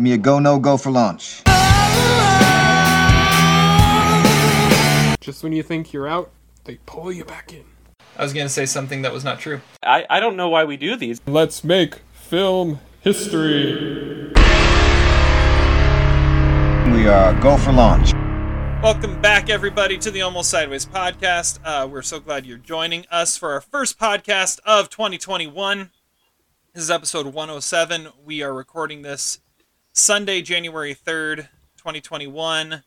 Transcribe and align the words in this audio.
Give 0.00 0.04
me 0.04 0.12
a 0.14 0.16
go, 0.16 0.38
no 0.38 0.58
go 0.58 0.78
for 0.78 0.90
launch. 0.90 1.42
Just 5.20 5.42
when 5.42 5.52
you 5.52 5.62
think 5.62 5.92
you're 5.92 6.08
out, 6.08 6.30
they 6.64 6.78
pull 6.86 7.12
you 7.12 7.22
back 7.22 7.52
in. 7.52 7.64
I 8.16 8.22
was 8.22 8.32
going 8.32 8.46
to 8.46 8.50
say 8.50 8.64
something 8.64 9.02
that 9.02 9.12
was 9.12 9.24
not 9.24 9.40
true. 9.40 9.60
I, 9.82 10.06
I 10.08 10.18
don't 10.18 10.36
know 10.36 10.48
why 10.48 10.64
we 10.64 10.78
do 10.78 10.96
these. 10.96 11.20
Let's 11.26 11.62
make 11.62 11.96
film 12.14 12.80
history. 13.02 14.32
We 16.86 17.06
are 17.06 17.38
go 17.42 17.58
for 17.58 17.72
launch. 17.72 18.14
Welcome 18.82 19.20
back, 19.20 19.50
everybody, 19.50 19.98
to 19.98 20.10
the 20.10 20.22
Almost 20.22 20.48
Sideways 20.48 20.86
podcast. 20.86 21.58
Uh, 21.62 21.86
we're 21.86 22.00
so 22.00 22.20
glad 22.20 22.46
you're 22.46 22.56
joining 22.56 23.04
us 23.10 23.36
for 23.36 23.52
our 23.52 23.60
first 23.60 23.98
podcast 23.98 24.60
of 24.64 24.88
2021. 24.88 25.90
This 26.72 26.84
is 26.84 26.90
episode 26.90 27.26
107. 27.26 28.08
We 28.24 28.42
are 28.42 28.54
recording 28.54 29.02
this 29.02 29.40
Sunday, 30.00 30.40
January 30.40 30.94
3rd, 30.94 31.48
2021, 31.76 32.82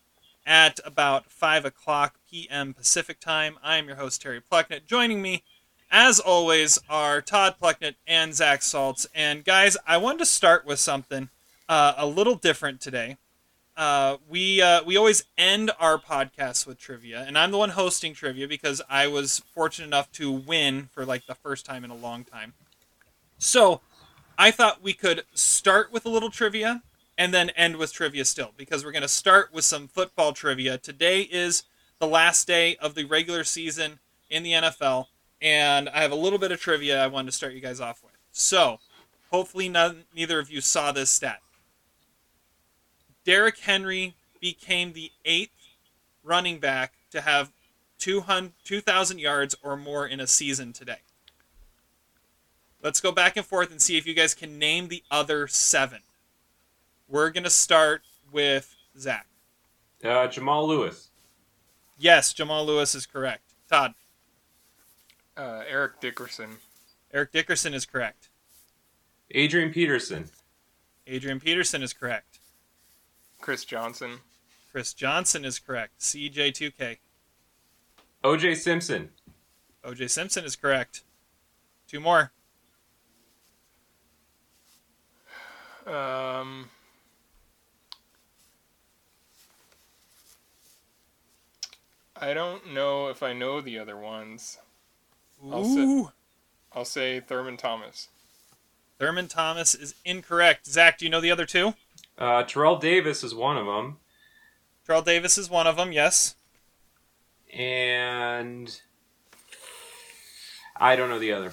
at 0.48 0.80
about 0.84 1.30
5 1.30 1.63
o'clock 1.63 2.16
p.m. 2.27 2.73
Pacific 2.73 3.20
time. 3.20 3.59
I 3.62 3.77
am 3.77 3.85
your 3.85 3.98
host, 3.98 4.23
Terry 4.23 4.41
Plucknett. 4.41 4.88
Joining 4.88 5.21
me, 5.21 5.44
as 5.91 6.20
always, 6.20 6.80
are 6.90 7.21
Todd 7.21 7.57
Plucknett 7.59 7.98
and 8.07 8.34
Zach 8.34 8.62
Saltz. 8.62 9.05
And 9.13 9.45
guys, 9.45 9.77
I 9.85 9.98
wanted 9.98 10.20
to 10.20 10.26
start 10.26 10.66
with 10.66 10.80
something 10.80 11.30
uh, 11.70 11.94
a 11.98 12.07
little 12.07 12.34
different 12.34 12.81
today. 12.81 13.18
Uh, 13.77 14.18
we 14.27 14.59
uh, 14.59 14.84
we 14.84 14.98
always 14.98 15.23
end 15.38 15.70
our 15.80 15.99
podcasts 15.99 16.66
with 16.66 16.80
trivia, 16.80 17.23
and 17.27 17.38
I'm 17.38 17.52
the 17.52 17.59
one 17.59 17.70
hosting 17.70 18.16
trivia 18.16 18.48
because 18.48 18.82
I 18.90 19.05
was 19.05 19.43
fortunate 19.54 19.85
enough 19.85 20.12
to 20.13 20.32
win 20.32 20.90
for 20.91 21.05
like 21.05 21.27
the 21.27 21.35
first 21.35 21.63
time 21.63 21.84
in 21.84 21.91
a 21.91 21.95
long 21.95 22.23
time. 22.23 22.54
So, 23.38 23.82
I 24.35 24.49
thought 24.49 24.82
we 24.82 24.93
could 24.93 25.26
start 25.35 25.93
with 25.93 26.07
a 26.07 26.09
little 26.09 26.32
trivia 26.32 26.82
and 27.17 27.34
then 27.34 27.49
end 27.52 27.77
with 27.77 27.94
trivia 27.94 28.26
still 28.26 28.52
because 28.58 28.84
we're 28.84 28.91
going 28.91 29.02
to 29.02 29.08
start 29.08 29.54
with 29.54 29.66
some 29.66 29.88
football 29.88 30.34
trivia. 30.34 30.77
Today 30.77 31.21
is 31.21 31.63
the 31.99 32.07
last 32.07 32.48
day 32.48 32.76
of 32.77 32.96
the 32.96 33.05
regular 33.05 33.43
season 33.43 33.99
in 34.29 34.43
the 34.43 34.54
NFL, 34.54 35.07
and 35.41 35.90
I 35.90 36.02
have 36.02 36.12
a 36.12 36.15
little 36.15 36.40
bit 36.40 36.52
of 36.52 36.60
trivia 36.60 37.04
I 37.04 37.07
wanted 37.07 37.32
to 37.32 37.37
start 37.37 37.54
you 37.54 37.62
guys 37.62 37.79
off 37.79 38.04
with. 38.04 38.13
So, 38.32 38.79
hopefully, 39.32 39.70
none, 39.70 40.05
neither 40.15 40.40
of 40.40 40.49
you 40.49 40.60
saw 40.60 40.91
this 40.91 41.10
stat. 41.10 41.40
Derrick 43.26 43.59
Henry 43.59 44.15
became 44.41 44.93
the 44.93 45.12
eighth 45.24 45.52
running 46.24 46.59
back 46.59 46.93
to 47.12 47.21
have 47.21 47.52
2,000 47.99 49.20
yards 49.20 49.55
or 49.63 49.77
more 49.77 50.05
in 50.05 50.20
a 50.20 50.27
season 50.27 50.74
today. 50.74 50.98
Let's 52.82 52.99
go 52.99 53.13
back 53.13 53.37
and 53.37 53.46
forth 53.46 53.71
and 53.71 53.82
see 53.82 53.96
if 53.96 54.05
you 54.05 54.13
guys 54.13 54.34
can 54.34 54.59
name 54.59 54.90
the 54.90 55.04
other 55.09 55.48
seven. 55.48 55.99
We're 57.07 57.29
going 57.29 57.43
to 57.43 57.49
start 57.49 58.04
with 58.32 58.76
Zach. 58.98 59.27
Uh, 60.04 60.27
Jamal 60.27 60.68
Lewis. 60.68 61.09
Yes, 61.98 62.34
Jamal 62.34 62.65
Lewis 62.65 62.96
is 62.96 63.05
correct. 63.05 63.54
Todd. 63.70 63.93
Uh, 65.38 65.63
Eric 65.68 66.00
Dickerson. 66.01 66.57
Eric 67.13 67.31
Dickerson 67.31 67.74
is 67.74 67.85
correct. 67.85 68.29
Adrian 69.31 69.72
Peterson. 69.72 70.29
Adrian 71.07 71.40
Peterson 71.40 71.81
is 71.81 71.94
correct. 71.94 72.40
Chris 73.40 73.66
Johnson. 73.66 74.19
Chris 74.72 74.94
Johnson 74.94 75.46
is 75.46 75.59
correct. 75.59 76.00
CJ2K. 76.00 76.97
OJ 78.24 78.56
Simpson. 78.56 79.09
OJ 79.84 80.09
Simpson 80.09 80.46
is 80.46 80.56
correct. 80.56 81.03
Two 81.88 82.00
more. 82.00 82.31
Um, 85.85 86.69
I 92.24 92.34
don't 92.34 92.74
know 92.74 93.09
if 93.09 93.22
I 93.22 93.34
know 93.34 93.59
the 93.59 93.78
other 93.78 93.97
ones. 93.97 94.57
I'll 95.52 95.66
say, 95.66 95.81
Ooh. 95.81 96.12
I'll 96.72 96.86
say 96.86 97.20
Thurman 97.20 97.58
Thomas. 97.58 98.08
Thurman 98.97 99.28
Thomas 99.28 99.75
is 99.75 99.94
incorrect. 100.06 100.66
Zach, 100.66 100.97
do 100.97 101.03
you 101.03 101.12
know 101.12 101.20
the 101.20 101.31
other 101.31 101.46
two? 101.46 101.74
Uh, 102.18 102.44
Terrell 102.44 102.78
Davis 102.78 103.25
is 103.25 103.36
one 103.36 103.58
of 103.58 103.66
them. 103.66 103.97
Terrell 104.88 105.02
Davis 105.02 105.38
is 105.38 105.50
one 105.50 105.68
of 105.68 105.75
them, 105.75 105.92
yes. 105.92 106.36
And 107.53 108.80
I 110.78 110.96
don't 110.96 111.09
know 111.09 111.20
the 111.20 111.34
other. 111.34 111.52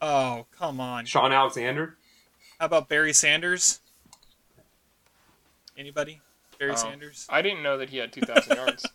Oh, 0.00 0.46
come 0.56 0.78
on. 0.78 1.04
Shaun 1.06 1.32
Alexander. 1.32 1.96
How 2.60 2.66
about 2.66 2.88
Barry 2.88 3.12
Sanders? 3.12 3.80
Anybody? 5.76 6.20
Barry 6.60 6.72
Oh. 6.72 6.76
Sanders? 6.76 7.26
I 7.28 7.42
didn't 7.42 7.62
know 7.64 7.78
that 7.78 7.90
he 7.90 7.96
had 7.96 8.12
2,000 8.12 8.56
yards. 8.56 8.86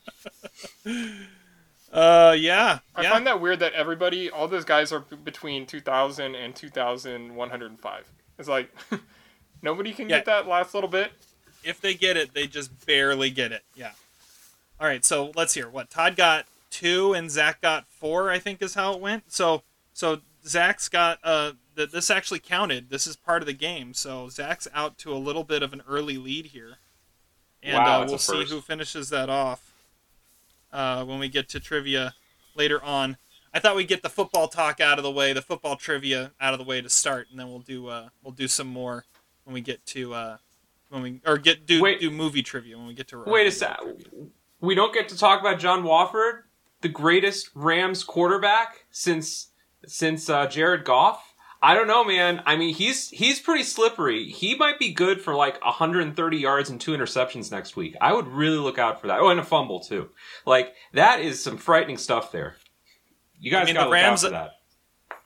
Uh, 1.94 2.36
yeah. 2.38 2.80
I 2.94 3.04
yeah. 3.04 3.12
find 3.12 3.26
that 3.26 3.40
weird 3.40 3.60
that 3.60 3.72
everybody, 3.72 4.30
all 4.30 4.50
those 4.50 4.66
guys 4.66 4.92
are 4.92 5.00
between 5.00 5.66
2,000 5.66 6.36
and 6.36 6.54
2,105. 6.54 8.12
It's 8.38 8.50
like 8.50 8.70
nobody 9.62 9.94
can 9.94 10.10
Yeah. 10.10 10.18
get 10.18 10.26
that 10.26 10.46
last 10.48 10.74
little 10.74 10.90
bit. 10.90 11.12
if 11.64 11.80
they 11.80 11.94
get 11.94 12.18
it, 12.18 12.34
they 12.34 12.48
just 12.48 12.86
barely 12.86 13.30
get 13.30 13.54
it. 13.54 13.64
Yeah. 13.76 13.92
All 14.78 14.88
right, 14.88 15.06
so 15.06 15.32
let's 15.36 15.54
hear 15.54 15.70
what 15.70 15.90
Todd 15.90 16.18
got 16.18 16.48
two 16.70 17.14
and 17.14 17.32
Zach 17.32 17.62
got 17.62 17.88
four. 17.88 18.30
I 18.30 18.40
think 18.40 18.62
is 18.62 18.74
how 18.74 18.94
it 18.94 19.00
went. 19.00 19.32
So 19.32 19.64
so 19.94 20.20
Zach's 20.46 20.90
got 20.90 21.20
uh 21.24 21.54
th- 21.78 21.92
this 21.92 22.12
actually 22.12 22.40
counted. 22.40 22.90
This 22.90 23.08
is 23.08 23.16
part 23.16 23.42
of 23.42 23.46
the 23.46 23.54
game. 23.54 23.94
So 23.94 24.28
Zach's 24.28 24.68
out 24.74 24.98
to 24.98 25.14
a 25.14 25.16
little 25.18 25.46
bit 25.46 25.64
of 25.64 25.72
an 25.72 25.82
early 25.88 26.18
lead 26.18 26.48
here, 26.48 26.78
and 27.66 27.76
Wow, 27.76 28.02
uh, 28.02 28.06
we'll 28.06 28.18
see 28.18 28.42
first. 28.42 28.52
who 28.52 28.62
finishes 28.62 29.10
that 29.10 29.30
off 29.30 29.74
uh, 30.72 31.04
when 31.04 31.20
we 31.20 31.28
get 31.28 31.50
to 31.50 31.60
trivia 31.60 32.14
later 32.56 32.84
on. 32.84 33.18
I 33.54 33.60
thought 33.60 33.76
we'd 33.76 33.88
get 33.88 34.04
the 34.04 34.10
football 34.10 34.48
talk 34.50 34.80
out 34.82 34.98
of 35.00 35.04
the 35.04 35.12
way, 35.12 35.32
the 35.34 35.42
football 35.42 35.76
trivia 35.78 36.32
out 36.42 36.54
of 36.54 36.60
the 36.60 36.66
way 36.66 36.82
to 36.82 36.90
start, 36.90 37.28
and 37.32 37.40
then 37.40 37.50
we'll 37.50 37.60
do 37.60 37.88
uh, 37.88 38.10
we'll 38.24 38.34
do 38.34 38.48
some 38.48 38.68
more 38.68 39.06
when 39.46 39.54
we 39.54 39.62
get 39.62 39.86
to 39.88 40.14
uh, 40.14 40.38
when 40.90 41.02
we 41.02 41.22
or 41.26 41.38
get 41.38 41.66
do 41.66 41.82
Wait. 41.82 42.00
do 42.00 42.12
movie 42.12 42.44
trivia 42.44 42.78
when 42.78 42.88
we 42.88 42.94
get 42.94 43.08
to 43.10 43.24
Wait 43.26 43.48
a 43.48 43.52
sec. 43.52 43.80
We 44.60 44.76
don't 44.76 44.94
get 44.94 45.08
to 45.10 45.18
talk 45.18 45.40
about 45.40 45.60
John 45.60 45.84
Wolford, 45.84 46.44
the 46.82 46.90
greatest 46.90 47.50
Rams 47.56 48.04
quarterback 48.04 48.86
since 48.92 49.50
since 49.86 50.30
uh, 50.30 50.48
Jared 50.48 50.84
Goff. 50.84 51.35
I 51.66 51.74
don't 51.74 51.88
know, 51.88 52.04
man. 52.04 52.44
I 52.46 52.58
mean, 52.58 52.76
he's 52.76 53.10
he's 53.10 53.40
pretty 53.40 53.64
slippery. 53.64 54.26
He 54.30 54.54
might 54.54 54.78
be 54.78 54.94
good 54.94 55.20
for 55.20 55.34
like 55.34 55.60
130 55.66 56.38
yards 56.38 56.70
and 56.70 56.80
two 56.80 56.92
interceptions 56.92 57.52
next 57.52 57.76
week. 57.76 57.96
I 58.00 58.14
would 58.14 58.28
really 58.28 58.60
look 58.60 58.78
out 58.78 59.02
for 59.02 59.08
that. 59.08 59.20
Oh, 59.20 59.30
and 59.30 59.40
a 59.40 59.44
fumble 59.44 59.80
too. 59.80 60.12
Like 60.46 60.76
that 60.94 61.22
is 61.22 61.42
some 61.42 61.58
frightening 61.58 61.98
stuff 61.98 62.32
there. 62.32 62.58
You 63.40 63.50
guys 63.50 63.66
mean, 63.66 63.74
got 63.74 63.86
the 63.86 63.86
to 63.86 63.90
look 63.90 63.98
out 63.98 64.04
Rams- 64.10 64.24
for 64.24 64.30
that. 64.30 64.52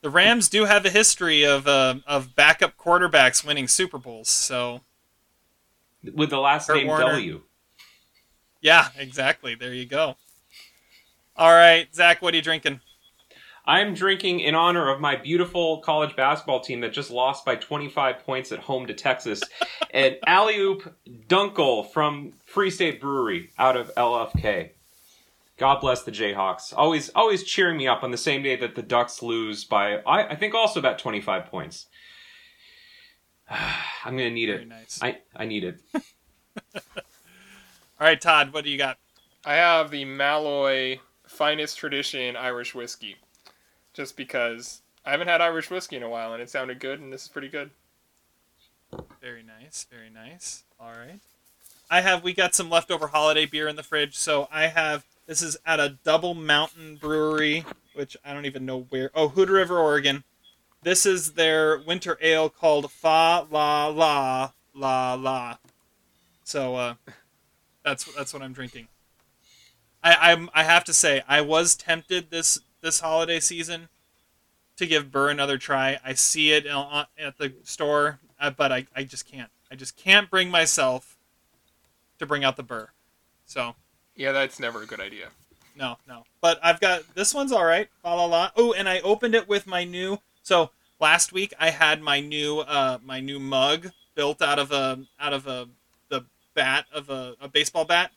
The 0.01 0.09
Rams 0.09 0.47
do 0.47 0.63
have 0.63 0.85
a 0.85 0.89
history 0.89 1.43
of 1.45 1.67
uh, 1.67 1.95
of 2.07 2.37
backup 2.37 2.77
quarterbacks 2.77 3.45
winning 3.45 3.67
Super 3.67 3.97
Bowls, 3.97 4.29
so 4.29 4.79
With 6.13 6.29
the 6.29 6.39
last 6.39 6.67
Kurt 6.67 6.77
name 6.77 6.87
Warner. 6.87 7.03
W. 7.03 7.41
yeah, 8.61 8.87
exactly. 8.97 9.55
There 9.55 9.73
you 9.73 9.85
go. 9.85 10.15
All 11.35 11.51
right, 11.51 11.93
Zach, 11.93 12.21
what 12.21 12.33
are 12.33 12.37
you 12.37 12.43
drinking? 12.43 12.79
I'm 13.69 13.93
drinking 13.93 14.39
in 14.39 14.55
honor 14.55 14.89
of 14.91 14.99
my 14.99 15.15
beautiful 15.15 15.77
college 15.81 16.15
basketball 16.15 16.59
team 16.59 16.81
that 16.81 16.91
just 16.91 17.11
lost 17.11 17.45
by 17.45 17.55
25 17.55 18.25
points 18.25 18.51
at 18.51 18.57
home 18.57 18.87
to 18.87 18.95
Texas. 18.95 19.43
an 19.91 20.15
alley 20.25 20.57
oop 20.57 20.95
dunkel 21.27 21.87
from 21.91 22.33
Free 22.45 22.71
State 22.71 22.99
Brewery 22.99 23.51
out 23.59 23.77
of 23.77 23.93
LFK. 23.93 24.71
God 25.57 25.81
bless 25.81 26.01
the 26.01 26.11
Jayhawks. 26.11 26.73
Always, 26.75 27.09
always 27.09 27.43
cheering 27.43 27.77
me 27.77 27.87
up 27.87 28.01
on 28.01 28.09
the 28.09 28.17
same 28.17 28.41
day 28.41 28.55
that 28.55 28.73
the 28.73 28.81
Ducks 28.81 29.21
lose 29.21 29.65
by, 29.65 29.97
I, 29.97 30.29
I 30.29 30.35
think, 30.35 30.55
also 30.55 30.79
about 30.79 30.97
25 30.97 31.45
points. 31.45 31.85
I'm 33.51 34.17
gonna 34.17 34.31
need 34.31 34.47
Very 34.47 34.63
it. 34.63 34.67
nice. 34.67 34.97
I, 34.99 35.19
I 35.35 35.45
need 35.45 35.63
it. 35.63 35.79
All 36.73 36.81
right, 37.99 38.19
Todd, 38.19 38.51
what 38.51 38.63
do 38.63 38.71
you 38.71 38.79
got? 38.79 38.97
I 39.45 39.53
have 39.55 39.91
the 39.91 40.05
Malloy 40.05 41.01
Finest 41.27 41.77
Tradition 41.77 42.35
Irish 42.35 42.73
Whiskey. 42.73 43.17
Just 43.99 44.15
because 44.15 44.81
I 45.03 45.11
haven't 45.11 45.27
had 45.27 45.41
Irish 45.41 45.69
whiskey 45.69 45.97
in 45.97 46.03
a 46.03 46.09
while 46.09 46.31
and 46.31 46.41
it 46.41 46.49
sounded 46.49 46.79
good 46.79 47.01
and 47.01 47.11
this 47.11 47.23
is 47.23 47.27
pretty 47.27 47.49
good. 47.49 47.69
Very 49.19 49.43
nice, 49.43 49.85
very 49.91 50.09
nice. 50.09 50.63
All 50.79 50.91
right. 50.91 51.19
I 51.91 51.99
have 51.99 52.23
we 52.23 52.33
got 52.33 52.55
some 52.55 52.69
leftover 52.69 53.07
holiday 53.07 53.45
beer 53.45 53.67
in 53.67 53.75
the 53.75 53.83
fridge, 53.83 54.17
so 54.17 54.47
I 54.53 54.67
have 54.67 55.03
this 55.27 55.41
is 55.41 55.57
at 55.65 55.81
a 55.81 55.97
Double 56.05 56.33
Mountain 56.33 56.95
Brewery, 56.95 57.65
which 57.93 58.15
I 58.23 58.31
don't 58.31 58.45
even 58.45 58.65
know 58.65 58.87
where. 58.87 59.11
Oh, 59.13 59.27
Hood 59.27 59.49
River, 59.49 59.77
Oregon. 59.77 60.23
This 60.81 61.05
is 61.05 61.33
their 61.33 61.77
winter 61.79 62.17
ale 62.21 62.47
called 62.47 62.89
Fa 62.93 63.45
La 63.51 63.87
La 63.87 64.51
La 64.73 65.15
La. 65.15 65.57
So 66.45 66.77
uh, 66.77 66.93
that's 67.83 68.05
that's 68.15 68.33
what 68.33 68.43
I'm 68.43 68.53
drinking. 68.53 68.87
I 70.01 70.31
I'm, 70.31 70.49
I 70.53 70.63
have 70.63 70.85
to 70.85 70.93
say 70.93 71.21
I 71.27 71.41
was 71.41 71.75
tempted 71.75 72.31
this 72.31 72.61
this 72.81 72.99
holiday 72.99 73.39
season 73.39 73.89
to 74.77 74.85
give 74.85 75.11
Burr 75.11 75.29
another 75.29 75.57
try. 75.57 75.99
I 76.03 76.13
see 76.13 76.51
it 76.51 76.65
at 76.65 77.37
the 77.37 77.53
store, 77.63 78.19
uh, 78.39 78.49
but 78.51 78.71
I, 78.71 78.87
I 78.95 79.03
just 79.03 79.29
can't. 79.29 79.49
I 79.71 79.75
just 79.75 79.97
can't 79.97 80.29
bring 80.29 80.49
myself 80.49 81.17
to 82.17 82.25
bring 82.25 82.43
out 82.43 82.57
the 82.57 82.63
burr. 82.63 82.89
So 83.45 83.75
Yeah, 84.15 84.31
that's 84.31 84.59
never 84.59 84.81
a 84.83 84.85
good 84.85 84.99
idea. 84.99 85.29
no, 85.75 85.97
no. 86.07 86.23
But 86.41 86.59
I've 86.63 86.79
got 86.79 87.03
this 87.15 87.33
one's 87.33 87.51
all 87.51 87.65
right. 87.65 87.87
La 88.03 88.13
la 88.15 88.25
la. 88.25 88.51
Oh, 88.55 88.73
and 88.73 88.87
I 88.89 88.99
opened 89.01 89.35
it 89.35 89.47
with 89.47 89.67
my 89.67 89.83
new. 89.83 90.19
So 90.41 90.71
last 90.99 91.31
week 91.33 91.53
I 91.59 91.69
had 91.69 92.01
my 92.01 92.19
new 92.19 92.59
uh 92.59 92.97
my 93.03 93.19
new 93.19 93.39
mug 93.39 93.91
built 94.15 94.41
out 94.41 94.59
of 94.59 94.71
a 94.71 94.99
out 95.19 95.33
of 95.33 95.45
a 95.47 95.67
the 96.09 96.25
bat 96.53 96.85
of 96.93 97.09
a, 97.09 97.35
a 97.39 97.47
baseball 97.47 97.85
bat, 97.85 98.11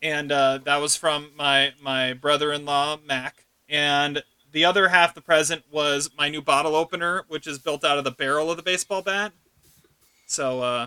and 0.00 0.32
uh, 0.32 0.58
that 0.64 0.78
was 0.80 0.96
from 0.96 1.30
my 1.36 1.72
my 1.80 2.12
brother-in-law 2.14 3.00
Mac. 3.04 3.44
And 3.70 4.22
the 4.52 4.64
other 4.64 4.88
half 4.88 5.14
the 5.14 5.20
present 5.20 5.62
was 5.70 6.10
my 6.18 6.28
new 6.28 6.42
bottle 6.42 6.74
opener, 6.74 7.24
which 7.28 7.46
is 7.46 7.58
built 7.58 7.84
out 7.84 7.98
of 7.98 8.04
the 8.04 8.10
barrel 8.10 8.50
of 8.50 8.56
the 8.56 8.62
baseball 8.62 9.00
bat. 9.00 9.32
So 10.26 10.60
uh, 10.60 10.86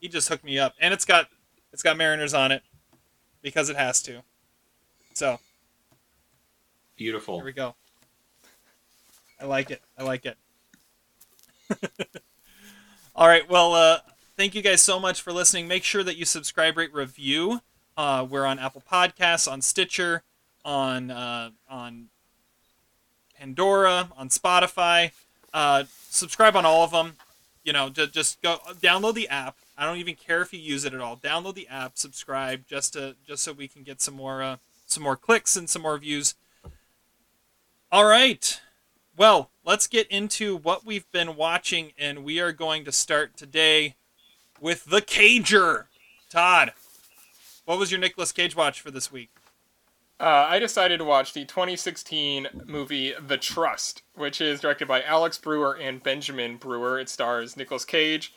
he 0.00 0.08
just 0.08 0.28
hooked 0.28 0.44
me 0.44 0.58
up, 0.58 0.74
and 0.80 0.92
it's 0.92 1.04
got 1.04 1.28
it's 1.72 1.82
got 1.82 1.96
Mariners 1.96 2.34
on 2.34 2.52
it 2.52 2.62
because 3.40 3.70
it 3.70 3.76
has 3.76 4.02
to. 4.02 4.22
So 5.14 5.38
Beautiful. 6.96 7.36
here 7.36 7.44
we 7.44 7.52
go. 7.52 7.74
I 9.40 9.46
like 9.46 9.70
it. 9.70 9.82
I 9.98 10.02
like 10.02 10.26
it. 10.26 10.36
All 13.16 13.26
right. 13.28 13.48
Well, 13.48 13.74
uh, 13.74 13.98
thank 14.36 14.54
you 14.54 14.62
guys 14.62 14.82
so 14.82 14.98
much 14.98 15.22
for 15.22 15.32
listening. 15.32 15.68
Make 15.68 15.84
sure 15.84 16.02
that 16.02 16.16
you 16.16 16.24
subscribe, 16.24 16.76
rate, 16.76 16.92
review. 16.92 17.60
Uh, 17.96 18.26
we're 18.28 18.46
on 18.46 18.58
Apple 18.58 18.82
Podcasts, 18.90 19.50
on 19.50 19.62
Stitcher, 19.62 20.22
on 20.64 21.10
uh, 21.10 21.50
on 21.68 22.08
Pandora, 23.44 24.08
on 24.16 24.30
Spotify. 24.30 25.10
Uh, 25.52 25.84
subscribe 26.08 26.56
on 26.56 26.64
all 26.64 26.82
of 26.82 26.92
them. 26.92 27.12
You 27.62 27.74
know, 27.74 27.90
just, 27.90 28.12
just 28.12 28.42
go 28.42 28.56
download 28.80 29.14
the 29.14 29.28
app. 29.28 29.56
I 29.76 29.84
don't 29.84 29.98
even 29.98 30.14
care 30.14 30.40
if 30.40 30.54
you 30.54 30.58
use 30.58 30.86
it 30.86 30.94
at 30.94 31.00
all. 31.00 31.18
Download 31.18 31.54
the 31.54 31.68
app, 31.68 31.98
subscribe, 31.98 32.66
just 32.66 32.94
to 32.94 33.16
just 33.26 33.42
so 33.42 33.52
we 33.52 33.68
can 33.68 33.82
get 33.82 34.00
some 34.00 34.14
more 34.14 34.42
uh, 34.42 34.56
some 34.86 35.02
more 35.02 35.16
clicks 35.16 35.56
and 35.56 35.68
some 35.68 35.82
more 35.82 35.98
views. 35.98 36.34
All 37.92 38.06
right. 38.06 38.60
Well, 39.14 39.50
let's 39.62 39.86
get 39.88 40.08
into 40.08 40.56
what 40.56 40.86
we've 40.86 41.10
been 41.12 41.36
watching, 41.36 41.92
and 41.98 42.24
we 42.24 42.40
are 42.40 42.52
going 42.52 42.86
to 42.86 42.92
start 42.92 43.36
today 43.36 43.94
with 44.58 44.86
The 44.86 45.02
Cager. 45.02 45.84
Todd, 46.30 46.72
what 47.66 47.78
was 47.78 47.90
your 47.90 48.00
Nicolas 48.00 48.32
Cage 48.32 48.56
watch 48.56 48.80
for 48.80 48.90
this 48.90 49.12
week? 49.12 49.28
Uh, 50.20 50.46
I 50.48 50.60
decided 50.60 50.98
to 50.98 51.04
watch 51.04 51.32
the 51.32 51.44
2016 51.44 52.46
movie 52.66 53.14
The 53.20 53.36
Trust, 53.36 54.02
which 54.14 54.40
is 54.40 54.60
directed 54.60 54.86
by 54.86 55.02
Alex 55.02 55.38
Brewer 55.38 55.76
and 55.76 56.02
Benjamin 56.02 56.56
Brewer. 56.56 57.00
It 57.00 57.08
stars 57.08 57.56
Nicolas 57.56 57.84
Cage 57.84 58.32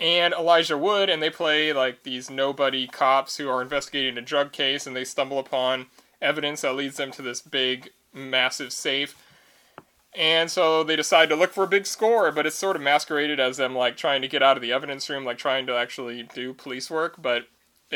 and 0.00 0.34
Elijah 0.34 0.76
Wood, 0.76 1.08
and 1.08 1.22
they 1.22 1.30
play 1.30 1.72
like 1.72 2.02
these 2.02 2.30
nobody 2.30 2.88
cops 2.88 3.36
who 3.36 3.48
are 3.48 3.62
investigating 3.62 4.18
a 4.18 4.22
drug 4.22 4.50
case, 4.50 4.86
and 4.86 4.96
they 4.96 5.04
stumble 5.04 5.38
upon 5.38 5.86
evidence 6.20 6.62
that 6.62 6.74
leads 6.74 6.96
them 6.96 7.12
to 7.12 7.22
this 7.22 7.40
big, 7.40 7.90
massive 8.12 8.72
safe. 8.72 9.14
And 10.16 10.50
so 10.50 10.82
they 10.82 10.96
decide 10.96 11.28
to 11.28 11.36
look 11.36 11.52
for 11.52 11.64
a 11.64 11.68
big 11.68 11.86
score, 11.86 12.32
but 12.32 12.46
it's 12.46 12.56
sort 12.56 12.76
of 12.76 12.82
masqueraded 12.82 13.38
as 13.38 13.56
them 13.56 13.74
like 13.74 13.96
trying 13.96 14.22
to 14.22 14.28
get 14.28 14.42
out 14.42 14.56
of 14.56 14.62
the 14.62 14.72
evidence 14.72 15.08
room, 15.08 15.24
like 15.24 15.38
trying 15.38 15.66
to 15.66 15.76
actually 15.76 16.24
do 16.34 16.54
police 16.54 16.90
work, 16.90 17.20
but 17.20 17.46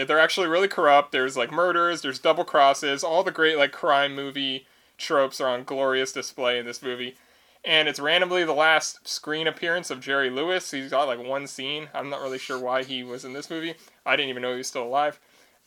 they're 0.06 0.18
actually 0.18 0.48
really 0.48 0.68
corrupt. 0.68 1.12
There's 1.12 1.36
like 1.36 1.50
murders, 1.50 2.02
there's 2.02 2.18
double 2.18 2.44
crosses, 2.44 3.02
all 3.02 3.22
the 3.22 3.30
great 3.30 3.56
like 3.56 3.72
crime 3.72 4.14
movie 4.14 4.66
tropes 4.98 5.40
are 5.40 5.48
on 5.48 5.64
glorious 5.64 6.12
display 6.12 6.58
in 6.58 6.66
this 6.66 6.82
movie. 6.82 7.16
And 7.64 7.88
it's 7.88 8.00
randomly 8.00 8.44
the 8.44 8.52
last 8.52 9.06
screen 9.06 9.46
appearance 9.46 9.90
of 9.90 10.00
Jerry 10.00 10.30
Lewis. 10.30 10.70
He's 10.70 10.90
got 10.90 11.08
like 11.08 11.18
one 11.18 11.46
scene. 11.46 11.88
I'm 11.92 12.08
not 12.08 12.20
really 12.20 12.38
sure 12.38 12.58
why 12.58 12.84
he 12.84 13.02
was 13.02 13.24
in 13.24 13.32
this 13.32 13.50
movie. 13.50 13.74
I 14.06 14.16
didn't 14.16 14.30
even 14.30 14.42
know 14.42 14.52
he 14.52 14.58
was 14.58 14.68
still 14.68 14.84
alive. 14.84 15.18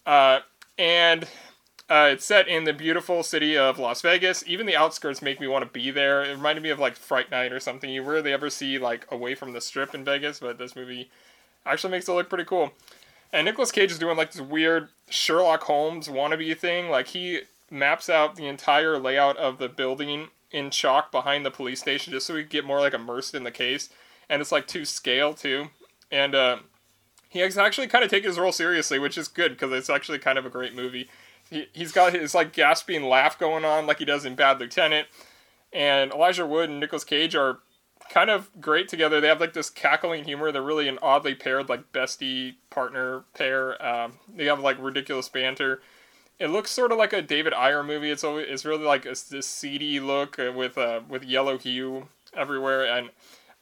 Uh, 0.06 0.40
and 0.78 1.28
uh, 1.90 2.10
it's 2.14 2.26
set 2.26 2.48
in 2.48 2.64
the 2.64 2.74
beautiful 2.74 3.22
city 3.22 3.58
of 3.58 3.78
Las 3.78 4.02
Vegas. 4.02 4.44
Even 4.48 4.66
the 4.66 4.78
outskirts 4.78 5.22
make 5.22 5.42
me 5.42 5.48
want 5.48 5.66
to 5.66 5.70
be 5.70 5.92
there. 5.92 6.24
It 6.24 6.32
reminded 6.32 6.64
me 6.64 6.70
of 6.70 6.80
like 6.80 6.96
Fright 6.96 7.30
Night 7.30 7.52
or 7.52 7.60
something. 7.60 7.90
You 7.90 8.02
rarely 8.04 8.32
ever 8.32 8.50
see 8.50 8.78
like 8.78 9.06
away 9.12 9.36
from 9.36 9.52
the 9.52 9.62
strip 9.62 9.94
in 9.94 10.06
Vegas, 10.06 10.40
but 10.40 10.58
this 10.58 10.76
movie 10.76 11.12
actually 11.66 11.92
makes 11.92 12.08
it 12.08 12.14
look 12.14 12.30
pretty 12.30 12.46
cool. 12.46 12.72
And 13.34 13.46
Nicolas 13.46 13.72
Cage 13.72 13.92
is 13.92 14.00
doing 14.00 14.18
like 14.18 14.32
this 14.32 14.42
weird 14.42 14.90
Sherlock 15.10 15.64
Holmes 15.64 16.08
wannabe 16.08 16.58
thing. 16.58 16.90
Like 16.90 17.08
he 17.08 17.42
maps 17.70 18.10
out 18.10 18.36
the 18.36 18.48
entire 18.48 18.98
layout 19.00 19.38
of 19.38 19.58
the 19.58 19.70
building 19.70 20.28
in 20.52 20.70
chalk 20.70 21.12
behind 21.12 21.46
the 21.46 21.52
police 21.52 21.80
station 21.80 22.12
just 22.12 22.28
so 22.28 22.34
we 22.34 22.44
get 22.44 22.66
more 22.66 22.80
like 22.80 22.94
immersed 22.94 23.34
in 23.34 23.44
the 23.44 23.52
case. 23.52 23.90
And 24.30 24.42
it's 24.42 24.52
like 24.52 24.68
to 24.68 24.86
scale 24.86 25.34
too. 25.34 25.68
And 26.12 26.36
uh, 26.36 26.58
actually 27.58 27.88
kind 27.88 28.04
of 28.04 28.10
taken 28.10 28.30
his 28.30 28.40
role 28.40 28.52
seriously, 28.52 29.00
which 29.00 29.18
is 29.18 29.28
good 29.28 29.52
because 29.54 29.72
it's 29.72 29.90
actually 29.90 30.20
kind 30.20 30.38
of 30.38 30.46
a 30.46 30.50
great 30.50 30.76
movie. 30.76 31.10
He, 31.50 31.68
he's 31.74 31.92
got 31.92 32.14
his 32.14 32.36
like 32.36 32.52
gasping 32.54 33.04
laugh 33.04 33.40
going 33.40 33.64
on 33.64 33.88
like 33.88 34.00
he 34.00 34.06
does 34.06 34.26
in 34.26 34.36
Bad 34.36 34.60
Lieutenant. 34.60 35.08
And 35.72 36.12
Elijah 36.12 36.46
Wood 36.46 36.70
and 36.70 36.82
Nicolas 36.82 37.06
Cage 37.06 37.34
are 37.34 37.60
kind 38.12 38.30
of 38.30 38.50
great 38.60 38.90
together. 38.90 39.22
They 39.22 39.30
have 39.30 39.40
like 39.40 39.54
this 39.54 39.70
cackling 39.70 40.26
humor. 40.26 40.52
They're 40.52 40.62
really 40.62 40.90
an 40.90 41.00
oddly 41.02 41.34
paired, 41.34 41.70
like 41.70 41.92
bestie 41.94 42.56
partner 42.70 43.24
pair. 43.34 43.84
Um, 43.84 44.20
they 44.36 44.46
have 44.46 44.60
like 44.60 44.78
ridiculous 44.80 45.30
banter. 45.30 45.82
It 46.38 46.48
looks 46.48 46.72
sort 46.72 46.92
of 46.92 46.98
like 46.98 47.14
a 47.14 47.22
David 47.22 47.54
Ayer 47.54 47.84
movie. 47.84 48.12
It's 48.12 48.24
always, 48.24 48.48
it's 48.50 48.66
really 48.66 48.84
like 48.84 49.06
a, 49.06 49.16
this 49.30 49.48
seedy 49.48 50.00
look 50.00 50.38
uh, 50.38 50.52
with 50.54 50.78
uh, 50.78 51.02
with 51.08 51.24
yellow 51.24 51.58
hue 51.58 52.10
everywhere, 52.36 52.86
and 52.86 53.12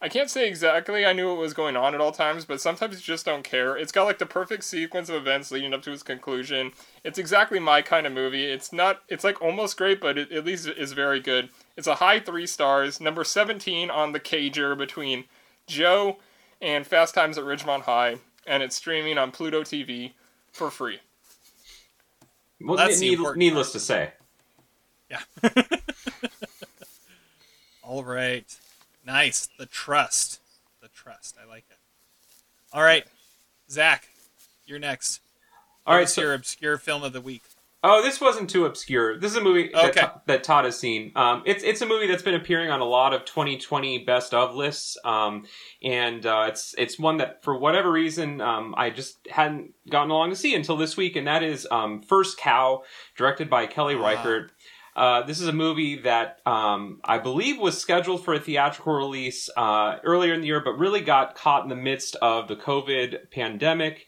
I 0.02 0.08
can't 0.08 0.30
say 0.30 0.48
exactly 0.48 1.04
I 1.04 1.12
knew 1.12 1.28
what 1.28 1.36
was 1.36 1.52
going 1.52 1.76
on 1.76 1.94
at 1.94 2.00
all 2.00 2.12
times, 2.12 2.46
but 2.46 2.60
sometimes 2.60 2.94
you 2.94 3.00
just 3.02 3.26
don't 3.26 3.44
care. 3.44 3.76
It's 3.76 3.92
got 3.92 4.04
like 4.04 4.18
the 4.18 4.26
perfect 4.26 4.64
sequence 4.64 5.10
of 5.10 5.14
events 5.14 5.50
leading 5.50 5.74
up 5.74 5.82
to 5.82 5.92
its 5.92 6.02
conclusion. 6.02 6.72
It's 7.04 7.18
exactly 7.18 7.58
my 7.58 7.82
kind 7.82 8.06
of 8.06 8.14
movie. 8.14 8.46
It's 8.46 8.72
not. 8.72 9.02
It's 9.08 9.24
like 9.24 9.42
almost 9.42 9.76
great, 9.76 10.00
but 10.00 10.16
it 10.16 10.32
at 10.32 10.46
least 10.46 10.66
is 10.66 10.92
very 10.92 11.20
good. 11.20 11.50
It's 11.76 11.86
a 11.86 11.96
high 11.96 12.20
three 12.20 12.46
stars, 12.46 13.00
number 13.00 13.24
seventeen 13.24 13.90
on 13.90 14.12
the 14.12 14.20
Cager 14.20 14.76
between 14.76 15.24
Joe 15.66 16.18
and 16.60 16.86
Fast 16.86 17.14
Times 17.14 17.38
at 17.38 17.44
Ridgemont 17.44 17.82
High, 17.82 18.16
and 18.46 18.62
it's 18.62 18.76
streaming 18.76 19.16
on 19.18 19.30
Pluto 19.30 19.62
TV 19.62 20.12
for 20.52 20.70
free. 20.70 20.98
Well, 22.60 22.76
That's 22.76 23.00
the 23.00 23.16
need- 23.16 23.36
needless 23.36 23.68
part. 23.68 23.72
to 23.72 23.80
say. 23.80 24.10
Yeah. 25.08 25.20
All 27.82 28.04
right. 28.04 28.44
Nice. 29.06 29.48
The 29.58 29.66
trust. 29.66 30.40
The 30.82 30.88
trust. 30.88 31.36
I 31.42 31.48
like 31.48 31.64
it. 31.70 31.76
All 32.72 32.82
right. 32.82 33.04
Zach, 33.70 34.08
you're 34.66 34.78
next. 34.78 35.20
All 35.86 35.94
right, 35.94 36.02
What's 36.02 36.14
so 36.14 36.20
your 36.22 36.34
obscure 36.34 36.76
film 36.78 37.02
of 37.02 37.12
the 37.12 37.20
week? 37.20 37.42
Oh, 37.82 38.02
this 38.02 38.20
wasn't 38.20 38.50
too 38.50 38.66
obscure. 38.66 39.18
This 39.18 39.30
is 39.30 39.38
a 39.38 39.40
movie 39.40 39.70
that, 39.72 39.96
Okay. 39.96 40.06
That 40.26 40.44
Todd 40.44 40.66
has 40.66 40.78
seen. 40.78 41.12
Um, 41.16 41.42
it's 41.46 41.64
it's 41.64 41.80
a 41.80 41.86
movie 41.86 42.06
that's 42.06 42.22
been 42.22 42.34
appearing 42.34 42.70
on 42.70 42.80
a 42.80 42.84
lot 42.84 43.14
of 43.14 43.24
2020 43.24 44.04
best 44.04 44.34
of 44.34 44.54
lists, 44.54 44.98
um, 45.04 45.46
and 45.82 46.26
uh, 46.26 46.44
it's 46.48 46.74
it's 46.76 46.98
one 46.98 47.16
that 47.18 47.42
for 47.42 47.56
whatever 47.56 47.90
reason 47.90 48.42
um, 48.42 48.74
I 48.76 48.90
just 48.90 49.26
hadn't 49.30 49.72
gotten 49.88 50.10
along 50.10 50.28
to 50.30 50.36
see 50.36 50.54
until 50.54 50.76
this 50.76 50.96
week, 50.96 51.16
and 51.16 51.26
that 51.26 51.42
is 51.42 51.66
um, 51.70 52.02
First 52.02 52.36
Cow, 52.36 52.82
directed 53.16 53.48
by 53.48 53.66
Kelly 53.66 53.94
Ah. 53.94 54.02
Reichardt. 54.06 54.52
Uh, 54.96 55.22
this 55.22 55.40
is 55.40 55.46
a 55.46 55.52
movie 55.52 56.00
that 56.00 56.40
um, 56.44 57.00
I 57.04 57.16
believe 57.18 57.58
was 57.58 57.80
scheduled 57.80 58.24
for 58.24 58.34
a 58.34 58.40
theatrical 58.40 58.92
release 58.92 59.48
uh, 59.56 59.96
earlier 60.04 60.34
in 60.34 60.40
the 60.42 60.48
year, 60.48 60.60
but 60.62 60.72
really 60.78 61.00
got 61.00 61.34
caught 61.36 61.62
in 61.62 61.70
the 61.70 61.76
midst 61.76 62.16
of 62.16 62.48
the 62.48 62.56
COVID 62.56 63.30
pandemic. 63.30 64.06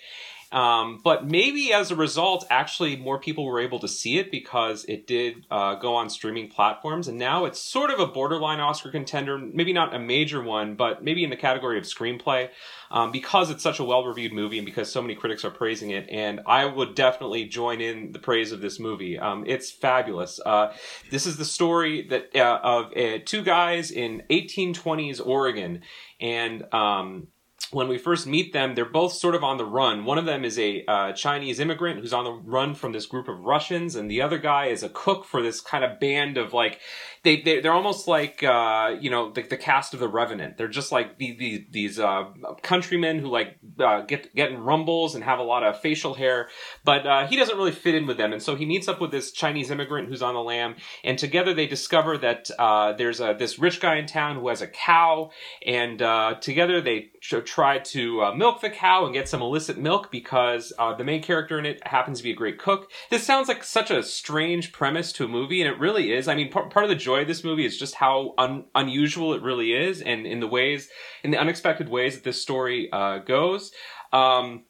Um, 0.53 1.01
but 1.03 1.27
maybe 1.27 1.73
as 1.73 1.91
a 1.91 1.97
result, 1.97 2.47
actually, 2.51 2.97
more 2.97 3.19
people 3.19 3.47
were 3.47 3.59
able 3.59 3.79
to 3.81 3.89
see 3.89 4.19
it 4.19 4.31
because 4.31 4.85
it 4.85 5.07
did 5.07 5.47
uh, 5.51 5.77
go 5.77 5.95
on 5.97 6.11
streaming 6.11 6.49
platforms, 6.49 7.09
and 7.09 7.19
now 7.19 7.47
it's 7.47 7.61
sort 7.61 7.91
of 7.91 7.99
a 7.99 8.07
borderline 8.07 8.61
Oscar 8.61 8.91
contender. 8.91 9.39
Maybe 9.39 9.73
not 9.73 9.95
a 9.95 9.99
major 9.99 10.43
one, 10.43 10.77
but 10.77 11.03
maybe 11.03 11.25
in 11.25 11.31
the 11.31 11.37
category 11.37 11.79
of 11.79 11.85
screenplay 11.85 12.51
um, 12.93 13.11
because 13.11 13.51
it's 13.51 13.63
such 13.63 13.81
a 13.81 13.85
well-reviewed 13.85 14.33
movie 14.33 14.59
and 14.59 14.67
because 14.67 14.93
so 14.93 15.01
many 15.01 15.15
critics 15.15 15.45
are 15.45 15.51
praising 15.51 15.91
it. 15.91 16.07
And 16.11 16.41
I 16.47 16.67
would 16.67 16.95
definitely 16.95 17.47
join 17.47 17.81
in 17.81 18.13
the 18.13 18.19
praise 18.19 18.53
of 18.53 18.61
this 18.61 18.79
movie. 18.79 19.19
Um, 19.19 19.45
it's 19.47 19.71
fabulous. 19.71 20.39
Uh, 20.45 20.75
this 21.11 21.27
is 21.27 21.39
the 21.39 21.45
story 21.47 22.07
that 22.09 22.37
uh, 22.37 22.61
of 22.63 22.93
uh, 22.97 23.19
two 23.25 23.43
guys 23.43 23.91
in 23.91 24.23
1820s 24.31 25.25
Oregon, 25.25 25.81
and 26.21 26.73
um, 26.75 27.29
when 27.73 27.89
we 27.89 27.99
first 27.99 28.27
meet 28.27 28.53
them, 28.53 28.75
they're 28.75 28.85
both 28.85 29.13
sort 29.13 29.35
of 29.35 29.43
on 29.43 29.57
the 29.57 29.65
run. 29.65 30.05
One 30.05 30.19
of 30.19 30.25
them 30.25 30.45
is 30.45 30.59
a 30.59 30.85
uh, 30.87 31.13
Chinese 31.13 31.59
immigrant 31.59 32.01
who's 32.01 32.13
on 32.13 32.25
the 32.25 32.33
run 32.33 32.75
from 32.75 32.93
this 32.93 33.07
group 33.07 33.29
of 33.29 33.45
Russians, 33.45 33.97
and 33.97 34.11
the 34.11 34.21
other 34.21 34.39
guy 34.39 34.67
is 34.67 34.83
a 34.83 34.89
cook 34.89 35.25
for 35.25 35.43
this 35.43 35.61
kind 35.61 35.85
of 35.85 35.99
band 35.99 36.37
of 36.37 36.53
like 36.53 36.81
they, 37.25 37.41
they 37.41 37.61
they're 37.61 37.73
almost 37.73 38.09
like 38.09 38.43
uh, 38.43 38.97
you 39.01 39.11
know 39.11 39.31
the, 39.31 39.43
the 39.43 39.57
cast 39.57 39.95
of 39.95 40.01
the 40.01 40.09
Revenant. 40.09 40.57
They're 40.57 40.69
just 40.69 40.91
like 40.91 41.19
these 41.19 41.39
these, 41.39 41.61
these 41.71 41.99
uh, 41.99 42.25
countrymen 42.63 43.21
who 43.21 43.29
like 43.29 43.59
uh, 43.79 44.03
get 44.03 44.35
get 44.35 44.51
in 44.51 44.59
rumbles 44.59 45.15
and 45.15 45.23
have 45.23 45.39
a 45.39 45.43
lot 45.43 45.63
of 45.63 45.81
facial 45.81 46.15
hair, 46.15 46.49
but 46.85 47.07
uh, 47.07 47.27
he 47.27 47.37
doesn't 47.37 47.57
really 47.57 47.73
fit 47.73 47.95
in 47.95 48.07
with 48.07 48.17
them, 48.17 48.33
and 48.33 48.43
so 48.43 48.57
he 48.57 48.67
meets 48.67 48.89
up 48.89 49.01
with 49.01 49.13
this 49.13 49.31
Chinese 49.31 49.71
immigrant 49.71 50.09
who's 50.09 50.23
on 50.23 50.35
the 50.35 50.41
lam, 50.41 50.75
and 51.05 51.17
together 51.17 51.55
they 51.55 51.67
discover 51.67 52.19
that 52.19 52.51
uh, 52.59 52.93
there's 52.95 53.21
a 53.21 53.37
this 53.39 53.59
rich 53.59 53.81
guy 53.81 53.97
in 53.97 54.07
town 54.07 54.37
who 54.37 54.49
has 54.49 54.61
a 54.61 54.67
cow, 54.67 55.31
and 55.65 56.03
uh, 56.03 56.35
together 56.41 56.81
they 56.81 57.11
tr- 57.21 57.39
try 57.39 57.79
to 57.79 58.35
milk 58.35 58.61
the 58.61 58.71
cow 58.71 59.05
and 59.05 59.15
get 59.15 59.29
some 59.29 59.43
illicit 59.43 59.79
milk 59.79 60.11
because 60.11 60.73
the 60.99 61.05
main 61.05 61.23
character 61.23 61.59
in 61.59 61.67
it 61.67 61.87
happens 61.87 62.19
to 62.19 62.25
be 62.25 62.33
a 62.33 62.37
great 62.37 62.59
cook. 62.59 62.91
This 63.11 63.23
sounds 63.23 63.47
like 63.47 63.63
such 63.63 63.93
a 63.93 64.03
strange 64.03 64.73
premise 64.73 65.13
to 65.13 65.25
a 65.25 65.29
movie, 65.29 65.63
and 65.63 65.73
it 65.73 65.79
really 65.79 66.13
is. 66.13 66.27
I 66.27 66.35
mean, 66.35 66.51
par- 66.51 66.69
part 66.69 66.85
of 66.85 66.89
the 66.89 66.97
joy 66.97 67.12
of 67.21 67.29
this 67.29 67.45
movie 67.45 67.67
is 67.67 67.79
just 67.79 67.95
how 67.95 68.35
un- 68.39 68.65
unusual 68.75 69.35
it 69.35 69.43
really 69.43 69.73
is, 69.73 70.01
and 70.01 70.27
in 70.27 70.41
the 70.41 70.49
ways, 70.49 70.89
in 71.23 71.31
the 71.31 71.39
unexpected 71.39 71.89
ways 71.89 72.15
that 72.15 72.25
this 72.25 72.41
story 72.41 72.89
uh, 72.93 73.19
goes. 73.19 73.71
Um, 74.13 74.65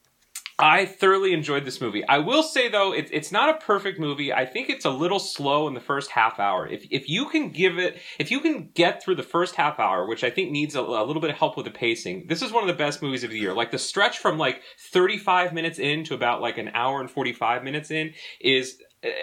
I 0.58 0.84
thoroughly 0.84 1.32
enjoyed 1.32 1.64
this 1.64 1.80
movie. 1.80 2.06
I 2.06 2.18
will 2.18 2.42
say 2.42 2.68
though, 2.68 2.92
it, 2.92 3.08
it's 3.10 3.32
not 3.32 3.48
a 3.48 3.58
perfect 3.58 3.98
movie. 3.98 4.32
I 4.32 4.46
think 4.46 4.68
it's 4.68 4.84
a 4.84 4.90
little 4.90 5.18
slow 5.18 5.66
in 5.66 5.74
the 5.74 5.80
first 5.80 6.10
half 6.10 6.38
hour. 6.38 6.68
If 6.68 6.86
if 6.90 7.08
you 7.08 7.26
can 7.26 7.50
give 7.50 7.78
it, 7.78 8.00
if 8.18 8.30
you 8.30 8.40
can 8.40 8.70
get 8.74 9.02
through 9.02 9.16
the 9.16 9.22
first 9.22 9.56
half 9.56 9.80
hour, 9.80 10.06
which 10.06 10.22
I 10.22 10.30
think 10.30 10.50
needs 10.50 10.76
a, 10.76 10.80
a 10.80 11.04
little 11.04 11.20
bit 11.20 11.30
of 11.30 11.36
help 11.36 11.56
with 11.56 11.66
the 11.66 11.72
pacing, 11.72 12.26
this 12.28 12.42
is 12.42 12.52
one 12.52 12.62
of 12.62 12.68
the 12.68 12.74
best 12.74 13.02
movies 13.02 13.24
of 13.24 13.30
the 13.30 13.38
year. 13.38 13.54
Like 13.54 13.70
the 13.70 13.78
stretch 13.78 14.18
from 14.18 14.38
like 14.38 14.62
35 14.92 15.52
minutes 15.52 15.78
in 15.78 16.04
to 16.04 16.14
about 16.14 16.40
like 16.40 16.58
an 16.58 16.70
hour 16.74 17.00
and 17.00 17.10
45 17.10 17.64
minutes 17.64 17.90
in 17.90 18.12
is 18.40 18.78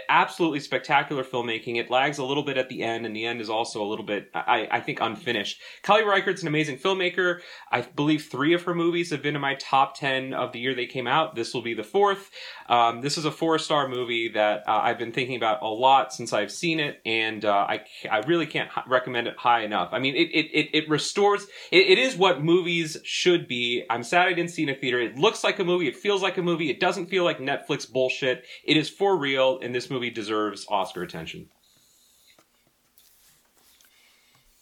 absolutely 0.09 0.59
spectacular 0.59 1.23
filmmaking. 1.23 1.77
It 1.77 1.89
lags 1.89 2.17
a 2.17 2.23
little 2.23 2.43
bit 2.43 2.57
at 2.57 2.69
the 2.69 2.83
end, 2.83 3.05
and 3.05 3.15
the 3.15 3.25
end 3.25 3.39
is 3.39 3.49
also 3.49 3.81
a 3.81 3.87
little 3.87 4.05
bit, 4.05 4.29
I, 4.33 4.67
I 4.69 4.79
think, 4.81 4.99
unfinished. 5.01 5.61
Kelly 5.83 6.03
Reichardt's 6.03 6.41
an 6.41 6.47
amazing 6.47 6.77
filmmaker. 6.77 7.39
I 7.71 7.81
believe 7.81 8.25
three 8.25 8.53
of 8.53 8.63
her 8.63 8.75
movies 8.75 9.11
have 9.11 9.21
been 9.21 9.35
in 9.35 9.41
my 9.41 9.55
top 9.55 9.97
10 9.97 10.33
of 10.33 10.51
the 10.51 10.59
year 10.59 10.75
they 10.75 10.85
came 10.85 11.07
out. 11.07 11.35
This 11.35 11.53
will 11.53 11.61
be 11.61 11.73
the 11.73 11.83
fourth. 11.83 12.29
Um, 12.69 13.01
this 13.01 13.17
is 13.17 13.25
a 13.25 13.31
four 13.31 13.57
star 13.57 13.87
movie 13.87 14.29
that 14.29 14.63
uh, 14.67 14.79
I've 14.83 14.99
been 14.99 15.11
thinking 15.11 15.35
about 15.35 15.63
a 15.63 15.67
lot 15.67 16.13
since 16.13 16.31
I've 16.31 16.51
seen 16.51 16.79
it, 16.79 17.01
and 17.05 17.43
uh, 17.43 17.51
I, 17.67 17.81
I 18.09 18.19
really 18.19 18.45
can't 18.45 18.69
recommend 18.87 19.27
it 19.27 19.35
high 19.37 19.63
enough. 19.63 19.89
I 19.91 19.99
mean, 19.99 20.15
it, 20.15 20.29
it, 20.31 20.45
it, 20.53 20.69
it 20.73 20.89
restores, 20.89 21.43
it, 21.71 21.87
it 21.87 21.97
is 21.97 22.15
what 22.15 22.43
movies 22.43 22.95
should 23.03 23.47
be. 23.47 23.83
I'm 23.89 24.03
sad 24.03 24.27
I 24.27 24.33
didn't 24.33 24.51
see 24.51 24.63
it 24.63 24.69
in 24.69 24.75
a 24.75 24.77
theater. 24.77 24.99
It 24.99 25.17
looks 25.17 25.43
like 25.43 25.57
a 25.57 25.63
movie, 25.63 25.87
it 25.87 25.95
feels 25.95 26.21
like 26.21 26.37
a 26.37 26.43
movie, 26.43 26.69
it 26.69 26.79
doesn't 26.79 27.07
feel 27.07 27.23
like 27.23 27.39
Netflix 27.39 27.91
bullshit. 27.91 28.45
It 28.63 28.77
is 28.77 28.89
for 28.89 29.17
real 29.17 29.59
and 29.61 29.73
this 29.73 29.89
movie 29.89 30.11
deserves 30.11 30.65
Oscar 30.69 31.01
attention. 31.01 31.49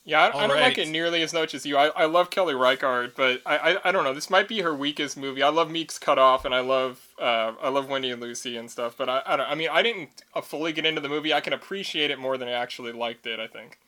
Yeah, 0.07 0.21
I, 0.21 0.27
I 0.27 0.47
don't 0.47 0.51
right. 0.51 0.61
like 0.61 0.77
it 0.77 0.87
nearly 0.87 1.21
as 1.21 1.33
much 1.33 1.53
as 1.53 1.65
you. 1.65 1.75
I, 1.75 1.87
I 1.87 2.05
love 2.05 2.29
Kelly 2.29 2.55
Reichardt, 2.55 3.13
but 3.13 3.41
I, 3.45 3.57
I 3.57 3.89
I 3.89 3.91
don't 3.91 4.05
know. 4.05 4.13
This 4.13 4.29
might 4.29 4.47
be 4.47 4.61
her 4.61 4.73
weakest 4.73 5.17
movie. 5.17 5.43
I 5.43 5.49
love 5.49 5.69
Meek's 5.69 5.99
Cut 5.99 6.17
Off, 6.17 6.45
and 6.45 6.55
I 6.55 6.61
love 6.61 7.09
uh, 7.19 7.51
I 7.61 7.67
love 7.67 7.89
Wendy 7.89 8.09
and 8.09 8.21
Lucy 8.21 8.55
and 8.55 8.71
stuff. 8.71 8.95
But 8.97 9.09
I 9.09 9.21
I, 9.25 9.35
don't, 9.35 9.49
I 9.49 9.55
mean 9.55 9.67
I 9.69 9.81
didn't 9.81 10.09
uh, 10.33 10.39
fully 10.39 10.71
get 10.71 10.85
into 10.85 11.01
the 11.01 11.09
movie. 11.09 11.33
I 11.33 11.41
can 11.41 11.51
appreciate 11.51 12.09
it 12.09 12.19
more 12.19 12.37
than 12.37 12.47
I 12.47 12.51
actually 12.51 12.93
liked 12.93 13.27
it. 13.27 13.37
I 13.37 13.47
think. 13.47 13.79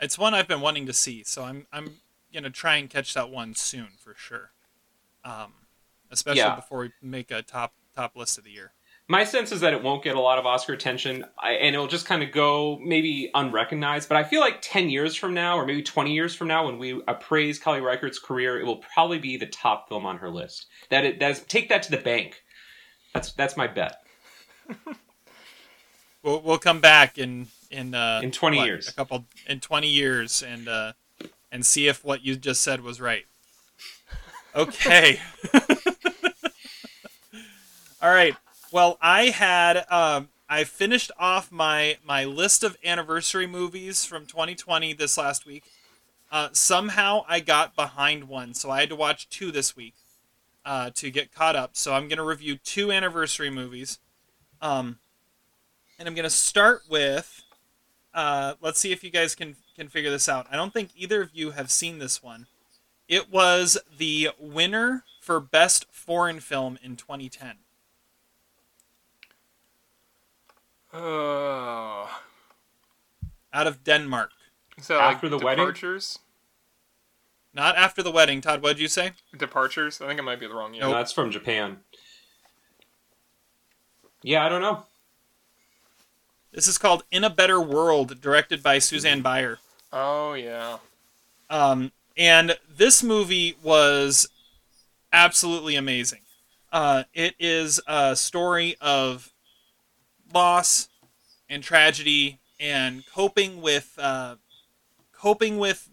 It's 0.00 0.16
one 0.18 0.32
I've 0.32 0.48
been 0.48 0.62
wanting 0.62 0.86
to 0.86 0.94
see, 0.94 1.24
so 1.24 1.44
I'm 1.44 1.66
I'm 1.70 1.96
gonna 2.32 2.48
try 2.48 2.76
and 2.76 2.88
catch 2.88 3.12
that 3.12 3.28
one 3.28 3.54
soon 3.54 3.88
for 4.02 4.14
sure. 4.16 4.52
Um, 5.26 5.52
especially 6.10 6.38
Yeah. 6.38 6.56
before 6.56 6.78
we 6.78 6.92
make 7.02 7.30
a 7.30 7.42
top 7.42 7.74
top 7.94 8.16
list 8.16 8.38
of 8.38 8.44
the 8.44 8.50
year. 8.50 8.72
My 9.10 9.24
sense 9.24 9.50
is 9.50 9.60
that 9.62 9.72
it 9.72 9.82
won't 9.82 10.04
get 10.04 10.14
a 10.14 10.20
lot 10.20 10.38
of 10.38 10.46
Oscar 10.46 10.72
attention, 10.72 11.24
I, 11.36 11.54
and 11.54 11.74
it'll 11.74 11.88
just 11.88 12.06
kind 12.06 12.22
of 12.22 12.30
go 12.30 12.78
maybe 12.80 13.28
unrecognized. 13.34 14.08
But 14.08 14.18
I 14.18 14.22
feel 14.22 14.40
like 14.40 14.58
ten 14.62 14.88
years 14.88 15.16
from 15.16 15.34
now, 15.34 15.56
or 15.58 15.66
maybe 15.66 15.82
twenty 15.82 16.14
years 16.14 16.36
from 16.36 16.46
now, 16.46 16.66
when 16.66 16.78
we 16.78 17.02
appraise 17.08 17.58
Kelly 17.58 17.80
Reichardt's 17.80 18.20
career, 18.20 18.60
it 18.60 18.64
will 18.64 18.76
probably 18.76 19.18
be 19.18 19.36
the 19.36 19.48
top 19.48 19.88
film 19.88 20.06
on 20.06 20.18
her 20.18 20.30
list. 20.30 20.66
That 20.90 21.04
it 21.04 21.18
that's 21.18 21.40
take 21.40 21.70
that 21.70 21.82
to 21.82 21.90
the 21.90 21.96
bank. 21.96 22.44
That's 23.12 23.32
that's 23.32 23.56
my 23.56 23.66
bet. 23.66 23.96
We'll 26.22 26.42
we'll 26.42 26.58
come 26.58 26.80
back 26.80 27.16
in 27.16 27.46
in 27.70 27.94
uh, 27.94 28.20
In 28.22 28.30
20 28.30 28.58
what, 28.58 28.66
years. 28.66 28.88
a 28.88 28.92
couple 28.92 29.24
in 29.46 29.58
twenty 29.58 29.88
years, 29.88 30.42
and 30.42 30.68
uh, 30.68 30.92
and 31.50 31.64
see 31.64 31.88
if 31.88 32.04
what 32.04 32.22
you 32.22 32.36
just 32.36 32.62
said 32.62 32.82
was 32.82 33.00
right. 33.00 33.24
Okay. 34.54 35.20
All 38.02 38.10
right. 38.10 38.34
Well, 38.72 38.98
I 39.00 39.26
had 39.26 39.84
um, 39.90 40.28
I 40.48 40.62
finished 40.62 41.10
off 41.18 41.50
my 41.50 41.98
my 42.04 42.24
list 42.24 42.62
of 42.62 42.76
anniversary 42.84 43.48
movies 43.48 44.04
from 44.04 44.26
2020 44.26 44.92
this 44.92 45.18
last 45.18 45.44
week. 45.44 45.64
Uh, 46.30 46.50
somehow 46.52 47.24
I 47.28 47.40
got 47.40 47.74
behind 47.74 48.28
one, 48.28 48.54
so 48.54 48.70
I 48.70 48.80
had 48.80 48.88
to 48.90 48.96
watch 48.96 49.28
two 49.28 49.50
this 49.50 49.74
week 49.74 49.94
uh, 50.64 50.90
to 50.94 51.10
get 51.10 51.34
caught 51.34 51.56
up. 51.56 51.76
So 51.76 51.94
I'm 51.94 52.06
gonna 52.06 52.24
review 52.24 52.58
two 52.58 52.92
anniversary 52.92 53.50
movies. 53.50 53.98
Um, 54.62 55.00
and 55.98 56.06
I'm 56.06 56.14
gonna 56.14 56.30
start 56.30 56.82
with. 56.88 57.42
Uh, 58.14 58.54
let's 58.60 58.78
see 58.78 58.92
if 58.92 59.02
you 59.02 59.10
guys 59.10 59.34
can 59.34 59.56
can 59.74 59.88
figure 59.88 60.10
this 60.10 60.28
out. 60.28 60.46
I 60.48 60.54
don't 60.54 60.72
think 60.72 60.90
either 60.96 61.22
of 61.22 61.30
you 61.32 61.50
have 61.52 61.72
seen 61.72 61.98
this 61.98 62.22
one. 62.22 62.46
It 63.08 63.32
was 63.32 63.78
the 63.98 64.30
winner 64.38 65.02
for 65.20 65.40
best 65.40 65.86
foreign 65.90 66.38
film 66.38 66.78
in 66.84 66.94
2010. 66.94 67.56
Oh. 70.92 72.08
Out 73.52 73.66
of 73.66 73.84
Denmark. 73.84 74.30
So 74.80 74.98
After 74.98 75.28
like 75.28 75.38
the 75.38 75.44
wedding? 75.44 75.64
departures. 75.64 76.18
Not 77.52 77.76
after 77.76 78.02
the 78.02 78.12
wedding, 78.12 78.40
Todd. 78.40 78.62
What'd 78.62 78.78
you 78.78 78.88
say? 78.88 79.12
Departures. 79.36 80.00
I 80.00 80.06
think 80.06 80.20
it 80.20 80.22
might 80.22 80.38
be 80.40 80.46
the 80.46 80.54
wrong 80.54 80.72
year. 80.72 80.84
No, 80.84 80.92
that's 80.92 81.12
from 81.12 81.30
Japan. 81.30 81.78
Yeah, 84.22 84.44
I 84.44 84.48
don't 84.48 84.62
know. 84.62 84.84
This 86.52 86.68
is 86.68 86.78
called 86.78 87.04
In 87.10 87.24
a 87.24 87.30
Better 87.30 87.60
World, 87.60 88.20
directed 88.20 88.62
by 88.62 88.78
Susanne 88.78 89.22
Bier. 89.22 89.58
Oh 89.92 90.34
yeah. 90.34 90.78
Um, 91.48 91.90
and 92.16 92.56
this 92.68 93.02
movie 93.02 93.56
was 93.62 94.28
absolutely 95.12 95.74
amazing. 95.74 96.20
Uh, 96.72 97.04
it 97.14 97.34
is 97.40 97.80
a 97.86 98.14
story 98.14 98.76
of 98.80 99.32
loss 100.32 100.88
and 101.48 101.62
tragedy 101.62 102.38
and 102.58 103.04
coping 103.06 103.60
with 103.60 103.94
uh, 103.98 104.36
coping 105.12 105.58
with 105.58 105.88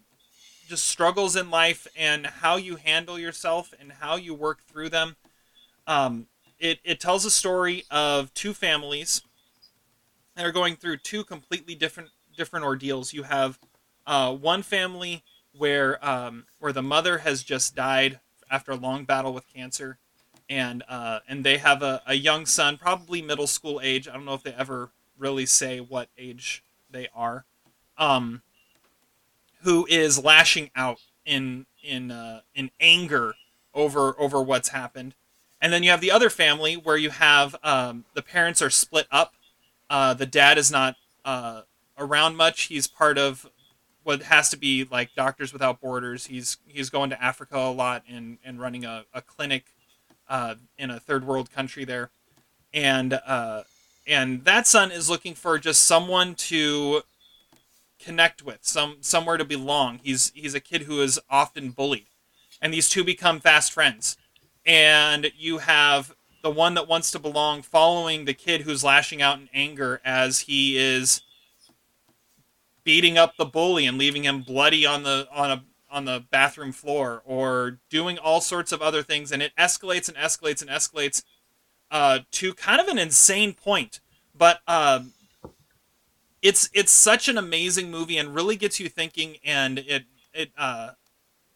just 0.68 0.86
struggles 0.86 1.34
in 1.34 1.50
life 1.50 1.86
and 1.96 2.26
how 2.26 2.56
you 2.56 2.76
handle 2.76 3.18
yourself 3.18 3.72
and 3.80 3.92
how 4.00 4.16
you 4.16 4.34
work 4.34 4.62
through 4.64 4.90
them. 4.90 5.16
Um, 5.86 6.26
it, 6.58 6.80
it 6.84 7.00
tells 7.00 7.24
a 7.24 7.30
story 7.30 7.84
of 7.90 8.32
two 8.34 8.52
families 8.52 9.22
that 10.34 10.44
are 10.44 10.52
going 10.52 10.76
through 10.76 10.98
two 10.98 11.24
completely 11.24 11.74
different 11.74 12.10
different 12.36 12.64
ordeals. 12.64 13.12
You 13.12 13.24
have 13.24 13.58
uh, 14.06 14.34
one 14.34 14.62
family 14.62 15.24
where 15.56 16.04
um, 16.06 16.44
where 16.58 16.72
the 16.72 16.82
mother 16.82 17.18
has 17.18 17.42
just 17.42 17.74
died 17.74 18.20
after 18.50 18.72
a 18.72 18.76
long 18.76 19.04
battle 19.04 19.32
with 19.32 19.48
cancer, 19.52 19.98
and 20.48 20.82
uh, 20.88 21.20
and 21.28 21.44
they 21.44 21.58
have 21.58 21.82
a, 21.82 22.02
a 22.06 22.14
young 22.14 22.46
son, 22.46 22.76
probably 22.76 23.22
middle 23.22 23.46
school 23.46 23.80
age. 23.82 24.08
I 24.08 24.14
don't 24.14 24.24
know 24.24 24.34
if 24.34 24.42
they 24.42 24.52
ever 24.52 24.90
really 25.18 25.46
say 25.46 25.80
what 25.80 26.08
age 26.16 26.62
they 26.90 27.08
are, 27.14 27.44
um, 27.96 28.42
who 29.62 29.86
is 29.88 30.22
lashing 30.22 30.70
out 30.74 31.00
in 31.24 31.66
in 31.82 32.10
uh, 32.10 32.40
in 32.54 32.70
anger 32.80 33.34
over 33.74 34.18
over 34.18 34.42
what's 34.42 34.70
happened. 34.70 35.14
And 35.60 35.72
then 35.72 35.82
you 35.82 35.90
have 35.90 36.00
the 36.00 36.12
other 36.12 36.30
family 36.30 36.76
where 36.76 36.96
you 36.96 37.10
have 37.10 37.56
um, 37.62 38.04
the 38.14 38.22
parents 38.22 38.62
are 38.62 38.70
split 38.70 39.06
up. 39.10 39.34
Uh, 39.90 40.14
the 40.14 40.26
dad 40.26 40.56
is 40.56 40.70
not 40.70 40.96
uh, 41.24 41.62
around 41.98 42.36
much. 42.36 42.64
He's 42.64 42.86
part 42.86 43.18
of 43.18 43.48
what 44.04 44.22
has 44.22 44.48
to 44.50 44.56
be 44.56 44.86
like 44.90 45.14
Doctors 45.14 45.52
Without 45.52 45.80
Borders. 45.80 46.26
He's 46.26 46.58
he's 46.66 46.90
going 46.90 47.10
to 47.10 47.22
Africa 47.22 47.58
a 47.58 47.72
lot 47.72 48.04
and 48.08 48.38
and 48.44 48.60
running 48.60 48.84
a, 48.84 49.04
a 49.12 49.20
clinic 49.20 49.64
uh, 50.28 50.54
in 50.76 50.90
a 50.90 51.00
third 51.00 51.26
world 51.26 51.50
country 51.50 51.84
there, 51.84 52.10
and 52.72 53.14
uh, 53.14 53.62
and 54.06 54.44
that 54.44 54.66
son 54.66 54.90
is 54.90 55.10
looking 55.10 55.34
for 55.34 55.58
just 55.58 55.82
someone 55.82 56.34
to 56.34 57.02
connect 57.98 58.42
with, 58.42 58.58
some 58.62 58.96
somewhere 59.00 59.36
to 59.36 59.44
belong. 59.44 60.00
He's 60.02 60.32
he's 60.34 60.54
a 60.54 60.60
kid 60.60 60.82
who 60.82 61.00
is 61.00 61.20
often 61.30 61.70
bullied, 61.70 62.06
and 62.60 62.72
these 62.72 62.88
two 62.88 63.04
become 63.04 63.40
fast 63.40 63.72
friends. 63.72 64.16
And 64.64 65.32
you 65.36 65.58
have 65.58 66.14
the 66.42 66.50
one 66.50 66.74
that 66.74 66.88
wants 66.88 67.10
to 67.12 67.18
belong 67.18 67.62
following 67.62 68.24
the 68.24 68.34
kid 68.34 68.62
who's 68.62 68.84
lashing 68.84 69.22
out 69.22 69.38
in 69.38 69.48
anger 69.52 70.00
as 70.04 70.40
he 70.40 70.76
is 70.76 71.22
beating 72.84 73.18
up 73.18 73.36
the 73.36 73.44
bully 73.44 73.86
and 73.86 73.98
leaving 73.98 74.24
him 74.24 74.42
bloody 74.42 74.86
on 74.86 75.02
the 75.02 75.26
on 75.32 75.50
a 75.50 75.64
on 75.90 76.04
the 76.04 76.24
bathroom 76.30 76.72
floor 76.72 77.22
or 77.24 77.78
doing 77.90 78.18
all 78.18 78.40
sorts 78.40 78.72
of 78.72 78.82
other 78.82 79.02
things 79.02 79.32
and 79.32 79.42
it 79.42 79.52
escalates 79.58 80.08
and 80.08 80.16
escalates 80.16 80.60
and 80.60 80.70
escalates 80.70 81.22
uh, 81.90 82.20
to 82.30 82.52
kind 82.54 82.80
of 82.80 82.88
an 82.88 82.98
insane 82.98 83.52
point 83.52 84.00
but 84.36 84.60
um, 84.68 85.12
it's 86.42 86.68
it's 86.72 86.92
such 86.92 87.28
an 87.28 87.38
amazing 87.38 87.90
movie 87.90 88.18
and 88.18 88.34
really 88.34 88.56
gets 88.56 88.78
you 88.78 88.88
thinking 88.88 89.36
and 89.44 89.78
it 89.78 90.04
it 90.32 90.50
uh 90.56 90.90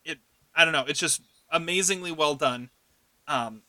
it 0.04 0.18
I 0.54 0.64
don't 0.64 0.72
know 0.72 0.84
it's 0.86 0.98
just 0.98 1.22
amazingly 1.50 2.10
well 2.10 2.34
done 2.34 2.70
um 3.28 3.62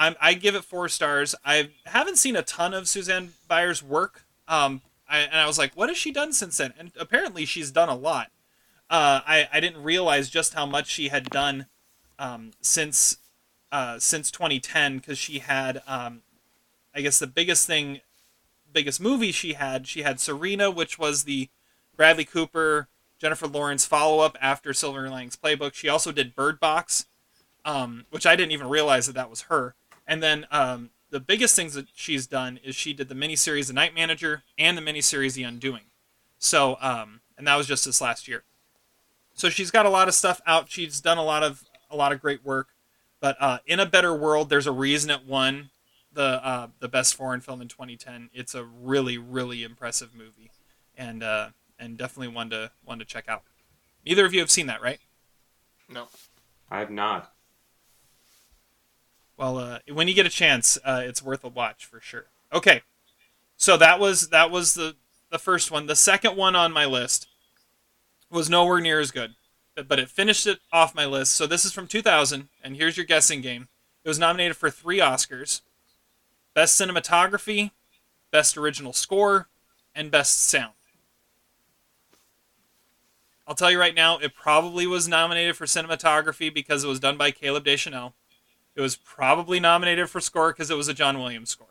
I'm, 0.00 0.16
I 0.18 0.32
give 0.32 0.54
it 0.54 0.64
four 0.64 0.88
stars. 0.88 1.34
I 1.44 1.72
haven't 1.84 2.16
seen 2.16 2.34
a 2.34 2.40
ton 2.40 2.72
of 2.72 2.88
Susanne 2.88 3.34
Bier's 3.46 3.82
work, 3.82 4.24
um, 4.48 4.80
I, 5.06 5.18
and 5.18 5.36
I 5.36 5.46
was 5.46 5.58
like, 5.58 5.74
what 5.74 5.90
has 5.90 5.98
she 5.98 6.10
done 6.10 6.32
since 6.32 6.56
then? 6.56 6.72
And 6.78 6.90
apparently, 6.98 7.44
she's 7.44 7.70
done 7.70 7.90
a 7.90 7.94
lot. 7.94 8.30
Uh, 8.90 9.20
I 9.26 9.48
I 9.52 9.60
didn't 9.60 9.82
realize 9.82 10.28
just 10.28 10.54
how 10.54 10.66
much 10.66 10.88
she 10.88 11.08
had 11.08 11.30
done 11.30 11.66
um, 12.18 12.50
since 12.60 13.18
uh, 13.72 13.98
since 13.98 14.30
2010 14.30 14.98
because 14.98 15.16
she 15.18 15.38
had 15.38 15.80
um, 15.86 16.22
I 16.94 17.00
guess 17.00 17.18
the 17.18 17.28
biggest 17.28 17.66
thing, 17.66 18.00
biggest 18.72 19.00
movie 19.00 19.32
she 19.32 19.52
had 19.52 19.86
she 19.86 20.02
had 20.02 20.18
Serena, 20.20 20.70
which 20.70 20.98
was 20.98 21.24
the 21.24 21.48
Bradley 21.96 22.24
Cooper 22.24 22.88
Jennifer 23.20 23.46
Lawrence 23.46 23.84
follow 23.84 24.20
up 24.20 24.36
after 24.40 24.72
Silver 24.72 25.08
Linings 25.08 25.36
Playbook. 25.36 25.74
She 25.74 25.88
also 25.88 26.10
did 26.10 26.34
Bird 26.34 26.58
Box, 26.58 27.06
um, 27.64 28.06
which 28.10 28.26
I 28.26 28.34
didn't 28.34 28.52
even 28.52 28.68
realize 28.68 29.06
that 29.06 29.14
that 29.14 29.30
was 29.30 29.42
her. 29.42 29.74
And 30.06 30.22
then 30.22 30.46
um, 30.50 30.90
the 31.10 31.20
biggest 31.20 31.54
things 31.54 31.74
that 31.74 31.88
she's 31.94 32.26
done 32.26 32.58
is 32.64 32.74
she 32.74 32.94
did 32.94 33.08
the 33.08 33.14
miniseries 33.14 33.66
The 33.66 33.74
Night 33.74 33.94
Manager 33.94 34.42
and 34.58 34.76
the 34.76 34.82
miniseries 34.82 35.34
The 35.34 35.42
Undoing. 35.42 35.84
So, 36.38 36.78
um, 36.80 37.20
and 37.36 37.46
that 37.46 37.56
was 37.56 37.66
just 37.66 37.84
this 37.84 38.00
last 38.00 38.26
year. 38.26 38.42
So 39.40 39.48
she's 39.48 39.70
got 39.70 39.86
a 39.86 39.88
lot 39.88 40.06
of 40.06 40.12
stuff 40.12 40.42
out. 40.46 40.70
She's 40.70 41.00
done 41.00 41.16
a 41.16 41.22
lot 41.22 41.42
of 41.42 41.64
a 41.90 41.96
lot 41.96 42.12
of 42.12 42.20
great 42.20 42.44
work. 42.44 42.68
But 43.20 43.38
uh, 43.40 43.58
in 43.66 43.80
a 43.80 43.86
better 43.86 44.14
world, 44.14 44.50
there's 44.50 44.66
a 44.66 44.72
reason 44.72 45.10
it 45.10 45.24
won 45.26 45.70
the 46.12 46.44
uh, 46.46 46.68
the 46.78 46.88
best 46.88 47.14
foreign 47.14 47.40
film 47.40 47.62
in 47.62 47.68
2010. 47.68 48.28
It's 48.34 48.54
a 48.54 48.64
really 48.64 49.16
really 49.16 49.62
impressive 49.62 50.14
movie, 50.14 50.50
and 50.94 51.22
uh, 51.22 51.48
and 51.78 51.96
definitely 51.96 52.34
one 52.34 52.50
to 52.50 52.70
one 52.84 52.98
to 52.98 53.06
check 53.06 53.30
out. 53.30 53.44
Neither 54.04 54.26
of 54.26 54.34
you 54.34 54.40
have 54.40 54.50
seen 54.50 54.66
that, 54.66 54.82
right? 54.82 55.00
No. 55.88 56.08
I 56.70 56.80
have 56.80 56.90
not. 56.90 57.32
Well, 59.38 59.56
uh, 59.56 59.78
when 59.90 60.06
you 60.06 60.12
get 60.12 60.26
a 60.26 60.30
chance, 60.30 60.76
uh, 60.84 61.00
it's 61.02 61.22
worth 61.22 61.44
a 61.44 61.48
watch 61.48 61.86
for 61.86 61.98
sure. 61.98 62.26
Okay, 62.52 62.82
so 63.56 63.78
that 63.78 63.98
was 63.98 64.28
that 64.28 64.50
was 64.50 64.74
the 64.74 64.96
the 65.30 65.38
first 65.38 65.70
one. 65.70 65.86
The 65.86 65.96
second 65.96 66.36
one 66.36 66.54
on 66.54 66.72
my 66.72 66.84
list 66.84 67.26
was 68.30 68.50
nowhere 68.50 68.80
near 68.80 69.00
as 69.00 69.10
good, 69.10 69.34
but, 69.74 69.88
but 69.88 69.98
it 69.98 70.08
finished 70.08 70.46
it 70.46 70.60
off 70.72 70.94
my 70.94 71.06
list. 71.06 71.34
So 71.34 71.46
this 71.46 71.64
is 71.64 71.72
from 71.72 71.86
2000, 71.86 72.48
and 72.62 72.76
here's 72.76 72.96
your 72.96 73.06
guessing 73.06 73.40
game. 73.40 73.68
It 74.04 74.08
was 74.08 74.18
nominated 74.18 74.56
for 74.56 74.70
three 74.70 74.98
Oscars: 74.98 75.62
Best 76.54 76.80
Cinematography, 76.80 77.70
Best 78.30 78.56
Original 78.56 78.92
Score, 78.92 79.48
and 79.94 80.10
Best 80.10 80.40
Sound. 80.42 80.72
I'll 83.46 83.56
tell 83.56 83.70
you 83.70 83.80
right 83.80 83.96
now, 83.96 84.18
it 84.18 84.32
probably 84.32 84.86
was 84.86 85.08
nominated 85.08 85.56
for 85.56 85.66
cinematography 85.66 86.54
because 86.54 86.84
it 86.84 86.88
was 86.88 87.00
done 87.00 87.16
by 87.16 87.32
Caleb 87.32 87.64
Deschanel. 87.64 88.14
It 88.76 88.80
was 88.80 88.94
probably 88.94 89.58
nominated 89.58 90.08
for 90.08 90.20
score 90.20 90.52
because 90.52 90.70
it 90.70 90.76
was 90.76 90.86
a 90.86 90.94
John 90.94 91.18
Williams 91.18 91.50
score. 91.50 91.66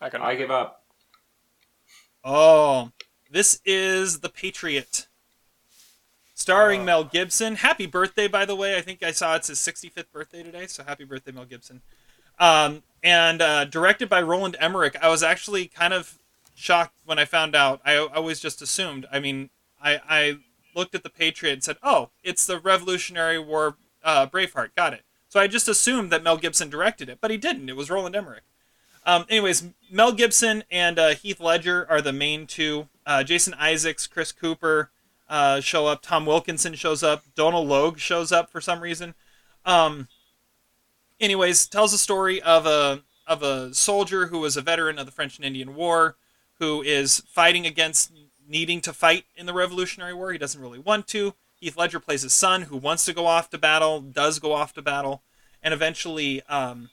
I 0.00 0.10
can. 0.10 0.22
I 0.22 0.36
give 0.36 0.52
up. 0.52 0.84
Oh, 2.22 2.92
this 3.34 3.60
is 3.64 4.20
The 4.20 4.28
Patriot, 4.28 5.08
starring 6.34 6.82
Oh. 6.82 6.84
Mel 6.84 7.04
Gibson. 7.04 7.56
Happy 7.56 7.84
birthday, 7.84 8.28
by 8.28 8.44
the 8.44 8.54
way. 8.54 8.76
I 8.76 8.80
think 8.80 9.02
I 9.02 9.10
saw 9.10 9.34
it's 9.34 9.48
his 9.48 9.58
65th 9.58 10.12
birthday 10.12 10.44
today, 10.44 10.68
so 10.68 10.84
happy 10.84 11.02
birthday, 11.02 11.32
Mel 11.32 11.44
Gibson. 11.44 11.82
Um, 12.38 12.84
and 13.02 13.42
uh, 13.42 13.64
directed 13.64 14.08
by 14.08 14.22
Roland 14.22 14.56
Emmerich. 14.60 14.94
I 15.02 15.08
was 15.08 15.24
actually 15.24 15.66
kind 15.66 15.92
of 15.92 16.16
shocked 16.54 16.94
when 17.04 17.18
I 17.18 17.24
found 17.24 17.56
out. 17.56 17.80
I, 17.84 17.94
I 17.94 18.14
always 18.14 18.38
just 18.38 18.62
assumed. 18.62 19.04
I 19.10 19.18
mean, 19.18 19.50
I, 19.82 20.00
I 20.08 20.36
looked 20.76 20.94
at 20.94 21.02
The 21.02 21.10
Patriot 21.10 21.54
and 21.54 21.64
said, 21.64 21.78
oh, 21.82 22.10
it's 22.22 22.46
the 22.46 22.60
Revolutionary 22.60 23.40
War 23.40 23.74
uh, 24.04 24.28
Braveheart. 24.28 24.76
Got 24.76 24.92
it. 24.92 25.02
So 25.28 25.40
I 25.40 25.48
just 25.48 25.66
assumed 25.66 26.12
that 26.12 26.22
Mel 26.22 26.36
Gibson 26.36 26.70
directed 26.70 27.08
it, 27.08 27.18
but 27.20 27.32
he 27.32 27.36
didn't. 27.36 27.68
It 27.68 27.74
was 27.74 27.90
Roland 27.90 28.14
Emmerich. 28.14 28.44
Um, 29.06 29.26
anyways, 29.28 29.64
Mel 29.90 30.12
Gibson 30.12 30.64
and 30.70 30.98
uh, 30.98 31.10
Heath 31.10 31.40
Ledger 31.40 31.86
are 31.88 32.00
the 32.00 32.12
main 32.12 32.46
two. 32.46 32.88
Uh, 33.06 33.22
Jason 33.22 33.54
Isaacs, 33.54 34.06
Chris 34.06 34.32
Cooper 34.32 34.90
uh, 35.28 35.60
show 35.60 35.86
up. 35.86 36.00
Tom 36.02 36.26
Wilkinson 36.26 36.74
shows 36.74 37.02
up. 37.02 37.24
Donald 37.34 37.68
Logue 37.68 37.98
shows 37.98 38.32
up 38.32 38.50
for 38.50 38.60
some 38.60 38.80
reason. 38.80 39.14
Um, 39.64 40.08
anyways, 41.20 41.66
tells 41.66 41.92
the 41.92 41.98
story 41.98 42.40
of 42.40 42.66
a 42.66 43.02
of 43.26 43.42
a 43.42 43.72
soldier 43.72 44.26
who 44.26 44.40
was 44.40 44.56
a 44.56 44.62
veteran 44.62 44.98
of 44.98 45.06
the 45.06 45.12
French 45.12 45.36
and 45.36 45.44
Indian 45.46 45.74
War, 45.74 46.16
who 46.58 46.82
is 46.82 47.20
fighting 47.20 47.66
against 47.66 48.12
needing 48.46 48.82
to 48.82 48.92
fight 48.92 49.24
in 49.34 49.46
the 49.46 49.54
Revolutionary 49.54 50.12
War. 50.12 50.32
He 50.32 50.38
doesn't 50.38 50.60
really 50.60 50.78
want 50.78 51.06
to. 51.08 51.34
Heath 51.54 51.76
Ledger 51.76 52.00
plays 52.00 52.22
his 52.22 52.34
son, 52.34 52.62
who 52.62 52.76
wants 52.76 53.06
to 53.06 53.14
go 53.14 53.26
off 53.26 53.48
to 53.50 53.58
battle, 53.58 54.00
does 54.00 54.38
go 54.38 54.52
off 54.52 54.74
to 54.74 54.82
battle, 54.82 55.22
and 55.62 55.74
eventually. 55.74 56.42
Um, 56.42 56.90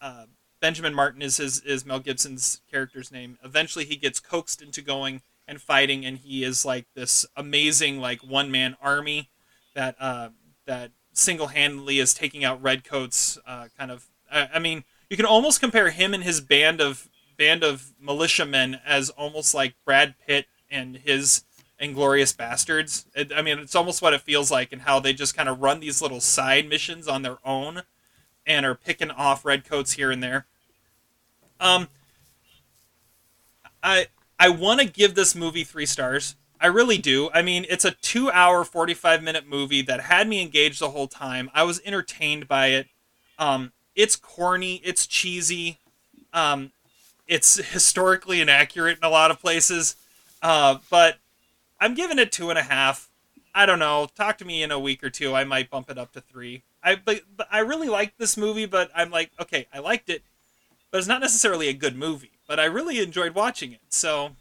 uh, 0.00 0.26
Benjamin 0.60 0.94
Martin 0.94 1.22
is 1.22 1.36
his 1.36 1.60
is 1.60 1.84
Mel 1.84 2.00
Gibson's 2.00 2.60
character's 2.70 3.12
name. 3.12 3.38
Eventually, 3.44 3.84
he 3.84 3.96
gets 3.96 4.20
coaxed 4.20 4.62
into 4.62 4.82
going 4.82 5.22
and 5.46 5.60
fighting, 5.60 6.04
and 6.04 6.18
he 6.18 6.44
is 6.44 6.64
like 6.64 6.86
this 6.94 7.26
amazing 7.36 8.00
like 8.00 8.20
one 8.20 8.50
man 8.50 8.76
army 8.80 9.28
that 9.74 9.96
uh, 10.00 10.30
that 10.66 10.92
single 11.12 11.48
handedly 11.48 11.98
is 11.98 12.14
taking 12.14 12.44
out 12.44 12.62
redcoats. 12.62 13.38
Uh, 13.46 13.68
kind 13.78 13.90
of, 13.90 14.06
I, 14.30 14.48
I 14.54 14.58
mean, 14.58 14.84
you 15.08 15.16
can 15.16 15.26
almost 15.26 15.60
compare 15.60 15.90
him 15.90 16.14
and 16.14 16.24
his 16.24 16.40
band 16.40 16.80
of 16.80 17.08
band 17.36 17.62
of 17.62 17.92
militiamen 18.00 18.80
as 18.84 19.10
almost 19.10 19.54
like 19.54 19.74
Brad 19.84 20.14
Pitt 20.26 20.46
and 20.70 20.96
his 20.96 21.44
Inglourious 21.80 22.34
Basterds. 22.34 23.04
It, 23.14 23.32
I 23.32 23.42
mean, 23.42 23.58
it's 23.58 23.74
almost 23.74 24.00
what 24.00 24.14
it 24.14 24.22
feels 24.22 24.50
like, 24.50 24.72
and 24.72 24.82
how 24.82 25.00
they 25.00 25.12
just 25.12 25.36
kind 25.36 25.48
of 25.48 25.60
run 25.60 25.80
these 25.80 26.00
little 26.00 26.20
side 26.20 26.68
missions 26.68 27.06
on 27.06 27.22
their 27.22 27.38
own 27.44 27.82
and 28.46 28.64
are 28.64 28.74
picking 28.74 29.10
off 29.10 29.44
redcoats 29.44 29.92
here 29.92 30.10
and 30.10 30.22
there. 30.22 30.46
Um, 31.58 31.88
I 33.82 34.06
I 34.38 34.48
want 34.50 34.80
to 34.80 34.86
give 34.86 35.14
this 35.14 35.34
movie 35.34 35.64
three 35.64 35.86
stars. 35.86 36.36
I 36.60 36.68
really 36.68 36.98
do. 36.98 37.30
I 37.34 37.42
mean, 37.42 37.66
it's 37.68 37.84
a 37.84 37.90
two-hour, 37.90 38.64
forty-five 38.64 39.22
minute 39.22 39.46
movie 39.48 39.82
that 39.82 40.02
had 40.02 40.28
me 40.28 40.40
engaged 40.40 40.80
the 40.80 40.90
whole 40.90 41.08
time. 41.08 41.50
I 41.54 41.64
was 41.64 41.80
entertained 41.84 42.48
by 42.48 42.68
it. 42.68 42.88
Um, 43.38 43.72
it's 43.94 44.16
corny. 44.16 44.80
It's 44.84 45.06
cheesy. 45.06 45.78
Um, 46.32 46.72
it's 47.26 47.56
historically 47.56 48.40
inaccurate 48.40 48.98
in 48.98 49.04
a 49.04 49.10
lot 49.10 49.30
of 49.30 49.40
places. 49.40 49.96
Uh, 50.42 50.78
but 50.90 51.16
I'm 51.80 51.94
giving 51.94 52.18
it 52.18 52.32
two 52.32 52.50
and 52.50 52.58
a 52.58 52.62
half. 52.62 53.10
I 53.54 53.66
don't 53.66 53.78
know. 53.78 54.08
Talk 54.14 54.38
to 54.38 54.44
me 54.44 54.62
in 54.62 54.70
a 54.70 54.78
week 54.78 55.02
or 55.02 55.10
two. 55.10 55.34
I 55.34 55.44
might 55.44 55.70
bump 55.70 55.90
it 55.90 55.98
up 55.98 56.12
to 56.12 56.20
three. 56.20 56.62
I 56.86 56.94
but, 56.94 57.22
but 57.36 57.48
I 57.50 57.58
really 57.58 57.88
liked 57.88 58.16
this 58.16 58.36
movie, 58.36 58.64
but 58.64 58.90
I'm 58.94 59.10
like, 59.10 59.32
okay, 59.40 59.66
I 59.74 59.80
liked 59.80 60.08
it, 60.08 60.22
but 60.92 60.98
it's 60.98 61.08
not 61.08 61.20
necessarily 61.20 61.68
a 61.68 61.72
good 61.72 61.96
movie. 61.96 62.30
But 62.46 62.60
I 62.60 62.66
really 62.66 63.00
enjoyed 63.00 63.34
watching 63.34 63.72
it. 63.72 63.80
So, 63.88 64.36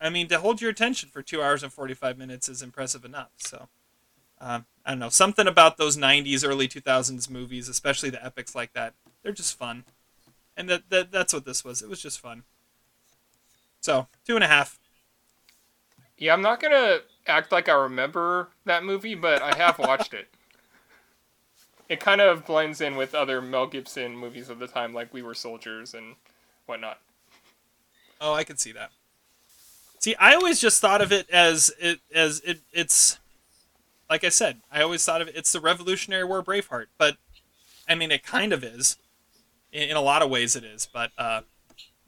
I 0.00 0.08
mean, 0.08 0.26
to 0.28 0.38
hold 0.40 0.62
your 0.62 0.70
attention 0.70 1.10
for 1.10 1.20
two 1.20 1.42
hours 1.42 1.62
and 1.62 1.70
forty 1.70 1.92
five 1.92 2.16
minutes 2.16 2.48
is 2.48 2.62
impressive 2.62 3.04
enough. 3.04 3.32
So, 3.36 3.68
um, 4.40 4.64
I 4.86 4.92
don't 4.92 4.98
know 4.98 5.10
something 5.10 5.46
about 5.46 5.76
those 5.76 5.98
'90s, 5.98 6.42
early 6.42 6.68
2000s 6.68 7.28
movies, 7.28 7.68
especially 7.68 8.08
the 8.08 8.24
epics 8.24 8.54
like 8.54 8.72
that. 8.72 8.94
They're 9.22 9.32
just 9.32 9.58
fun, 9.58 9.84
and 10.56 10.70
that, 10.70 10.88
that 10.88 11.12
that's 11.12 11.34
what 11.34 11.44
this 11.44 11.66
was. 11.66 11.82
It 11.82 11.90
was 11.90 12.00
just 12.00 12.18
fun. 12.18 12.44
So 13.82 14.08
two 14.26 14.36
and 14.36 14.44
a 14.44 14.48
half. 14.48 14.78
Yeah, 16.16 16.32
I'm 16.32 16.40
not 16.40 16.62
gonna 16.62 17.00
act 17.26 17.52
like 17.52 17.68
I 17.68 17.74
remember 17.74 18.48
that 18.64 18.84
movie, 18.84 19.14
but 19.14 19.42
I 19.42 19.54
have 19.56 19.78
watched 19.78 20.14
it. 20.14 20.28
It 21.88 22.00
kind 22.00 22.20
of 22.20 22.46
blends 22.46 22.80
in 22.80 22.96
with 22.96 23.14
other 23.14 23.42
Mel 23.42 23.66
Gibson 23.66 24.16
movies 24.16 24.48
of 24.48 24.58
the 24.58 24.66
time, 24.66 24.94
like 24.94 25.12
We 25.12 25.22
Were 25.22 25.34
Soldiers 25.34 25.94
and 25.94 26.16
whatnot. 26.66 26.98
Oh, 28.20 28.32
I 28.32 28.44
can 28.44 28.56
see 28.56 28.72
that. 28.72 28.90
See, 29.98 30.14
I 30.16 30.34
always 30.34 30.60
just 30.60 30.80
thought 30.80 31.00
of 31.00 31.12
it 31.12 31.28
as 31.30 31.70
it 31.78 32.00
as 32.14 32.40
it 32.40 32.60
it's 32.72 33.18
like 34.08 34.22
I 34.22 34.28
said, 34.28 34.60
I 34.70 34.82
always 34.82 35.04
thought 35.04 35.22
of 35.22 35.28
it 35.28 35.36
it's 35.36 35.52
the 35.52 35.60
Revolutionary 35.60 36.24
War 36.24 36.42
Braveheart, 36.42 36.86
but 36.98 37.16
I 37.88 37.94
mean 37.94 38.10
it 38.10 38.22
kind 38.22 38.52
of 38.52 38.62
is. 38.62 38.98
In, 39.72 39.90
in 39.90 39.96
a 39.96 40.00
lot 40.00 40.22
of 40.22 40.30
ways 40.30 40.56
it 40.56 40.64
is, 40.64 40.88
but 40.92 41.10
uh 41.18 41.42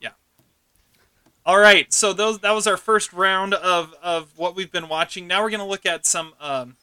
yeah. 0.01 0.11
All 1.45 1.59
right, 1.59 1.93
so 1.93 2.13
those 2.13 2.41
that 2.41 2.53
was 2.53 2.67
our 2.67 2.77
first 2.77 3.13
round 3.13 3.55
of 3.55 3.95
of 4.03 4.39
what 4.39 4.55
we've 4.55 4.73
been 4.73 4.89
watching. 4.89 5.27
Now 5.27 5.43
we're 5.43 5.51
going 5.51 5.61
to 5.61 5.67
look 5.67 5.87
at 5.87 6.05
some 6.05 6.35
um 6.41 6.77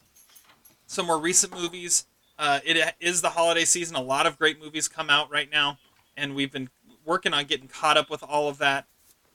some 0.87 1.05
more 1.05 1.19
recent 1.19 1.53
movies. 1.53 2.05
Uh, 2.43 2.59
it 2.65 2.93
is 2.99 3.21
the 3.21 3.29
holiday 3.29 3.63
season. 3.63 3.95
A 3.95 4.01
lot 4.01 4.25
of 4.25 4.37
great 4.37 4.61
movies 4.61 4.89
come 4.89 5.09
out 5.09 5.31
right 5.31 5.49
now, 5.49 5.77
and 6.17 6.35
we've 6.35 6.51
been 6.51 6.69
working 7.05 7.33
on 7.33 7.45
getting 7.45 7.69
caught 7.69 7.95
up 7.95 8.09
with 8.09 8.21
all 8.21 8.49
of 8.49 8.57
that. 8.57 8.85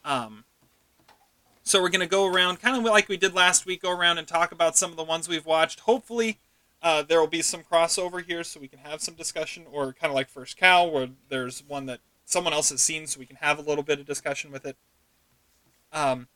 Um, 0.05 0.44
so 1.62 1.81
we're 1.81 1.88
going 1.88 2.03
to 2.03 2.07
go 2.07 2.27
around, 2.27 2.61
kind 2.61 2.77
of 2.77 2.85
like 2.85 3.09
we 3.09 3.16
did 3.16 3.33
last 3.33 3.64
week, 3.64 3.81
go 3.81 3.90
around 3.90 4.18
and 4.18 4.29
talk 4.29 4.53
about 4.53 4.77
some 4.77 4.90
of 4.90 4.99
the 4.99 5.05
ones 5.05 5.27
we've 5.27 5.47
watched. 5.47 5.81
Hopefully, 5.81 6.38
uh, 6.83 7.03
there 7.03 7.18
will 7.18 7.27
be 7.27 7.40
some 7.40 7.62
crossover 7.62 8.23
here, 8.23 8.44
so 8.44 8.61
we 8.61 8.68
can 8.68 8.81
have 8.81 9.01
some 9.01 9.14
discussion, 9.14 9.64
or 9.73 9.94
kind 9.94 10.11
of 10.11 10.14
like 10.14 10.29
First 10.29 10.59
Cow, 10.59 10.87
where 10.87 11.09
there's 11.31 11.64
one 11.66 11.87
that 11.87 12.01
someone 12.27 12.53
else 12.53 12.68
has 12.68 12.83
seen, 12.83 13.07
so 13.07 13.18
we 13.18 13.25
can 13.25 13.37
have 13.37 13.59
a 13.59 13.62
little 13.62 13.85
bit 13.85 13.99
of 13.99 14.05
discussion 14.05 14.53
with 14.53 14.66
it. 14.66 14.77
Um, 15.94 16.29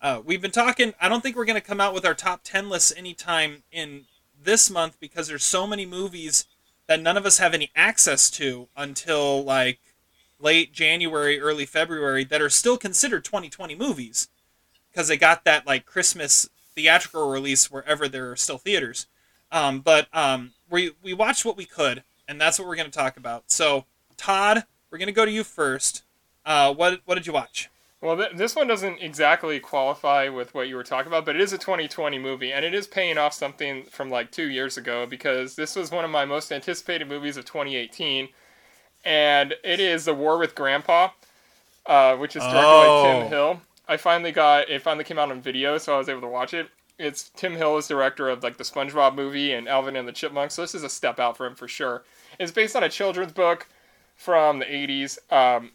uh, 0.00 0.22
we've 0.24 0.40
been 0.40 0.52
talking. 0.52 0.94
I 1.00 1.08
don't 1.08 1.20
think 1.20 1.34
we're 1.34 1.46
going 1.46 1.60
to 1.60 1.66
come 1.66 1.80
out 1.80 1.94
with 1.94 2.06
our 2.06 2.14
top 2.14 2.42
ten 2.44 2.68
lists 2.68 2.92
anytime 2.96 3.64
in 3.72 4.04
this 4.42 4.70
month 4.70 4.98
because 5.00 5.28
there's 5.28 5.44
so 5.44 5.66
many 5.66 5.86
movies 5.86 6.46
that 6.86 7.00
none 7.00 7.16
of 7.16 7.26
us 7.26 7.38
have 7.38 7.54
any 7.54 7.70
access 7.76 8.30
to 8.30 8.68
until 8.76 9.44
like 9.44 9.78
late 10.40 10.72
January, 10.72 11.40
early 11.40 11.66
February 11.66 12.24
that 12.24 12.42
are 12.42 12.50
still 12.50 12.76
considered 12.76 13.24
2020 13.24 13.74
movies 13.74 14.28
because 14.90 15.08
they 15.08 15.16
got 15.16 15.44
that 15.44 15.66
like 15.66 15.86
Christmas 15.86 16.48
theatrical 16.74 17.30
release 17.30 17.70
wherever 17.70 18.08
there 18.08 18.30
are 18.30 18.36
still 18.36 18.58
theaters. 18.58 19.06
Um, 19.52 19.80
but 19.80 20.08
um, 20.12 20.52
we 20.68 20.92
we 21.02 21.12
watched 21.12 21.44
what 21.44 21.56
we 21.56 21.64
could, 21.64 22.04
and 22.28 22.40
that's 22.40 22.58
what 22.58 22.68
we're 22.68 22.76
going 22.76 22.90
to 22.90 22.98
talk 22.98 23.16
about. 23.16 23.50
So, 23.50 23.84
Todd, 24.16 24.64
we're 24.90 24.98
going 24.98 25.06
to 25.06 25.12
go 25.12 25.24
to 25.24 25.30
you 25.30 25.44
first. 25.44 26.02
Uh, 26.46 26.72
what 26.72 27.00
what 27.04 27.16
did 27.16 27.26
you 27.26 27.32
watch? 27.32 27.68
Well, 28.00 28.16
th- 28.16 28.32
this 28.36 28.56
one 28.56 28.66
doesn't 28.66 29.02
exactly 29.02 29.60
qualify 29.60 30.28
with 30.30 30.54
what 30.54 30.68
you 30.68 30.76
were 30.76 30.82
talking 30.84 31.08
about, 31.08 31.26
but 31.26 31.34
it 31.36 31.42
is 31.42 31.52
a 31.52 31.58
2020 31.58 32.18
movie, 32.18 32.50
and 32.52 32.64
it 32.64 32.72
is 32.72 32.86
paying 32.86 33.18
off 33.18 33.34
something 33.34 33.84
from 33.84 34.08
like 34.10 34.30
two 34.30 34.48
years 34.48 34.78
ago 34.78 35.04
because 35.06 35.54
this 35.56 35.76
was 35.76 35.90
one 35.90 36.04
of 36.04 36.10
my 36.10 36.24
most 36.24 36.50
anticipated 36.50 37.08
movies 37.08 37.36
of 37.36 37.44
2018, 37.44 38.28
and 39.04 39.54
it 39.62 39.80
is 39.80 40.06
The 40.06 40.14
War 40.14 40.38
with 40.38 40.54
Grandpa, 40.54 41.10
uh, 41.86 42.16
which 42.16 42.36
is 42.36 42.42
directed 42.42 42.60
Oh. 42.64 43.02
by 43.02 43.20
Tim 43.20 43.28
Hill. 43.28 43.60
I 43.86 43.96
finally 43.98 44.32
got 44.32 44.70
it. 44.70 44.80
Finally 44.82 45.04
came 45.04 45.18
out 45.18 45.30
on 45.30 45.42
video, 45.42 45.76
so 45.76 45.94
I 45.94 45.98
was 45.98 46.08
able 46.08 46.20
to 46.22 46.28
watch 46.28 46.54
it. 46.54 46.68
It's 46.98 47.28
Tim 47.30 47.56
Hill 47.56 47.76
is 47.78 47.88
director 47.88 48.28
of 48.30 48.42
like 48.42 48.56
the 48.56 48.64
SpongeBob 48.64 49.14
movie 49.14 49.52
and 49.52 49.68
Alvin 49.68 49.96
and 49.96 50.06
the 50.08 50.12
Chipmunks, 50.12 50.54
so 50.54 50.62
this 50.62 50.74
is 50.74 50.82
a 50.84 50.88
step 50.88 51.18
out 51.18 51.36
for 51.36 51.44
him 51.46 51.54
for 51.54 51.66
sure. 51.68 52.04
It's 52.38 52.52
based 52.52 52.76
on 52.76 52.82
a 52.82 52.88
children's 52.88 53.32
book 53.32 53.66
from 54.16 54.58
the 54.58 54.64
80s. 54.66 55.18
Um, 55.32 55.72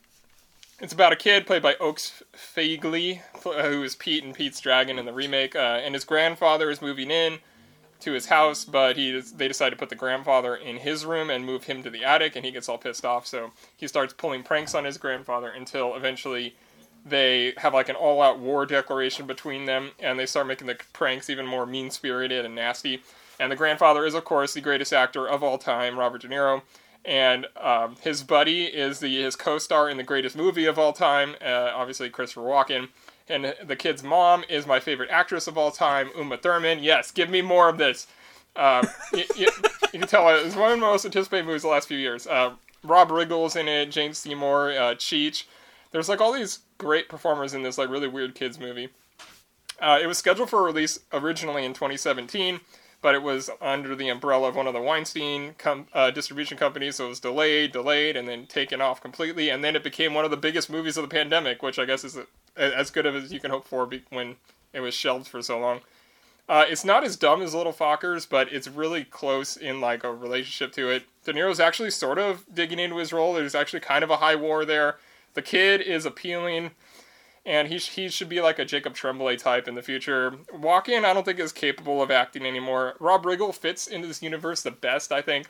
it's 0.79 0.93
about 0.93 1.13
a 1.13 1.15
kid 1.15 1.47
played 1.47 1.61
by 1.61 1.75
Oakes 1.79 2.23
Fegley, 2.33 3.21
who 3.43 3.83
is 3.83 3.95
Pete 3.95 4.23
and 4.23 4.33
Pete's 4.33 4.59
Dragon 4.59 4.99
in 4.99 5.05
the 5.05 5.13
remake, 5.13 5.55
uh, 5.55 5.79
and 5.83 5.93
his 5.93 6.03
grandfather 6.03 6.69
is 6.69 6.81
moving 6.81 7.11
in 7.11 7.39
to 8.01 8.11
his 8.11 8.25
house, 8.25 8.65
but 8.65 8.97
he 8.97 9.21
they 9.35 9.47
decide 9.47 9.69
to 9.69 9.77
put 9.77 9.89
the 9.89 9.95
grandfather 9.95 10.55
in 10.55 10.77
his 10.77 11.05
room 11.05 11.29
and 11.29 11.45
move 11.45 11.63
him 11.63 11.81
to 11.81 11.89
the 11.89 12.03
attic, 12.03 12.35
and 12.35 12.45
he 12.45 12.51
gets 12.51 12.67
all 12.67 12.77
pissed 12.77 13.05
off. 13.05 13.25
So 13.25 13.51
he 13.77 13.87
starts 13.87 14.13
pulling 14.13 14.43
pranks 14.43 14.75
on 14.75 14.83
his 14.83 14.97
grandfather 14.97 15.49
until 15.49 15.95
eventually 15.95 16.55
they 17.05 17.53
have 17.57 17.73
like 17.73 17.87
an 17.87 17.95
all-out 17.95 18.39
war 18.39 18.65
declaration 18.65 19.25
between 19.25 19.65
them, 19.65 19.91
and 19.99 20.19
they 20.19 20.25
start 20.25 20.47
making 20.47 20.67
the 20.67 20.77
pranks 20.91 21.29
even 21.29 21.45
more 21.45 21.65
mean-spirited 21.65 22.43
and 22.43 22.55
nasty. 22.55 23.01
And 23.39 23.51
the 23.51 23.55
grandfather 23.55 24.05
is, 24.05 24.13
of 24.13 24.25
course, 24.25 24.53
the 24.53 24.61
greatest 24.61 24.91
actor 24.91 25.27
of 25.27 25.43
all 25.43 25.57
time, 25.57 25.97
Robert 25.97 26.21
De 26.21 26.27
Niro 26.27 26.63
and 27.05 27.47
um, 27.61 27.95
his 28.01 28.23
buddy 28.23 28.65
is 28.65 28.99
the 28.99 29.21
his 29.21 29.35
co-star 29.35 29.89
in 29.89 29.97
the 29.97 30.03
greatest 30.03 30.35
movie 30.35 30.65
of 30.65 30.79
all 30.79 30.93
time, 30.93 31.35
uh, 31.41 31.71
obviously 31.73 32.09
Christopher 32.09 32.41
Walken. 32.41 32.89
And 33.27 33.55
the 33.63 33.75
kid's 33.75 34.03
mom 34.03 34.43
is 34.47 34.67
my 34.67 34.79
favorite 34.79 35.09
actress 35.09 35.47
of 35.47 35.57
all 35.57 35.71
time, 35.71 36.11
Uma 36.15 36.37
Thurman. 36.37 36.83
Yes, 36.83 37.11
give 37.11 37.29
me 37.29 37.41
more 37.41 37.69
of 37.69 37.77
this. 37.77 38.05
Um, 38.55 38.87
you, 39.13 39.23
you, 39.35 39.47
you 39.93 39.99
can 39.99 40.07
tell 40.07 40.29
it's 40.29 40.55
one 40.55 40.71
of 40.71 40.79
the 40.79 40.85
most 40.85 41.05
anticipated 41.05 41.45
movies 41.45 41.63
the 41.63 41.67
last 41.69 41.87
few 41.87 41.97
years. 41.97 42.27
Uh, 42.27 42.53
Rob 42.83 43.09
Riggle's 43.09 43.55
in 43.55 43.67
it, 43.67 43.91
Jane 43.91 44.13
Seymour, 44.13 44.71
uh, 44.71 44.95
Cheech. 44.95 45.45
There's 45.91 46.09
like 46.09 46.21
all 46.21 46.33
these 46.33 46.59
great 46.77 47.09
performers 47.09 47.53
in 47.53 47.63
this 47.63 47.77
like 47.77 47.89
really 47.89 48.07
weird 48.07 48.35
kids 48.35 48.59
movie. 48.59 48.89
Uh, 49.79 49.99
it 50.01 50.07
was 50.07 50.17
scheduled 50.17 50.49
for 50.49 50.63
release 50.63 50.99
originally 51.11 51.65
in 51.65 51.73
2017, 51.73 52.61
but 53.05 53.13
it 53.13 53.21
was 53.21 53.51
under 53.61 53.95
the 53.95 54.09
umbrella 54.09 54.47
of 54.47 54.55
one 54.55 54.65
of 54.65 54.73
the 54.73 54.81
Weinstein 54.81 55.53
com- 55.59 55.85
uh, 55.93 56.09
distribution 56.09 56.57
companies, 56.57 56.95
so 56.95 57.05
it 57.05 57.09
was 57.09 57.19
delayed, 57.19 57.71
delayed, 57.71 58.17
and 58.17 58.27
then 58.27 58.47
taken 58.47 58.81
off 58.81 58.99
completely. 58.99 59.49
And 59.49 59.63
then 59.63 59.75
it 59.75 59.83
became 59.83 60.15
one 60.15 60.25
of 60.25 60.31
the 60.31 60.37
biggest 60.37 60.71
movies 60.71 60.97
of 60.97 61.03
the 61.03 61.15
pandemic, 61.15 61.61
which 61.61 61.77
I 61.77 61.85
guess 61.85 62.03
is 62.03 62.17
a, 62.17 62.25
as 62.57 62.89
good 62.89 63.05
as 63.05 63.31
you 63.31 63.39
can 63.39 63.51
hope 63.51 63.67
for 63.67 63.85
be- 63.85 64.01
when 64.09 64.37
it 64.73 64.79
was 64.79 64.95
shelved 64.95 65.27
for 65.27 65.43
so 65.43 65.59
long. 65.59 65.81
Uh, 66.49 66.65
it's 66.67 66.83
not 66.83 67.03
as 67.03 67.15
dumb 67.15 67.43
as 67.43 67.53
Little 67.53 67.71
Fockers, 67.71 68.27
but 68.27 68.51
it's 68.51 68.67
really 68.67 69.03
close 69.03 69.55
in 69.55 69.79
like 69.79 70.03
a 70.03 70.11
relationship 70.11 70.73
to 70.73 70.89
it. 70.89 71.03
De 71.25 71.31
Niro's 71.31 71.59
actually 71.59 71.91
sort 71.91 72.17
of 72.17 72.43
digging 72.51 72.79
into 72.79 72.97
his 72.97 73.13
role. 73.13 73.35
There's 73.35 73.53
actually 73.53 73.81
kind 73.81 74.03
of 74.03 74.09
a 74.09 74.17
high 74.17 74.35
war 74.35 74.65
there. 74.65 74.97
The 75.35 75.43
kid 75.43 75.79
is 75.79 76.07
appealing 76.07 76.71
and 77.45 77.67
he, 77.67 77.77
sh- 77.77 77.89
he 77.89 78.09
should 78.09 78.29
be 78.29 78.41
like 78.41 78.59
a 78.59 78.65
Jacob 78.65 78.95
Tremblay 78.95 79.37
type 79.37 79.67
in 79.67 79.75
the 79.75 79.81
future. 79.81 80.31
Walken, 80.53 81.05
I 81.05 81.13
don't 81.13 81.23
think 81.23 81.39
is 81.39 81.51
capable 81.51 82.01
of 82.01 82.11
acting 82.11 82.45
anymore. 82.45 82.95
Rob 82.99 83.23
Riggle 83.23 83.53
fits 83.53 83.87
into 83.87 84.07
this 84.07 84.21
universe 84.21 84.61
the 84.61 84.71
best, 84.71 85.11
I 85.11 85.21
think. 85.21 85.47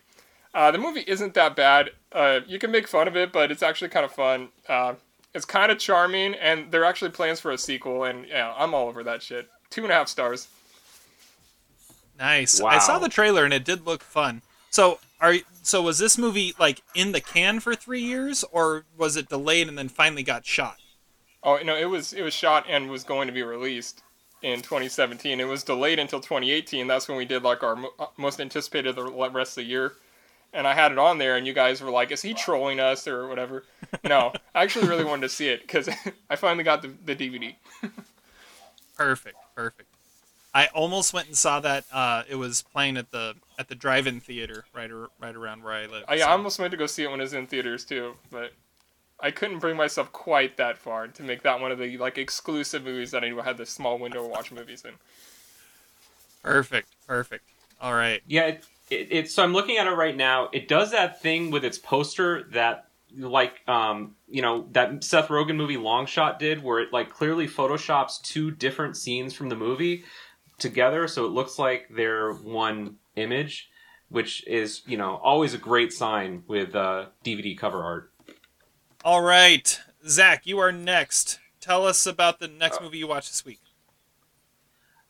Uh, 0.53 0.71
the 0.71 0.77
movie 0.77 1.03
isn't 1.07 1.33
that 1.33 1.55
bad. 1.55 1.91
Uh, 2.11 2.39
you 2.47 2.59
can 2.59 2.71
make 2.71 2.87
fun 2.87 3.07
of 3.07 3.15
it, 3.15 3.31
but 3.31 3.51
it's 3.51 3.63
actually 3.63 3.89
kind 3.89 4.05
of 4.05 4.11
fun. 4.11 4.49
Uh, 4.67 4.95
it's 5.33 5.45
kind 5.45 5.71
of 5.71 5.79
charming, 5.79 6.33
and 6.35 6.71
there 6.71 6.81
are 6.81 6.85
actually 6.85 7.11
plans 7.11 7.39
for 7.39 7.51
a 7.51 7.57
sequel, 7.57 8.05
and 8.05 8.25
yeah, 8.27 8.53
I'm 8.57 8.73
all 8.73 8.87
over 8.87 9.03
that 9.03 9.21
shit. 9.21 9.49
Two 9.69 9.83
and 9.83 9.91
a 9.91 9.95
half 9.95 10.07
stars. 10.07 10.47
Nice. 12.17 12.61
Wow. 12.61 12.69
I 12.69 12.79
saw 12.79 12.99
the 12.99 13.09
trailer 13.09 13.43
and 13.43 13.53
it 13.53 13.65
did 13.65 13.85
look 13.85 14.01
fun. 14.01 14.41
So 14.69 14.99
are 15.19 15.35
so 15.63 15.81
was 15.81 15.99
this 15.99 16.17
movie 16.17 16.53
like 16.59 16.81
in 16.93 17.11
the 17.11 17.21
can 17.21 17.59
for 17.59 17.75
three 17.75 18.01
years, 18.01 18.43
or 18.51 18.85
was 18.97 19.17
it 19.17 19.29
delayed 19.29 19.67
and 19.67 19.77
then 19.77 19.89
finally 19.89 20.23
got 20.23 20.45
shot? 20.45 20.77
Oh 21.45 21.59
no, 21.63 21.77
it 21.77 21.85
was 21.85 22.11
it 22.11 22.23
was 22.23 22.33
shot 22.33 22.65
and 22.67 22.89
was 22.89 23.03
going 23.03 23.27
to 23.27 23.33
be 23.33 23.43
released 23.43 24.01
in 24.41 24.61
2017. 24.61 25.39
It 25.39 25.47
was 25.47 25.63
delayed 25.63 25.99
until 25.99 26.19
2018. 26.19 26.87
That's 26.87 27.07
when 27.07 27.17
we 27.17 27.25
did 27.25 27.43
like 27.43 27.63
our 27.63 27.75
mo- 27.75 27.93
uh, 27.99 28.07
most 28.17 28.41
anticipated 28.41 28.95
the 28.95 29.03
rest 29.03 29.51
of 29.51 29.63
the 29.63 29.69
year. 29.69 29.93
And 30.53 30.65
I 30.65 30.73
had 30.73 30.91
it 30.91 30.97
on 30.97 31.17
there, 31.17 31.35
and 31.35 31.45
you 31.45 31.53
guys 31.53 31.81
were 31.81 31.91
like, 31.91 32.11
"Is 32.11 32.21
he 32.21 32.33
trolling 32.33 32.79
us 32.79 33.07
or 33.07 33.27
whatever?" 33.27 33.63
No, 34.03 34.33
I 34.53 34.63
actually 34.63 34.87
really 34.87 35.05
wanted 35.05 35.21
to 35.21 35.29
see 35.29 35.47
it 35.47 35.61
because 35.61 35.87
I 36.29 36.35
finally 36.35 36.63
got 36.63 36.81
the, 36.81 36.91
the 37.05 37.15
DVD. 37.15 37.55
Perfect, 38.97 39.35
perfect. 39.55 39.89
I 40.53 40.67
almost 40.67 41.13
went 41.13 41.27
and 41.27 41.35
saw 41.35 41.59
that. 41.59 41.83
Uh, 41.91 42.23
it 42.29 42.35
was 42.35 42.61
playing 42.61 42.95
at 42.95 43.11
the 43.11 43.35
at 43.59 43.67
the 43.67 43.75
drive-in 43.75 44.21
theater 44.21 44.63
right 44.73 44.89
ar- 44.89 45.09
right 45.19 45.35
around 45.35 45.63
where 45.63 45.73
I 45.73 45.85
live. 45.85 46.05
I 46.07 46.19
so- 46.19 46.27
almost 46.27 46.59
went 46.59 46.71
to 46.71 46.77
go 46.77 46.85
see 46.87 47.03
it 47.03 47.11
when 47.11 47.19
it 47.19 47.23
was 47.23 47.33
in 47.33 47.45
theaters 47.45 47.83
too, 47.83 48.15
but 48.31 48.53
I 49.25 49.31
couldn't 49.31 49.57
bring 49.57 49.75
myself 49.75 50.11
quite 50.11 50.57
that 50.57 50.77
far 50.77 51.07
to 51.07 51.23
make 51.23 51.41
that 51.41 51.59
one 51.59 51.71
of 51.71 51.79
the 51.79 51.97
like 51.97 52.19
exclusive 52.19 52.83
movies 52.83 53.09
that 53.09 53.23
I 53.23 53.29
had 53.43 53.57
this 53.57 53.71
small 53.71 53.97
window 53.97 54.21
to 54.21 54.29
watch 54.29 54.51
movies 54.51 54.83
in. 54.85 54.91
perfect, 56.43 56.89
perfect. 57.07 57.43
All 57.81 57.95
right. 57.95 58.21
Yeah, 58.27 58.43
it, 58.43 58.65
it, 58.91 59.07
it's 59.09 59.33
so 59.33 59.43
I'm 59.43 59.51
looking 59.51 59.77
at 59.77 59.87
it 59.87 59.95
right 59.95 60.15
now. 60.15 60.49
It 60.53 60.67
does 60.67 60.91
that 60.91 61.23
thing 61.23 61.49
with 61.49 61.65
its 61.65 61.79
poster 61.79 62.43
that 62.51 62.85
like 63.17 63.67
um 63.67 64.15
you 64.29 64.43
know 64.43 64.67
that 64.73 65.03
Seth 65.03 65.29
Rogen 65.29 65.55
movie 65.55 65.77
Long 65.77 66.05
Shot 66.05 66.37
did 66.37 66.61
where 66.61 66.79
it 66.79 66.93
like 66.93 67.09
clearly 67.09 67.47
photoshops 67.47 68.21
two 68.21 68.51
different 68.51 68.95
scenes 68.95 69.33
from 69.33 69.49
the 69.49 69.55
movie 69.55 70.03
together 70.59 71.07
so 71.07 71.25
it 71.25 71.31
looks 71.31 71.57
like 71.57 71.87
they're 71.89 72.31
one 72.31 72.97
image 73.15 73.71
which 74.09 74.45
is 74.45 74.83
you 74.85 74.97
know 74.97 75.15
always 75.23 75.55
a 75.55 75.57
great 75.57 75.91
sign 75.91 76.43
with 76.45 76.75
uh 76.75 77.05
DVD 77.23 77.57
cover 77.57 77.81
art. 77.81 78.11
All 79.05 79.21
right, 79.21 79.79
Zach, 80.07 80.47
you 80.47 80.57
are 80.57 80.71
next. 80.71 81.37
Tell 81.61 81.85
us 81.85 82.07
about 82.07 82.39
the 82.39 82.47
next 82.47 82.81
movie 82.81 82.97
you 82.97 83.05
watched 83.07 83.29
this 83.29 83.45
week. 83.45 83.61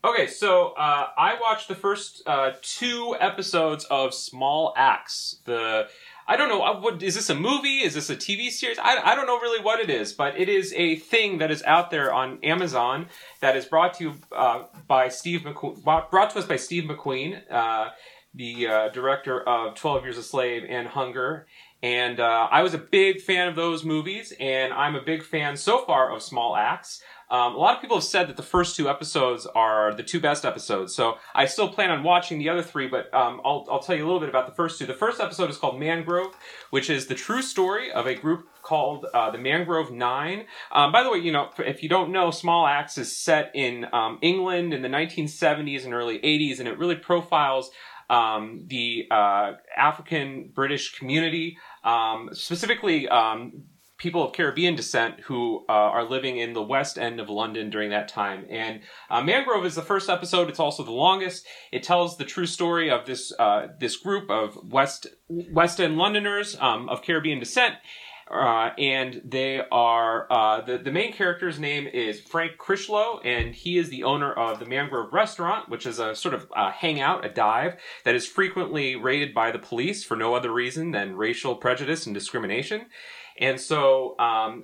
Okay, 0.04 0.28
so 0.28 0.74
uh, 0.78 1.08
I 1.18 1.38
watched 1.40 1.70
the 1.70 1.76
first 1.76 2.22
uh, 2.28 2.52
two 2.62 3.16
episodes 3.22 3.86
of 3.86 4.14
Small 4.14 4.74
Axe. 4.76 5.38
The 5.46 5.88
I 6.28 6.36
don't 6.36 6.50
know 6.50 6.62
uh, 6.62 6.82
what 6.82 7.02
is 7.02 7.16
this 7.16 7.30
a 7.30 7.36
movie? 7.36 7.78
Is 7.86 7.94
this 7.94 8.10
a 8.10 8.18
TV 8.18 8.50
series? 8.50 8.78
I, 8.80 8.98
I 8.98 9.16
don't 9.16 9.28
know 9.28 9.40
really 9.40 9.64
what 9.64 9.80
it 9.80 9.90
is, 9.90 10.12
but 10.12 10.38
it 10.38 10.50
is 10.50 10.74
a 10.74 10.98
thing 10.98 11.38
that 11.38 11.50
is 11.50 11.64
out 11.64 11.90
there 11.90 12.14
on 12.14 12.40
Amazon 12.44 13.08
that 13.40 13.56
is 13.56 13.64
brought 13.64 13.94
to 13.94 14.04
you 14.04 14.16
uh, 14.34 14.64
by 14.90 15.08
Steve 15.08 15.44
McQueen. 15.44 15.82
Brought 15.86 16.32
to 16.32 16.40
us 16.40 16.46
by 16.46 16.58
Steve 16.58 16.84
McQueen, 16.84 17.50
uh, 17.50 17.92
the 18.34 18.68
uh, 18.68 18.90
director 18.90 19.40
of 19.40 19.76
Twelve 19.76 20.04
Years 20.04 20.18
a 20.18 20.24
Slave 20.24 20.66
and 20.68 20.86
Hunger. 20.90 21.48
And 21.84 22.20
uh, 22.20 22.48
I 22.52 22.64
was 22.64 22.74
a 22.74 22.80
big 22.80 23.22
fan 23.22 23.48
of 23.48 23.56
those 23.56 23.84
movies, 23.84 24.34
and 24.40 24.74
I'm 24.74 24.96
a 24.96 25.02
big 25.02 25.24
fan 25.24 25.56
so 25.56 25.86
far 25.86 26.12
of 26.12 26.24
Small 26.24 26.56
Axe. 26.56 27.02
Um, 27.30 27.56
a 27.56 27.58
lot 27.58 27.76
of 27.76 27.82
people 27.82 27.98
have 27.98 28.04
said 28.04 28.28
that 28.30 28.38
the 28.38 28.44
first 28.44 28.76
two 28.76 28.88
episodes 28.88 29.48
are 29.48 29.94
the 29.94 30.04
two 30.04 30.20
best 30.20 30.46
episodes, 30.46 30.94
so 30.96 31.18
I 31.34 31.46
still 31.48 31.70
plan 31.70 31.90
on 31.90 32.04
watching 32.04 32.38
the 32.38 32.50
other 32.50 32.62
three, 32.62 32.88
but 32.88 33.12
um, 33.16 33.42
I'll, 33.44 33.68
I'll 33.70 33.80
tell 33.80 33.96
you 33.96 34.04
a 34.04 34.06
little 34.06 34.20
bit 34.20 34.30
about 34.30 34.46
the 34.46 34.54
first 34.54 34.78
two. 34.78 34.86
The 34.86 34.94
first 34.94 35.20
episode 35.20 35.50
is 35.50 35.58
called 35.58 35.80
Mangrove, 35.80 36.36
which 36.70 36.90
is 36.90 37.08
the 37.08 37.16
true 37.16 37.42
story 37.42 37.92
of 37.92 38.06
a 38.06 38.14
group 38.14 38.48
called 38.62 39.06
uh, 39.14 39.32
the 39.32 39.40
Mangrove 39.40 39.92
Nine. 39.92 40.46
Um, 40.72 40.92
by 40.92 41.02
the 41.02 41.10
way, 41.10 41.18
you 41.18 41.32
know, 41.32 41.50
if 41.60 41.82
you 41.82 41.90
don't 41.90 42.12
know, 42.12 42.30
Small 42.30 42.68
Axe 42.68 43.00
is 43.00 43.16
set 43.16 43.52
in 43.56 43.88
um, 43.92 44.20
England 44.22 44.74
in 44.74 44.84
the 44.84 44.90
1970s 44.90 45.84
and 45.84 45.94
early 45.94 46.20
80s, 46.20 46.60
and 46.60 46.68
it 46.68 46.78
really 46.78 46.96
profiles 46.96 47.72
um, 48.10 48.66
the 48.68 49.08
uh, 49.12 49.54
African 49.76 50.52
British 50.54 50.98
community, 50.98 51.58
um, 51.84 52.30
specifically 52.34 53.08
um, 53.08 53.64
people 53.98 54.24
of 54.24 54.34
Caribbean 54.34 54.76
descent 54.76 55.22
who 55.22 55.66
uh, 55.70 55.72
are 55.72 56.04
living 56.04 56.38
in 56.38 56.54
the 56.54 56.62
West 56.62 56.98
End 56.98 57.20
of 57.20 57.30
London 57.30 57.70
during 57.70 57.92
that 57.92 58.08
time. 58.08 58.46
And 58.50 58.82
uh, 59.10 59.22
Mangrove 59.22 59.66
is 59.66 59.76
the 59.76 59.82
first 59.82 60.10
episode. 60.10 60.50
It's 60.50 60.60
also 60.60 60.84
the 60.84 60.92
longest. 60.92 61.48
It 61.72 61.84
tells 61.84 62.18
the 62.18 62.26
true 62.26 62.46
story 62.46 62.92
of 62.92 63.06
this 63.06 63.32
uh, 63.40 63.68
this 63.80 63.96
group 63.96 64.30
of 64.30 64.58
West 64.70 65.08
West 65.30 65.80
End 65.80 65.98
Londoners 65.98 66.58
um, 66.60 66.90
of 66.90 67.02
Caribbean 67.02 67.40
descent. 67.40 67.76
Uh, 68.30 68.72
and 68.80 69.22
they 69.24 69.62
are 69.72 70.26
uh, 70.32 70.60
the 70.62 70.80
the 70.80 70.92
main 70.92 71.14
character's 71.14 71.60
name 71.60 71.86
is 71.86 72.20
Frank 72.20 72.58
Critchlow, 72.58 73.20
and 73.24 73.54
he 73.54 73.78
is 73.78 73.90
the 73.90 74.04
owner 74.04 74.34
of 74.34 74.58
the 74.58 74.66
Mangrove 74.66 75.14
Restaurant, 75.14 75.70
which 75.70 75.86
is 75.86 76.00
a 76.00 76.16
sort 76.16 76.34
of 76.34 76.52
uh, 76.56 76.72
hangout, 76.72 77.24
a 77.24 77.30
dive 77.30 77.76
that 78.04 78.16
is 78.16 78.26
frequently 78.26 78.96
raided 78.96 79.34
by 79.34 79.52
the 79.52 79.60
police 79.60 80.04
for 80.04 80.18
no 80.18 80.34
other 80.34 80.52
reason 80.52 80.90
than 80.90 81.16
racial 81.16 81.56
prejudice 81.56 82.08
and 82.08 82.16
discrimination. 82.16 82.88
And 83.38 83.62
so 83.62 84.18
um, 84.18 84.64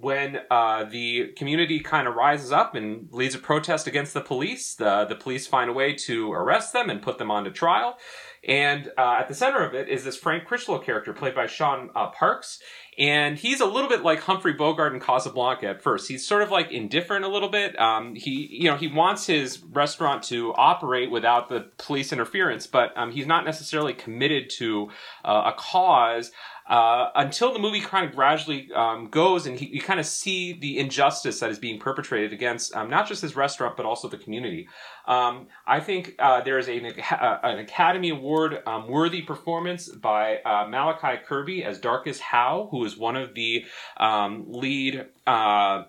when 0.00 0.38
uh, 0.50 0.84
the 0.84 1.32
community 1.36 1.80
kind 1.80 2.06
of 2.06 2.14
rises 2.14 2.50
up 2.50 2.74
and 2.74 3.08
leads 3.12 3.34
a 3.34 3.38
protest 3.38 3.86
against 3.86 4.14
the 4.14 4.20
police, 4.20 4.74
the 4.74 5.04
the 5.04 5.16
police 5.16 5.46
find 5.46 5.68
a 5.68 5.72
way 5.74 5.92
to 5.94 6.32
arrest 6.32 6.72
them 6.72 6.88
and 6.88 7.02
put 7.02 7.18
them 7.18 7.30
onto 7.30 7.50
trial. 7.50 7.98
And 8.46 8.90
uh, 8.98 9.18
at 9.20 9.28
the 9.28 9.34
center 9.34 9.64
of 9.64 9.74
it 9.74 9.88
is 9.88 10.04
this 10.04 10.16
Frank 10.16 10.46
Critchlow 10.46 10.80
character 10.80 11.12
played 11.12 11.34
by 11.34 11.46
Shaun 11.46 11.90
uh, 11.94 12.08
Parkes. 12.10 12.60
And 12.98 13.38
he's 13.38 13.60
a 13.60 13.66
little 13.66 13.88
bit 13.88 14.02
like 14.02 14.20
Humphrey 14.20 14.52
Bogart 14.52 14.92
in 14.92 15.00
Casablanca 15.00 15.66
at 15.66 15.82
first. 15.82 16.08
He's 16.08 16.26
sort 16.26 16.42
of 16.42 16.50
like 16.50 16.70
indifferent 16.70 17.24
a 17.24 17.28
little 17.28 17.48
bit. 17.48 17.78
Um, 17.80 18.14
he, 18.14 18.48
you 18.50 18.64
know, 18.64 18.76
he 18.76 18.88
wants 18.88 19.26
his 19.26 19.62
restaurant 19.62 20.22
to 20.24 20.52
operate 20.54 21.10
without 21.10 21.48
the 21.48 21.70
police 21.78 22.12
interference, 22.12 22.66
but 22.66 22.96
um, 22.96 23.10
he's 23.10 23.26
not 23.26 23.46
necessarily 23.46 23.94
committed 23.94 24.50
to 24.58 24.90
uh, 25.24 25.52
a 25.54 25.58
cause 25.58 26.32
uh, 26.68 27.10
until 27.14 27.52
the 27.52 27.58
movie 27.58 27.80
kind 27.80 28.08
of 28.08 28.14
gradually 28.14 28.70
um, 28.74 29.08
goes 29.08 29.46
and 29.46 29.58
he, 29.58 29.66
you 29.66 29.80
kind 29.80 30.00
of 30.00 30.06
see 30.06 30.52
the 30.52 30.78
injustice 30.78 31.40
that 31.40 31.50
is 31.50 31.58
being 31.58 31.78
perpetrated 31.78 32.32
against 32.32 32.74
um, 32.74 32.88
not 32.88 33.06
just 33.08 33.22
his 33.22 33.36
restaurant 33.36 33.76
but 33.76 33.86
also 33.86 34.08
the 34.08 34.18
community. 34.18 34.68
Um, 35.06 35.48
I 35.66 35.80
think 35.80 36.14
uh, 36.18 36.42
there 36.42 36.58
is 36.58 36.68
a, 36.68 36.78
an 36.78 37.58
Academy 37.58 38.10
Award 38.10 38.62
um, 38.66 38.88
worthy 38.88 39.22
performance 39.22 39.88
by 39.88 40.38
uh, 40.38 40.66
Malachi 40.68 41.20
Kirby 41.24 41.64
as 41.64 41.80
Darcus 41.80 42.20
Howe, 42.20 42.68
who 42.70 42.84
is 42.84 42.96
one 42.96 43.16
of 43.16 43.34
the 43.34 43.64
um, 43.96 44.44
lead 44.48 45.06
uh, 45.26 45.84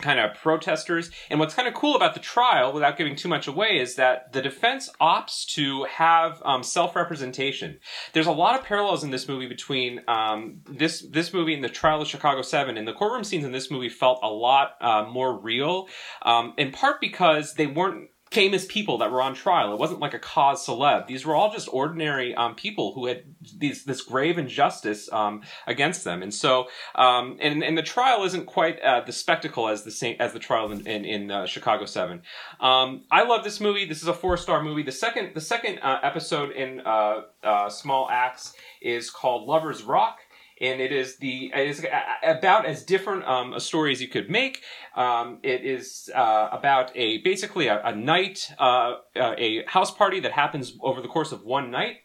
kind 0.00 0.18
of 0.18 0.34
protesters. 0.36 1.10
And 1.28 1.38
what's 1.40 1.54
kind 1.54 1.68
of 1.68 1.74
cool 1.74 1.96
about 1.96 2.14
the 2.14 2.20
trial, 2.20 2.72
without 2.72 2.96
giving 2.96 3.16
too 3.16 3.28
much 3.28 3.46
away, 3.46 3.78
is 3.78 3.96
that 3.96 4.32
the 4.32 4.42
defense 4.42 4.90
opts 5.00 5.46
to 5.54 5.84
have 5.84 6.42
um, 6.44 6.62
self-representation. 6.62 7.78
There's 8.12 8.26
a 8.26 8.32
lot 8.32 8.58
of 8.58 8.64
parallels 8.64 9.04
in 9.04 9.10
this 9.10 9.28
movie 9.28 9.48
between 9.48 10.02
um, 10.08 10.60
this 10.68 11.00
this 11.10 11.32
movie 11.32 11.54
and 11.54 11.64
the 11.64 11.68
trial 11.68 12.02
of 12.02 12.08
Chicago 12.08 12.42
Seven. 12.42 12.76
And 12.76 12.86
the 12.86 12.92
courtroom 12.92 13.24
scenes 13.24 13.44
in 13.44 13.52
this 13.52 13.70
movie 13.70 13.88
felt 13.88 14.20
a 14.22 14.28
lot 14.28 14.76
uh, 14.80 15.04
more 15.10 15.38
real, 15.38 15.88
um, 16.22 16.54
in 16.56 16.72
part 16.72 17.00
because 17.00 17.54
they 17.54 17.66
weren't 17.66 18.08
famous 18.30 18.64
people 18.64 18.98
that 18.98 19.10
were 19.10 19.20
on 19.20 19.34
trial. 19.34 19.72
It 19.72 19.78
wasn't 19.78 19.98
like 19.98 20.14
a 20.14 20.18
cause 20.18 20.64
celeb. 20.64 21.08
These 21.08 21.26
were 21.26 21.34
all 21.34 21.52
just 21.52 21.68
ordinary 21.72 22.34
um, 22.34 22.54
people 22.54 22.92
who 22.94 23.06
had 23.06 23.24
these 23.56 23.84
this 23.84 24.02
grave 24.02 24.38
injustice 24.38 25.12
um, 25.12 25.42
against 25.66 26.04
them. 26.04 26.22
And 26.22 26.32
so, 26.32 26.68
um, 26.94 27.38
and 27.40 27.64
and 27.64 27.76
the 27.76 27.82
trial 27.82 28.24
isn't 28.24 28.46
quite 28.46 28.80
uh, 28.80 29.00
the 29.00 29.12
spectacle 29.12 29.68
as 29.68 29.82
the 29.82 29.90
same 29.90 30.16
as 30.20 30.32
the 30.32 30.38
trial 30.38 30.70
in 30.70 30.86
in, 30.86 31.04
in 31.04 31.30
uh, 31.30 31.46
Chicago 31.46 31.86
Seven. 31.86 32.22
Um, 32.60 33.02
I 33.10 33.24
love 33.24 33.42
this 33.42 33.60
movie. 33.60 33.84
This 33.84 34.02
is 34.02 34.08
a 34.08 34.14
four 34.14 34.36
star 34.36 34.62
movie. 34.62 34.84
The 34.84 34.92
second 34.92 35.34
the 35.34 35.40
second 35.40 35.80
uh, 35.80 35.98
episode 36.02 36.52
in 36.52 36.80
uh, 36.80 37.22
uh, 37.42 37.68
Small 37.68 38.08
Axe 38.10 38.54
is 38.80 39.10
called 39.10 39.48
Lovers 39.48 39.82
Rock 39.82 40.18
and 40.60 40.80
it 40.80 40.92
is 40.92 41.16
the 41.16 41.50
it 41.54 41.68
is 41.68 41.86
about 42.22 42.66
as 42.66 42.82
different 42.82 43.24
um, 43.24 43.54
a 43.54 43.60
story 43.60 43.92
as 43.92 44.00
you 44.00 44.08
could 44.08 44.30
make. 44.30 44.62
Um, 44.94 45.38
it 45.42 45.64
is 45.64 46.10
uh, 46.14 46.48
about 46.52 46.94
a 46.94 47.18
basically 47.18 47.68
a, 47.68 47.82
a 47.82 47.94
night, 47.94 48.52
uh, 48.58 48.96
uh, 49.16 49.34
a 49.38 49.64
house 49.66 49.90
party 49.90 50.20
that 50.20 50.32
happens 50.32 50.76
over 50.82 51.00
the 51.00 51.08
course 51.08 51.32
of 51.32 51.44
one 51.44 51.70
night. 51.70 51.98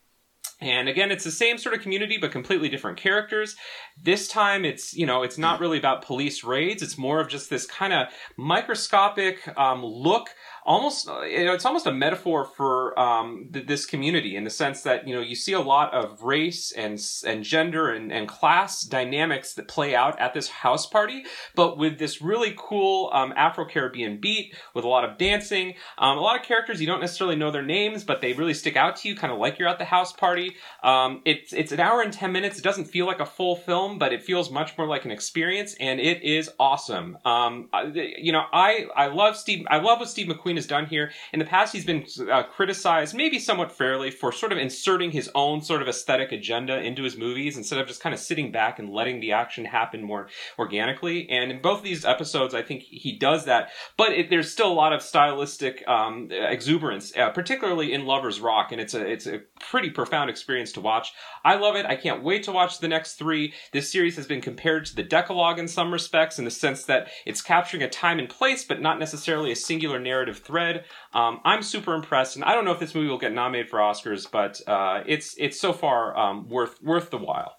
And 0.62 0.88
again, 0.88 1.12
it's 1.12 1.26
the 1.26 1.32
same 1.32 1.58
sort 1.58 1.76
of 1.76 1.82
community, 1.82 2.18
but 2.18 2.32
completely 2.32 2.70
different 2.70 2.98
characters. 2.98 3.58
This 4.02 4.30
time, 4.30 4.64
it's 4.64 4.94
you 4.94 5.06
know, 5.06 5.22
it's 5.22 5.38
not 5.38 5.60
really 5.60 5.78
about 5.78 6.06
police 6.06 6.44
raids. 6.46 6.82
It's 6.82 6.98
more 6.98 7.20
of 7.20 7.28
just 7.28 7.50
this 7.50 7.66
kind 7.66 7.92
of 7.92 8.08
microscopic 8.38 9.46
um, 9.58 9.84
look 9.84 10.30
almost 10.66 11.08
you 11.08 11.46
know, 11.46 11.54
it's 11.54 11.66
almost 11.66 11.86
a 11.86 11.92
metaphor 11.92 12.44
for 12.44 12.98
um, 13.00 13.50
th- 13.54 13.68
this 13.68 13.86
community 13.86 14.36
in 14.36 14.44
the 14.44 14.50
sense 14.50 14.82
that 14.82 15.08
you 15.08 15.16
know 15.16 15.22
you 15.22 15.36
see 15.36 15.54
a 15.54 15.60
lot 15.60 15.94
of 15.94 16.24
race 16.24 16.72
and 16.72 17.00
and 17.26 17.44
gender 17.44 17.90
and, 17.90 18.12
and 18.12 18.28
class 18.28 18.82
dynamics 18.82 19.54
that 19.54 19.68
play 19.68 19.96
out 19.96 20.20
at 20.20 20.34
this 20.34 20.50
house 20.50 20.86
party, 20.86 21.24
but 21.54 21.78
with 21.78 22.00
this 22.00 22.22
really 22.22 22.54
cool 22.58 23.12
um, 23.14 23.34
Afro 23.36 23.66
Caribbean 23.66 24.20
beat 24.20 24.56
with 24.74 24.84
a 24.84 24.88
lot 24.88 25.08
of 25.08 25.18
dancing, 25.18 25.76
um, 25.98 26.18
a 26.18 26.22
lot 26.22 26.40
of 26.40 26.46
characters 26.46 26.82
you 26.82 26.88
don't 26.88 27.02
necessarily 27.02 27.36
know 27.36 27.52
their 27.52 27.64
names, 27.64 28.04
but 28.04 28.22
they 28.22 28.34
really 28.34 28.54
stick 28.54 28.76
out 28.76 28.96
to 28.98 29.08
you, 29.08 29.16
kind 29.16 29.32
of 29.32 29.40
like 29.40 29.60
you're 29.60 29.70
at 29.70 29.78
the 29.78 29.86
house 29.86 30.12
party. 30.12 30.56
Um, 30.84 31.22
it's 31.26 31.54
it's 31.54 31.72
an 31.72 31.80
hour 31.80 32.02
and 32.02 32.12
ten 32.12 32.32
minutes. 32.32 32.58
It 32.58 32.64
doesn't 32.64 32.86
feel 32.86 33.06
like 33.06 33.20
a 33.20 33.26
full 33.26 33.56
film, 33.56 34.00
but 34.00 34.12
it 34.12 34.24
feels 34.24 34.50
much 34.50 34.78
more 34.78 34.88
like 34.88 35.06
an 35.06 35.12
experience, 35.12 35.76
and 35.80 36.00
it 36.00 36.24
is 36.24 36.50
awesome. 36.60 37.18
Um, 37.24 37.70
you 37.94 38.32
know, 38.32 38.44
I 38.52 38.88
I 38.96 39.08
love 39.08 39.38
Steve. 39.38 39.66
I 39.70 39.78
love 39.78 40.00
what 40.00 40.10
Steve 40.10 40.28
McQueen 40.28 40.55
has 40.56 40.68
done 40.68 40.86
here. 40.86 41.12
In 41.34 41.40
the 41.40 41.46
past, 41.46 41.74
he's 41.74 41.86
been 41.86 42.06
uh, 42.32 42.44
criticized, 42.44 43.16
maybe 43.16 43.40
somewhat 43.40 43.72
fairly, 43.72 44.12
for 44.12 44.32
sort 44.32 44.52
of 44.52 44.58
inserting 44.58 45.12
his 45.12 45.30
own 45.36 45.62
sort 45.62 45.82
of 45.82 45.88
aesthetic 45.88 46.32
agenda 46.32 46.80
into 46.80 47.04
his 47.04 47.18
movies 47.18 47.58
instead 47.58 47.80
of 47.80 47.88
just 47.88 48.02
kind 48.02 48.14
of 48.14 48.20
sitting 48.20 48.52
back 48.52 48.80
and 48.80 48.90
letting 48.90 49.20
the 49.20 49.32
action 49.32 49.66
happen 49.66 50.04
more 50.04 50.28
organically. 50.58 51.30
And 51.30 51.52
in 51.52 51.62
both 51.62 51.80
of 51.80 51.84
these 51.84 52.06
episodes, 52.06 52.54
I 52.54 52.62
think 52.62 52.84
he 52.84 53.18
does 53.18 53.46
that. 53.46 53.70
But 53.98 54.12
it, 54.12 54.30
there's 54.30 54.52
still 54.52 54.72
a 54.72 54.74
lot 54.74 54.94
of 54.94 55.02
stylistic 55.02 55.84
um, 55.88 56.30
exuberance, 56.32 57.16
uh, 57.18 57.30
particularly 57.30 57.94
in 57.94 58.06
Lovers 58.06 58.40
Rock, 58.40 58.72
and 58.72 58.82
it's 58.82 58.94
a 58.94 59.06
it's 59.06 59.28
a 59.28 59.42
pretty 59.60 59.90
profound 59.90 60.30
experience 60.30 60.72
to 60.74 60.82
watch. 60.82 61.14
I 61.44 61.56
love 61.56 61.76
it. 61.76 61.86
I 61.86 61.96
can't 61.96 62.24
wait 62.24 62.44
to 62.44 62.52
watch 62.52 62.80
the 62.80 62.88
next 62.88 63.16
three. 63.16 63.54
This 63.72 63.92
series 63.92 64.16
has 64.16 64.28
been 64.28 64.42
compared 64.42 64.86
to 64.86 64.96
the 64.96 65.04
Decalogue 65.04 65.60
in 65.60 65.68
some 65.68 65.92
respects, 65.92 66.40
in 66.40 66.46
the 66.46 66.52
sense 66.52 66.86
that 66.86 67.08
it's 67.26 67.42
capturing 67.42 67.84
a 67.84 67.90
time 67.90 68.20
and 68.20 68.30
place, 68.30 68.64
but 68.64 68.82
not 68.82 69.00
necessarily 69.00 69.52
a 69.52 69.56
singular 69.56 70.00
narrative 70.00 70.44
thread. 70.46 70.86
Um, 71.14 71.42
I'm 71.44 71.62
super 71.62 71.94
impressed, 71.94 72.36
and 72.36 72.46
I 72.46 72.54
don't 72.54 72.66
know 72.66 72.72
if 72.72 72.80
this 72.80 72.96
movie 72.96 73.08
will 73.08 73.18
get 73.18 73.34
nominated 73.34 73.70
for 73.70 73.80
Oscars, 73.80 74.30
but 74.30 74.62
uh, 74.68 75.04
it's 75.06 75.36
it's 75.38 75.60
so 75.60 75.74
far 75.74 76.18
um, 76.18 76.48
worth 76.48 76.82
worth 76.82 77.10
the 77.10 77.18
while. 77.18 77.56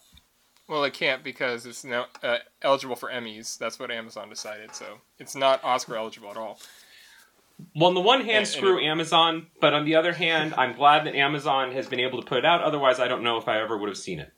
Well, 0.68 0.82
it 0.84 0.94
can't 0.94 1.22
because 1.22 1.64
it's 1.64 1.84
now 1.84 2.06
uh, 2.22 2.38
eligible 2.62 2.96
for 2.96 3.08
Emmys. 3.08 3.56
That's 3.58 3.78
what 3.78 3.90
Amazon 3.90 4.28
decided, 4.28 4.74
so 4.74 4.98
it's 5.18 5.36
not 5.36 5.62
Oscar 5.62 5.96
eligible 5.96 6.30
at 6.30 6.36
all. 6.36 6.58
Well, 7.74 7.88
on 7.88 7.94
the 7.94 8.00
one 8.00 8.24
hand, 8.24 8.46
screw 8.46 8.84
Amazon, 8.84 9.46
but 9.60 9.72
on 9.72 9.84
the 9.84 9.94
other 9.94 10.12
hand, 10.12 10.54
I'm 10.58 10.74
glad 10.74 11.06
that 11.06 11.14
Amazon 11.14 11.72
has 11.72 11.86
been 11.86 12.00
able 12.00 12.20
to 12.20 12.26
put 12.26 12.38
it 12.38 12.44
out. 12.44 12.62
Otherwise, 12.62 13.00
I 13.00 13.08
don't 13.08 13.22
know 13.22 13.38
if 13.38 13.48
I 13.48 13.60
ever 13.60 13.78
would 13.78 13.88
have 13.88 13.96
seen 13.96 14.20
it. 14.20 14.32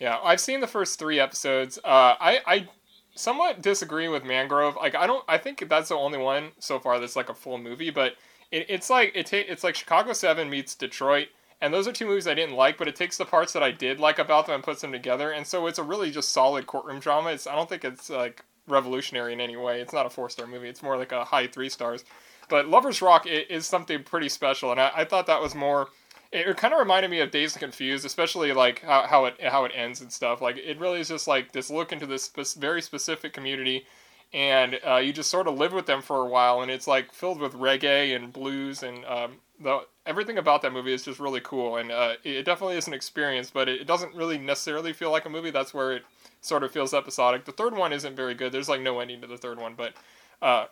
Yeah, 0.00 0.18
I've 0.22 0.40
seen 0.40 0.60
the 0.60 0.66
first 0.66 0.98
three 0.98 1.20
episodes. 1.20 1.78
Uh, 1.78 2.14
I 2.18 2.40
I 2.46 2.68
somewhat 3.14 3.62
disagree 3.62 4.08
with 4.08 4.24
Mangrove. 4.24 4.76
Like, 4.76 4.94
I 4.94 5.06
don't. 5.06 5.24
I 5.28 5.38
think 5.38 5.68
that's 5.68 5.88
the 5.88 5.96
only 5.96 6.18
one 6.18 6.52
so 6.58 6.78
far 6.78 6.98
that's 6.98 7.16
like 7.16 7.28
a 7.28 7.34
full 7.34 7.58
movie. 7.58 7.90
But 7.90 8.14
it, 8.50 8.66
it's 8.68 8.90
like 8.90 9.12
it 9.14 9.26
ta- 9.26 9.48
it's 9.48 9.64
like 9.64 9.74
Chicago 9.74 10.12
Seven 10.12 10.50
meets 10.50 10.74
Detroit, 10.74 11.28
and 11.60 11.72
those 11.72 11.88
are 11.88 11.92
two 11.92 12.06
movies 12.06 12.26
I 12.26 12.34
didn't 12.34 12.56
like. 12.56 12.78
But 12.78 12.88
it 12.88 12.96
takes 12.96 13.16
the 13.16 13.24
parts 13.24 13.52
that 13.52 13.62
I 13.62 13.70
did 13.70 14.00
like 14.00 14.18
about 14.18 14.46
them 14.46 14.56
and 14.56 14.64
puts 14.64 14.80
them 14.80 14.92
together, 14.92 15.30
and 15.30 15.46
so 15.46 15.66
it's 15.66 15.78
a 15.78 15.82
really 15.84 16.10
just 16.10 16.30
solid 16.30 16.66
courtroom 16.66 17.00
drama. 17.00 17.30
It's 17.30 17.46
I 17.46 17.54
don't 17.54 17.68
think 17.68 17.84
it's 17.84 18.10
like 18.10 18.44
revolutionary 18.68 19.32
in 19.32 19.40
any 19.40 19.56
way. 19.56 19.80
It's 19.80 19.92
not 19.92 20.06
a 20.06 20.10
four 20.10 20.30
star 20.30 20.46
movie. 20.46 20.68
It's 20.68 20.82
more 20.82 20.96
like 20.96 21.12
a 21.12 21.24
high 21.24 21.46
three 21.46 21.68
stars. 21.68 22.04
But 22.48 22.68
Lovers 22.68 23.00
Rock 23.00 23.26
is 23.26 23.66
something 23.66 24.02
pretty 24.02 24.28
special, 24.28 24.72
and 24.72 24.80
I, 24.80 24.90
I 24.96 25.04
thought 25.04 25.26
that 25.26 25.40
was 25.40 25.54
more. 25.54 25.88
It, 26.32 26.56
kind 26.56 26.72
of 26.72 26.80
reminded 26.80 27.10
me 27.10 27.20
of 27.20 27.30
Dazed 27.30 27.56
and 27.56 27.60
Confused, 27.60 28.06
especially 28.06 28.52
like 28.52 28.80
how, 28.80 29.06
how 29.06 29.24
it 29.26 29.40
how 29.42 29.64
it 29.64 29.72
ends 29.74 30.00
and 30.00 30.10
stuff. 30.10 30.40
Like 30.40 30.56
it 30.56 30.80
really 30.80 31.00
is 31.00 31.08
just 31.08 31.28
like 31.28 31.52
this 31.52 31.70
look 31.70 31.92
into 31.92 32.06
this 32.06 32.24
spe- 32.24 32.58
very 32.58 32.80
specific 32.80 33.34
community, 33.34 33.86
and 34.32 34.80
uh, 34.86 34.96
you 34.96 35.12
just 35.12 35.30
sort 35.30 35.46
of 35.46 35.58
live 35.58 35.72
with 35.74 35.86
them 35.86 36.00
for 36.00 36.16
a 36.16 36.26
while, 36.26 36.62
and 36.62 36.70
it's 36.70 36.86
like 36.86 37.12
filled 37.12 37.38
with 37.38 37.52
reggae 37.52 38.16
and 38.16 38.32
blues, 38.32 38.82
and 38.82 39.04
um, 39.04 39.32
the 39.60 39.80
everything 40.06 40.38
about 40.38 40.62
that 40.62 40.72
movie 40.72 40.94
is 40.94 41.04
just 41.04 41.20
really 41.20 41.40
cool, 41.40 41.76
and 41.76 41.92
uh, 41.92 42.14
it 42.24 42.44
definitely 42.44 42.76
is 42.76 42.86
an 42.86 42.94
experience, 42.94 43.50
but 43.50 43.68
it, 43.68 43.82
it 43.82 43.86
doesn't 43.86 44.14
really 44.14 44.38
necessarily 44.38 44.94
feel 44.94 45.10
like 45.10 45.26
a 45.26 45.30
movie. 45.30 45.50
That's 45.50 45.74
where 45.74 45.92
it 45.92 46.02
sort 46.40 46.64
of 46.64 46.72
feels 46.72 46.94
episodic. 46.94 47.44
The 47.44 47.52
third 47.52 47.76
one 47.76 47.92
isn't 47.92 48.16
very 48.16 48.34
good. 48.34 48.52
There's 48.52 48.70
like 48.70 48.80
no 48.80 49.00
ending 49.00 49.20
to 49.20 49.26
the 49.26 49.36
third 49.36 49.58
one, 49.58 49.74
but 49.76 49.92
uh, 50.40 50.66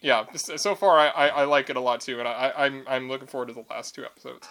yeah, 0.00 0.24
so 0.34 0.74
far 0.74 0.98
I, 0.98 1.08
I, 1.08 1.28
I, 1.28 1.44
like 1.44 1.70
it 1.70 1.76
a 1.76 1.80
lot 1.80 2.00
too, 2.00 2.18
and 2.18 2.26
I, 2.26 2.52
I'm 2.56 2.84
I'm 2.88 3.08
looking 3.08 3.28
forward 3.28 3.48
to 3.48 3.54
the 3.54 3.64
last 3.70 3.94
two 3.94 4.04
episodes. 4.04 4.48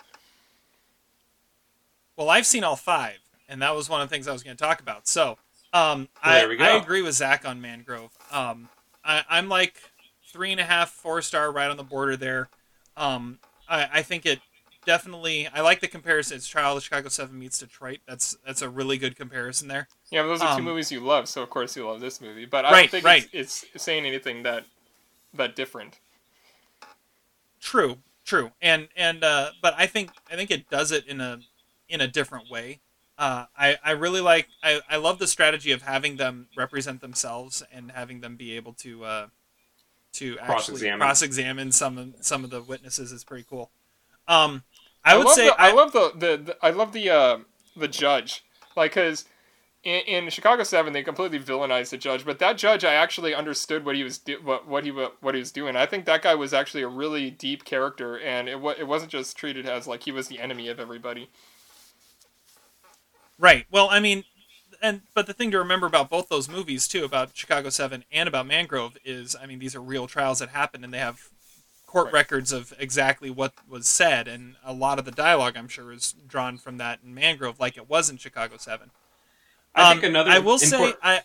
Well, 2.18 2.30
I've 2.30 2.46
seen 2.46 2.64
all 2.64 2.76
five, 2.76 3.20
and 3.48 3.62
that 3.62 3.76
was 3.76 3.90
one 3.90 4.02
of 4.02 4.10
the 4.10 4.14
things 4.14 4.28
I 4.28 4.34
was 4.34 4.44
going 4.44 4.56
to 4.56 4.64
talk 4.64 4.82
about. 4.82 5.08
So, 5.08 5.38
um, 5.74 6.10
I, 6.22 6.44
I 6.60 6.78
agree 6.78 7.02
with 7.02 7.16
Zach 7.16 7.48
on 7.48 7.62
Mangrove. 7.62 8.12
Um, 8.32 8.70
I, 9.04 9.24
I'm 9.30 9.50
like 9.50 9.82
three 10.32 10.52
and 10.52 10.60
a 10.60 10.66
half, 10.66 10.92
four 10.92 11.22
star, 11.22 11.52
right 11.52 11.70
on 11.70 11.78
the 11.78 11.84
border 11.84 12.18
there. 12.18 12.50
Um, 12.98 13.40
I, 13.68 13.88
I 13.94 14.02
think 14.02 14.26
it 14.26 14.40
definitely. 14.86 15.48
I 15.48 15.62
like 15.62 15.80
the 15.80 15.88
comparison. 15.88 16.38
It's 16.38 16.48
Trial 16.48 16.78
of 16.78 16.84
Chicago 16.84 17.10
Seven 17.10 17.40
meets 17.40 17.60
Detroit. 17.60 18.00
That's 18.08 18.38
that's 18.46 18.62
a 18.62 18.70
really 18.70 18.98
good 18.98 19.16
comparison 19.16 19.68
there. 19.68 19.88
Yeah, 20.12 20.24
those 20.24 20.42
are 20.42 20.56
two 20.56 20.60
um, 20.60 20.66
movies 20.66 20.92
you 20.92 21.00
love, 21.00 21.28
so 21.28 21.42
of 21.42 21.50
course 21.50 21.76
you 21.76 21.88
love 21.88 22.02
this 22.02 22.22
movie. 22.22 22.46
But 22.46 22.66
I 22.66 22.72
right, 22.72 22.82
don't 22.82 22.92
think 22.92 23.06
right. 23.06 23.28
it's, 23.32 23.66
it's 23.74 23.84
saying 23.84 24.06
anything 24.06 24.44
that 24.44 24.66
that 25.34 25.56
different. 25.56 26.00
True, 27.60 27.98
true, 28.26 28.52
and 28.62 28.90
and 28.96 29.24
uh, 29.24 29.52
but 29.62 29.74
I 29.78 29.88
think 29.88 30.12
I 30.30 30.36
think 30.36 30.52
it 30.52 30.70
does 30.70 30.92
it 30.92 31.08
in 31.08 31.22
a 31.22 31.40
in 31.92 32.02
a 32.02 32.08
different 32.08 32.50
way. 32.50 32.80
Uh, 33.18 33.46
I 33.56 33.78
I 33.84 33.92
really 33.92 34.22
like 34.22 34.48
I, 34.64 34.82
I 34.90 34.98
love 34.98 35.20
the 35.20 35.28
strategy 35.28 35.72
of 35.72 35.84
having 35.84 36.18
them 36.18 36.48
represent 36.56 37.02
themselves 37.02 37.62
and 37.72 37.92
having 37.92 38.22
them 38.22 38.36
be 38.36 38.56
able 38.56 38.74
to 38.76 39.04
uh, 39.04 39.28
to 40.14 40.40
actually 40.40 40.90
cross 40.98 41.22
examine 41.22 41.72
some 41.72 41.98
of 41.98 42.14
some 42.22 42.44
of 42.44 42.50
the 42.50 42.62
witnesses 42.62 43.12
is 43.12 43.24
pretty 43.24 43.46
cool. 43.48 43.70
Um, 44.28 44.64
I, 45.04 45.16
I 45.16 45.18
would 45.18 45.30
say 45.30 45.48
the, 45.48 45.62
I, 45.62 45.70
I, 45.70 45.72
love 45.74 45.92
the, 45.92 46.12
the, 46.16 46.38
the, 46.38 46.58
I 46.62 46.70
love 46.70 46.94
the 46.94 47.10
uh, 47.10 47.38
the 47.76 47.88
judge 47.88 48.44
like 48.76 48.92
because 48.92 49.26
in, 49.84 50.02
in 50.02 50.30
Chicago 50.30 50.64
Seven, 50.64 50.94
they 50.94 51.04
completely 51.04 51.40
villainized 51.40 51.90
the 51.90 51.98
judge, 51.98 52.24
but 52.24 52.40
that 52.40 52.58
judge, 52.58 52.86
I 52.86 52.94
actually 52.94 53.34
understood 53.34 53.84
what 53.84 53.96
he 53.96 54.04
was 54.04 54.18
do- 54.18 54.40
what 54.44 54.68
what 54.68 54.84
he 54.84 54.92
what 54.92 55.34
he 55.34 55.40
was 55.40 55.52
doing. 55.52 55.76
I 55.76 55.86
think 55.86 56.06
that 56.06 56.22
guy 56.22 56.36
was 56.36 56.54
actually 56.54 56.84
a 56.84 56.88
really 56.88 57.32
deep 57.32 57.66
character, 57.66 58.20
and 58.20 58.48
it 58.48 58.60
wa- 58.60 58.76
it 58.78 58.88
wasn't 58.88 59.12
just 59.12 59.36
treated 59.36 59.66
as 59.66 59.88
like 59.88 60.04
he 60.04 60.12
was 60.12 60.28
the 60.28 60.40
enemy 60.40 60.68
of 60.68 60.80
everybody. 60.80 61.30
Right. 63.42 63.66
Well, 63.72 63.90
I 63.90 64.00
mean, 64.00 64.24
and 64.84 65.02
but 65.16 65.26
the 65.26 65.34
thing 65.34 65.50
to 65.52 65.58
remember 65.58 65.88
about 65.88 66.10
both 66.10 66.30
those 66.30 66.48
movies 66.48 66.88
too, 66.88 67.04
about 67.04 67.36
Chicago 67.36 67.70
Seven 67.70 68.06
and 68.12 68.30
about 68.30 68.46
Mangrove, 68.46 68.98
is 69.04 69.36
I 69.36 69.48
mean 69.48 69.58
these 69.58 69.76
are 69.76 69.82
real 69.82 70.06
trials 70.08 70.40
that 70.40 70.50
happened, 70.50 70.86
and 70.86 70.94
they 70.94 71.00
have 71.00 71.30
court 71.88 72.06
Right. 72.06 72.14
records 72.14 72.52
of 72.52 72.74
exactly 72.80 73.32
what 73.32 73.54
was 73.68 73.88
said, 73.88 74.28
and 74.28 74.56
a 74.64 74.74
lot 74.74 75.00
of 75.00 75.06
the 75.06 75.12
dialogue 75.12 75.58
I'm 75.58 75.68
sure 75.68 75.92
is 75.92 76.14
drawn 76.28 76.60
from 76.60 76.78
that 76.78 77.00
in 77.04 77.16
Mangrove, 77.16 77.60
like 77.60 77.78
it 77.78 77.90
was 77.90 78.12
in 78.12 78.18
Chicago 78.18 78.58
Seven. 78.58 78.92
I 79.74 79.92
think 79.94 80.04
Um, 80.04 80.12
another 80.12 80.32
I 80.32 80.40
will 80.40 80.60
say 80.60 80.94
I 81.02 81.24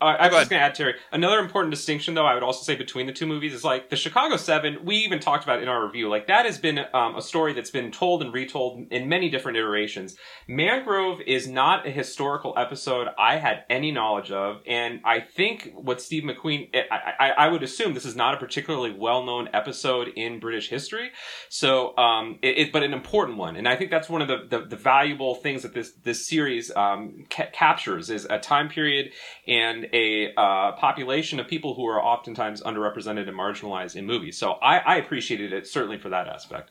Uh, 0.00 0.16
I 0.18 0.26
was 0.26 0.30
go 0.30 0.38
just 0.38 0.50
going 0.50 0.60
to 0.60 0.64
add, 0.64 0.74
Terry. 0.74 0.94
Another 1.12 1.38
important 1.38 1.70
distinction, 1.70 2.14
though, 2.14 2.24
I 2.24 2.34
would 2.34 2.42
also 2.42 2.62
say 2.62 2.74
between 2.74 3.06
the 3.06 3.12
two 3.12 3.26
movies 3.26 3.52
is 3.52 3.64
like 3.64 3.90
the 3.90 3.96
Chicago 3.96 4.36
Seven. 4.38 4.78
We 4.84 4.96
even 4.96 5.20
talked 5.20 5.44
about 5.44 5.62
in 5.62 5.68
our 5.68 5.84
review. 5.84 6.08
Like 6.08 6.26
that 6.28 6.46
has 6.46 6.56
been 6.58 6.80
um, 6.94 7.16
a 7.16 7.22
story 7.22 7.52
that's 7.52 7.70
been 7.70 7.92
told 7.92 8.22
and 8.22 8.32
retold 8.32 8.86
in 8.90 9.08
many 9.10 9.28
different 9.28 9.58
iterations. 9.58 10.16
Mangrove 10.48 11.20
is 11.26 11.46
not 11.46 11.86
a 11.86 11.90
historical 11.90 12.54
episode 12.56 13.08
I 13.18 13.36
had 13.36 13.64
any 13.68 13.92
knowledge 13.92 14.30
of, 14.30 14.62
and 14.66 15.00
I 15.04 15.20
think 15.20 15.72
what 15.74 16.00
Steve 16.00 16.22
McQueen. 16.22 16.70
I, 16.90 17.12
I, 17.18 17.30
I 17.30 17.48
would 17.48 17.62
assume 17.62 17.92
this 17.92 18.06
is 18.06 18.16
not 18.16 18.34
a 18.34 18.36
particularly 18.38 18.92
well-known 18.92 19.50
episode 19.52 20.08
in 20.08 20.40
British 20.40 20.70
history. 20.70 21.10
So, 21.50 21.96
um, 21.98 22.38
it, 22.40 22.58
it, 22.58 22.72
but 22.72 22.82
an 22.82 22.94
important 22.94 23.36
one, 23.36 23.56
and 23.56 23.68
I 23.68 23.76
think 23.76 23.90
that's 23.90 24.08
one 24.08 24.22
of 24.22 24.28
the, 24.28 24.46
the, 24.48 24.64
the 24.64 24.76
valuable 24.76 25.34
things 25.34 25.62
that 25.62 25.74
this 25.74 25.92
this 26.04 26.26
series 26.26 26.74
um, 26.74 27.26
ca- 27.28 27.50
captures 27.52 28.08
is 28.08 28.24
a 28.24 28.38
time 28.38 28.70
period 28.70 29.12
and 29.46 29.89
a 29.92 30.32
uh, 30.34 30.72
population 30.72 31.40
of 31.40 31.48
people 31.48 31.74
who 31.74 31.86
are 31.86 32.02
oftentimes 32.02 32.62
underrepresented 32.62 33.28
and 33.28 33.36
marginalized 33.36 33.96
in 33.96 34.06
movies. 34.06 34.36
So 34.36 34.52
I, 34.52 34.78
I 34.78 34.96
appreciated 34.96 35.52
it 35.52 35.66
certainly 35.66 35.98
for 35.98 36.08
that 36.10 36.28
aspect. 36.28 36.70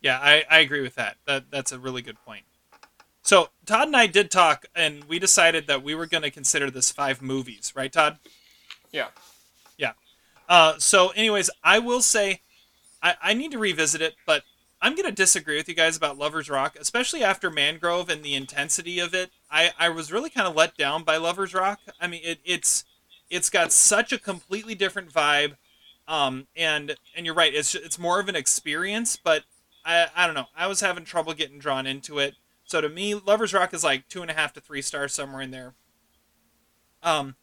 Yeah, 0.00 0.18
I, 0.22 0.44
I 0.50 0.58
agree 0.58 0.82
with 0.82 0.94
that. 0.96 1.16
That 1.26 1.50
that's 1.50 1.72
a 1.72 1.78
really 1.78 2.02
good 2.02 2.16
point. 2.24 2.44
So 3.22 3.48
Todd 3.64 3.88
and 3.88 3.96
I 3.96 4.06
did 4.06 4.30
talk, 4.30 4.66
and 4.74 5.02
we 5.04 5.18
decided 5.18 5.66
that 5.66 5.82
we 5.82 5.96
were 5.96 6.06
going 6.06 6.22
to 6.22 6.30
consider 6.30 6.70
this 6.70 6.92
five 6.92 7.20
movies, 7.20 7.72
right, 7.74 7.92
Todd? 7.92 8.18
Yeah. 8.92 9.08
Yeah. 9.76 9.92
Uh, 10.48 10.74
so, 10.78 11.08
anyways, 11.08 11.50
I 11.64 11.80
will 11.80 12.02
say 12.02 12.40
I, 13.02 13.16
I 13.20 13.34
need 13.34 13.50
to 13.50 13.58
revisit 13.58 14.00
it, 14.00 14.14
but 14.26 14.44
I'm 14.86 14.94
going 14.94 15.08
to 15.08 15.10
disagree 15.10 15.56
with 15.56 15.68
you 15.68 15.74
guys 15.74 15.96
about 15.96 16.16
Lovers 16.16 16.48
Rock, 16.48 16.76
especially 16.78 17.24
after 17.24 17.50
Mangrove 17.50 18.08
and 18.08 18.22
the 18.22 18.36
intensity 18.36 19.00
of 19.00 19.14
it. 19.14 19.32
I, 19.50 19.72
I 19.76 19.88
was 19.88 20.12
really 20.12 20.30
kind 20.30 20.46
of 20.46 20.54
let 20.54 20.76
down 20.76 21.02
by 21.02 21.16
Lovers 21.16 21.54
Rock. 21.54 21.80
I 22.00 22.06
mean, 22.06 22.20
it, 22.22 22.38
it's 22.44 22.84
it's 23.28 23.50
got 23.50 23.72
such 23.72 24.12
a 24.12 24.18
completely 24.18 24.76
different 24.76 25.12
vibe, 25.12 25.56
um, 26.06 26.46
and 26.54 26.94
and 27.16 27.26
you're 27.26 27.34
right, 27.34 27.52
it's 27.52 27.74
it's 27.74 27.98
more 27.98 28.20
of 28.20 28.28
an 28.28 28.36
experience, 28.36 29.16
but 29.16 29.42
I 29.84 30.06
I 30.14 30.24
don't 30.24 30.36
know, 30.36 30.46
I 30.56 30.68
was 30.68 30.78
having 30.82 31.04
trouble 31.04 31.34
getting 31.34 31.58
drawn 31.58 31.88
into 31.88 32.20
it. 32.20 32.36
So 32.64 32.80
to 32.80 32.88
me, 32.88 33.16
Lovers 33.16 33.52
Rock 33.52 33.74
is 33.74 33.82
like 33.82 34.06
two 34.06 34.22
and 34.22 34.30
a 34.30 34.34
half 34.34 34.52
to 34.52 34.60
three 34.60 34.82
stars 34.82 35.12
somewhere 35.12 35.42
in 35.42 35.50
there. 35.50 35.74
Um, 37.02 37.34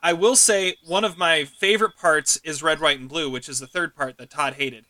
I 0.00 0.12
will 0.12 0.36
say 0.36 0.76
one 0.86 1.02
of 1.02 1.18
my 1.18 1.42
favorite 1.42 1.96
parts 1.96 2.36
is 2.44 2.62
Red, 2.62 2.78
White, 2.78 3.00
and 3.00 3.08
Blue, 3.08 3.28
which 3.28 3.48
is 3.48 3.58
the 3.58 3.66
third 3.66 3.96
part 3.96 4.16
that 4.18 4.30
Todd 4.30 4.54
hated. 4.54 4.84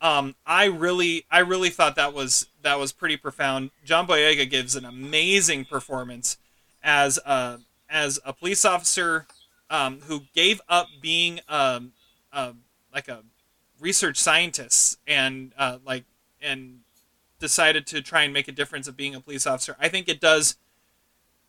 Um, 0.00 0.34
I 0.44 0.66
really, 0.66 1.24
I 1.30 1.38
really 1.38 1.70
thought 1.70 1.96
that 1.96 2.12
was 2.12 2.46
that 2.62 2.78
was 2.78 2.92
pretty 2.92 3.16
profound. 3.16 3.70
John 3.84 4.06
Boyega 4.06 4.48
gives 4.48 4.76
an 4.76 4.84
amazing 4.84 5.64
performance 5.64 6.36
as 6.82 7.18
a 7.24 7.60
as 7.88 8.20
a 8.24 8.32
police 8.32 8.64
officer 8.64 9.26
um, 9.70 10.00
who 10.02 10.22
gave 10.34 10.60
up 10.68 10.88
being 11.00 11.40
um, 11.48 11.92
uh, 12.32 12.52
like 12.92 13.08
a 13.08 13.22
research 13.80 14.18
scientist 14.18 14.98
and 15.06 15.52
uh, 15.56 15.78
like 15.84 16.04
and 16.40 16.80
decided 17.38 17.86
to 17.86 18.02
try 18.02 18.22
and 18.22 18.32
make 18.32 18.48
a 18.48 18.52
difference 18.52 18.88
of 18.88 18.96
being 18.96 19.14
a 19.14 19.20
police 19.20 19.46
officer. 19.46 19.76
I 19.78 19.88
think 19.88 20.08
it 20.08 20.20
does 20.20 20.56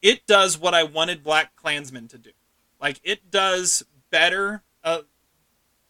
it 0.01 0.25
does 0.27 0.57
what 0.57 0.73
I 0.73 0.83
wanted 0.83 1.23
BlacKkKlansman 1.23 2.09
to 2.09 2.17
do. 2.17 2.31
Like 2.79 2.99
it 3.03 3.31
does 3.31 3.83
better. 4.09 4.63
Uh, 4.83 5.01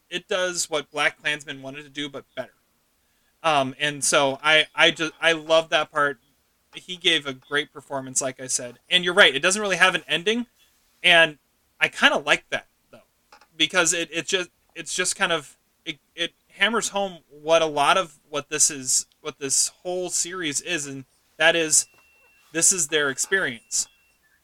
it 0.09 0.27
does 0.27 0.69
what 0.69 0.91
BlacKkKlansman 0.91 1.61
wanted 1.61 1.83
to 1.83 1.89
do, 1.89 2.09
but 2.09 2.25
better. 2.35 2.53
Um, 3.43 3.75
and 3.79 4.03
so 4.03 4.39
I, 4.43 4.67
I 4.75 4.91
just, 4.91 5.13
I 5.21 5.31
love 5.33 5.69
that 5.69 5.91
part. 5.91 6.19
He 6.73 6.97
gave 6.97 7.25
a 7.25 7.33
great 7.33 7.71
performance, 7.71 8.21
like 8.21 8.39
I 8.39 8.47
said. 8.47 8.79
And 8.89 9.03
you're 9.03 9.13
right; 9.13 9.35
it 9.35 9.41
doesn't 9.41 9.61
really 9.61 9.77
have 9.77 9.95
an 9.95 10.03
ending, 10.07 10.47
and 11.03 11.37
I 11.79 11.87
kind 11.87 12.13
of 12.13 12.25
like 12.25 12.45
that 12.49 12.67
though, 12.91 13.07
because 13.55 13.93
it, 13.93 14.09
it 14.11 14.27
just, 14.27 14.49
it's 14.75 14.93
just 14.93 15.15
kind 15.15 15.31
of, 15.31 15.57
it, 15.85 15.99
it 16.15 16.33
hammers 16.49 16.89
home 16.89 17.19
what 17.29 17.61
a 17.61 17.67
lot 17.67 17.97
of 17.97 18.19
what 18.29 18.49
this 18.49 18.69
is, 18.69 19.07
what 19.21 19.39
this 19.39 19.69
whole 19.83 20.09
series 20.09 20.61
is, 20.61 20.85
and 20.87 21.05
that 21.37 21.55
is, 21.55 21.87
this 22.53 22.71
is 22.71 22.87
their 22.87 23.09
experience. 23.09 23.87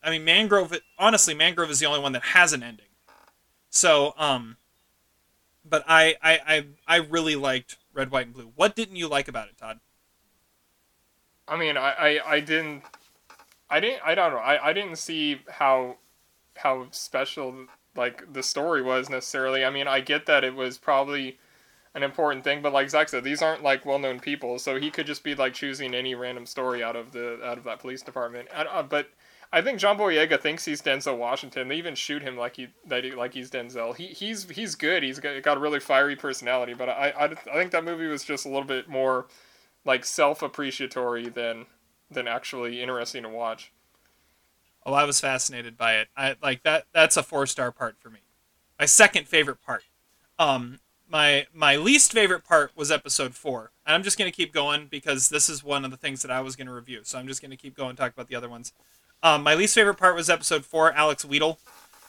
I 0.04 0.10
mean, 0.10 0.26
Mangrove. 0.26 0.78
Honestly, 1.00 1.34
Mangrove 1.34 1.70
is 1.70 1.80
the 1.80 1.86
only 1.86 2.02
one 2.02 2.12
that 2.12 2.24
has 2.24 2.54
an 2.54 2.62
ending. 2.62 2.88
So, 3.70 4.14
um, 4.18 4.58
but 5.64 5.84
I, 5.88 6.16
I, 6.22 6.40
I, 6.48 6.66
I 6.88 6.96
really 6.98 7.36
liked 7.36 7.78
Red, 7.94 8.12
White, 8.12 8.28
and 8.28 8.36
Blue. 8.36 8.52
What 8.56 8.76
didn't 8.76 8.96
you 8.96 9.08
like 9.08 9.28
about 9.28 9.48
it, 9.48 9.58
Todd? 9.58 9.80
I 11.48 11.58
mean, 11.58 11.78
I, 11.78 11.92
I, 11.92 12.20
I 12.36 12.40
didn't, 12.40 12.84
I 13.70 13.80
didn't, 13.80 14.02
I 14.06 14.16
don't 14.16 14.32
know, 14.32 14.38
I, 14.38 14.70
I 14.70 14.74
didn't 14.74 14.98
see 14.98 15.42
how, 15.50 15.98
how 16.58 16.88
special 16.92 17.68
like 17.96 18.34
the 18.34 18.44
story 18.44 18.82
was 18.82 19.10
necessarily. 19.10 19.64
I 19.64 19.70
mean, 19.70 19.88
I 19.88 20.00
get 20.00 20.26
that 20.26 20.44
it 20.44 20.56
was 20.56 20.78
probably 20.78 21.38
an 21.96 22.02
important 22.02 22.44
thing, 22.44 22.62
but 22.62 22.74
like 22.74 22.90
Zach 22.90 23.10
said, 23.10 23.24
these 23.24 23.42
aren't 23.42 23.62
like 23.62 23.86
well-known 23.86 24.20
people, 24.20 24.58
so 24.58 24.80
he 24.80 24.90
could 24.90 25.06
just 25.06 25.24
be 25.24 25.36
like 25.36 25.54
choosing 25.54 25.94
any 25.94 26.16
random 26.16 26.46
story 26.48 26.84
out 26.84 26.96
of 26.96 27.12
the 27.12 27.40
out 27.44 27.60
of 27.60 27.64
that 27.66 27.80
police 27.80 28.02
department. 28.02 28.48
And, 28.56 28.68
uh, 28.68 28.82
but 28.82 29.10
I 29.54 29.62
think 29.62 29.78
John 29.78 30.00
Boyega 30.00 30.42
thinks 30.42 30.66
he's 30.66 30.82
Denzel 30.82 31.16
Washington. 31.16 31.68
They 31.68 31.76
even 31.76 31.94
shoot 31.94 32.24
him 32.24 32.36
like 32.36 32.56
he 32.56 32.70
like 33.16 33.36
he's 33.36 33.52
Denzel. 33.52 33.96
He 33.96 34.08
he's 34.08 34.50
he's 34.50 34.74
good. 34.74 35.04
He's 35.04 35.20
got, 35.20 35.42
got 35.44 35.58
a 35.58 35.60
really 35.60 35.80
fiery 35.80 36.16
personality, 36.16 36.74
but 36.74 36.90
I, 36.90 37.14
I 37.16 37.26
I 37.26 37.54
think 37.54 37.70
that 37.72 37.86
movie 37.86 38.08
was 38.08 38.24
just 38.24 38.48
a 38.48 38.50
little 38.50 38.64
bit 38.64 38.90
more 38.90 39.28
like 39.86 40.06
self-appreciatory 40.06 41.30
than 41.30 41.68
than 42.10 42.28
actually 42.28 42.82
interesting 42.82 43.22
to 43.24 43.30
watch. 43.30 43.72
Oh, 44.88 44.94
I 44.94 45.04
was 45.04 45.20
fascinated 45.20 45.78
by 45.78 45.98
it. 45.98 46.08
I 46.18 46.36
like 46.42 46.64
that. 46.64 46.86
That's 46.92 47.16
a 47.16 47.22
four 47.22 47.46
star 47.46 47.72
part 47.72 47.98
for 48.00 48.10
me. 48.10 48.22
My 48.80 48.88
second 48.88 49.28
favorite 49.28 49.62
part. 49.62 49.84
Um, 50.40 50.80
my 51.08 51.46
my 51.54 51.76
least 51.76 52.12
favorite 52.12 52.44
part 52.44 52.72
was 52.76 52.92
episode 52.92 53.36
four. 53.36 53.70
And 53.86 53.94
I'm 53.94 54.02
just 54.02 54.18
gonna 54.18 54.32
keep 54.32 54.52
going 54.52 54.88
because 54.88 55.30
this 55.30 55.48
is 55.48 55.64
one 55.64 55.86
of 55.86 55.92
the 55.92 55.98
things 55.98 56.24
that 56.24 56.32
I 56.32 56.42
was 56.42 56.56
gonna 56.56 56.74
review. 56.74 57.02
So 57.04 57.20
I'm 57.20 57.28
just 57.28 57.40
gonna 57.40 57.56
keep 57.56 57.78
going 57.78 57.90
and 57.90 57.98
talk 58.00 58.14
about 58.14 58.30
the 58.30 58.36
other 58.36 58.50
ones. 58.50 58.74
Um, 59.24 59.42
my 59.42 59.56
least 59.56 59.74
favorite 59.74 59.96
part 59.96 60.16
was 60.16 60.30
episode 60.30 60.66
four, 60.66 60.92
Alex 60.92 61.26
Wheatle. 61.26 61.58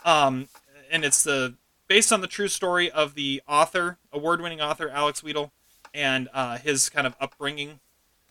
Um, 0.05 0.48
and 0.90 1.05
it's 1.05 1.22
the 1.22 1.55
based 1.87 2.12
on 2.12 2.20
the 2.20 2.27
true 2.27 2.48
story 2.48 2.90
of 2.90 3.14
the 3.14 3.40
author, 3.48 3.98
award 4.12 4.40
winning 4.40 4.61
author 4.61 4.90
Alex 4.90 5.22
Wheatle, 5.22 5.53
and 5.94 6.29
uh, 6.35 6.59
his 6.59 6.90
kind 6.90 7.07
of 7.07 7.14
upbringing. 7.20 7.79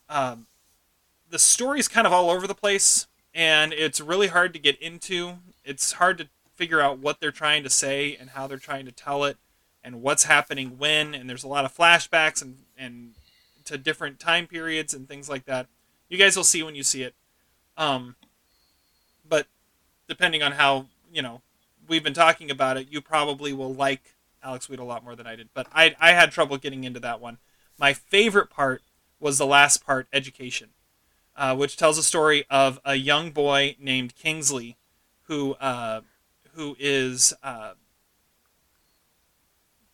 Um, 0.09 0.47
the 1.29 1.39
story's 1.39 1.87
kind 1.87 2.05
of 2.05 2.13
all 2.13 2.29
over 2.29 2.45
the 2.45 2.53
place 2.53 3.07
and 3.33 3.73
it's 3.73 3.99
really 3.99 4.27
hard 4.27 4.53
to 4.53 4.59
get 4.59 4.79
into. 4.79 5.35
It's 5.65 5.93
hard 5.93 6.17
to 6.19 6.27
figure 6.55 6.81
out 6.81 6.99
what 6.99 7.19
they're 7.19 7.31
trying 7.31 7.63
to 7.63 7.69
say 7.69 8.15
and 8.19 8.31
how 8.31 8.45
they're 8.45 8.57
trying 8.57 8.85
to 8.85 8.91
tell 8.91 9.23
it 9.23 9.37
and 9.83 10.01
what's 10.01 10.25
happening 10.25 10.77
when 10.77 11.15
and 11.15 11.29
there's 11.29 11.43
a 11.43 11.47
lot 11.47 11.65
of 11.65 11.75
flashbacks 11.75 12.41
and 12.41 12.57
and 12.77 13.13
to 13.65 13.77
different 13.77 14.19
time 14.19 14.45
periods 14.45 14.93
and 14.93 15.07
things 15.07 15.29
like 15.29 15.45
that. 15.45 15.67
You 16.09 16.17
guys 16.17 16.35
will 16.35 16.43
see 16.43 16.61
when 16.61 16.75
you 16.75 16.83
see 16.83 17.01
it. 17.01 17.15
Um 17.77 18.15
depending 20.07 20.43
on 20.43 20.53
how, 20.53 20.87
you 21.11 21.21
know, 21.21 21.41
we've 21.87 22.03
been 22.03 22.13
talking 22.13 22.49
about 22.51 22.77
it, 22.77 22.87
you 22.89 23.01
probably 23.01 23.53
will 23.53 23.73
like 23.73 24.15
Alex 24.43 24.69
Weed 24.69 24.79
a 24.79 24.83
lot 24.83 25.03
more 25.03 25.15
than 25.15 25.27
I 25.27 25.35
did. 25.35 25.49
But 25.53 25.67
I 25.73 25.95
I 25.99 26.11
had 26.11 26.31
trouble 26.31 26.57
getting 26.57 26.83
into 26.83 26.99
that 27.01 27.19
one. 27.21 27.37
My 27.77 27.93
favorite 27.93 28.49
part 28.49 28.81
was 29.19 29.37
the 29.37 29.45
last 29.45 29.85
part, 29.85 30.07
education 30.13 30.69
uh, 31.35 31.55
which 31.55 31.77
tells 31.77 31.97
a 31.97 32.03
story 32.03 32.45
of 32.49 32.79
a 32.85 32.95
young 32.95 33.31
boy 33.31 33.75
named 33.79 34.15
Kingsley, 34.15 34.77
who 35.23 35.53
uh, 35.55 36.01
who 36.53 36.75
is 36.79 37.33
uh, 37.41 37.73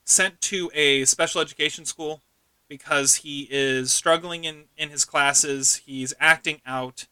sent 0.04 0.42
to 0.42 0.70
a 0.74 1.06
special 1.06 1.42
education 1.42 1.86
school 1.86 2.22
because 2.68 3.16
he 3.18 3.48
is 3.50 3.92
struggling 3.92 4.44
in, 4.44 4.66
in 4.78 4.90
his 4.90 5.06
classes. 5.06 5.78
He's 5.86 6.14
acting 6.20 6.62
out, 6.66 7.08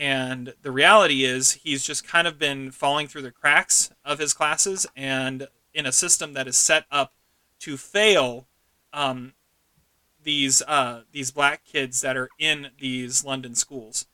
and 0.00 0.54
the 0.62 0.72
reality 0.72 1.24
is 1.24 1.52
he's 1.52 1.84
just 1.84 2.08
kind 2.08 2.26
of 2.26 2.38
been 2.38 2.70
falling 2.70 3.06
through 3.06 3.20
the 3.20 3.30
cracks 3.30 3.90
of 4.02 4.18
his 4.18 4.32
classes 4.32 4.86
and 4.96 5.46
in 5.74 5.84
a 5.84 5.92
system 5.92 6.32
that 6.32 6.48
is 6.48 6.56
set 6.56 6.86
up 6.90 7.12
to 7.58 7.76
fail 7.76 8.46
um, 8.94 9.34
these 10.22 10.62
uh, 10.62 11.02
these 11.12 11.30
black 11.30 11.64
kids 11.66 12.00
that 12.00 12.16
are 12.16 12.30
in 12.38 12.68
these 12.78 13.24
London 13.24 13.54
schools, 13.54 14.06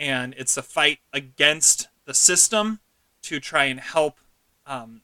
and 0.00 0.34
it's 0.38 0.56
a 0.56 0.62
fight 0.62 1.00
against 1.12 1.88
the 2.06 2.14
system 2.14 2.80
to 3.20 3.38
try 3.38 3.64
and 3.64 3.80
help 3.80 4.18
um, 4.66 5.02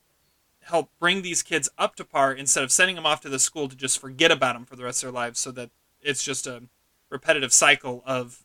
help 0.62 0.88
bring 0.98 1.20
these 1.20 1.42
kids 1.42 1.68
up 1.76 1.96
to 1.96 2.04
par 2.04 2.32
instead 2.32 2.64
of 2.64 2.72
sending 2.72 2.96
them 2.96 3.06
off 3.06 3.20
to 3.20 3.28
the 3.28 3.38
school 3.38 3.68
to 3.68 3.76
just 3.76 3.98
forget 3.98 4.30
about 4.30 4.54
them 4.54 4.64
for 4.64 4.74
the 4.74 4.84
rest 4.84 5.02
of 5.02 5.08
their 5.08 5.20
lives, 5.20 5.38
so 5.38 5.50
that 5.50 5.68
it's 6.00 6.22
just 6.22 6.46
a 6.46 6.62
repetitive 7.10 7.52
cycle 7.52 8.02
of 8.06 8.44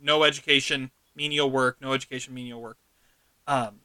no 0.00 0.24
education, 0.24 0.90
menial 1.14 1.50
work, 1.50 1.78
no 1.80 1.92
education, 1.92 2.34
menial 2.34 2.60
work. 2.60 2.78
Um, 3.46 3.80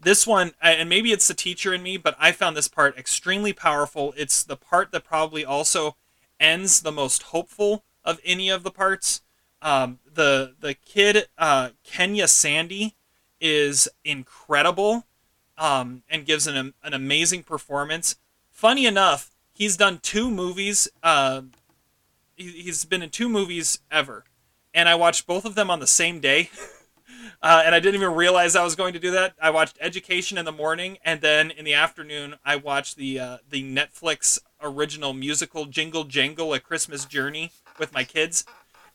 this 0.00 0.26
one, 0.26 0.52
and 0.60 0.88
maybe 0.88 1.12
it's 1.12 1.28
the 1.28 1.34
teacher 1.34 1.72
in 1.72 1.82
me, 1.82 1.96
but 1.96 2.16
I 2.18 2.32
found 2.32 2.56
this 2.56 2.68
part 2.68 2.98
extremely 2.98 3.52
powerful. 3.52 4.12
It's 4.16 4.42
the 4.42 4.56
part 4.56 4.90
that 4.92 5.04
probably 5.04 5.44
also 5.44 5.96
ends 6.40 6.80
the 6.80 6.92
most 6.92 7.24
hopeful 7.24 7.84
of 8.04 8.18
any 8.24 8.48
of 8.48 8.64
the 8.64 8.70
parts. 8.70 9.22
Um, 9.60 10.00
the 10.12 10.54
the 10.58 10.74
kid 10.74 11.28
uh, 11.38 11.70
Kenyah 11.86 12.28
Sandy 12.28 12.96
is 13.40 13.88
incredible 14.04 15.06
um, 15.56 16.02
and 16.10 16.26
gives 16.26 16.48
an 16.48 16.74
an 16.82 16.94
amazing 16.94 17.44
performance. 17.44 18.16
Funny 18.50 18.86
enough, 18.86 19.30
he's 19.54 19.76
done 19.76 20.00
two 20.02 20.30
movies. 20.30 20.88
Uh, 21.00 21.42
he, 22.34 22.48
he's 22.50 22.84
been 22.84 23.02
in 23.02 23.10
two 23.10 23.28
movies 23.28 23.78
ever, 23.88 24.24
and 24.74 24.88
I 24.88 24.94
watched 24.94 25.26
both 25.26 25.44
of 25.44 25.54
them 25.54 25.70
on 25.70 25.80
the 25.80 25.86
same 25.86 26.20
day. 26.20 26.50
Uh, 27.42 27.60
and 27.66 27.74
I 27.74 27.80
didn't 27.80 27.96
even 27.96 28.14
realize 28.14 28.54
I 28.54 28.62
was 28.62 28.76
going 28.76 28.92
to 28.92 29.00
do 29.00 29.10
that. 29.10 29.34
I 29.40 29.50
watched 29.50 29.76
Education 29.80 30.38
in 30.38 30.44
the 30.44 30.52
morning, 30.52 30.98
and 31.04 31.20
then 31.20 31.50
in 31.50 31.64
the 31.64 31.74
afternoon, 31.74 32.36
I 32.44 32.54
watched 32.54 32.96
the 32.96 33.18
uh, 33.18 33.38
the 33.48 33.64
Netflix 33.64 34.38
original 34.60 35.12
musical 35.12 35.64
Jingle 35.66 36.04
Jangle: 36.04 36.54
A 36.54 36.60
Christmas 36.60 37.04
Journey 37.04 37.50
with 37.80 37.92
my 37.92 38.04
kids, 38.04 38.44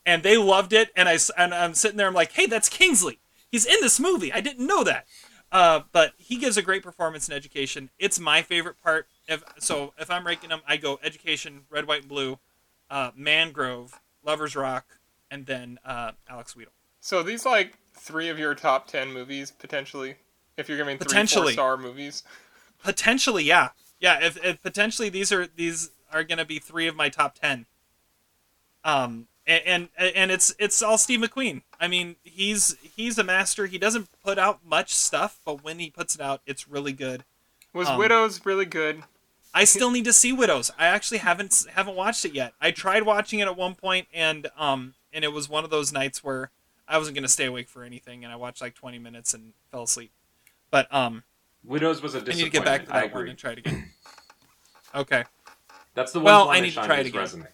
and 0.05 0.23
they 0.23 0.38
loved 0.38 0.71
it. 0.71 0.91
And 0.95 1.09
I 1.09 1.17
and 1.38 1.53
I'm 1.53 1.73
sitting 1.73 1.97
there, 1.97 2.07
I'm 2.07 2.13
like, 2.13 2.32
hey, 2.32 2.45
that's 2.45 2.69
Kingsley. 2.69 3.19
He's 3.51 3.65
in 3.65 3.78
this 3.82 3.99
movie. 3.99 4.32
I 4.32 4.39
didn't 4.39 4.65
know 4.65 4.84
that. 4.86 5.07
Uh, 5.51 5.82
but 5.91 6.13
he 6.17 6.38
gives 6.38 6.57
a 6.57 6.61
great 6.61 6.84
performance 6.84 7.28
in 7.28 7.36
Education. 7.36 7.89
It's 7.99 8.19
my 8.19 8.41
favorite 8.41 8.82
part. 8.82 9.07
If 9.28 9.43
so, 9.59 9.93
if 9.97 10.09
I'm 10.09 10.25
ranking 10.25 10.49
them, 10.49 10.61
I 10.65 10.78
go 10.78 10.99
Education, 11.03 11.61
Red, 11.69 11.86
White, 11.86 12.01
and 12.01 12.09
Blue, 12.09 12.39
uh, 12.89 13.11
Mangrove, 13.15 13.99
Lovers 14.23 14.55
Rock, 14.55 14.97
and 15.30 15.45
then 15.45 15.80
uh, 15.86 16.11
Alex 16.30 16.53
Wheatle. 16.53 16.67
So 16.99 17.23
these 17.23 17.45
like 17.45 17.78
three 17.93 18.30
of 18.30 18.39
your 18.39 18.55
top 18.55 18.88
ten 18.88 19.13
movies 19.13 19.51
potentially, 19.51 20.15
if 20.57 20.67
you're 20.67 20.78
giving 20.78 20.97
three 20.97 21.25
four 21.28 21.51
star 21.51 21.78
movies. 21.78 22.23
Potentially, 22.84 23.43
yeah, 23.43 23.69
yeah. 23.99 24.19
If, 24.25 24.43
if 24.43 24.61
potentially 24.61 25.09
these 25.09 25.32
are 25.32 25.47
these 25.47 25.91
are 26.11 26.23
going 26.23 26.38
to 26.38 26.45
be 26.45 26.59
three 26.59 26.88
of 26.88 26.95
my 26.95 27.09
top 27.09 27.36
ten. 27.36 27.65
Um, 28.84 29.28
and, 29.45 29.89
and 29.97 30.15
and 30.15 30.32
it's 30.32 30.53
it's 30.59 30.82
all 30.82 30.97
Steve 30.97 31.21
McQueen. 31.21 31.61
I 31.80 31.88
mean, 31.88 32.17
he's 32.23 32.75
he's 32.82 33.17
a 33.17 33.23
master. 33.23 33.65
He 33.65 33.78
doesn't 33.78 34.09
put 34.23 34.38
out 34.38 34.59
much 34.65 34.93
stuff, 34.93 35.39
but 35.45 35.63
when 35.63 35.80
he 35.80 35.89
puts 35.89 36.15
it 36.15 36.21
out, 36.21 36.41
it's 36.45 36.67
really 36.67 36.93
good. 36.93 37.23
Was 37.73 37.88
Um, 37.88 37.97
Widows 37.97 38.45
really 38.45 38.65
good? 38.65 39.03
I 39.53 39.63
still 39.63 39.89
need 39.89 40.05
to 40.05 40.13
see 40.13 40.34
Widows. 40.34 40.71
I 40.78 40.88
actually 40.88 41.19
haven't 41.19 41.65
haven't 41.73 41.95
watched 41.95 42.25
it 42.25 42.34
yet. 42.34 42.53
I 42.61 42.71
tried 42.71 43.03
watching 43.03 43.39
it 43.39 43.47
at 43.47 43.57
one 43.57 43.75
point, 43.75 44.07
and 44.13 44.47
um, 44.57 44.93
and 45.18 45.26
it 45.26 45.34
was 45.34 45.49
one 45.49 45.63
of 45.63 45.72
those 45.72 45.91
nights 45.91 46.24
where 46.24 46.51
I 46.88 46.99
wasn't 46.99 47.15
gonna 47.15 47.28
stay 47.28 47.45
awake 47.45 47.68
for 47.68 47.84
anything, 47.84 48.24
and 48.24 48.32
I 48.32 48.36
watched 48.36 48.61
like 48.61 48.76
twenty 48.76 48.99
minutes 48.99 49.34
and 49.34 49.53
fell 49.72 49.84
asleep. 49.84 50.11
But 50.70 50.93
um, 50.93 51.24
Widows 51.63 52.03
was 52.03 52.13
a 52.13 52.20
I 52.20 52.22
need 52.22 52.43
to 52.43 52.49
get 52.51 52.63
back 52.63 52.86
to 52.86 52.91
that 52.91 53.11
one 53.13 53.28
and 53.28 53.38
try 53.38 53.53
it 53.53 53.57
again. 53.57 53.91
Okay. 54.95 55.26
That's 55.95 56.11
the 56.11 56.20
one 56.20 56.26
Well, 56.26 56.49
I 56.49 56.59
need 56.59 56.70
to 56.70 56.84
try 56.84 56.97
it 56.97 57.07
again. 57.07 57.20
resume. 57.20 57.47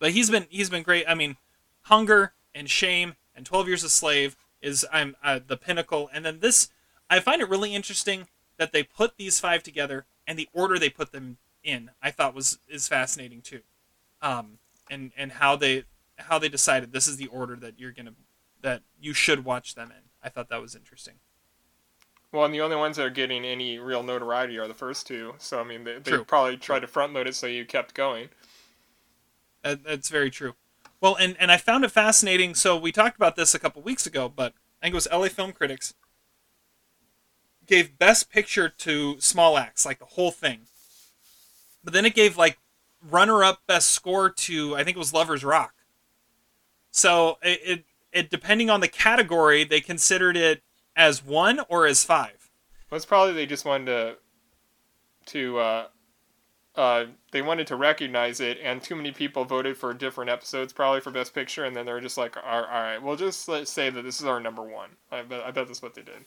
but 0.00 0.10
he's 0.10 0.30
been 0.30 0.46
he's 0.50 0.68
been 0.68 0.82
great. 0.82 1.04
I 1.08 1.14
mean, 1.14 1.36
Hunger 1.82 2.32
and 2.54 2.68
Shame 2.68 3.14
and 3.34 3.46
Twelve 3.46 3.68
Years 3.68 3.84
a 3.84 3.88
Slave 3.88 4.36
is 4.60 4.84
I'm 4.92 5.16
uh, 5.22 5.38
the 5.46 5.56
pinnacle, 5.56 6.10
and 6.12 6.24
then 6.24 6.40
this 6.40 6.70
I 7.08 7.20
find 7.20 7.40
it 7.40 7.48
really 7.48 7.72
interesting 7.74 8.26
that 8.56 8.72
they 8.72 8.82
put 8.82 9.16
these 9.16 9.38
five 9.38 9.62
together 9.62 10.06
and 10.26 10.38
the 10.38 10.48
order 10.52 10.78
they 10.78 10.90
put 10.90 11.12
them 11.12 11.38
in. 11.62 11.92
I 12.02 12.10
thought 12.10 12.34
was 12.34 12.58
is 12.68 12.88
fascinating 12.88 13.40
too, 13.40 13.60
um, 14.20 14.58
and 14.90 15.12
and 15.16 15.32
how 15.32 15.56
they 15.56 15.84
how 16.16 16.38
they 16.38 16.48
decided 16.48 16.92
this 16.92 17.06
is 17.06 17.16
the 17.16 17.26
order 17.28 17.56
that 17.56 17.78
you're 17.78 17.92
gonna 17.92 18.14
that 18.62 18.82
you 19.00 19.12
should 19.12 19.44
watch 19.44 19.74
them 19.74 19.90
in. 19.90 20.04
I 20.22 20.28
thought 20.28 20.48
that 20.48 20.60
was 20.60 20.74
interesting. 20.74 21.14
Well, 22.32 22.44
and 22.44 22.52
the 22.52 22.60
only 22.60 22.76
ones 22.76 22.96
that 22.96 23.06
are 23.06 23.10
getting 23.10 23.44
any 23.44 23.78
real 23.78 24.02
notoriety 24.02 24.58
are 24.58 24.68
the 24.68 24.74
first 24.74 25.06
two. 25.06 25.34
So 25.38 25.60
I 25.60 25.64
mean, 25.64 25.84
they, 25.84 25.94
they 25.94 26.10
True. 26.10 26.24
probably 26.24 26.56
tried 26.56 26.80
to 26.80 26.86
front 26.86 27.14
load 27.14 27.26
it 27.26 27.34
so 27.34 27.46
you 27.46 27.64
kept 27.64 27.94
going. 27.94 28.28
That, 29.62 29.82
that's 29.84 30.08
very 30.08 30.30
true. 30.30 30.54
Well, 31.00 31.16
and, 31.16 31.36
and 31.38 31.50
I 31.52 31.56
found 31.56 31.84
it 31.84 31.90
fascinating. 31.90 32.54
So 32.54 32.76
we 32.76 32.92
talked 32.92 33.16
about 33.16 33.36
this 33.36 33.54
a 33.54 33.58
couple 33.58 33.82
weeks 33.82 34.06
ago, 34.06 34.28
but 34.28 34.52
I 34.80 34.86
think 34.86 34.92
it 34.92 34.96
was 34.96 35.08
LA 35.10 35.28
Film 35.28 35.52
Critics 35.52 35.94
gave 37.66 37.98
Best 37.98 38.30
Picture 38.30 38.68
to 38.68 39.20
Small 39.20 39.58
Axe, 39.58 39.86
like 39.86 39.98
the 39.98 40.06
whole 40.06 40.30
thing. 40.30 40.62
But 41.84 41.92
then 41.92 42.04
it 42.04 42.14
gave 42.14 42.36
like 42.36 42.58
runner-up 43.08 43.62
Best 43.66 43.92
Score 43.92 44.30
to 44.30 44.74
I 44.76 44.84
think 44.84 44.96
it 44.96 44.98
was 44.98 45.12
Lovers 45.12 45.44
Rock. 45.44 45.74
So 46.90 47.38
it, 47.42 47.60
it 47.64 47.84
it 48.12 48.30
depending 48.30 48.70
on 48.70 48.80
the 48.80 48.88
category, 48.88 49.64
they 49.64 49.80
considered 49.80 50.36
it 50.36 50.62
as 50.96 51.24
one 51.24 51.60
or 51.68 51.86
as 51.86 52.04
five. 52.04 52.50
Well, 52.90 52.96
it's 52.96 53.06
probably 53.06 53.34
they 53.34 53.46
just 53.46 53.64
wanted 53.64 53.86
to 53.86 54.16
to 55.26 55.58
uh, 55.58 55.86
uh, 56.74 57.04
they 57.32 57.42
wanted 57.42 57.66
to 57.66 57.76
recognize 57.76 58.40
it, 58.40 58.58
and 58.62 58.82
too 58.82 58.96
many 58.96 59.12
people 59.12 59.44
voted 59.44 59.76
for 59.76 59.92
different 59.92 60.30
episodes, 60.30 60.72
probably 60.72 61.00
for 61.00 61.10
Best 61.10 61.34
Picture, 61.34 61.64
and 61.64 61.76
then 61.76 61.86
they 61.86 61.92
were 61.92 62.00
just 62.00 62.16
like, 62.16 62.36
all 62.36 62.64
all 62.64 62.64
right, 62.64 63.02
we'll 63.02 63.16
just 63.16 63.48
let's 63.48 63.70
say 63.70 63.90
that 63.90 64.02
this 64.02 64.20
is 64.20 64.26
our 64.26 64.40
number 64.40 64.62
one. 64.62 64.90
I 65.10 65.22
bet, 65.22 65.42
I 65.42 65.50
bet 65.50 65.66
that's 65.66 65.82
what 65.82 65.94
they 65.94 66.02
did. 66.02 66.24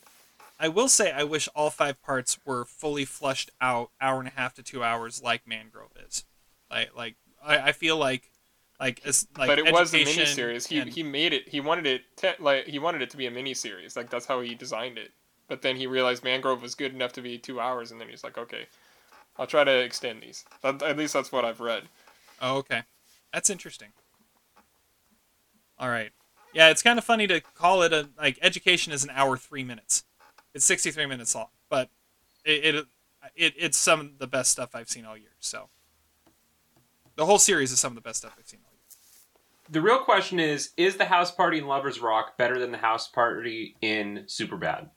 I 0.60 0.68
will 0.68 0.88
say 0.88 1.10
I 1.10 1.24
wish 1.24 1.48
all 1.54 1.70
five 1.70 2.00
parts 2.02 2.38
were 2.44 2.64
fully 2.64 3.04
flushed 3.04 3.50
out, 3.60 3.90
hour 4.00 4.20
and 4.20 4.28
a 4.28 4.32
half 4.32 4.54
to 4.54 4.62
two 4.62 4.84
hours, 4.84 5.22
like 5.22 5.46
Mangrove 5.46 5.90
is. 6.06 6.24
Like, 6.72 6.96
like 6.96 7.16
I, 7.44 7.58
I 7.58 7.72
feel 7.72 7.96
like, 7.96 8.30
like 8.80 9.02
like. 9.04 9.48
but 9.48 9.58
it 9.58 9.72
was 9.72 9.92
a 9.94 10.00
education 10.00 10.24
miniseries. 10.24 10.68
He 10.68 10.78
and- 10.80 10.90
he 10.90 11.02
made 11.02 11.32
it. 11.32 11.48
He 11.48 11.60
wanted 11.60 11.86
it 11.86 12.02
te- 12.16 12.40
like 12.40 12.66
he 12.66 12.78
wanted 12.78 13.02
it 13.02 13.10
to 13.10 13.16
be 13.16 13.26
a 13.26 13.30
miniseries. 13.30 13.96
Like 13.96 14.10
that's 14.10 14.26
how 14.26 14.40
he 14.40 14.54
designed 14.54 14.98
it. 14.98 15.12
But 15.48 15.60
then 15.60 15.76
he 15.76 15.86
realized 15.86 16.24
Mangrove 16.24 16.62
was 16.62 16.74
good 16.74 16.94
enough 16.94 17.12
to 17.12 17.20
be 17.20 17.36
two 17.36 17.60
hours, 17.60 17.90
and 17.90 18.00
then 18.00 18.08
he's 18.08 18.24
like, 18.24 18.38
okay, 18.38 18.66
I'll 19.36 19.46
try 19.46 19.64
to 19.64 19.80
extend 19.80 20.22
these. 20.22 20.44
That, 20.62 20.82
at 20.82 20.96
least 20.96 21.12
that's 21.12 21.30
what 21.30 21.44
I've 21.44 21.60
read. 21.60 21.84
Oh, 22.40 22.56
okay, 22.58 22.82
that's 23.32 23.50
interesting. 23.50 23.88
All 25.78 25.90
right, 25.90 26.10
yeah, 26.54 26.70
it's 26.70 26.82
kind 26.82 26.98
of 26.98 27.04
funny 27.04 27.26
to 27.26 27.40
call 27.40 27.82
it 27.82 27.92
a 27.92 28.08
like 28.18 28.38
education 28.40 28.92
is 28.92 29.04
an 29.04 29.10
hour 29.12 29.36
three 29.36 29.64
minutes. 29.64 30.04
It's 30.54 30.64
sixty 30.64 30.90
three 30.90 31.06
minutes 31.06 31.34
long, 31.34 31.48
but 31.68 31.90
it, 32.44 32.74
it 32.74 32.86
it 33.34 33.54
it's 33.58 33.76
some 33.76 34.00
of 34.00 34.18
the 34.18 34.26
best 34.26 34.50
stuff 34.50 34.70
I've 34.74 34.88
seen 34.88 35.04
all 35.04 35.16
year. 35.16 35.32
So 35.40 35.68
the 37.16 37.26
whole 37.26 37.38
series 37.38 37.72
is 37.72 37.80
some 37.80 37.92
of 37.92 37.96
the 37.96 38.00
best 38.00 38.18
stuff 38.18 38.34
I've 38.38 38.46
seen 38.46 38.60
all 38.64 38.72
year. 38.72 38.82
The 39.70 39.80
real 39.80 40.00
question 40.00 40.40
is: 40.40 40.70
Is 40.76 40.96
the 40.96 41.04
house 41.04 41.30
party 41.30 41.58
in 41.58 41.66
Lovers 41.66 42.00
Rock 42.00 42.36
better 42.36 42.58
than 42.58 42.72
the 42.72 42.78
house 42.78 43.08
party 43.08 43.76
in 43.80 44.26
Superbad? 44.26 44.90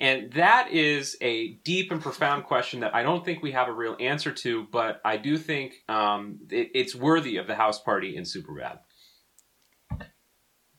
And 0.00 0.32
that 0.34 0.70
is 0.70 1.16
a 1.20 1.54
deep 1.64 1.90
and 1.90 2.00
profound 2.00 2.44
question 2.44 2.80
that 2.80 2.94
I 2.94 3.02
don't 3.02 3.24
think 3.24 3.42
we 3.42 3.52
have 3.52 3.68
a 3.68 3.72
real 3.72 3.96
answer 3.98 4.30
to, 4.32 4.66
but 4.70 5.00
I 5.04 5.16
do 5.16 5.36
think 5.36 5.74
um, 5.88 6.38
it, 6.50 6.70
it's 6.72 6.94
worthy 6.94 7.36
of 7.36 7.48
the 7.48 7.56
house 7.56 7.80
party 7.80 8.16
in 8.16 8.22
Superbad. 8.22 8.78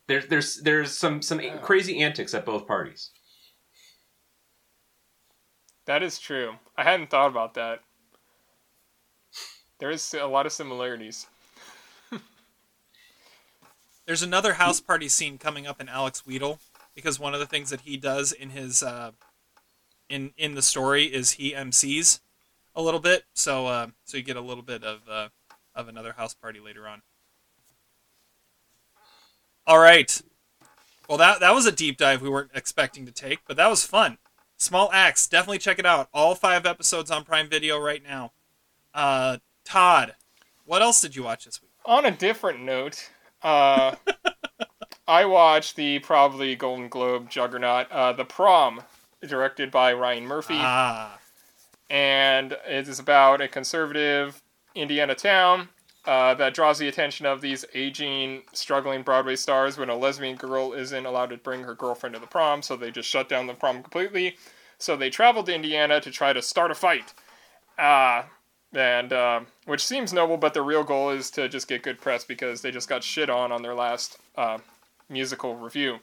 There's 0.08 0.28
there's 0.28 0.62
there's 0.62 0.98
some 0.98 1.22
some 1.22 1.42
crazy 1.62 2.02
antics 2.02 2.34
at 2.34 2.46
both 2.46 2.66
parties. 2.66 3.12
That 5.86 6.02
is 6.02 6.18
true. 6.18 6.54
I 6.78 6.84
hadn't 6.84 7.10
thought 7.10 7.30
about 7.30 7.56
that. 7.56 7.80
There 9.80 9.90
is 9.90 10.14
a 10.14 10.28
lot 10.28 10.46
of 10.46 10.52
similarities. 10.52 11.28
There's 14.06 14.22
another 14.22 14.54
house 14.54 14.82
party 14.82 15.08
scene 15.08 15.38
coming 15.38 15.66
up 15.66 15.80
in 15.80 15.88
Alex 15.88 16.24
Wheatle 16.28 16.60
because 16.94 17.18
one 17.18 17.34
of 17.34 17.40
the 17.40 17.46
things 17.46 17.70
that 17.70 17.82
he 17.82 17.96
does 17.96 18.34
in 18.34 18.50
his 18.50 18.84
uh, 18.84 19.12
in 20.10 20.34
in 20.38 20.56
the 20.56 20.62
story 20.62 21.06
is 21.06 21.32
he 21.32 21.54
MCs 21.54 22.20
a 22.76 22.82
little 22.82 23.00
bit, 23.00 23.24
so 23.34 23.68
uh, 23.68 23.88
so 24.04 24.18
you 24.18 24.24
get 24.24 24.36
a 24.36 24.42
little 24.42 24.64
bit 24.64 24.84
of 24.84 25.08
uh, 25.10 25.30
of 25.74 25.88
another 25.88 26.12
house 26.14 26.34
party 26.34 26.60
later 26.60 26.86
on. 26.86 27.02
All 29.66 29.80
right, 29.80 30.22
well 31.08 31.18
that 31.18 31.40
that 31.40 31.56
was 31.56 31.66
a 31.66 31.72
deep 31.72 31.98
dive 31.98 32.22
we 32.22 32.30
weren't 32.30 32.52
expecting 32.54 33.06
to 33.06 33.14
take, 33.14 33.40
but 33.48 33.56
that 33.56 33.70
was 33.70 33.86
fun. 33.86 34.18
Small 34.58 34.92
Axe, 34.92 35.26
definitely 35.26 35.60
check 35.60 35.80
it 35.80 35.86
out. 35.86 36.10
All 36.14 36.36
five 36.36 36.66
episodes 36.66 37.10
on 37.10 37.24
Prime 37.24 37.48
Video 37.48 37.80
right 37.80 38.04
now. 38.04 38.34
Uh, 38.94 39.38
Todd, 39.70 40.16
what 40.66 40.82
else 40.82 41.00
did 41.00 41.16
you 41.16 41.24
watch 41.24 41.46
this 41.46 41.62
week? 41.62 41.72
On 41.86 42.06
a 42.06 42.12
different 42.12 42.62
note, 42.62 43.12
uh, 43.44 43.96
I 45.08 45.26
watched 45.26 45.76
the 45.76 46.00
probably 46.00 46.56
Golden 46.56 46.90
Globe 46.90 47.30
juggernaut, 47.30 47.92
uh, 47.92 48.14
The 48.14 48.26
Prom, 48.26 48.82
directed 49.28 49.70
by 49.70 49.94
Ryan 49.94 50.26
Murphy. 50.26 50.58
Ah, 50.58 51.20
and 51.90 52.54
it 52.68 52.88
is 52.88 53.00
about 53.00 53.42
a 53.42 53.48
conservative 53.48 54.42
Indiana 54.74 55.14
town 55.14 55.70
uh, 56.06 56.34
that 56.36 56.54
draws 56.56 56.80
the 56.80 56.88
attention 56.88 57.28
of 57.28 57.42
these 57.42 57.66
aging, 57.76 58.44
struggling 58.54 59.04
Broadway 59.04 59.36
stars 59.36 59.78
when 59.78 59.90
a 59.90 59.96
lesbian 59.96 60.36
girl 60.36 60.74
isn't 60.74 61.06
allowed 61.06 61.30
to 61.30 61.38
bring 61.38 61.62
her 61.64 61.76
girlfriend 61.76 62.16
to 62.16 62.20
the 62.20 62.28
prom, 62.28 62.64
so 62.64 62.76
they 62.76 62.90
just 62.90 63.10
shut 63.10 63.30
down 63.30 63.46
the 63.46 63.54
prom 63.54 63.84
completely. 63.84 64.36
So 64.80 64.96
they 64.96 65.12
travel 65.12 65.44
to 65.44 65.54
Indiana 65.54 66.02
to 66.02 66.10
try 66.10 66.34
to 66.34 66.42
start 66.42 66.72
a 66.72 66.76
fight. 66.76 67.14
Uh, 67.78 68.24
and 68.74 69.12
uh, 69.12 69.42
which 69.66 69.86
seems 69.86 70.14
noble, 70.14 70.38
but 70.38 70.54
the 70.54 70.62
real 70.62 70.84
goal 70.84 71.10
is 71.10 71.32
to 71.32 71.50
just 71.50 71.68
get 71.68 71.84
good 71.84 72.00
press 72.00 72.24
because 72.24 72.62
they 72.62 72.72
just 72.72 72.90
got 72.90 73.04
shit 73.04 73.30
on 73.30 73.52
on 73.52 73.62
their 73.62 73.76
last 73.76 74.18
uh, 74.38 74.60
musical 75.10 75.56
review. 75.56 76.00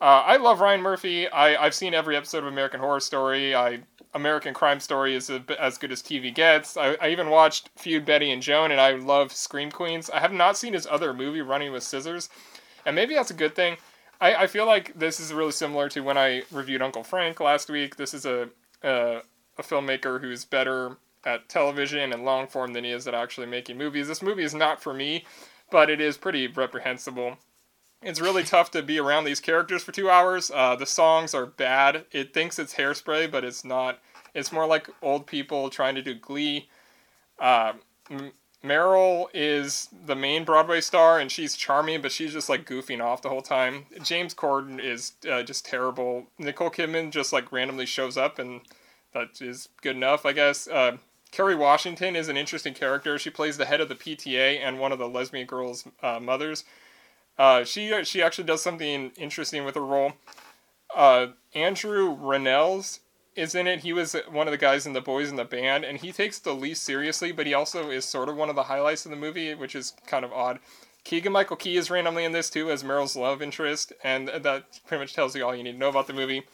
Uh, 0.00 0.22
I 0.26 0.36
love 0.36 0.60
Ryan 0.60 0.82
Murphy. 0.82 1.26
I, 1.28 1.56
I've 1.56 1.74
seen 1.74 1.94
every 1.94 2.16
episode 2.16 2.38
of 2.38 2.46
American 2.46 2.80
Horror 2.80 3.00
Story. 3.00 3.54
I 3.54 3.80
American 4.14 4.54
Crime 4.54 4.80
Story 4.80 5.14
is 5.14 5.30
a, 5.30 5.42
as 5.58 5.78
good 5.78 5.90
as 5.90 6.02
TV 6.02 6.34
gets. 6.34 6.76
I, 6.76 6.96
I 7.00 7.08
even 7.08 7.30
watched 7.30 7.70
Feud 7.76 8.04
Betty 8.04 8.30
and 8.30 8.42
Joan, 8.42 8.70
and 8.70 8.80
I 8.80 8.92
love 8.92 9.32
Scream 9.32 9.70
Queens. 9.70 10.10
I 10.10 10.20
have 10.20 10.32
not 10.32 10.56
seen 10.56 10.74
his 10.74 10.86
other 10.86 11.12
movie, 11.12 11.40
Running 11.40 11.72
with 11.72 11.82
Scissors, 11.82 12.28
and 12.84 12.94
maybe 12.94 13.14
that's 13.14 13.30
a 13.30 13.34
good 13.34 13.54
thing. 13.54 13.76
I, 14.20 14.34
I 14.34 14.46
feel 14.46 14.66
like 14.66 14.98
this 14.98 15.18
is 15.18 15.32
really 15.32 15.52
similar 15.52 15.88
to 15.90 16.00
when 16.00 16.16
I 16.16 16.42
reviewed 16.50 16.82
Uncle 16.82 17.02
Frank 17.02 17.40
last 17.40 17.68
week. 17.68 17.96
This 17.96 18.14
is 18.14 18.26
a 18.26 18.48
a, 18.82 19.22
a 19.58 19.62
filmmaker 19.62 20.20
who's 20.20 20.44
better 20.44 20.98
at 21.26 21.48
television 21.48 22.12
and 22.12 22.24
long 22.24 22.46
form 22.46 22.72
than 22.72 22.84
he 22.84 22.90
is 22.92 23.06
at 23.06 23.14
actually 23.14 23.48
making 23.48 23.76
movies. 23.76 24.06
This 24.06 24.22
movie 24.22 24.44
is 24.44 24.54
not 24.54 24.80
for 24.80 24.94
me, 24.94 25.26
but 25.70 25.90
it 25.90 26.00
is 26.00 26.16
pretty 26.16 26.46
reprehensible. 26.46 27.36
It's 28.00 28.20
really 28.20 28.44
tough 28.44 28.70
to 28.70 28.82
be 28.82 28.98
around 28.98 29.24
these 29.24 29.40
characters 29.40 29.82
for 29.82 29.92
two 29.92 30.08
hours. 30.08 30.50
Uh, 30.54 30.76
the 30.76 30.86
songs 30.86 31.34
are 31.34 31.44
bad. 31.44 32.04
It 32.12 32.32
thinks 32.32 32.58
it's 32.58 32.76
hairspray, 32.76 33.30
but 33.30 33.44
it's 33.44 33.64
not. 33.64 33.98
It's 34.34 34.52
more 34.52 34.66
like 34.66 34.88
old 35.02 35.26
people 35.26 35.68
trying 35.68 35.96
to 35.96 36.02
do 36.02 36.14
Glee. 36.14 36.68
Uh, 37.38 37.72
M- 38.08 38.32
Meryl 38.64 39.26
is 39.34 39.88
the 40.04 40.16
main 40.16 40.44
Broadway 40.44 40.80
star, 40.80 41.18
and 41.18 41.30
she's 41.30 41.56
charming, 41.56 42.02
but 42.02 42.12
she's 42.12 42.32
just 42.32 42.48
like 42.48 42.68
goofing 42.68 43.02
off 43.02 43.22
the 43.22 43.28
whole 43.28 43.42
time. 43.42 43.86
James 44.02 44.34
Corden 44.34 44.82
is 44.82 45.12
uh, 45.30 45.42
just 45.42 45.66
terrible. 45.66 46.26
Nicole 46.38 46.70
Kidman 46.70 47.10
just 47.10 47.32
like 47.32 47.52
randomly 47.52 47.86
shows 47.86 48.16
up, 48.16 48.38
and 48.38 48.60
that 49.12 49.40
is 49.40 49.68
good 49.82 49.96
enough, 49.96 50.26
I 50.26 50.32
guess. 50.32 50.68
Uh, 50.68 50.98
Kerry 51.36 51.54
Washington 51.54 52.16
is 52.16 52.30
an 52.30 52.38
interesting 52.38 52.72
character. 52.72 53.18
She 53.18 53.28
plays 53.28 53.58
the 53.58 53.66
head 53.66 53.82
of 53.82 53.90
the 53.90 53.94
PTA 53.94 54.58
and 54.58 54.80
one 54.80 54.90
of 54.90 54.98
the 54.98 55.06
lesbian 55.06 55.46
girls' 55.46 55.86
uh, 56.02 56.18
mothers. 56.18 56.64
Uh, 57.38 57.62
she 57.62 57.92
she 58.04 58.22
actually 58.22 58.44
does 58.44 58.62
something 58.62 59.12
interesting 59.18 59.66
with 59.66 59.74
her 59.74 59.84
role. 59.84 60.14
Uh, 60.94 61.26
Andrew 61.54 62.16
Rannells 62.16 63.00
is 63.34 63.54
in 63.54 63.66
it. 63.66 63.80
He 63.80 63.92
was 63.92 64.16
one 64.30 64.48
of 64.48 64.52
the 64.52 64.56
guys 64.56 64.86
in 64.86 64.94
the 64.94 65.02
boys 65.02 65.28
in 65.28 65.36
the 65.36 65.44
band, 65.44 65.84
and 65.84 65.98
he 65.98 66.10
takes 66.10 66.38
the 66.38 66.54
least 66.54 66.82
seriously, 66.82 67.32
but 67.32 67.46
he 67.46 67.52
also 67.52 67.90
is 67.90 68.06
sort 68.06 68.30
of 68.30 68.36
one 68.36 68.48
of 68.48 68.56
the 68.56 68.62
highlights 68.62 69.04
of 69.04 69.10
the 69.10 69.16
movie, 69.18 69.54
which 69.54 69.74
is 69.74 69.92
kind 70.06 70.24
of 70.24 70.32
odd. 70.32 70.58
Keegan 71.04 71.34
Michael 71.34 71.56
Key 71.56 71.76
is 71.76 71.90
randomly 71.90 72.24
in 72.24 72.32
this 72.32 72.48
too 72.48 72.70
as 72.70 72.82
Meryl's 72.82 73.14
love 73.14 73.42
interest, 73.42 73.92
and 74.02 74.28
that 74.28 74.80
pretty 74.86 75.02
much 75.02 75.12
tells 75.12 75.36
you 75.36 75.44
all 75.44 75.54
you 75.54 75.62
need 75.62 75.72
to 75.72 75.78
know 75.78 75.90
about 75.90 76.06
the 76.06 76.14
movie. 76.14 76.44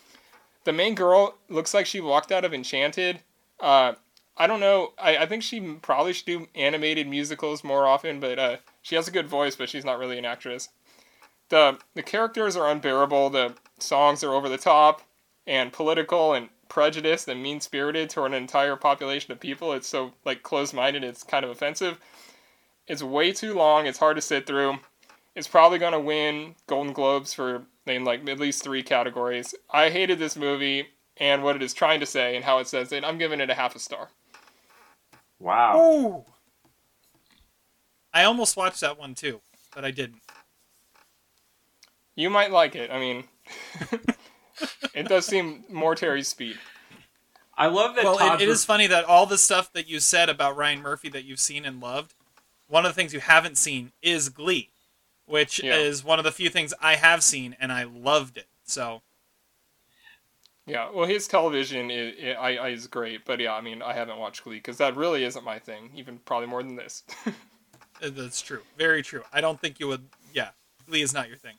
The 0.64 0.72
main 0.72 0.96
girl 0.96 1.36
looks 1.48 1.72
like 1.72 1.86
she 1.86 2.00
walked 2.00 2.32
out 2.32 2.44
of 2.44 2.52
Enchanted. 2.52 3.20
Uh, 3.60 3.92
I 4.36 4.46
don't 4.46 4.60
know. 4.60 4.92
I, 4.98 5.18
I 5.18 5.26
think 5.26 5.42
she 5.42 5.60
probably 5.60 6.12
should 6.12 6.26
do 6.26 6.46
animated 6.54 7.06
musicals 7.06 7.62
more 7.62 7.86
often, 7.86 8.18
but 8.18 8.38
uh, 8.38 8.56
she 8.80 8.94
has 8.94 9.06
a 9.06 9.12
good 9.12 9.28
voice, 9.28 9.56
but 9.56 9.68
she's 9.68 9.84
not 9.84 9.98
really 9.98 10.18
an 10.18 10.24
actress. 10.24 10.70
The 11.50 11.78
the 11.94 12.02
characters 12.02 12.56
are 12.56 12.70
unbearable. 12.70 13.30
The 13.30 13.54
songs 13.78 14.24
are 14.24 14.32
over 14.32 14.48
the 14.48 14.56
top 14.56 15.02
and 15.46 15.72
political 15.72 16.32
and 16.32 16.48
prejudiced 16.68 17.28
and 17.28 17.42
mean 17.42 17.60
spirited 17.60 18.08
toward 18.08 18.32
an 18.32 18.38
entire 18.42 18.76
population 18.76 19.32
of 19.32 19.40
people. 19.40 19.74
It's 19.74 19.86
so 19.86 20.12
like 20.24 20.42
closed 20.42 20.72
minded. 20.72 21.04
It's 21.04 21.22
kind 21.22 21.44
of 21.44 21.50
offensive. 21.50 21.98
It's 22.86 23.02
way 23.02 23.32
too 23.32 23.52
long. 23.52 23.86
It's 23.86 23.98
hard 23.98 24.16
to 24.16 24.22
sit 24.22 24.46
through. 24.46 24.78
It's 25.34 25.48
probably 25.48 25.78
gonna 25.78 26.00
win 26.00 26.54
Golden 26.66 26.94
Globes 26.94 27.34
for 27.34 27.64
in 27.86 28.04
like 28.04 28.26
at 28.26 28.40
least 28.40 28.64
three 28.64 28.82
categories. 28.82 29.54
I 29.70 29.90
hated 29.90 30.18
this 30.18 30.36
movie 30.36 30.88
and 31.18 31.42
what 31.42 31.56
it 31.56 31.62
is 31.62 31.74
trying 31.74 32.00
to 32.00 32.06
say 32.06 32.34
and 32.34 32.44
how 32.44 32.58
it 32.58 32.66
says 32.66 32.92
it. 32.92 33.04
I'm 33.04 33.18
giving 33.18 33.40
it 33.40 33.50
a 33.50 33.54
half 33.54 33.76
a 33.76 33.78
star. 33.78 34.08
Wow. 35.42 35.76
Ooh. 35.80 36.24
I 38.14 38.24
almost 38.24 38.56
watched 38.56 38.80
that 38.82 38.98
one 38.98 39.14
too, 39.14 39.40
but 39.74 39.84
I 39.84 39.90
didn't. 39.90 40.20
You 42.14 42.30
might 42.30 42.52
like 42.52 42.76
it. 42.76 42.90
I 42.90 43.00
mean, 43.00 43.24
it 44.94 45.08
does 45.08 45.26
seem 45.26 45.64
more 45.68 45.94
Terry's 45.96 46.28
speed. 46.28 46.58
I 47.56 47.66
love 47.66 47.96
that 47.96 48.04
Well, 48.04 48.18
Todd's 48.18 48.42
it, 48.42 48.48
it 48.48 48.50
is 48.52 48.64
funny 48.64 48.86
that 48.86 49.04
all 49.04 49.26
the 49.26 49.36
stuff 49.38 49.72
that 49.72 49.88
you 49.88 49.98
said 49.98 50.28
about 50.28 50.56
Ryan 50.56 50.80
Murphy 50.80 51.08
that 51.08 51.24
you've 51.24 51.40
seen 51.40 51.64
and 51.64 51.80
loved, 51.80 52.14
one 52.68 52.86
of 52.86 52.90
the 52.90 52.94
things 52.94 53.12
you 53.12 53.20
haven't 53.20 53.58
seen 53.58 53.92
is 54.00 54.28
Glee, 54.28 54.70
which 55.26 55.60
Yeah. 55.62 55.74
is 55.74 56.04
one 56.04 56.18
of 56.20 56.24
the 56.24 56.32
few 56.32 56.50
things 56.50 56.72
I 56.80 56.94
have 56.96 57.22
seen 57.22 57.56
and 57.58 57.72
I 57.72 57.82
loved 57.82 58.36
it. 58.36 58.46
So 58.64 59.02
Yeah, 60.66 60.90
well, 60.94 61.06
his 61.06 61.26
television 61.26 61.90
is, 61.90 62.14
is, 62.16 62.36
I, 62.38 62.56
I- 62.56 62.68
is 62.68 62.86
great, 62.86 63.24
but 63.24 63.40
yeah, 63.40 63.52
I 63.54 63.60
mean, 63.60 63.82
I 63.82 63.92
haven't 63.94 64.18
watched 64.18 64.44
Glee 64.44 64.56
because 64.56 64.76
that 64.78 64.96
really 64.96 65.24
isn't 65.24 65.44
my 65.44 65.58
thing. 65.58 65.90
Even 65.96 66.18
probably 66.24 66.46
more 66.46 66.62
than 66.62 66.76
this. 66.76 67.02
uh, 67.26 67.32
that's 68.00 68.40
true, 68.40 68.60
very 68.78 69.02
true. 69.02 69.22
I 69.32 69.40
don't 69.40 69.60
think 69.60 69.80
you 69.80 69.88
would. 69.88 70.04
Yeah, 70.32 70.50
Glee 70.88 71.02
is 71.02 71.12
not 71.12 71.26
your 71.28 71.36
thing. 71.36 71.56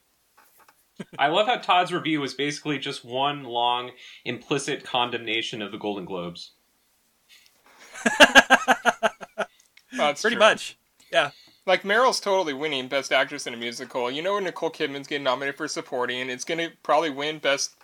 I 1.17 1.27
love 1.27 1.47
how 1.47 1.57
Todd's 1.57 1.91
review 1.91 2.21
was 2.21 2.33
basically 2.33 2.77
just 2.77 3.03
one 3.03 3.43
long 3.43 3.91
implicit 4.25 4.83
condemnation 4.85 5.61
of 5.61 5.71
the 5.71 5.77
Golden 5.77 6.05
Globes. 6.05 6.51
That's 9.91 10.21
Pretty 10.21 10.35
true. 10.35 10.39
much. 10.39 10.77
Yeah. 11.11 11.31
Like 11.65 11.83
Meryl's 11.83 12.19
totally 12.19 12.53
winning 12.53 12.87
Best 12.87 13.11
Actress 13.11 13.47
in 13.47 13.53
a 13.53 13.57
Musical. 13.57 14.11
You 14.11 14.21
know, 14.21 14.37
Nicole 14.39 14.69
Kidman's 14.71 15.07
getting 15.07 15.23
nominated 15.23 15.55
for 15.57 15.67
supporting. 15.67 16.29
It's 16.29 16.43
gonna 16.43 16.69
probably 16.83 17.09
win 17.09 17.39
Best 17.39 17.75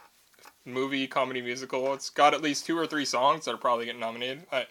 Movie 0.66 1.08
Comedy 1.08 1.42
Musical. 1.42 1.94
It's 1.94 2.10
got 2.10 2.34
at 2.34 2.42
least 2.42 2.66
two 2.66 2.78
or 2.78 2.86
three 2.88 3.06
songs 3.06 3.46
that 3.46 3.54
are 3.54 3.58
probably 3.58 3.86
getting 3.86 4.02
nominated. 4.02 4.46
I, 4.52 4.68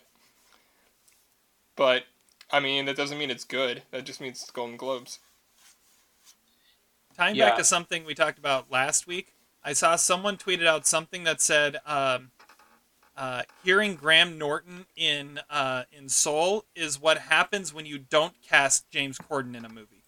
but 1.76 2.05
I 2.51 2.61
mean, 2.61 2.86
that 2.86 2.97
doesn't 2.97 3.18
mean 3.18 3.30
it's 3.30 3.45
good. 3.45 3.82
That 3.91 4.05
just 4.05 4.20
means 4.20 4.43
it's 4.43 4.51
Golden 4.51 4.76
Globes. 4.76 5.18
Tying 7.16 7.36
Yeah. 7.36 7.49
back 7.51 7.59
to 7.59 7.64
something 7.64 8.05
we 8.05 8.14
talked 8.14 8.39
about 8.39 8.70
last 8.70 9.07
week, 9.07 9.34
I 9.64 9.72
saw 9.72 9.97
someone 9.97 10.36
tweeted 10.36 10.66
out 10.66 10.86
something 10.86 11.24
that 11.24 11.41
said, 11.41 11.78
um, 11.84 12.30
uh, 13.16 13.43
"Hearing 13.64 13.97
Graham 13.97 14.39
Norton 14.39 14.86
in 14.95 15.41
uh, 15.51 15.84
in 15.91 16.09
Soul 16.09 16.64
is 16.76 17.01
what 17.01 17.18
happens 17.18 17.74
when 17.74 17.84
you 17.86 17.99
don't 17.99 18.41
cast 18.43 18.89
James 18.91 19.18
Corden 19.18 19.57
in 19.57 19.64
a 19.64 19.68
movie." 19.68 20.05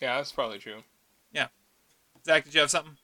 Yeah, 0.00 0.16
that's 0.16 0.32
probably 0.32 0.58
true. 0.58 0.82
Yeah, 1.30 1.48
Zach, 2.24 2.44
did 2.44 2.54
you 2.54 2.60
have 2.60 2.70
something? 2.70 2.96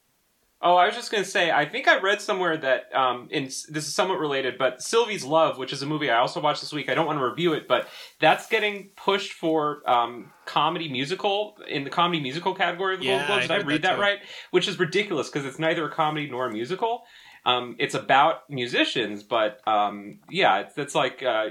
Oh, 0.63 0.75
I 0.75 0.85
was 0.85 0.95
just 0.95 1.11
gonna 1.11 1.25
say, 1.25 1.49
I 1.49 1.65
think 1.65 1.87
I 1.87 1.99
read 1.99 2.21
somewhere 2.21 2.55
that, 2.55 2.93
um, 2.95 3.27
in 3.31 3.45
this 3.45 3.67
is 3.69 3.95
somewhat 3.95 4.19
related, 4.19 4.57
but 4.57 4.81
Sylvie's 4.81 5.23
Love, 5.23 5.57
which 5.57 5.73
is 5.73 5.81
a 5.81 5.85
movie 5.87 6.09
I 6.09 6.19
also 6.19 6.39
watched 6.39 6.61
this 6.61 6.71
week. 6.71 6.89
I 6.89 6.93
don't 6.93 7.07
want 7.07 7.17
to 7.19 7.25
review 7.25 7.53
it, 7.53 7.67
but 7.67 7.87
that's 8.19 8.47
getting 8.47 8.89
pushed 8.95 9.33
for 9.33 9.81
um, 9.89 10.31
comedy 10.45 10.87
musical 10.87 11.57
in 11.67 11.83
the 11.83 11.89
comedy 11.89 12.21
musical 12.21 12.53
category 12.53 12.93
of 12.93 12.99
the 12.99 13.07
Yeah, 13.07 13.27
Golden 13.27 13.47
Globes. 13.47 13.51
I 13.51 13.57
Did 13.57 13.65
I, 13.65 13.67
read 13.67 13.81
that 13.81 13.95
that, 13.95 13.99
right? 13.99 14.19
Which 14.51 14.67
is 14.67 14.77
ridiculous 14.77 15.29
because 15.29 15.45
it's 15.45 15.59
neither 15.59 15.85
a 15.85 15.91
comedy 15.91 16.29
nor 16.29 16.45
a 16.45 16.51
musical. 16.51 17.03
Um, 17.43 17.75
it's 17.79 17.95
about 17.95 18.47
musicians, 18.49 19.23
but 19.23 19.67
um, 19.67 20.19
yeah, 20.29 20.59
it's, 20.59 20.77
it's 20.77 20.93
like 20.93 21.23
uh, 21.23 21.47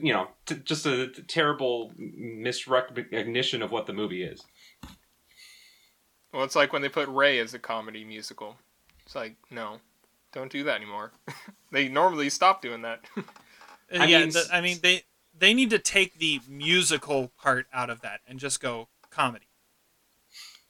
you 0.00 0.12
know, 0.12 0.28
t- 0.46 0.60
just 0.62 0.86
a 0.86 1.08
terrible 1.08 1.92
misrecognition 1.98 3.62
of 3.64 3.72
what 3.72 3.86
the 3.86 3.92
movie 3.92 4.22
is. 4.22 4.44
Well, 6.32 6.44
it's 6.44 6.56
like 6.56 6.72
when 6.72 6.82
they 6.82 6.88
put 6.88 7.08
Ray 7.08 7.38
as 7.38 7.54
a 7.54 7.58
comedy 7.58 8.04
musical. 8.04 8.56
It's 9.04 9.14
like, 9.14 9.36
no, 9.50 9.80
don't 10.32 10.52
do 10.52 10.64
that 10.64 10.76
anymore. 10.76 11.12
they 11.72 11.88
normally 11.88 12.30
stop 12.30 12.60
doing 12.60 12.82
that. 12.82 13.00
I 13.92 14.04
yeah, 14.04 14.20
mean, 14.20 14.30
the, 14.30 14.48
I 14.52 14.60
mean 14.60 14.78
they 14.82 15.04
they 15.36 15.54
need 15.54 15.70
to 15.70 15.78
take 15.78 16.18
the 16.18 16.40
musical 16.46 17.32
part 17.40 17.66
out 17.72 17.88
of 17.88 18.02
that 18.02 18.20
and 18.26 18.38
just 18.38 18.60
go 18.60 18.88
comedy. 19.10 19.46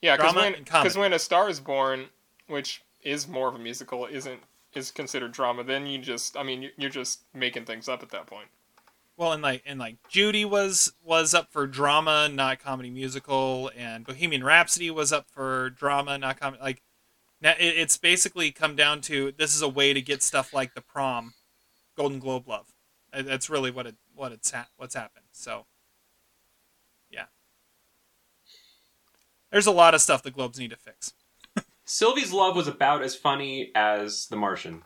yeah, 0.00 0.16
because 0.16 0.34
when 0.34 0.52
because 0.62 0.96
when 0.96 1.12
A 1.12 1.18
Star 1.18 1.48
is 1.48 1.58
Born, 1.58 2.06
which 2.46 2.82
is 3.02 3.26
more 3.26 3.48
of 3.48 3.56
a 3.56 3.58
musical, 3.58 4.06
isn't 4.06 4.40
is 4.74 4.90
considered 4.90 5.32
drama, 5.32 5.64
then 5.64 5.86
you 5.86 5.98
just, 5.98 6.36
I 6.36 6.42
mean, 6.42 6.70
you're 6.76 6.90
just 6.90 7.22
making 7.34 7.64
things 7.64 7.88
up 7.88 8.02
at 8.02 8.10
that 8.10 8.26
point. 8.26 8.48
Well, 9.18 9.32
and 9.32 9.42
like 9.42 9.64
and 9.66 9.80
like 9.80 9.96
Judy 10.08 10.44
was 10.44 10.92
was 11.04 11.34
up 11.34 11.50
for 11.50 11.66
drama, 11.66 12.28
not 12.32 12.60
comedy 12.60 12.88
musical, 12.88 13.68
and 13.76 14.06
Bohemian 14.06 14.44
Rhapsody 14.44 14.92
was 14.92 15.12
up 15.12 15.26
for 15.28 15.70
drama, 15.70 16.16
not 16.18 16.38
comedy. 16.38 16.62
Like, 16.62 16.82
now 17.40 17.54
it, 17.58 17.76
it's 17.76 17.96
basically 17.96 18.52
come 18.52 18.76
down 18.76 19.00
to 19.02 19.32
this 19.36 19.56
is 19.56 19.60
a 19.60 19.68
way 19.68 19.92
to 19.92 20.00
get 20.00 20.22
stuff 20.22 20.54
like 20.54 20.74
the 20.74 20.80
prom, 20.80 21.34
Golden 21.96 22.20
Globe 22.20 22.46
love. 22.46 22.72
That's 23.12 23.50
really 23.50 23.72
what 23.72 23.88
it 23.88 23.96
what 24.14 24.30
it's 24.30 24.52
ha- 24.52 24.68
what's 24.76 24.94
happened. 24.94 25.26
So, 25.32 25.66
yeah, 27.10 27.24
there's 29.50 29.66
a 29.66 29.72
lot 29.72 29.94
of 29.94 30.00
stuff 30.00 30.22
the 30.22 30.30
Globes 30.30 30.60
need 30.60 30.70
to 30.70 30.76
fix. 30.76 31.12
Sylvie's 31.84 32.32
Love 32.32 32.54
was 32.54 32.68
about 32.68 33.02
as 33.02 33.16
funny 33.16 33.72
as 33.74 34.26
The 34.26 34.36
Martian. 34.36 34.82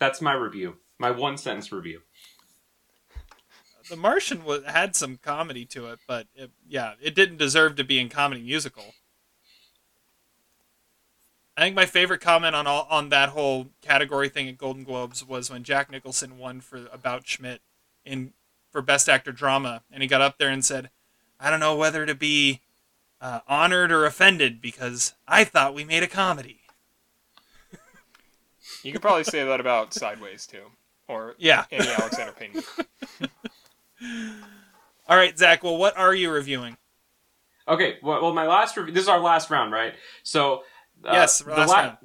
That's 0.00 0.20
my 0.20 0.32
review. 0.32 0.78
My 0.98 1.12
one 1.12 1.36
sentence 1.36 1.70
review. 1.70 2.00
The 3.88 3.96
Martian 3.96 4.44
was, 4.44 4.64
had 4.64 4.94
some 4.94 5.16
comedy 5.18 5.64
to 5.66 5.86
it, 5.88 5.98
but 6.06 6.26
it, 6.34 6.50
yeah, 6.68 6.94
it 7.00 7.14
didn't 7.14 7.38
deserve 7.38 7.76
to 7.76 7.84
be 7.84 7.98
in 7.98 8.08
comedy 8.08 8.42
musical. 8.42 8.94
I 11.56 11.62
think 11.62 11.74
my 11.74 11.86
favorite 11.86 12.20
comment 12.20 12.54
on 12.54 12.66
all 12.66 12.86
on 12.88 13.08
that 13.08 13.30
whole 13.30 13.68
category 13.82 14.28
thing 14.28 14.48
at 14.48 14.58
Golden 14.58 14.84
Globes 14.84 15.26
was 15.26 15.50
when 15.50 15.64
Jack 15.64 15.90
Nicholson 15.90 16.38
won 16.38 16.60
for 16.60 16.86
About 16.92 17.26
Schmidt 17.26 17.60
in 18.04 18.32
for 18.70 18.80
Best 18.82 19.08
Actor 19.08 19.32
Drama, 19.32 19.82
and 19.90 20.02
he 20.02 20.08
got 20.08 20.20
up 20.20 20.38
there 20.38 20.50
and 20.50 20.64
said, 20.64 20.90
"I 21.40 21.50
don't 21.50 21.58
know 21.58 21.74
whether 21.74 22.06
to 22.06 22.14
be 22.14 22.60
uh, 23.20 23.40
honored 23.48 23.90
or 23.90 24.04
offended 24.04 24.60
because 24.60 25.14
I 25.26 25.42
thought 25.42 25.74
we 25.74 25.82
made 25.84 26.02
a 26.04 26.08
comedy." 26.08 26.60
You 28.84 28.92
could 28.92 29.02
probably 29.02 29.24
say 29.24 29.42
that 29.44 29.58
about 29.58 29.92
Sideways 29.92 30.46
too, 30.46 30.66
or 31.08 31.34
Yeah. 31.38 31.64
any 31.72 31.88
Alexander 31.88 32.32
Payne. 32.32 32.62
All 35.08 35.16
right, 35.16 35.36
Zach. 35.38 35.62
Well, 35.62 35.76
what 35.76 35.96
are 35.96 36.14
you 36.14 36.30
reviewing? 36.30 36.76
Okay, 37.66 37.96
well, 38.02 38.22
well 38.22 38.34
my 38.34 38.46
last 38.46 38.76
review. 38.76 38.94
This 38.94 39.04
is 39.04 39.08
our 39.08 39.20
last 39.20 39.50
round, 39.50 39.72
right? 39.72 39.94
So 40.22 40.62
uh, 41.04 41.12
Yes, 41.12 41.40
the 41.40 41.50
last 41.50 41.68
la- 41.68 41.80
round. 41.80 41.98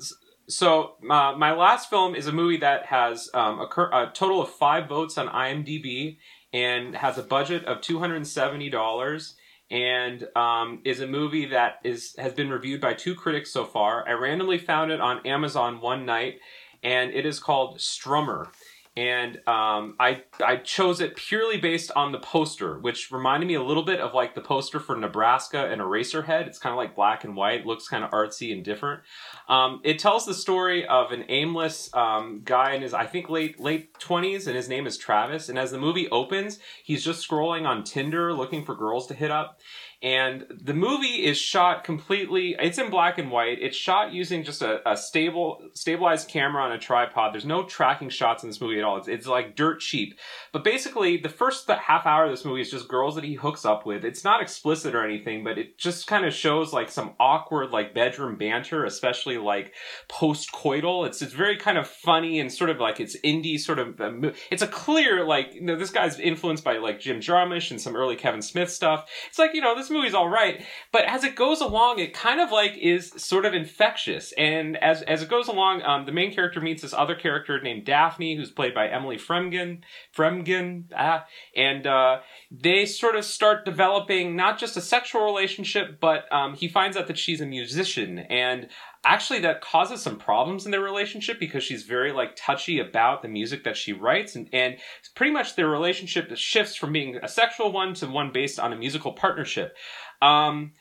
So 0.50 0.96
uh, 1.10 1.34
my 1.38 1.54
last 1.54 1.90
film 1.90 2.16
is 2.16 2.28
a 2.28 2.32
movie 2.34 2.58
that 2.58 2.86
has 2.88 3.30
um, 3.34 3.62
a, 3.62 3.68
cur- 3.68 3.90
a 3.94 4.12
total 4.14 4.42
of 4.42 4.50
five 4.50 4.90
votes 4.90 5.18
on 5.18 5.28
IMDb 5.30 6.18
and 6.52 6.96
has 6.96 7.18
a 7.18 7.24
budget 7.24 7.66
of 7.66 7.82
two 7.82 8.00
hundred 8.00 8.18
and 8.18 8.28
seventy 8.28 8.70
dollars. 8.70 9.36
And 9.72 10.28
um, 10.36 10.82
is 10.86 11.00
a 11.00 11.08
movie 11.08 11.48
that 11.48 11.78
is 11.84 12.14
has 12.20 12.34
been 12.34 12.50
reviewed 12.50 12.80
by 12.80 12.94
two 12.94 13.16
critics 13.16 13.52
so 13.52 13.66
far. 13.66 14.08
I 14.08 14.12
randomly 14.12 14.60
found 14.60 14.92
it 14.92 15.02
on 15.02 15.26
Amazon 15.26 15.82
one 15.82 16.06
night, 16.06 16.40
and 16.84 17.12
it 17.12 17.26
is 17.26 17.40
called 17.40 17.80
Strummer. 17.80 18.50
And 18.96 19.38
um, 19.48 19.96
I 20.00 20.22
I 20.40 20.58
chose 20.58 21.02
it 21.02 21.16
purely 21.16 21.58
based 21.58 21.90
on 21.96 22.12
the 22.12 22.20
poster, 22.20 22.78
which 22.78 23.12
reminded 23.12 23.48
me 23.48 23.56
a 23.56 23.64
little 23.64 23.82
bit 23.82 24.00
of 24.00 24.14
like 24.14 24.36
the 24.36 24.42
poster 24.42 24.80
for 24.80 24.96
Nebraska 24.96 25.66
and 25.66 25.82
Eraserhead. 25.82 26.46
It's 26.46 26.60
kind 26.60 26.72
of 26.74 26.78
like 26.78 26.96
black 26.96 27.24
and 27.24 27.36
white, 27.36 27.66
looks 27.66 27.88
kind 27.88 28.04
of 28.04 28.12
artsy 28.12 28.54
and 28.54 28.64
different. 28.64 29.02
Um, 29.50 29.82
it 29.84 29.98
tells 29.98 30.28
the 30.28 30.36
story 30.36 30.86
of 30.86 31.12
an 31.12 31.26
aimless 31.28 31.92
um, 31.96 32.42
guy 32.46 32.74
in 32.74 32.84
his 32.84 32.94
I 32.94 33.08
think 33.08 33.30
late 33.30 33.60
late 33.60 33.98
twenties, 33.98 34.46
and 34.46 34.56
his 34.56 34.70
name 34.70 34.86
is 34.86 34.96
Travis. 34.96 35.50
And 35.50 35.58
as 35.58 35.72
the 35.72 35.80
movie 35.80 36.08
opens, 36.10 36.60
he's 36.84 37.04
just 37.04 37.28
scrolling 37.28 37.66
on 37.66 37.84
Tinder 37.84 38.32
looking 38.32 38.64
for 38.64 38.76
girls 38.76 39.08
to 39.08 39.16
hit 39.16 39.32
up. 39.32 39.60
And 40.04 40.46
the 40.50 40.74
movie 40.74 41.24
is 41.26 41.38
shot 41.38 41.86
completely. 41.86 42.58
It's 42.60 42.78
in 42.78 42.90
black 42.90 43.18
and 43.18 43.32
white. 43.32 43.60
It's 43.62 43.78
shot 43.78 44.12
using 44.12 44.44
just 44.44 44.62
a, 44.62 44.88
a 44.88 44.98
stable, 44.98 45.62
stabilized 45.76 46.28
camera 46.28 46.62
on 46.62 46.74
a 46.74 46.78
tripod. 46.78 47.34
There's 47.34 47.46
no 47.46 47.64
tracking 47.64 48.10
shots 48.10 48.44
in 48.44 48.50
this 48.50 48.60
movie 48.60 48.78
at 48.78 48.84
all. 48.84 48.98
It's, 48.98 49.08
it's 49.08 49.28
like 49.28 49.56
dirt 49.56 49.80
cheap. 49.80 50.20
But 50.52 50.66
basically, 50.66 51.16
the 51.16 51.30
first 51.30 51.70
half 51.70 52.06
hour 52.06 52.26
of 52.26 52.32
this 52.32 52.44
movie 52.44 52.60
is 52.60 52.70
just 52.70 52.90
girls 52.90 53.16
that 53.16 53.24
he 53.24 53.36
hooks 53.36 53.64
up 53.64 53.86
with. 53.86 54.04
It's 54.04 54.26
not 54.26 54.42
explicit 54.42 54.94
or 54.94 55.06
anything, 55.06 55.42
but 55.46 55.58
it 55.58 55.78
just 55.78 56.06
kind 56.06 56.26
of 56.26 56.34
shows 56.34 56.74
like 56.74 56.92
some 56.92 57.14
awkward 57.18 57.72
like 57.72 57.94
bedroom 57.94 58.38
banter, 58.38 58.84
especially 58.84 59.38
like 59.38 59.74
post 60.10 60.52
coital. 60.52 61.08
It's 61.08 61.22
it's 61.22 61.32
very 61.32 61.56
kind 61.56 61.78
of 61.78 61.88
funny 61.88 62.42
and 62.42 62.52
sort 62.52 62.70
of 62.70 62.78
like 62.78 63.00
it's 63.00 63.16
indie 63.22 63.58
sort 63.58 63.80
of. 63.80 64.02
uh, 64.02 64.32
It's 64.52 64.62
a 64.62 64.68
clear 64.68 65.26
like 65.26 65.54
you 65.54 65.62
know 65.62 65.78
this 65.78 65.92
guy's 65.92 66.20
influenced 66.20 66.66
by 66.66 66.76
like 66.78 67.00
Jim 67.00 67.22
Jarmusch 67.22 67.72
and 67.72 67.80
some 67.80 67.96
early 67.96 68.18
Kevin 68.18 68.42
Smith 68.42 68.70
stuff. 68.70 69.10
It's 69.30 69.40
like 69.40 69.54
you 69.54 69.62
know 69.62 69.76
this 69.76 69.93
movie's 69.94 70.14
all 70.14 70.30
right, 70.30 70.64
but 70.92 71.06
as 71.06 71.24
it 71.24 71.36
goes 71.36 71.62
along, 71.62 72.00
it 72.00 72.14
kind 72.14 72.42
of 72.42 72.52
like 72.52 72.78
is 72.78 73.12
sort 73.18 73.46
of 73.46 73.54
infectious. 73.54 74.34
And 74.38 74.78
as 74.78 75.02
as 75.04 75.22
it 75.22 75.30
goes 75.30 75.48
along, 75.48 75.82
um, 75.84 76.06
the 76.06 76.12
main 76.12 76.34
character 76.34 76.60
meets 76.60 76.82
this 76.82 76.94
other 76.94 77.16
character 77.16 77.62
named 77.62 77.86
Daphne, 77.86 78.36
who's 78.36 78.52
played 78.52 78.74
by 78.74 78.88
Emily 78.88 79.18
Fremgen. 79.18 79.82
Fremgen, 80.16 80.86
ah, 80.96 81.26
and 81.56 81.88
uh, 81.88 82.20
they 82.52 82.86
sort 82.86 83.16
of 83.16 83.24
start 83.24 83.66
developing 83.66 84.36
not 84.36 84.60
just 84.60 84.76
a 84.78 84.82
sexual 84.82 85.24
relationship, 85.24 86.00
but 86.00 86.32
um, 86.32 86.56
he 86.56 86.68
finds 86.68 86.98
out 86.98 87.08
that 87.08 87.18
she's 87.18 87.42
a 87.42 87.46
musician 87.46 88.20
and 88.20 88.68
actually 89.06 89.40
that 89.40 89.62
causes 89.62 90.02
some 90.02 90.18
problems 90.18 90.66
in 90.66 90.72
their 90.72 90.82
relationship 90.82 91.40
because 91.40 91.64
she's 91.64 91.84
very 91.84 92.12
like 92.12 92.36
touchy 92.36 92.80
about 92.80 93.22
the 93.22 93.28
music 93.28 93.64
that 93.64 93.78
she 93.78 93.94
writes 93.94 94.36
and, 94.36 94.50
and 94.54 94.78
pretty 95.16 95.32
much 95.32 95.56
their 95.56 95.70
relationship 95.70 96.32
shifts 96.36 96.76
from 96.76 96.94
being 96.94 97.18
a 97.18 97.28
sexual 97.28 97.72
one 97.72 97.94
to 97.94 98.08
one 98.08 98.32
based 98.32 98.60
on 98.60 98.72
a 98.72 98.78
musical 98.78 99.12
partnership. 99.12 99.76
Um, 100.22 100.72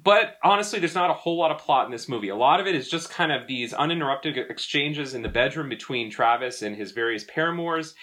but 0.00 0.36
honestly 0.44 0.78
there's 0.78 0.94
not 0.94 1.10
a 1.10 1.14
whole 1.14 1.36
lot 1.36 1.50
of 1.50 1.58
plot 1.58 1.86
in 1.86 1.92
this 1.92 2.08
movie. 2.08 2.28
A 2.28 2.36
lot 2.36 2.60
of 2.60 2.66
it 2.66 2.74
is 2.74 2.88
just 2.88 3.10
kind 3.10 3.32
of 3.32 3.46
these 3.46 3.72
uninterrupted 3.72 4.36
exchanges 4.38 5.14
in 5.14 5.22
the 5.22 5.28
bedroom 5.28 5.68
between 5.68 6.10
travis 6.10 6.62
and 6.62 6.76
his 6.76 6.92
various 6.92 7.24
paramours 7.24 7.94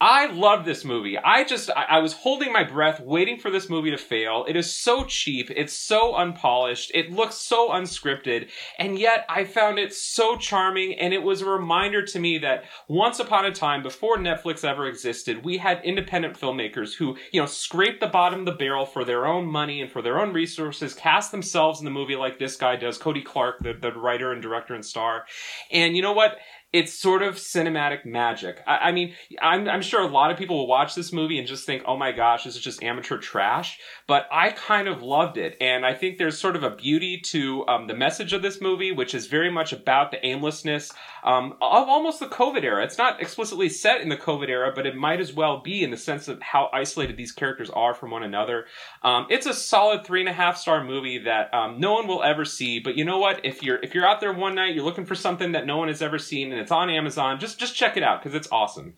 I 0.00 0.26
love 0.26 0.64
this 0.64 0.84
movie. 0.84 1.16
I 1.16 1.44
just, 1.44 1.70
I, 1.70 1.84
I 1.84 1.98
was 2.00 2.12
holding 2.12 2.52
my 2.52 2.64
breath 2.64 3.00
waiting 3.00 3.38
for 3.38 3.50
this 3.50 3.70
movie 3.70 3.92
to 3.92 3.96
fail. 3.96 4.44
It 4.48 4.56
is 4.56 4.70
so 4.72 5.04
cheap. 5.04 5.52
It's 5.54 5.72
so 5.72 6.16
unpolished. 6.16 6.90
It 6.92 7.12
looks 7.12 7.36
so 7.36 7.70
unscripted. 7.70 8.50
And 8.78 8.98
yet 8.98 9.24
I 9.28 9.44
found 9.44 9.78
it 9.78 9.94
so 9.94 10.36
charming. 10.36 10.98
And 10.98 11.14
it 11.14 11.22
was 11.22 11.42
a 11.42 11.46
reminder 11.46 12.04
to 12.06 12.18
me 12.18 12.38
that 12.38 12.64
once 12.88 13.20
upon 13.20 13.46
a 13.46 13.52
time, 13.52 13.84
before 13.84 14.16
Netflix 14.18 14.64
ever 14.64 14.88
existed, 14.88 15.44
we 15.44 15.58
had 15.58 15.80
independent 15.84 16.38
filmmakers 16.38 16.94
who, 16.94 17.16
you 17.30 17.40
know, 17.40 17.46
scraped 17.46 18.00
the 18.00 18.08
bottom 18.08 18.40
of 18.40 18.46
the 18.46 18.52
barrel 18.52 18.86
for 18.86 19.04
their 19.04 19.26
own 19.26 19.46
money 19.46 19.80
and 19.80 19.92
for 19.92 20.02
their 20.02 20.20
own 20.20 20.32
resources, 20.32 20.92
cast 20.92 21.30
themselves 21.30 21.78
in 21.78 21.84
the 21.84 21.90
movie 21.90 22.16
like 22.16 22.40
this 22.40 22.56
guy 22.56 22.74
does, 22.74 22.98
Cody 22.98 23.22
Clark, 23.22 23.62
the, 23.62 23.72
the 23.72 23.92
writer 23.92 24.32
and 24.32 24.42
director 24.42 24.74
and 24.74 24.84
star. 24.84 25.24
And 25.70 25.94
you 25.94 26.02
know 26.02 26.12
what? 26.12 26.38
It's 26.74 26.92
sort 26.92 27.22
of 27.22 27.36
cinematic 27.36 28.04
magic. 28.04 28.60
I, 28.66 28.88
I 28.88 28.92
mean, 28.92 29.14
I'm, 29.40 29.68
I'm 29.68 29.80
sure 29.80 30.02
a 30.02 30.08
lot 30.08 30.32
of 30.32 30.36
people 30.36 30.56
will 30.58 30.66
watch 30.66 30.96
this 30.96 31.12
movie 31.12 31.38
and 31.38 31.46
just 31.46 31.64
think, 31.64 31.84
oh 31.86 31.96
my 31.96 32.10
gosh, 32.10 32.42
this 32.42 32.56
is 32.56 32.60
just 32.60 32.82
amateur 32.82 33.16
trash. 33.16 33.78
But 34.08 34.26
I 34.32 34.50
kind 34.50 34.88
of 34.88 35.00
loved 35.00 35.38
it. 35.38 35.56
And 35.60 35.86
I 35.86 35.94
think 35.94 36.18
there's 36.18 36.36
sort 36.36 36.56
of 36.56 36.64
a 36.64 36.74
beauty 36.74 37.20
to 37.26 37.64
um, 37.68 37.86
the 37.86 37.94
message 37.94 38.32
of 38.32 38.42
this 38.42 38.60
movie, 38.60 38.90
which 38.90 39.14
is 39.14 39.28
very 39.28 39.52
much 39.52 39.72
about 39.72 40.10
the 40.10 40.26
aimlessness 40.26 40.90
um, 41.24 41.52
of 41.54 41.88
almost 41.88 42.20
the 42.20 42.26
COVID 42.26 42.62
era. 42.62 42.84
It's 42.84 42.98
not 42.98 43.20
explicitly 43.20 43.70
set 43.70 44.02
in 44.02 44.10
the 44.10 44.16
COVID 44.16 44.48
era, 44.48 44.72
but 44.74 44.86
it 44.86 44.94
might 44.94 45.20
as 45.20 45.32
well 45.32 45.60
be 45.60 45.82
in 45.82 45.90
the 45.90 45.96
sense 45.96 46.28
of 46.28 46.40
how 46.42 46.68
isolated 46.72 47.16
these 47.16 47.32
characters 47.32 47.70
are 47.70 47.94
from 47.94 48.10
one 48.10 48.22
another. 48.22 48.66
Um, 49.02 49.26
it's 49.30 49.46
a 49.46 49.54
solid 49.54 50.04
three 50.04 50.20
and 50.20 50.28
a 50.28 50.34
half 50.34 50.58
star 50.58 50.84
movie 50.84 51.18
that 51.18 51.52
um, 51.54 51.80
no 51.80 51.94
one 51.94 52.06
will 52.06 52.22
ever 52.22 52.44
see. 52.44 52.78
But 52.78 52.96
you 52.96 53.06
know 53.06 53.18
what? 53.18 53.40
If 53.42 53.62
you're 53.62 53.78
if 53.82 53.94
you're 53.94 54.06
out 54.06 54.20
there 54.20 54.34
one 54.34 54.54
night, 54.54 54.74
you're 54.74 54.84
looking 54.84 55.06
for 55.06 55.14
something 55.14 55.52
that 55.52 55.66
no 55.66 55.78
one 55.78 55.88
has 55.88 56.02
ever 56.02 56.18
seen, 56.18 56.52
and 56.52 56.60
it's 56.60 56.70
on 56.70 56.90
Amazon, 56.90 57.40
just 57.40 57.58
just 57.58 57.74
check 57.74 57.96
it 57.96 58.02
out 58.02 58.22
because 58.22 58.36
it's 58.36 58.48
awesome. 58.52 58.94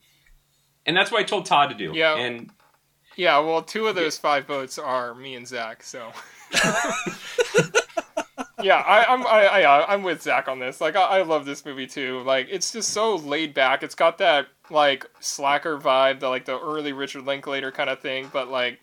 And 0.84 0.96
that's 0.96 1.12
what 1.12 1.20
I 1.20 1.24
told 1.24 1.46
Todd 1.46 1.70
to 1.70 1.76
do. 1.76 1.92
Yeah. 1.94 2.16
And 2.16 2.50
Yeah, 3.16 3.38
well, 3.38 3.62
two 3.62 3.86
of 3.86 3.94
those 3.94 4.18
five 4.18 4.46
votes 4.46 4.78
are 4.78 5.14
me 5.14 5.36
and 5.36 5.46
Zach, 5.46 5.84
so. 5.84 6.10
yeah, 8.66 8.78
I, 8.78 9.04
I'm 9.04 9.24
I, 9.24 9.62
I, 9.62 9.94
I'm 9.94 10.02
with 10.02 10.22
Zach 10.22 10.48
on 10.48 10.58
this. 10.58 10.80
Like, 10.80 10.96
I, 10.96 11.18
I 11.18 11.22
love 11.22 11.44
this 11.44 11.64
movie 11.64 11.86
too. 11.86 12.20
Like, 12.24 12.48
it's 12.50 12.72
just 12.72 12.90
so 12.90 13.14
laid 13.14 13.54
back. 13.54 13.84
It's 13.84 13.94
got 13.94 14.18
that 14.18 14.48
like 14.70 15.08
slacker 15.20 15.78
vibe, 15.78 16.18
the 16.18 16.28
like 16.28 16.46
the 16.46 16.58
early 16.58 16.92
Richard 16.92 17.24
Linklater 17.24 17.70
kind 17.70 17.88
of 17.88 18.00
thing. 18.00 18.28
But 18.32 18.48
like, 18.48 18.80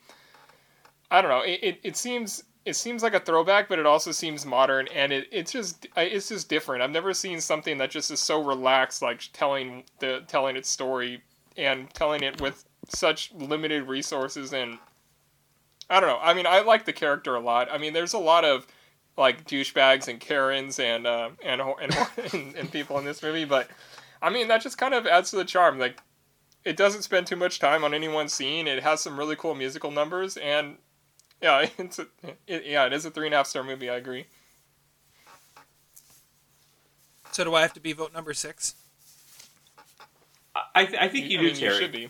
I 1.12 1.22
don't 1.22 1.30
know. 1.30 1.42
It, 1.42 1.60
it, 1.62 1.80
it 1.84 1.98
seems 1.98 2.46
it 2.64 2.78
seems 2.78 3.04
like 3.04 3.14
a 3.14 3.20
throwback, 3.20 3.68
but 3.68 3.78
it 3.78 3.86
also 3.86 4.14
seems 4.14 4.46
modern, 4.46 4.88
and 4.96 5.12
it, 5.12 5.28
it's 5.34 5.52
just 5.52 5.86
it's 5.98 6.30
just 6.30 6.48
different. 6.48 6.82
I've 6.82 6.92
never 6.92 7.14
seen 7.14 7.42
something 7.42 7.78
that 7.80 7.92
just 7.92 8.10
is 8.10 8.22
so 8.22 8.42
relaxed, 8.42 9.02
like 9.02 9.22
telling 9.34 9.84
the 10.00 10.24
telling 10.28 10.56
its 10.56 10.70
story 10.70 11.22
and 11.58 11.94
telling 11.94 12.24
it 12.24 12.40
with 12.40 12.64
such 12.88 13.34
limited 13.34 13.84
resources 13.90 14.54
and 14.54 14.78
I 15.90 16.00
don't 16.00 16.10
know. 16.10 16.20
I 16.22 16.34
mean, 16.34 16.48
I 16.48 16.62
like 16.62 16.86
the 16.86 16.94
character 16.94 17.36
a 17.36 17.40
lot. 17.42 17.68
I 17.70 17.78
mean, 17.78 17.92
there's 17.92 18.14
a 18.14 18.18
lot 18.18 18.46
of 18.46 18.66
like 19.18 19.46
douchebags 19.46 20.08
and 20.08 20.20
Karens 20.20 20.80
and 20.80 21.06
uh, 21.06 21.30
and, 21.44 21.62
and, 21.62 21.98
and 22.34 22.56
and 22.56 22.72
people 22.72 22.98
in 23.00 23.06
this 23.06 23.22
movie, 23.22 23.46
but 23.46 23.70
I 24.22 24.30
mean 24.30 24.48
that 24.48 24.62
just 24.62 24.78
kind 24.78 24.94
of 24.94 25.06
adds 25.06 25.30
to 25.32 25.36
the 25.36 25.46
charm. 25.46 25.80
Like, 25.80 25.98
it 26.64 26.78
doesn't 26.78 27.04
spend 27.04 27.28
too 27.28 27.36
much 27.36 27.60
time 27.60 27.84
on 27.84 27.94
any 27.94 28.08
one 28.08 28.28
scene. 28.30 28.68
It 28.68 28.84
has 28.84 29.02
some 29.02 29.18
really 29.18 29.36
cool 29.36 29.56
musical 29.56 29.92
numbers, 29.92 30.38
and 30.38 30.78
yeah, 31.42 31.68
it's 31.78 32.00
a, 32.00 32.08
it, 32.48 32.66
yeah, 32.66 32.86
it 32.86 32.94
is 32.94 33.06
a 33.06 33.12
three 33.12 33.28
and 33.28 33.34
a 33.34 33.38
half 33.38 33.48
star 33.48 33.64
movie. 33.64 33.90
I 33.90 33.96
agree. 33.96 34.26
So 37.32 37.44
do 37.44 37.56
I 37.56 37.62
have 37.62 37.74
to 37.74 37.80
be 37.80 37.94
vote 37.94 38.14
number 38.14 38.34
six? 38.34 38.76
I, 40.76 40.86
th- 40.86 41.00
I 41.02 41.08
think 41.08 41.30
you 41.30 41.40
I 41.40 41.42
do, 41.42 41.48
mean, 41.48 41.56
Terry. 41.56 41.74
you 41.74 41.80
should 41.82 41.92
be. 41.92 42.10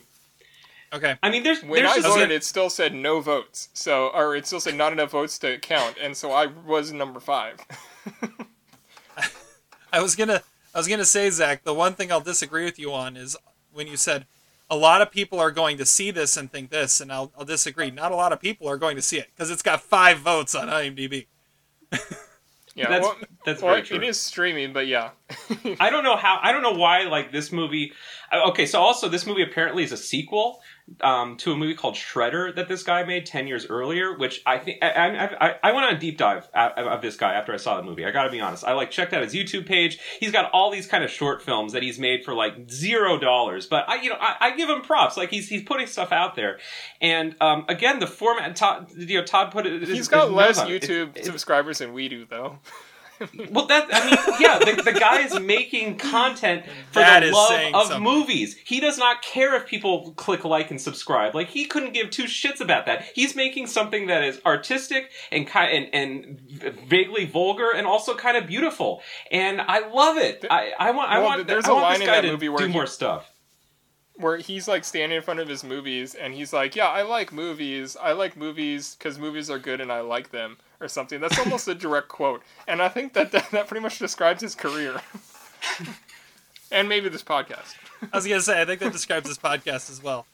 Okay. 0.94 1.16
I 1.22 1.30
mean, 1.30 1.42
there's 1.42 1.62
When 1.62 1.82
there's 1.82 1.90
I 1.92 1.96
just 1.96 2.08
voted, 2.08 2.30
it 2.30 2.44
still 2.44 2.70
said 2.70 2.94
no 2.94 3.20
votes. 3.20 3.68
So, 3.74 4.08
or 4.14 4.36
it 4.36 4.46
still 4.46 4.60
said 4.60 4.76
not 4.76 4.92
enough 4.92 5.10
votes 5.10 5.38
to 5.40 5.58
count, 5.58 5.96
and 6.00 6.16
so 6.16 6.30
I 6.30 6.46
was 6.46 6.92
number 6.92 7.18
five. 7.18 7.58
I 9.92 10.00
was 10.00 10.14
gonna 10.14 10.42
I 10.74 10.78
was 10.78 10.86
gonna 10.86 11.04
say, 11.04 11.30
Zach, 11.30 11.64
the 11.64 11.74
one 11.74 11.94
thing 11.94 12.12
I'll 12.12 12.20
disagree 12.20 12.64
with 12.64 12.78
you 12.78 12.92
on 12.92 13.16
is 13.16 13.36
when 13.72 13.88
you 13.88 13.96
said 13.96 14.26
a 14.70 14.76
lot 14.76 15.02
of 15.02 15.10
people 15.10 15.40
are 15.40 15.50
going 15.50 15.78
to 15.78 15.84
see 15.84 16.10
this 16.10 16.36
and 16.36 16.50
think 16.50 16.70
this, 16.70 17.00
and 17.00 17.12
I'll, 17.12 17.32
I'll 17.36 17.44
disagree. 17.44 17.90
Not 17.90 18.12
a 18.12 18.16
lot 18.16 18.32
of 18.32 18.40
people 18.40 18.68
are 18.68 18.78
going 18.78 18.96
to 18.96 19.02
see 19.02 19.18
it 19.18 19.28
because 19.34 19.50
it's 19.50 19.62
got 19.62 19.82
five 19.82 20.18
votes 20.18 20.54
on 20.54 20.68
IMDb. 20.68 21.26
Yeah, 22.74 22.88
That's- 22.88 23.02
well, 23.04 23.16
that's 23.46 23.62
well, 23.62 23.74
very 23.74 23.86
true. 23.86 23.98
It 23.98 24.04
is 24.04 24.20
streaming, 24.20 24.72
but 24.72 24.86
yeah. 24.88 25.10
I 25.78 25.90
don't 25.90 26.02
know 26.02 26.16
how. 26.16 26.40
I 26.42 26.50
don't 26.50 26.62
know 26.62 26.72
why. 26.72 27.02
Like 27.04 27.30
this 27.30 27.52
movie. 27.52 27.92
uh, 28.32 28.48
Okay, 28.48 28.66
so 28.66 28.80
also 28.80 29.08
this 29.08 29.26
movie 29.26 29.42
apparently 29.42 29.84
is 29.84 29.92
a 29.92 29.96
sequel, 29.96 30.60
um, 31.00 31.36
to 31.38 31.52
a 31.52 31.56
movie 31.56 31.74
called 31.74 31.94
Shredder 31.94 32.54
that 32.56 32.68
this 32.68 32.82
guy 32.82 33.04
made 33.04 33.24
ten 33.26 33.46
years 33.46 33.66
earlier, 33.66 34.16
which 34.16 34.42
I 34.44 34.58
think 34.58 34.78
I, 34.82 34.90
I, 34.90 35.48
I, 35.48 35.54
I 35.62 35.72
went 35.72 35.86
on 35.86 35.94
a 35.94 35.98
deep 35.98 36.18
dive 36.18 36.48
of, 36.54 36.86
of 36.86 37.02
this 37.02 37.16
guy 37.16 37.34
after 37.34 37.52
I 37.54 37.56
saw 37.56 37.76
the 37.76 37.82
movie. 37.82 38.04
I 38.04 38.10
got 38.10 38.24
to 38.24 38.30
be 38.30 38.40
honest. 38.40 38.64
I 38.64 38.72
like 38.72 38.90
checked 38.90 39.12
out 39.12 39.22
his 39.22 39.34
YouTube 39.34 39.66
page. 39.66 39.98
He's 40.20 40.30
got 40.30 40.50
all 40.52 40.70
these 40.70 40.86
kind 40.86 41.02
of 41.02 41.10
short 41.10 41.42
films 41.42 41.72
that 41.72 41.82
he's 41.82 41.98
made 41.98 42.24
for 42.24 42.34
like 42.34 42.70
zero 42.70 43.18
dollars, 43.18 43.66
but 43.66 43.88
I 43.88 44.02
you 44.02 44.10
know 44.10 44.18
I, 44.20 44.36
I 44.40 44.56
give 44.56 44.68
him 44.68 44.82
props. 44.82 45.16
Like 45.16 45.30
he's 45.30 45.48
he's 45.48 45.62
putting 45.62 45.86
stuff 45.86 46.12
out 46.12 46.34
there, 46.34 46.58
and 47.00 47.34
um, 47.40 47.64
again 47.68 47.98
the 47.98 48.06
format. 48.06 48.54
Todd, 48.54 48.90
you 48.94 49.18
know, 49.18 49.24
Todd 49.24 49.52
put 49.52 49.66
it. 49.66 49.88
He's 49.88 50.08
got 50.08 50.32
less 50.32 50.60
YouTube 50.60 51.16
it, 51.16 51.24
subscribers 51.24 51.78
than 51.78 51.92
we 51.92 52.08
do, 52.08 52.26
though. 52.26 52.58
well, 53.50 53.66
that 53.66 53.88
I 53.92 54.04
mean, 54.06 54.40
yeah, 54.40 54.58
the, 54.58 54.82
the 54.82 54.92
guy 54.92 55.20
is 55.22 55.38
making 55.38 55.98
content 55.98 56.64
for 56.90 57.00
that 57.00 57.20
the 57.20 57.30
love 57.30 57.74
of 57.74 57.86
something. 57.88 58.02
movies. 58.02 58.56
He 58.64 58.80
does 58.80 58.98
not 58.98 59.22
care 59.22 59.54
if 59.56 59.66
people 59.66 60.12
click 60.12 60.44
like 60.44 60.70
and 60.70 60.80
subscribe. 60.80 61.34
Like 61.34 61.48
he 61.48 61.66
couldn't 61.66 61.92
give 61.92 62.10
two 62.10 62.24
shits 62.24 62.60
about 62.60 62.86
that. 62.86 63.04
He's 63.14 63.36
making 63.36 63.68
something 63.68 64.06
that 64.08 64.24
is 64.24 64.40
artistic 64.44 65.10
and 65.30 65.46
kind 65.46 65.88
and, 65.92 65.94
and 65.94 66.80
vaguely 66.88 67.24
vulgar 67.24 67.70
and 67.70 67.86
also 67.86 68.14
kind 68.14 68.36
of 68.36 68.46
beautiful. 68.46 69.02
And 69.30 69.60
I 69.60 69.88
love 69.88 70.16
it. 70.18 70.44
I, 70.50 70.72
I 70.78 70.90
want 70.90 71.10
I 71.10 71.20
want 71.20 71.46
there's 71.46 71.66
I 71.66 71.70
a 71.70 71.74
want 71.74 71.84
line 71.84 71.98
this 72.00 72.08
in 72.08 72.14
that 72.14 72.24
movie 72.24 72.48
where 72.48 72.58
do 72.58 72.66
he, 72.66 72.72
more 72.72 72.86
stuff. 72.86 73.30
Where 74.16 74.36
he's 74.36 74.68
like 74.68 74.84
standing 74.84 75.16
in 75.16 75.22
front 75.22 75.40
of 75.40 75.48
his 75.48 75.64
movies 75.64 76.14
and 76.14 76.34
he's 76.34 76.52
like, 76.52 76.76
"Yeah, 76.76 76.88
I 76.88 77.02
like 77.02 77.32
movies. 77.32 77.96
I 78.00 78.12
like 78.12 78.36
movies 78.36 78.94
because 78.96 79.18
movies 79.18 79.50
are 79.50 79.58
good 79.58 79.80
and 79.80 79.90
I 79.90 80.00
like 80.00 80.30
them." 80.30 80.56
or 80.80 80.88
something. 80.88 81.20
That's 81.20 81.38
almost 81.38 81.66
a 81.66 81.74
direct 81.74 82.08
quote, 82.08 82.42
and 82.68 82.80
I 82.80 82.88
think 82.88 83.14
that 83.14 83.32
that, 83.32 83.50
that 83.50 83.66
pretty 83.66 83.82
much 83.82 83.98
describes 83.98 84.42
his 84.42 84.54
career, 84.54 85.00
and 86.70 86.88
maybe 86.88 87.08
this 87.08 87.22
podcast. 87.22 87.74
I 88.12 88.16
was 88.16 88.26
gonna 88.26 88.40
say, 88.40 88.60
I 88.60 88.64
think 88.64 88.80
that 88.80 88.92
describes 88.92 89.28
this 89.28 89.38
podcast 89.38 89.90
as 89.90 90.02
well. 90.02 90.26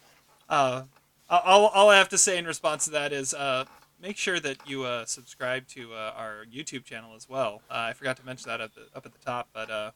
Uh, 0.48 0.82
all, 1.30 1.68
all 1.68 1.88
I 1.88 1.96
have 1.96 2.08
to 2.10 2.18
say 2.18 2.36
in 2.36 2.44
response 2.44 2.86
to 2.86 2.90
that 2.90 3.12
is 3.12 3.32
uh, 3.32 3.64
make 4.02 4.16
sure 4.16 4.40
that 4.40 4.68
you 4.68 4.82
uh, 4.82 5.04
subscribe 5.06 5.68
to 5.68 5.94
uh, 5.94 6.12
our 6.16 6.44
YouTube 6.52 6.84
channel 6.84 7.14
as 7.14 7.28
well. 7.28 7.62
Uh, 7.70 7.74
I 7.74 7.92
forgot 7.92 8.16
to 8.16 8.26
mention 8.26 8.48
that 8.48 8.60
up, 8.60 8.72
up 8.94 9.06
at 9.06 9.12
the 9.12 9.24
top, 9.24 9.48
but 9.52 9.70
uh, 9.70 9.90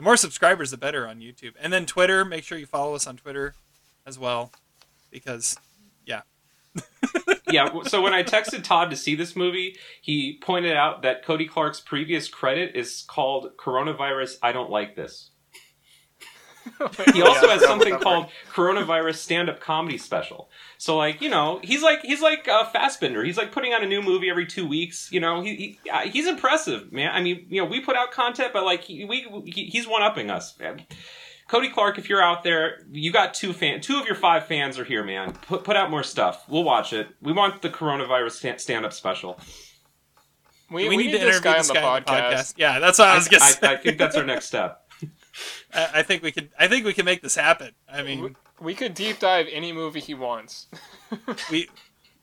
the 0.00 0.04
more 0.04 0.16
subscribers, 0.16 0.70
the 0.70 0.78
better 0.78 1.06
on 1.06 1.20
YouTube. 1.20 1.52
And 1.60 1.70
then 1.70 1.84
Twitter, 1.84 2.24
make 2.24 2.42
sure 2.42 2.56
you 2.56 2.64
follow 2.64 2.94
us 2.94 3.06
on 3.06 3.18
Twitter 3.18 3.54
as 4.06 4.18
well, 4.18 4.50
because 5.10 5.58
yeah. 6.06 6.22
yeah, 7.50 7.82
so 7.82 8.00
when 8.00 8.14
I 8.14 8.22
texted 8.22 8.64
Todd 8.64 8.88
to 8.92 8.96
see 8.96 9.14
this 9.14 9.36
movie, 9.36 9.76
he 10.00 10.38
pointed 10.40 10.74
out 10.74 11.02
that 11.02 11.22
Cody 11.22 11.46
Clark's 11.46 11.80
previous 11.80 12.28
credit 12.28 12.74
is 12.74 13.04
called 13.08 13.50
Coronavirus 13.58 14.38
I 14.42 14.52
Don't 14.52 14.70
Like 14.70 14.96
This. 14.96 15.32
He 17.14 17.22
also 17.22 17.48
has 17.48 17.62
something 17.62 17.98
called 17.98 18.26
Coronavirus 18.52 19.16
Stand 19.16 19.48
Up 19.48 19.60
Comedy 19.60 19.98
Special. 19.98 20.50
So 20.78 20.96
like, 20.96 21.20
you 21.20 21.28
know, 21.28 21.60
he's 21.62 21.82
like 21.82 22.02
he's 22.02 22.20
like 22.20 22.46
a 22.46 22.70
Fassbinder. 22.74 23.24
He's 23.24 23.36
like 23.36 23.52
putting 23.52 23.72
out 23.72 23.82
a 23.82 23.86
new 23.86 24.02
movie 24.02 24.30
every 24.30 24.46
2 24.46 24.66
weeks, 24.66 25.10
you 25.12 25.20
know. 25.20 25.42
He, 25.42 25.78
he 25.82 25.90
uh, 25.90 26.00
he's 26.00 26.26
impressive, 26.26 26.92
man. 26.92 27.10
I 27.12 27.22
mean, 27.22 27.46
you 27.48 27.62
know, 27.62 27.68
we 27.68 27.80
put 27.80 27.96
out 27.96 28.10
content 28.10 28.52
but 28.52 28.64
like 28.64 28.82
he, 28.82 29.04
we 29.04 29.26
he, 29.44 29.66
he's 29.66 29.86
one 29.86 30.02
upping 30.02 30.30
us. 30.30 30.58
Man. 30.58 30.84
Cody 31.48 31.68
Clark, 31.68 31.98
if 31.98 32.08
you're 32.08 32.22
out 32.22 32.44
there, 32.44 32.86
you 32.92 33.10
got 33.10 33.34
two 33.34 33.52
fan, 33.52 33.80
two 33.80 33.98
of 33.98 34.06
your 34.06 34.14
five 34.14 34.46
fans 34.46 34.78
are 34.78 34.84
here, 34.84 35.02
man. 35.02 35.32
Put 35.32 35.64
put 35.64 35.76
out 35.76 35.90
more 35.90 36.04
stuff. 36.04 36.44
We'll 36.48 36.62
watch 36.62 36.92
it. 36.92 37.08
We 37.20 37.32
want 37.32 37.60
the 37.60 37.70
coronavirus 37.70 38.60
stand 38.60 38.84
up 38.84 38.92
special. 38.92 39.40
We, 40.70 40.84
we, 40.84 40.88
we 40.90 40.96
need, 40.96 41.06
need, 41.06 41.12
to 41.12 41.22
interview 41.22 41.40
guy 41.40 41.58
this 41.58 41.70
guy 41.72 41.82
on 41.82 42.02
the 42.04 42.08
podcast. 42.08 42.32
podcast. 42.32 42.54
Yeah, 42.56 42.78
that's 42.78 43.00
what 43.00 43.08
I 43.08 43.16
was 43.16 43.26
gonna 43.26 43.44
say. 43.44 43.66
I, 43.66 43.72
I 43.72 43.76
think 43.78 43.98
that's 43.98 44.14
our 44.14 44.22
next 44.22 44.46
step. 44.46 44.86
I, 45.72 45.90
I 45.94 46.02
think 46.02 46.22
we 46.22 46.32
could. 46.32 46.50
I 46.58 46.68
think 46.68 46.84
we 46.84 46.92
can 46.92 47.04
make 47.04 47.22
this 47.22 47.34
happen. 47.34 47.72
I 47.90 48.02
mean, 48.02 48.22
we, 48.22 48.34
we 48.60 48.74
could 48.74 48.94
deep 48.94 49.18
dive 49.18 49.46
any 49.50 49.72
movie 49.72 50.00
he 50.00 50.14
wants. 50.14 50.66
we 51.50 51.68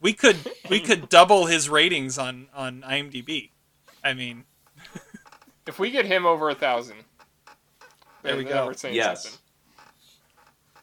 we 0.01 0.13
could 0.13 0.37
we 0.69 0.79
could 0.79 1.09
double 1.09 1.45
his 1.45 1.69
ratings 1.69 2.17
on 2.17 2.47
on 2.53 2.81
IMDb. 2.81 3.51
I 4.03 4.13
mean, 4.13 4.45
if 5.65 5.79
we 5.79 5.91
get 5.91 6.05
him 6.05 6.25
over 6.25 6.49
a 6.49 6.55
thousand, 6.55 6.97
there 8.23 8.37
we 8.37 8.43
go. 8.43 8.71
Yes. 8.89 9.23
Something. 9.23 9.39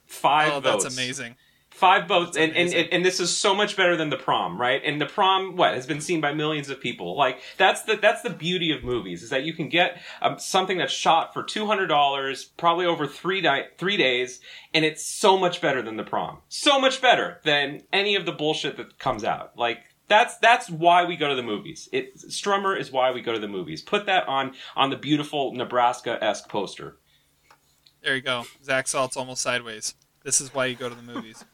Five 0.06 0.52
oh, 0.52 0.60
votes. 0.60 0.84
That's 0.84 0.96
amazing. 0.96 1.36
Five 1.74 2.06
boats, 2.06 2.36
and, 2.36 2.54
and, 2.54 2.72
and 2.72 2.88
and 2.92 3.04
this 3.04 3.18
is 3.18 3.36
so 3.36 3.52
much 3.52 3.76
better 3.76 3.96
than 3.96 4.08
the 4.08 4.16
prom, 4.16 4.60
right? 4.60 4.80
And 4.84 5.00
the 5.00 5.06
prom, 5.06 5.56
what 5.56 5.74
has 5.74 5.88
been 5.88 6.00
seen 6.00 6.20
by 6.20 6.32
millions 6.32 6.70
of 6.70 6.80
people. 6.80 7.16
Like 7.16 7.40
that's 7.58 7.82
the 7.82 7.96
that's 7.96 8.22
the 8.22 8.30
beauty 8.30 8.70
of 8.70 8.84
movies 8.84 9.24
is 9.24 9.30
that 9.30 9.42
you 9.42 9.52
can 9.54 9.68
get 9.68 10.00
um, 10.22 10.38
something 10.38 10.78
that's 10.78 10.92
shot 10.92 11.34
for 11.34 11.42
two 11.42 11.66
hundred 11.66 11.88
dollars, 11.88 12.44
probably 12.44 12.86
over 12.86 13.08
three 13.08 13.40
di- 13.40 13.66
three 13.76 13.96
days, 13.96 14.40
and 14.72 14.84
it's 14.84 15.04
so 15.04 15.36
much 15.36 15.60
better 15.60 15.82
than 15.82 15.96
the 15.96 16.04
prom. 16.04 16.38
So 16.48 16.78
much 16.78 17.02
better 17.02 17.40
than 17.42 17.82
any 17.92 18.14
of 18.14 18.24
the 18.24 18.32
bullshit 18.32 18.76
that 18.76 19.00
comes 19.00 19.24
out. 19.24 19.58
Like 19.58 19.80
that's 20.06 20.38
that's 20.38 20.70
why 20.70 21.04
we 21.04 21.16
go 21.16 21.28
to 21.28 21.34
the 21.34 21.42
movies. 21.42 21.88
It 21.92 22.16
Strummer 22.28 22.78
is 22.78 22.92
why 22.92 23.10
we 23.10 23.20
go 23.20 23.32
to 23.32 23.40
the 23.40 23.48
movies. 23.48 23.82
Put 23.82 24.06
that 24.06 24.28
on 24.28 24.52
on 24.76 24.90
the 24.90 24.96
beautiful 24.96 25.52
Nebraska 25.52 26.22
esque 26.22 26.48
poster. 26.48 26.98
There 28.00 28.14
you 28.14 28.22
go. 28.22 28.44
Zach 28.62 28.86
Salt's 28.86 29.16
almost 29.16 29.42
sideways. 29.42 29.96
This 30.24 30.40
is 30.40 30.54
why 30.54 30.66
you 30.66 30.74
go 30.74 30.88
to 30.88 30.94
the 30.94 31.02
movies. 31.02 31.44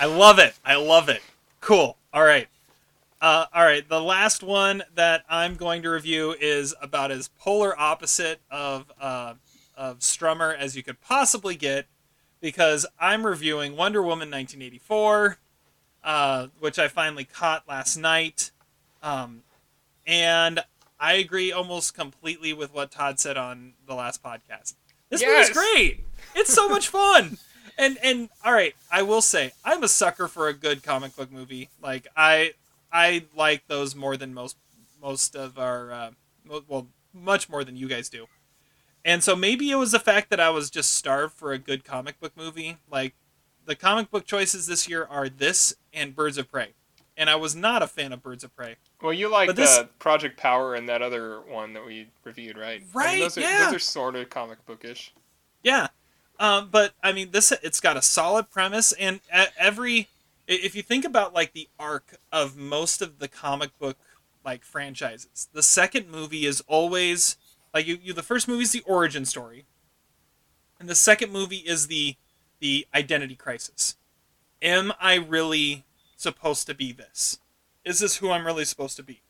I 0.00 0.06
love 0.06 0.38
it. 0.38 0.54
I 0.64 0.76
love 0.76 1.08
it. 1.08 1.22
Cool. 1.60 1.96
All 2.12 2.24
right. 2.24 2.48
Uh, 3.20 3.46
all 3.52 3.64
right. 3.64 3.88
The 3.88 4.00
last 4.00 4.42
one 4.42 4.82
that 4.94 5.24
I'm 5.28 5.56
going 5.56 5.82
to 5.82 5.90
review 5.90 6.34
is 6.40 6.74
about 6.80 7.10
as 7.10 7.28
polar 7.38 7.78
opposite 7.78 8.40
of 8.50 8.90
uh, 9.00 9.34
of 9.76 10.00
Strummer 10.00 10.56
as 10.56 10.76
you 10.76 10.82
could 10.82 11.00
possibly 11.00 11.56
get, 11.56 11.86
because 12.40 12.86
I'm 13.00 13.26
reviewing 13.26 13.76
Wonder 13.76 14.00
Woman 14.02 14.30
1984, 14.30 15.38
uh, 16.04 16.46
which 16.58 16.78
I 16.78 16.88
finally 16.88 17.24
caught 17.24 17.68
last 17.68 17.96
night, 17.96 18.50
um, 19.02 19.42
and 20.06 20.60
I 20.98 21.14
agree 21.14 21.52
almost 21.52 21.94
completely 21.94 22.52
with 22.52 22.72
what 22.74 22.90
Todd 22.90 23.20
said 23.20 23.36
on 23.36 23.74
the 23.86 23.94
last 23.94 24.22
podcast. 24.22 24.74
This 25.10 25.20
yes. 25.20 25.48
movie's 25.48 25.56
great. 25.56 26.04
It's 26.34 26.52
so 26.52 26.68
much 26.68 26.88
fun. 26.88 27.38
And 27.78 27.96
and 28.02 28.28
all 28.44 28.52
right, 28.52 28.74
I 28.90 29.02
will 29.02 29.22
say 29.22 29.52
I'm 29.64 29.84
a 29.84 29.88
sucker 29.88 30.26
for 30.26 30.48
a 30.48 30.52
good 30.52 30.82
comic 30.82 31.16
book 31.16 31.30
movie. 31.30 31.70
Like 31.80 32.08
I 32.16 32.54
I 32.92 33.24
like 33.36 33.68
those 33.68 33.94
more 33.94 34.16
than 34.16 34.34
most 34.34 34.56
most 35.00 35.36
of 35.36 35.58
our 35.58 35.92
uh, 35.92 36.10
well 36.68 36.88
much 37.14 37.48
more 37.48 37.62
than 37.62 37.76
you 37.76 37.88
guys 37.88 38.08
do. 38.08 38.26
And 39.04 39.22
so 39.22 39.36
maybe 39.36 39.70
it 39.70 39.76
was 39.76 39.92
the 39.92 40.00
fact 40.00 40.28
that 40.30 40.40
I 40.40 40.50
was 40.50 40.70
just 40.70 40.92
starved 40.92 41.34
for 41.34 41.52
a 41.52 41.58
good 41.58 41.84
comic 41.84 42.20
book 42.20 42.32
movie. 42.36 42.78
Like 42.90 43.14
the 43.64 43.76
comic 43.76 44.10
book 44.10 44.26
choices 44.26 44.66
this 44.66 44.88
year 44.88 45.06
are 45.08 45.28
this 45.28 45.74
and 45.92 46.16
Birds 46.16 46.36
of 46.36 46.50
Prey. 46.50 46.74
And 47.16 47.28
I 47.30 47.36
was 47.36 47.56
not 47.56 47.82
a 47.82 47.86
fan 47.86 48.12
of 48.12 48.22
Birds 48.22 48.44
of 48.44 48.54
Prey. 48.54 48.76
Well, 49.02 49.12
you 49.12 49.28
like 49.28 49.54
this... 49.54 49.78
the 49.78 49.88
Project 49.98 50.36
Power 50.36 50.74
and 50.74 50.88
that 50.88 51.02
other 51.02 51.40
one 51.40 51.72
that 51.72 51.84
we 51.84 52.08
reviewed, 52.24 52.56
right? 52.56 52.82
Right. 52.92 53.08
I 53.08 53.12
mean, 53.12 53.20
those 53.22 53.38
are, 53.38 53.40
yeah. 53.40 53.64
Those 53.64 53.74
are 53.74 53.78
sort 53.78 54.16
of 54.16 54.30
comic 54.30 54.64
bookish. 54.66 55.12
Yeah. 55.62 55.88
Um, 56.38 56.68
but 56.70 56.94
I 57.02 57.12
mean, 57.12 57.30
this 57.32 57.52
it's 57.62 57.80
got 57.80 57.96
a 57.96 58.02
solid 58.02 58.50
premise, 58.50 58.92
and 58.92 59.20
every 59.58 60.08
if 60.46 60.74
you 60.74 60.82
think 60.82 61.04
about 61.04 61.34
like 61.34 61.52
the 61.52 61.68
arc 61.78 62.16
of 62.32 62.56
most 62.56 63.02
of 63.02 63.18
the 63.18 63.28
comic 63.28 63.76
book 63.78 63.96
like 64.44 64.64
franchises, 64.64 65.48
the 65.52 65.62
second 65.62 66.08
movie 66.08 66.46
is 66.46 66.62
always 66.66 67.36
like 67.74 67.86
you, 67.86 67.98
you 68.02 68.12
the 68.12 68.22
first 68.22 68.46
movie 68.48 68.62
is 68.62 68.72
the 68.72 68.82
origin 68.86 69.24
story, 69.24 69.66
and 70.78 70.88
the 70.88 70.94
second 70.94 71.32
movie 71.32 71.56
is 71.56 71.88
the 71.88 72.16
the 72.60 72.86
identity 72.94 73.34
crisis. 73.34 73.96
Am 74.62 74.92
I 75.00 75.14
really 75.14 75.84
supposed 76.16 76.66
to 76.66 76.74
be 76.74 76.92
this? 76.92 77.38
Is 77.84 78.00
this 78.00 78.16
who 78.16 78.30
I'm 78.30 78.46
really 78.46 78.64
supposed 78.64 78.96
to 78.96 79.02
be? 79.02 79.22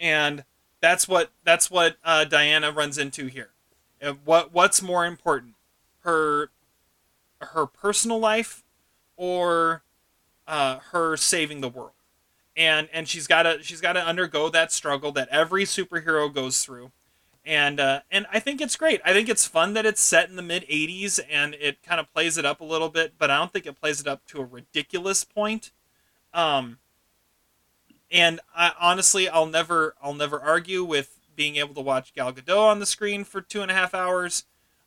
And 0.00 0.44
that's 0.80 1.08
what 1.08 1.30
that's 1.44 1.70
what 1.70 1.96
uh, 2.04 2.24
Diana 2.24 2.70
runs 2.70 2.98
into 2.98 3.26
here. 3.26 3.50
What 4.24 4.52
what's 4.52 4.82
more 4.82 5.06
important, 5.06 5.54
her 6.04 6.50
her 7.40 7.66
personal 7.66 8.18
life 8.18 8.62
or 9.16 9.82
uh, 10.46 10.78
her 10.92 11.16
saving 11.16 11.60
the 11.60 11.68
world? 11.68 11.90
And 12.56 12.88
and 12.92 13.08
she's 13.08 13.26
got 13.26 13.42
to 13.42 13.62
she's 13.62 13.80
got 13.80 13.94
to 13.94 14.04
undergo 14.04 14.48
that 14.50 14.72
struggle 14.72 15.12
that 15.12 15.28
every 15.28 15.64
superhero 15.64 16.32
goes 16.32 16.64
through. 16.64 16.92
And 17.44 17.78
uh, 17.80 18.00
and 18.10 18.26
I 18.32 18.38
think 18.38 18.60
it's 18.60 18.76
great. 18.76 19.00
I 19.04 19.12
think 19.12 19.28
it's 19.28 19.46
fun 19.46 19.74
that 19.74 19.84
it's 19.84 20.00
set 20.00 20.30
in 20.30 20.36
the 20.36 20.42
mid 20.42 20.66
'80s 20.68 21.20
and 21.30 21.54
it 21.54 21.82
kind 21.82 22.00
of 22.00 22.12
plays 22.12 22.38
it 22.38 22.46
up 22.46 22.60
a 22.60 22.64
little 22.64 22.88
bit, 22.88 23.14
but 23.18 23.30
I 23.30 23.38
don't 23.38 23.52
think 23.52 23.66
it 23.66 23.78
plays 23.80 24.00
it 24.00 24.06
up 24.06 24.24
to 24.26 24.40
a 24.40 24.44
ridiculous 24.44 25.24
point. 25.24 25.72
Um, 26.32 26.78
and 28.10 28.40
I, 28.54 28.72
honestly, 28.80 29.28
I'll 29.28 29.46
never, 29.46 29.94
I'll 30.00 30.14
never 30.14 30.40
argue 30.40 30.84
with 30.84 31.18
being 31.34 31.56
able 31.56 31.74
to 31.74 31.80
watch 31.80 32.14
Gal 32.14 32.32
Gadot 32.32 32.70
on 32.70 32.78
the 32.78 32.86
screen 32.86 33.24
for 33.24 33.40
two 33.40 33.60
and 33.60 33.70
a 33.70 33.74
half 33.74 33.92
hours. 33.92 34.44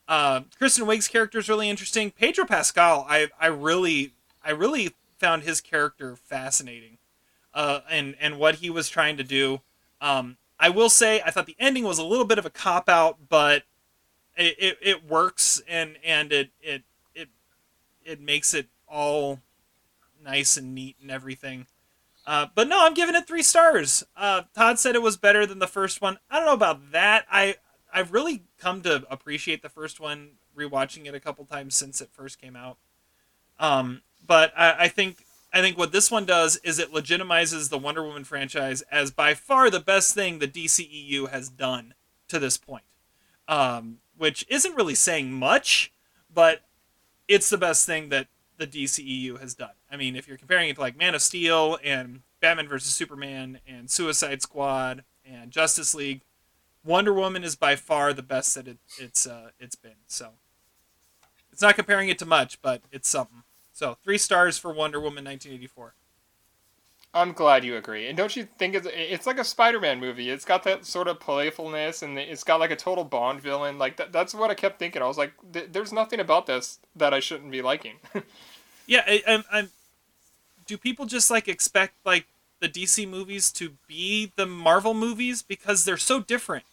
Uh, 0.08 0.42
Kristen 0.58 0.86
Wiig's 0.86 1.08
character 1.08 1.38
is 1.38 1.50
really 1.50 1.70
interesting. 1.70 2.12
Pedro 2.12 2.46
Pascal, 2.46 3.06
I, 3.10 3.28
I 3.40 3.48
really, 3.48 4.14
I 4.44 4.52
really 4.52 4.96
found 5.18 5.44
his 5.44 5.60
character 5.60 6.16
fascinating, 6.16 6.98
uh, 7.54 7.82
and 7.90 8.16
and 8.20 8.40
what 8.40 8.56
he 8.56 8.70
was 8.70 8.88
trying 8.88 9.18
to 9.18 9.24
do. 9.24 9.62
Um, 10.00 10.38
I 10.60 10.70
will 10.70 10.90
say, 10.90 11.22
I 11.26 11.32
thought 11.32 11.46
the 11.46 11.56
ending 11.60 11.84
was 11.84 12.00
a 12.00 12.06
little 12.06 12.26
bit 12.26 12.40
of 12.40 12.46
a 12.46 12.50
cop 12.50 12.88
out, 12.90 13.18
but 13.30 13.64
it, 14.38 14.56
it, 14.60 14.78
it 14.82 15.10
works 15.10 15.62
and 15.68 15.98
and 16.04 16.32
it 16.32 16.52
it 16.62 16.84
it 17.14 17.30
it 18.06 18.22
makes 18.22 18.54
it 18.54 18.68
all 18.88 19.42
nice 20.24 20.58
and 20.58 20.74
neat 20.74 20.96
and 21.02 21.12
everything. 21.12 21.68
Uh, 22.26 22.48
but 22.54 22.68
no, 22.68 22.86
I'm 22.86 22.94
giving 22.94 23.16
it 23.16 23.26
three 23.26 23.44
stars. 23.44 24.06
Uh, 24.16 24.44
Todd 24.54 24.80
said 24.80 24.96
it 24.96 25.02
was 25.02 25.16
better 25.16 25.46
than 25.46 25.60
the 25.60 25.68
first 25.68 26.02
one. 26.02 26.18
I 26.30 26.38
don't 26.38 26.46
know 26.46 26.54
about 26.54 26.92
that. 26.92 27.26
I 27.32 27.56
I've 27.94 28.12
really 28.12 28.44
come 28.58 28.82
to 28.82 29.06
appreciate 29.10 29.62
the 29.62 29.70
first 29.70 30.00
one, 30.00 30.32
rewatching 30.58 31.06
it 31.06 31.16
a 31.16 31.20
couple 31.20 31.46
times 31.46 31.76
since 31.76 32.02
it 32.02 32.10
first 32.12 32.42
came 32.42 32.56
out. 32.56 32.78
Um, 33.60 34.02
but 34.26 34.52
I, 34.58 34.76
I 34.86 34.88
think 34.88 35.26
I 35.54 35.62
think 35.62 35.78
what 35.78 35.92
this 35.92 36.12
one 36.12 36.26
does 36.26 36.58
is 36.58 36.80
it 36.80 36.92
legitimizes 36.92 37.70
the 37.70 37.78
Wonder 37.78 38.04
Woman 38.04 38.24
franchise 38.24 38.84
as 38.92 39.12
by 39.12 39.34
far 39.34 39.70
the 39.70 39.80
best 39.80 40.14
thing 40.14 40.40
the 40.40 40.48
DCEU 40.48 41.30
has 41.30 41.50
done 41.50 41.94
to 42.28 42.40
this 42.40 42.58
point. 42.58 42.84
Um, 43.48 44.00
which 44.18 44.46
isn't 44.50 44.76
really 44.76 44.96
saying 44.96 45.32
much, 45.32 45.92
but 46.34 46.64
it's 47.28 47.50
the 47.50 47.58
best 47.58 47.86
thing 47.86 48.10
that 48.10 48.28
the 48.58 48.68
DCEU 48.68 49.40
has 49.40 49.54
done. 49.54 49.72
I 49.92 49.96
mean, 49.96 50.16
if 50.16 50.28
you're 50.28 50.38
comparing 50.38 50.70
it 50.70 50.76
to 50.76 50.82
like 50.82 50.98
Man 50.98 51.16
of 51.16 51.22
Steel 51.22 51.78
and 51.84 52.22
Batman 52.42 52.68
vs 52.68 52.94
Superman 52.94 53.60
and 53.68 53.90
Suicide 53.90 54.42
Squad 54.42 55.04
and 55.26 55.52
Justice 55.52 55.94
League, 55.94 56.22
Wonder 56.88 57.14
Woman 57.14 57.44
is 57.44 57.56
by 57.58 57.76
far 57.76 58.14
the 58.14 58.24
best 58.24 58.56
that 58.56 58.68
it, 58.68 58.78
it's 58.98 59.28
uh, 59.28 59.50
it's 59.60 59.76
been. 59.76 60.00
So 60.08 60.30
it's 61.52 61.62
not 61.62 61.76
comparing 61.76 62.08
it 62.08 62.18
to 62.20 62.26
much, 62.26 62.62
but 62.62 62.82
it's 62.92 63.10
something. 63.10 63.44
So 63.74 63.98
three 64.04 64.18
stars 64.18 64.58
for 64.58 64.72
Wonder 64.74 65.00
Woman 65.00 65.26
1984. 65.26 65.94
I'm 67.14 67.34
glad 67.34 67.66
you 67.66 67.76
agree. 67.76 68.08
And 68.08 68.18
don't 68.18 68.36
you 68.36 68.48
think 68.58 68.74
it's 68.74 68.88
it's 68.90 69.28
like 69.28 69.38
a 69.38 69.44
Spider-Man 69.44 70.00
movie? 70.00 70.30
It's 70.30 70.46
got 70.46 70.64
that 70.64 70.86
sort 70.86 71.08
of 71.08 71.20
playfulness, 71.20 72.04
and 72.04 72.18
it's 72.18 72.44
got 72.44 72.60
like 72.60 72.72
a 72.72 72.76
total 72.76 73.04
Bond 73.04 73.42
villain. 73.42 73.78
Like 73.78 73.98
that, 73.98 74.14
that's 74.14 74.34
what 74.34 74.50
I 74.50 74.54
kept 74.54 74.80
thinking. 74.80 75.02
I 75.02 75.08
was 75.08 75.18
like, 75.18 75.34
there's 75.52 75.92
nothing 75.92 76.20
about 76.20 76.46
this 76.46 76.80
that 76.96 77.14
I 77.14 77.20
shouldn't 77.20 77.52
be 77.52 77.62
liking. 77.62 77.96
yeah, 78.88 79.04
I, 79.06 79.24
I'm, 79.28 79.44
I'm. 79.52 79.70
Do 80.66 80.78
people 80.78 81.06
just 81.06 81.30
like 81.30 81.48
expect 81.48 81.96
like 82.06 82.28
the 82.60 82.70
DC 82.70 83.08
movies 83.10 83.52
to 83.54 83.74
be 83.88 84.32
the 84.36 84.46
Marvel 84.46 84.94
movies 84.94 85.42
because 85.42 85.84
they're 85.84 85.98
so 85.98 86.22
different? 86.22 86.64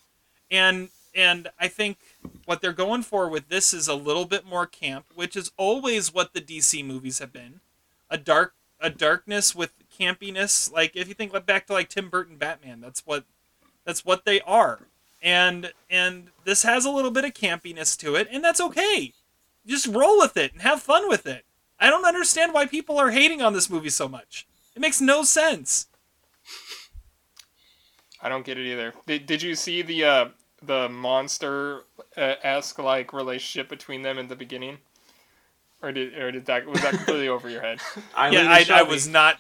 And 0.55 0.91
and 1.15 1.49
I 1.59 1.67
think 1.67 1.99
what 2.45 2.61
they're 2.61 2.73
going 2.73 3.03
for 3.03 3.29
with 3.29 3.49
this 3.49 3.75
is 3.75 3.89
a 3.89 3.95
little 3.95 4.25
bit 4.25 4.47
more 4.47 4.67
camp, 4.67 5.07
which 5.15 5.37
is 5.37 5.51
always 5.57 6.15
what 6.15 6.33
the 6.33 6.41
DC 6.41 6.85
movies 6.85 7.19
have 7.19 7.33
been. 7.33 7.61
A 8.09 8.17
dark 8.17 8.55
a 8.81 8.89
darkness 8.89 9.55
with 9.55 9.73
campiness. 9.99 10.73
Like 10.73 10.95
if 10.95 11.09
you 11.09 11.15
think 11.15 11.33
back 11.45 11.67
to 11.67 11.73
like 11.73 11.89
Tim 11.89 12.09
Burton 12.09 12.37
Batman, 12.37 12.81
that's 12.81 13.05
what 13.05 13.25
that's 13.85 14.05
what 14.05 14.25
they 14.25 14.41
are. 14.43 14.83
And 15.21 15.73
and 15.91 16.29
this 16.45 16.63
has 16.63 16.85
a 16.85 16.91
little 16.91 17.11
bit 17.11 17.25
of 17.25 17.35
campiness 17.35 17.99
to 17.99 18.15
it, 18.15 18.29
and 18.31 18.45
that's 18.45 18.61
okay. 18.61 19.13
Just 19.67 19.89
roll 19.89 20.19
with 20.19 20.37
it 20.37 20.53
and 20.53 20.63
have 20.63 20.83
fun 20.83 21.09
with 21.09 21.27
it. 21.27 21.45
I 21.81 21.91
don't 21.91 22.07
understand 22.07 22.55
why 22.55 22.67
people 22.67 22.99
are 22.99 23.11
hating 23.11 23.43
on 23.43 23.55
this 23.55 23.69
movie 23.69 23.89
so 23.89 24.09
much. 24.09 24.47
It 24.77 24.81
makes 24.81 25.01
no 25.01 25.25
sense. 25.25 25.89
I 28.21 28.29
don't 28.29 28.45
get 28.45 28.59
it 28.59 28.67
either. 28.71 28.95
Did, 29.07 29.27
did 29.27 29.43
you 29.43 29.55
see 29.55 29.83
the 29.83 30.05
uh, 30.05 30.29
the 30.67 30.89
monster 30.89 31.83
esque 32.17 32.79
like 32.79 33.13
relationship 33.13 33.69
between 33.69 34.03
them 34.03 34.19
in 34.19 34.29
the 34.29 34.37
beginning? 34.37 34.79
Or 35.83 35.93
did 35.93 36.15
or 36.15 36.33
did 36.33 36.47
that 36.47 36.67
was 36.67 36.81
that 36.83 36.95
completely 36.95 37.29
over 37.29 37.49
your 37.49 37.61
head? 37.61 37.79
yeah, 37.97 38.47
I, 38.49 38.67
I 38.73 38.83
was 38.83 39.07
not 39.07 39.39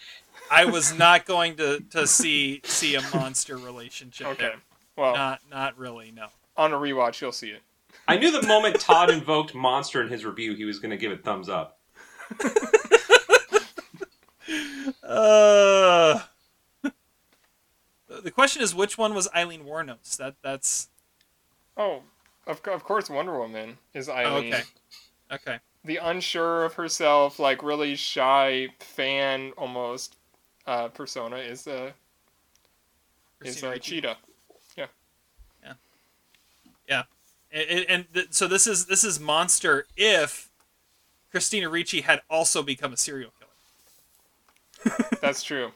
I 0.50 0.66
was 0.66 0.96
not 0.96 1.24
going 1.24 1.56
to, 1.56 1.82
to 1.90 2.06
see 2.06 2.60
see 2.64 2.94
a 2.94 3.02
monster 3.14 3.56
relationship. 3.56 4.26
Okay. 4.26 4.42
There. 4.42 4.54
Well, 4.96 5.14
not 5.14 5.40
not 5.50 5.78
really. 5.78 6.10
No. 6.10 6.26
On 6.56 6.72
a 6.72 6.76
rewatch, 6.76 7.20
you'll 7.20 7.32
see 7.32 7.50
it. 7.50 7.62
I 8.06 8.16
knew 8.16 8.30
the 8.30 8.46
moment 8.46 8.78
Todd 8.80 9.10
invoked 9.10 9.54
monster 9.54 10.02
in 10.02 10.08
his 10.08 10.24
review, 10.24 10.54
he 10.54 10.64
was 10.64 10.78
going 10.78 10.90
to 10.90 10.96
give 10.96 11.10
it 11.10 11.24
thumbs 11.24 11.48
up. 11.48 11.78
uh, 15.02 16.20
the 18.22 18.30
question 18.32 18.62
is, 18.62 18.74
which 18.74 18.98
one 18.98 19.14
was 19.14 19.28
Aileen 19.34 19.64
Wuornos? 19.64 20.16
That 20.16 20.36
that's. 20.42 20.88
Oh, 21.76 22.02
of 22.46 22.60
of 22.66 22.84
course, 22.84 23.10
Wonder 23.10 23.38
Woman 23.38 23.78
is 23.94 24.08
Aileen. 24.08 24.52
okay. 24.54 24.62
Okay. 25.32 25.58
The 25.84 25.96
unsure 25.98 26.64
of 26.64 26.74
herself, 26.74 27.38
like 27.38 27.62
really 27.62 27.94
shy 27.96 28.68
fan 28.80 29.52
almost 29.58 30.16
uh, 30.66 30.88
persona 30.88 31.36
is 31.36 31.66
uh, 31.66 31.92
is 33.42 33.62
uh, 33.62 33.76
Cheetah. 33.78 34.16
Yeah. 34.76 34.86
Yeah. 35.62 35.72
Yeah. 36.88 37.02
And, 37.52 37.86
and 37.88 38.04
th- 38.14 38.28
so 38.30 38.46
this 38.48 38.66
is 38.66 38.86
this 38.86 39.04
is 39.04 39.20
monster 39.20 39.86
if 39.96 40.50
Christina 41.30 41.68
Ricci 41.68 42.00
had 42.02 42.22
also 42.30 42.62
become 42.62 42.92
a 42.92 42.96
serial 42.96 43.32
killer. 43.38 45.00
That's 45.20 45.42
true. 45.42 45.72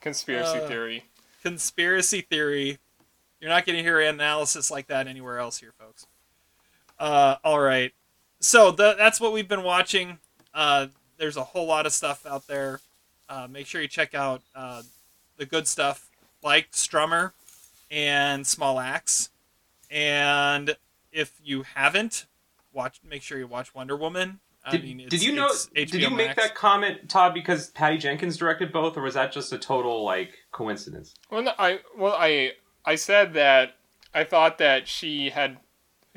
Conspiracy 0.00 0.58
Uh, 0.58 0.68
theory. 0.68 1.04
Conspiracy 1.42 2.20
theory. 2.22 2.78
You're 3.40 3.50
not 3.50 3.66
going 3.66 3.76
to 3.76 3.82
hear 3.82 4.00
analysis 4.00 4.70
like 4.70 4.88
that 4.88 5.06
anywhere 5.06 5.38
else 5.38 5.58
here, 5.58 5.72
folks. 5.78 6.06
Uh, 6.98 7.36
all 7.44 7.60
right. 7.60 7.92
So 8.40 8.70
the, 8.70 8.94
that's 8.96 9.20
what 9.20 9.32
we've 9.32 9.48
been 9.48 9.62
watching. 9.62 10.18
Uh, 10.52 10.88
there's 11.18 11.36
a 11.36 11.44
whole 11.44 11.66
lot 11.66 11.86
of 11.86 11.92
stuff 11.92 12.26
out 12.26 12.46
there. 12.46 12.80
Uh, 13.28 13.46
make 13.50 13.66
sure 13.66 13.80
you 13.80 13.88
check 13.88 14.14
out 14.14 14.42
uh, 14.54 14.82
the 15.36 15.46
good 15.46 15.66
stuff 15.68 16.08
like 16.42 16.72
Strummer 16.72 17.32
and 17.90 18.46
Small 18.46 18.80
Axe. 18.80 19.30
And 19.90 20.76
if 21.12 21.38
you 21.42 21.62
haven't, 21.62 22.26
watch. 22.72 23.00
Make 23.08 23.22
sure 23.22 23.38
you 23.38 23.46
watch 23.46 23.74
Wonder 23.74 23.96
Woman. 23.96 24.40
I 24.64 24.72
Did, 24.72 24.82
mean, 24.82 25.00
it's, 25.00 25.10
did 25.10 25.22
you 25.22 25.32
know? 25.32 25.46
it's 25.46 25.66
Did 25.72 25.94
you 25.94 26.10
make 26.10 26.28
Max. 26.28 26.42
that 26.42 26.54
comment, 26.54 27.08
Todd, 27.08 27.32
because 27.32 27.70
Patty 27.70 27.96
Jenkins 27.96 28.36
directed 28.36 28.72
both, 28.72 28.96
or 28.96 29.02
was 29.02 29.14
that 29.14 29.32
just 29.32 29.52
a 29.52 29.58
total 29.58 30.04
like 30.04 30.34
coincidence? 30.52 31.14
Well, 31.30 31.42
no, 31.42 31.52
I 31.58 31.78
well 31.96 32.14
I 32.18 32.52
I 32.88 32.94
said 32.94 33.34
that 33.34 33.76
I 34.14 34.24
thought 34.24 34.56
that 34.58 34.88
she 34.88 35.30
had 35.30 35.58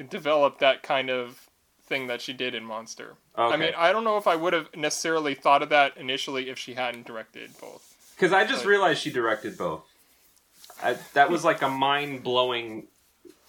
developed 0.10 0.60
that 0.62 0.84
kind 0.84 1.10
of 1.10 1.50
thing 1.86 2.08
that 2.08 2.22
she 2.22 2.32
did 2.34 2.56
in 2.56 2.64
Monster. 2.64 3.16
Okay. 3.38 3.54
I 3.54 3.58
mean, 3.58 3.74
I 3.78 3.92
don't 3.92 4.04
know 4.06 4.18
if 4.18 4.26
I 4.28 4.36
would 4.36 4.54
have 4.54 4.74
necessarily 4.76 5.36
thought 5.36 5.62
of 5.62 5.70
that 5.70 5.98
initially 5.98 6.50
if 6.50 6.58
she 6.58 6.74
hadn't 6.76 7.06
directed 7.06 7.52
both. 7.60 8.14
Because 8.16 8.32
I 8.32 8.46
just 8.46 8.60
Like- 8.62 8.68
realized 8.70 9.02
she 9.02 9.12
directed 9.12 9.58
both. 9.58 9.84
I, 10.82 10.96
that 11.14 11.30
was 11.30 11.44
like 11.44 11.62
a 11.62 11.68
mind 11.70 12.24
blowing 12.24 12.88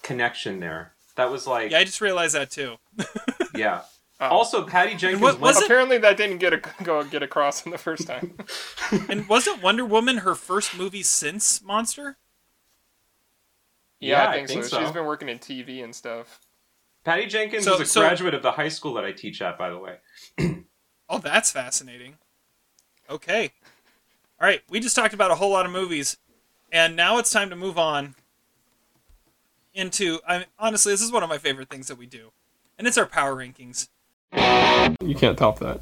connection 0.01 0.59
there. 0.59 0.91
That 1.15 1.31
was 1.31 1.47
like, 1.47 1.71
Yeah, 1.71 1.77
yeah. 1.77 1.81
I 1.81 1.85
just 1.85 2.01
realized 2.01 2.35
that 2.35 2.51
too. 2.51 2.75
Oh. 4.21 4.27
Also, 4.27 4.65
Patty 4.65 4.95
Jenkins 4.95 5.21
what- 5.21 5.39
was 5.39 5.57
it- 5.57 5.65
Apparently, 5.65 5.97
that 5.97 6.15
didn't 6.17 6.37
get 6.37 6.53
a, 6.53 6.61
go 6.83 7.03
get 7.03 7.23
across 7.23 7.65
in 7.65 7.71
the 7.71 7.77
first 7.77 8.07
time. 8.07 8.35
And 9.09 9.27
wasn't 9.27 9.61
Wonder 9.61 9.83
Woman 9.83 10.19
her 10.19 10.35
first 10.35 10.77
movie 10.77 11.03
since 11.03 11.61
Monster? 11.63 12.17
Yeah, 14.03 14.23
Yeah, 14.23 14.29
I 14.29 14.31
I 14.31 14.35
think, 14.35 14.47
think 14.49 14.63
so. 14.65 14.69
so. 14.77 14.81
She's 14.83 14.91
been 14.91 15.05
working 15.05 15.29
in 15.29 15.39
TV 15.39 15.83
and 15.83 15.95
stuff. 15.95 16.39
Patty 17.03 17.25
Jenkins 17.25 17.65
So- 17.65 17.75
is 17.75 17.81
a 17.81 17.85
so- 17.85 18.01
graduate 18.01 18.33
of 18.33 18.41
the 18.43 18.51
high 18.51 18.69
school 18.69 18.93
that 18.95 19.03
I 19.05 19.11
teach 19.11 19.41
at, 19.41 19.57
by 19.57 19.69
the 19.69 19.77
way. 19.79 19.97
Oh, 21.09 21.19
that's 21.19 21.51
fascinating. 21.51 22.15
Okay. 23.09 23.51
All 24.41 24.47
right, 24.47 24.61
we 24.69 24.79
just 24.79 24.95
talked 24.95 25.13
about 25.13 25.29
a 25.31 25.35
whole 25.35 25.51
lot 25.51 25.65
of 25.65 25.71
movies, 25.71 26.17
and 26.71 26.95
now 26.95 27.17
it's 27.19 27.29
time 27.29 27.49
to 27.51 27.55
move 27.55 27.77
on 27.77 28.15
into. 29.73 30.19
I 30.27 30.45
honestly, 30.57 30.91
this 30.93 31.01
is 31.01 31.11
one 31.11 31.21
of 31.21 31.29
my 31.29 31.37
favorite 31.37 31.69
things 31.69 31.87
that 31.87 31.97
we 31.97 32.05
do, 32.07 32.31
and 32.79 32.87
it's 32.87 32.97
our 32.97 33.05
power 33.05 33.35
rankings. 33.35 33.89
You 35.01 35.15
can't 35.15 35.37
top 35.37 35.59
that. 35.59 35.81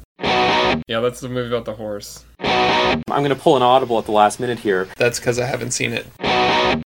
Yeah, 0.88 1.00
that's 1.00 1.20
the 1.20 1.28
movie 1.28 1.48
about 1.48 1.64
the 1.64 1.74
horse. 1.74 2.24
I'm 2.40 3.02
going 3.06 3.28
to 3.30 3.36
pull 3.36 3.56
an 3.56 3.62
audible 3.62 3.98
at 3.98 4.06
the 4.06 4.12
last 4.12 4.40
minute 4.40 4.58
here. 4.58 4.88
That's 4.96 5.18
because 5.18 5.38
I 5.38 5.46
haven't 5.46 5.72
seen 5.72 5.92
it. 5.92 6.06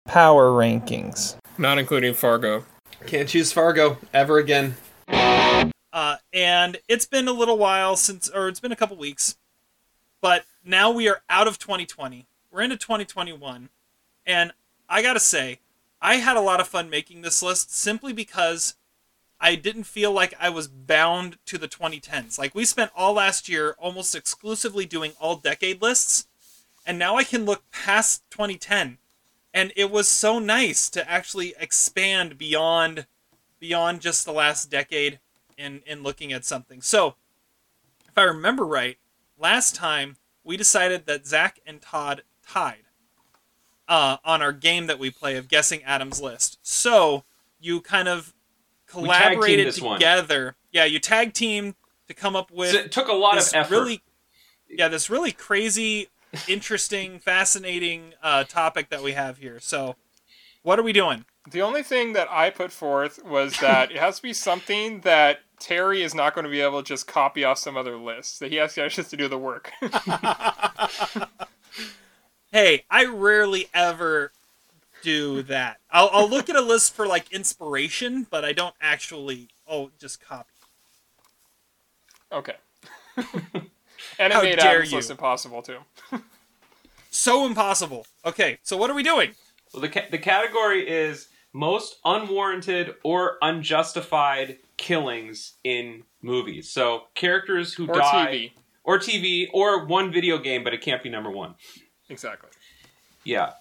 Power 0.05 0.49
rankings. 0.49 1.37
Not 1.57 1.77
including 1.77 2.13
Fargo. 2.13 2.65
Can't 3.05 3.29
choose 3.29 3.51
Fargo 3.51 3.97
ever 4.13 4.37
again. 4.37 4.75
Uh, 5.07 6.17
and 6.33 6.77
it's 6.89 7.05
been 7.05 7.27
a 7.27 7.33
little 7.33 7.57
while 7.57 7.95
since, 7.95 8.29
or 8.29 8.47
it's 8.49 8.59
been 8.59 8.71
a 8.71 8.75
couple 8.75 8.97
weeks, 8.97 9.37
but 10.21 10.43
now 10.63 10.91
we 10.91 11.07
are 11.07 11.21
out 11.29 11.47
of 11.47 11.57
2020. 11.57 12.27
We're 12.51 12.61
into 12.61 12.75
2021, 12.75 13.69
and 14.25 14.51
I 14.89 15.01
gotta 15.01 15.21
say, 15.21 15.59
I 16.01 16.15
had 16.15 16.35
a 16.35 16.41
lot 16.41 16.59
of 16.59 16.67
fun 16.67 16.89
making 16.89 17.21
this 17.21 17.41
list 17.41 17.73
simply 17.73 18.11
because 18.11 18.75
I 19.39 19.55
didn't 19.55 19.83
feel 19.83 20.11
like 20.11 20.33
I 20.39 20.49
was 20.49 20.67
bound 20.67 21.37
to 21.45 21.57
the 21.57 21.67
2010s. 21.67 22.39
Like 22.39 22.55
we 22.55 22.65
spent 22.65 22.91
all 22.95 23.13
last 23.13 23.49
year 23.49 23.75
almost 23.79 24.15
exclusively 24.15 24.85
doing 24.85 25.13
all 25.19 25.35
decade 25.35 25.81
lists, 25.81 26.27
and 26.85 26.97
now 26.97 27.15
I 27.17 27.23
can 27.23 27.45
look 27.45 27.63
past 27.71 28.23
2010, 28.31 28.97
and 29.53 29.73
it 29.75 29.91
was 29.91 30.07
so 30.07 30.39
nice 30.39 30.89
to 30.91 31.09
actually 31.09 31.53
expand 31.59 32.37
beyond 32.37 33.07
beyond 33.59 34.01
just 34.01 34.25
the 34.25 34.33
last 34.33 34.69
decade 34.69 35.19
in 35.57 35.81
in 35.85 36.03
looking 36.03 36.31
at 36.31 36.45
something. 36.45 36.81
So, 36.81 37.15
if 38.07 38.17
I 38.17 38.23
remember 38.23 38.65
right, 38.65 38.97
last 39.37 39.75
time 39.75 40.17
we 40.43 40.55
decided 40.57 41.05
that 41.07 41.25
Zach 41.25 41.59
and 41.65 41.81
Todd 41.81 42.21
tied 42.47 42.85
uh, 43.87 44.17
on 44.23 44.41
our 44.41 44.53
game 44.53 44.87
that 44.87 44.99
we 44.99 45.09
play 45.09 45.35
of 45.35 45.47
guessing 45.47 45.83
Adam's 45.83 46.21
list. 46.21 46.59
So 46.61 47.23
you 47.59 47.81
kind 47.81 48.07
of 48.07 48.33
collaborated 49.03 49.67
this 49.67 49.81
one. 49.81 49.99
together. 49.99 50.55
Yeah, 50.71 50.85
you 50.85 50.99
tag 50.99 51.33
team 51.33 51.75
to 52.07 52.13
come 52.13 52.35
up 52.35 52.51
with 52.51 52.71
So 52.71 52.77
it 52.77 52.91
took 52.91 53.07
a 53.07 53.13
lot 53.13 53.37
of 53.37 53.49
effort. 53.53 53.71
really 53.71 54.01
yeah 54.69 54.87
this 54.87 55.09
really 55.09 55.31
crazy 55.31 56.07
interesting 56.47 57.19
fascinating 57.19 58.13
uh, 58.21 58.43
topic 58.43 58.89
that 58.89 59.01
we 59.03 59.13
have 59.13 59.37
here 59.37 59.59
so 59.59 59.95
what 60.63 60.79
are 60.79 60.83
we 60.83 60.93
doing 60.93 61.25
The 61.51 61.61
only 61.61 61.83
thing 61.83 62.13
that 62.13 62.27
I 62.31 62.49
put 62.49 62.71
forth 62.71 63.23
was 63.23 63.57
that 63.59 63.91
it 63.91 63.97
has 63.97 64.17
to 64.17 64.23
be 64.23 64.33
something 64.33 65.01
that 65.01 65.39
Terry 65.59 66.01
is 66.03 66.13
not 66.13 66.33
going 66.33 66.45
to 66.45 66.51
be 66.51 66.61
able 66.61 66.81
to 66.81 66.87
just 66.87 67.07
copy 67.07 67.43
off 67.43 67.59
some 67.59 67.77
other 67.77 67.97
list. 67.97 68.39
That 68.39 68.51
he 68.51 68.57
has 68.57 68.73
to 68.73 68.83
actually 68.83 69.05
to 69.05 69.17
do 69.17 69.27
the 69.27 69.37
work. 69.37 69.71
hey 72.51 72.83
i 72.89 73.05
rarely 73.05 73.67
ever 73.73 74.31
do 75.05 75.43
that 75.43 75.77
I'll, 75.91 76.09
I'll 76.11 76.29
look 76.29 76.49
at 76.49 76.55
a 76.55 76.61
list 76.61 76.93
for 76.95 77.05
like 77.07 77.31
inspiration 77.31 78.25
but 78.29 78.43
i 78.43 78.51
don't 78.53 78.75
actually 78.81 79.47
oh 79.67 79.91
just 79.99 80.19
copy 80.21 80.49
okay. 82.31 82.55
and 83.17 83.23
it 84.19 84.31
How 84.33 84.41
made 84.41 84.59
dare 84.59 84.75
Adam's 84.77 84.91
you. 84.91 84.97
list 84.97 85.11
impossible 85.11 85.61
too. 85.61 85.77
so 87.09 87.45
impossible 87.45 88.05
okay 88.25 88.57
so 88.63 88.75
what 88.77 88.89
are 88.89 88.93
we 88.95 89.03
doing 89.03 89.31
Well, 89.73 89.81
the 89.81 89.89
ca- 89.89 90.07
the 90.11 90.17
category 90.17 90.87
is 90.87 91.27
most 91.53 91.97
unwarranted 92.03 92.95
or 93.03 93.37
unjustified 93.41 94.57
killings 94.75 95.53
in 95.63 96.03
movies. 96.21 96.69
So 96.69 97.03
characters 97.15 97.73
who 97.73 97.87
Or 97.87 97.93
die 97.95 98.25
TV. 98.27 98.51
or 98.83 98.99
TV 98.99 99.47
or 99.53 99.85
one 99.85 100.11
video 100.11 100.37
game, 100.37 100.65
but 100.65 100.73
it 100.73 100.81
can't 100.81 101.01
be 101.01 101.07
number 101.09 101.31
one. 101.31 101.55
Exactly. 102.09 102.49
Yeah. 103.23 103.53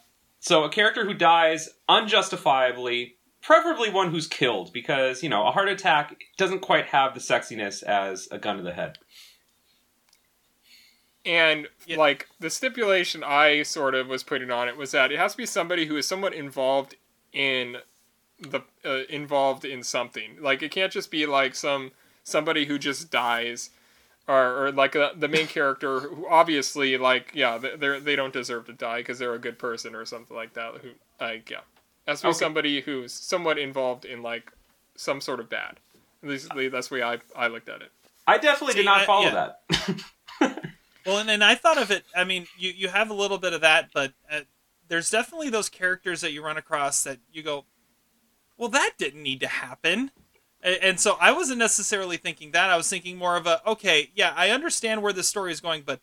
So 0.44 0.62
a 0.62 0.68
character 0.68 1.06
who 1.06 1.14
dies 1.14 1.70
unjustifiably, 1.88 3.16
preferably 3.40 3.88
one 3.88 4.10
who's 4.10 4.26
killed, 4.26 4.74
because 4.74 5.22
you 5.22 5.30
know 5.30 5.46
a 5.46 5.50
heart 5.50 5.70
attack 5.70 6.20
doesn't 6.36 6.60
quite 6.60 6.84
have 6.88 7.14
the 7.14 7.20
sexiness 7.20 7.82
as 7.82 8.28
a 8.30 8.38
gun 8.38 8.58
to 8.58 8.62
the 8.62 8.74
head. 8.74 8.98
And 11.24 11.68
Yeah. 11.86 11.96
like 11.96 12.28
the 12.40 12.50
stipulation 12.50 13.24
I 13.24 13.62
sort 13.62 13.94
of 13.94 14.08
was 14.08 14.22
putting 14.22 14.50
on 14.50 14.68
it 14.68 14.76
was 14.76 14.90
that 14.90 15.10
it 15.10 15.18
has 15.18 15.32
to 15.32 15.38
be 15.38 15.46
somebody 15.46 15.86
who 15.86 15.96
is 15.96 16.06
somewhat 16.06 16.34
involved 16.34 16.96
in 17.32 17.78
the 18.38 18.60
uh, 18.84 19.04
involved 19.08 19.64
in 19.64 19.82
something. 19.82 20.36
Like 20.42 20.62
it 20.62 20.70
can't 20.70 20.92
just 20.92 21.10
be 21.10 21.24
like 21.24 21.54
some 21.54 21.92
somebody 22.22 22.66
who 22.66 22.78
just 22.78 23.10
dies, 23.10 23.70
or, 24.26 24.66
or 24.66 24.72
like 24.72 24.96
uh 24.96 25.10
the 25.16 25.28
main 25.28 25.46
character 25.46 26.00
who 26.00 26.26
obviously 26.28 26.96
like 26.96 27.32
yeah 27.34 27.58
they 27.58 27.76
they're, 27.76 28.16
don't 28.16 28.32
deserve 28.32 28.66
to 28.66 28.72
die 28.72 28.98
because 28.98 29.18
they're 29.18 29.34
a 29.34 29.38
good 29.38 29.58
person 29.58 29.94
or 29.94 30.04
something 30.04 30.36
like 30.36 30.54
that. 30.54 30.74
Who 30.82 30.90
like 31.20 31.50
yeah, 31.50 31.58
it 31.58 31.62
has 32.10 32.20
to 32.20 32.26
be 32.26 32.30
Okay. 32.30 32.38
somebody 32.38 32.80
who's 32.80 33.12
somewhat 33.12 33.58
involved 33.58 34.04
in 34.04 34.22
like 34.22 34.52
some 34.96 35.20
sort 35.20 35.40
of 35.40 35.48
bad. 35.50 35.78
At 36.22 36.28
least 36.28 36.48
that's 36.72 36.88
the 36.88 36.94
way 36.94 37.02
I 37.02 37.18
I 37.36 37.48
looked 37.48 37.68
at 37.68 37.82
it. 37.82 37.90
I 38.26 38.38
definitely 38.38 38.72
See, 38.72 38.78
did 38.80 38.86
not 38.86 39.00
I- 39.02 39.06
follow 39.06 39.26
yeah. 39.26 39.52
that. 40.40 40.60
Well, 41.06 41.18
and, 41.18 41.28
and 41.28 41.44
I 41.44 41.54
thought 41.54 41.76
of 41.76 41.90
it. 41.90 42.04
I 42.16 42.24
mean, 42.24 42.46
you 42.56 42.70
you 42.70 42.88
have 42.88 43.10
a 43.10 43.14
little 43.14 43.36
bit 43.36 43.52
of 43.52 43.60
that, 43.60 43.90
but 43.92 44.14
uh, 44.30 44.40
there's 44.88 45.10
definitely 45.10 45.50
those 45.50 45.68
characters 45.68 46.22
that 46.22 46.32
you 46.32 46.42
run 46.42 46.56
across 46.56 47.04
that 47.04 47.18
you 47.30 47.42
go, 47.42 47.66
well, 48.56 48.70
that 48.70 48.92
didn't 48.96 49.22
need 49.22 49.40
to 49.40 49.46
happen. 49.46 50.10
And, 50.64 50.98
so 50.98 51.18
I 51.20 51.30
wasn't 51.32 51.58
necessarily 51.58 52.16
thinking 52.16 52.52
that. 52.52 52.70
I 52.70 52.76
was 52.76 52.88
thinking 52.88 53.18
more 53.18 53.36
of 53.36 53.46
a, 53.46 53.60
okay, 53.68 54.10
yeah, 54.14 54.32
I 54.34 54.48
understand 54.48 55.02
where 55.02 55.12
this 55.12 55.28
story 55.28 55.52
is 55.52 55.60
going, 55.60 55.82
but 55.84 56.00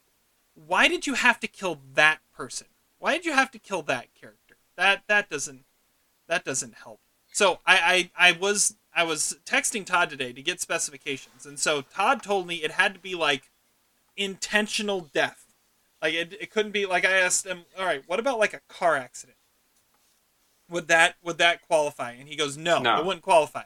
why 0.53 0.87
did 0.87 1.07
you 1.07 1.15
have 1.15 1.39
to 1.39 1.47
kill 1.47 1.79
that 1.95 2.19
person? 2.31 2.67
Why 2.99 3.13
did 3.13 3.25
you 3.25 3.33
have 3.33 3.49
to 3.51 3.59
kill 3.59 3.81
that 3.83 4.13
character? 4.13 4.57
That 4.75 5.03
that 5.07 5.29
doesn't 5.29 5.65
that 6.27 6.45
doesn't 6.45 6.75
help. 6.75 6.99
So 7.31 7.59
I 7.65 8.09
I, 8.17 8.29
I 8.29 8.31
was 8.33 8.75
I 8.95 9.03
was 9.03 9.37
texting 9.45 9.85
Todd 9.85 10.09
today 10.11 10.31
to 10.33 10.41
get 10.41 10.61
specifications, 10.61 11.45
and 11.45 11.57
so 11.57 11.81
Todd 11.81 12.21
told 12.21 12.45
me 12.45 12.57
it 12.57 12.71
had 12.71 12.93
to 12.93 12.99
be 12.99 13.15
like 13.15 13.49
intentional 14.15 15.01
death. 15.01 15.45
Like 16.01 16.13
it, 16.13 16.33
it 16.39 16.51
couldn't 16.51 16.71
be 16.71 16.85
like 16.85 17.05
I 17.05 17.11
asked 17.11 17.47
him, 17.47 17.65
all 17.79 17.85
right, 17.85 18.03
what 18.05 18.19
about 18.19 18.37
like 18.37 18.53
a 18.53 18.61
car 18.69 18.95
accident? 18.95 19.37
Would 20.69 20.87
that 20.87 21.15
would 21.23 21.39
that 21.39 21.61
qualify? 21.65 22.11
And 22.11 22.29
he 22.29 22.35
goes, 22.35 22.57
no, 22.57 22.79
No. 22.79 22.99
it 22.99 23.05
wouldn't 23.05 23.23
qualify 23.23 23.63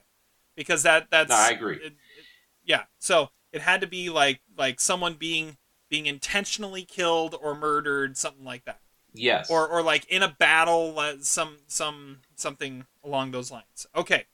because 0.56 0.84
that 0.84 1.08
that's 1.10 1.30
No, 1.30 1.36
I 1.36 1.49
agree. 1.49 1.78
it- 1.78 1.84
it- 1.86 1.95
yeah, 2.64 2.84
so 2.99 3.30
it 3.51 3.62
had 3.62 3.82
to 3.82 3.88
be 3.88 4.10
like 4.10 4.41
like 4.58 4.80
someone 4.80 5.14
being 5.16 5.58
being 5.89 6.06
intentionally 6.08 6.84
killed 6.84 7.36
or 7.39 7.53
murdered, 7.56 8.18
something 8.18 8.43
like 8.43 8.66
that, 8.66 8.80
Yes. 9.14 9.49
or 9.51 9.68
or 9.68 9.82
like 9.84 10.06
in 10.10 10.24
a 10.24 10.30
battle, 10.30 10.97
uh, 10.99 11.16
some 11.22 11.58
some 11.68 12.22
something 12.36 12.86
along 13.03 13.32
those 13.32 13.51
lines. 13.51 13.86
Okay. 13.95 14.26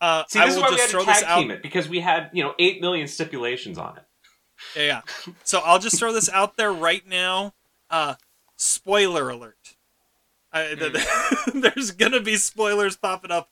Uh, 0.00 0.24
See, 0.28 0.38
I 0.38 0.46
this 0.46 0.54
is 0.54 0.56
will 0.56 0.62
why 0.64 0.70
we 0.70 0.76
just 0.76 0.82
had 0.82 0.86
to 0.98 1.04
throw 1.04 1.12
this 1.12 1.20
tag 1.20 1.28
out. 1.28 1.38
team 1.40 1.50
it 1.50 1.62
because 1.62 1.88
we 1.88 2.00
had 2.00 2.30
you 2.32 2.42
know 2.42 2.54
eight 2.58 2.80
million 2.80 3.06
stipulations 3.08 3.78
on 3.78 3.96
it. 3.98 4.04
Yeah, 4.76 4.82
yeah. 5.26 5.32
So 5.44 5.60
I'll 5.60 5.78
just 5.78 5.98
throw 5.98 6.12
this 6.12 6.28
out 6.30 6.56
there 6.56 6.72
right 6.72 7.06
now. 7.06 7.54
Uh, 7.90 8.14
spoiler 8.56 9.28
alert. 9.30 9.76
I, 10.52 10.74
Hmm. 10.76 11.60
there's 11.60 11.90
gonna 11.92 12.20
be 12.20 12.36
spoilers 12.36 12.96
popping 12.96 13.30
up 13.30 13.50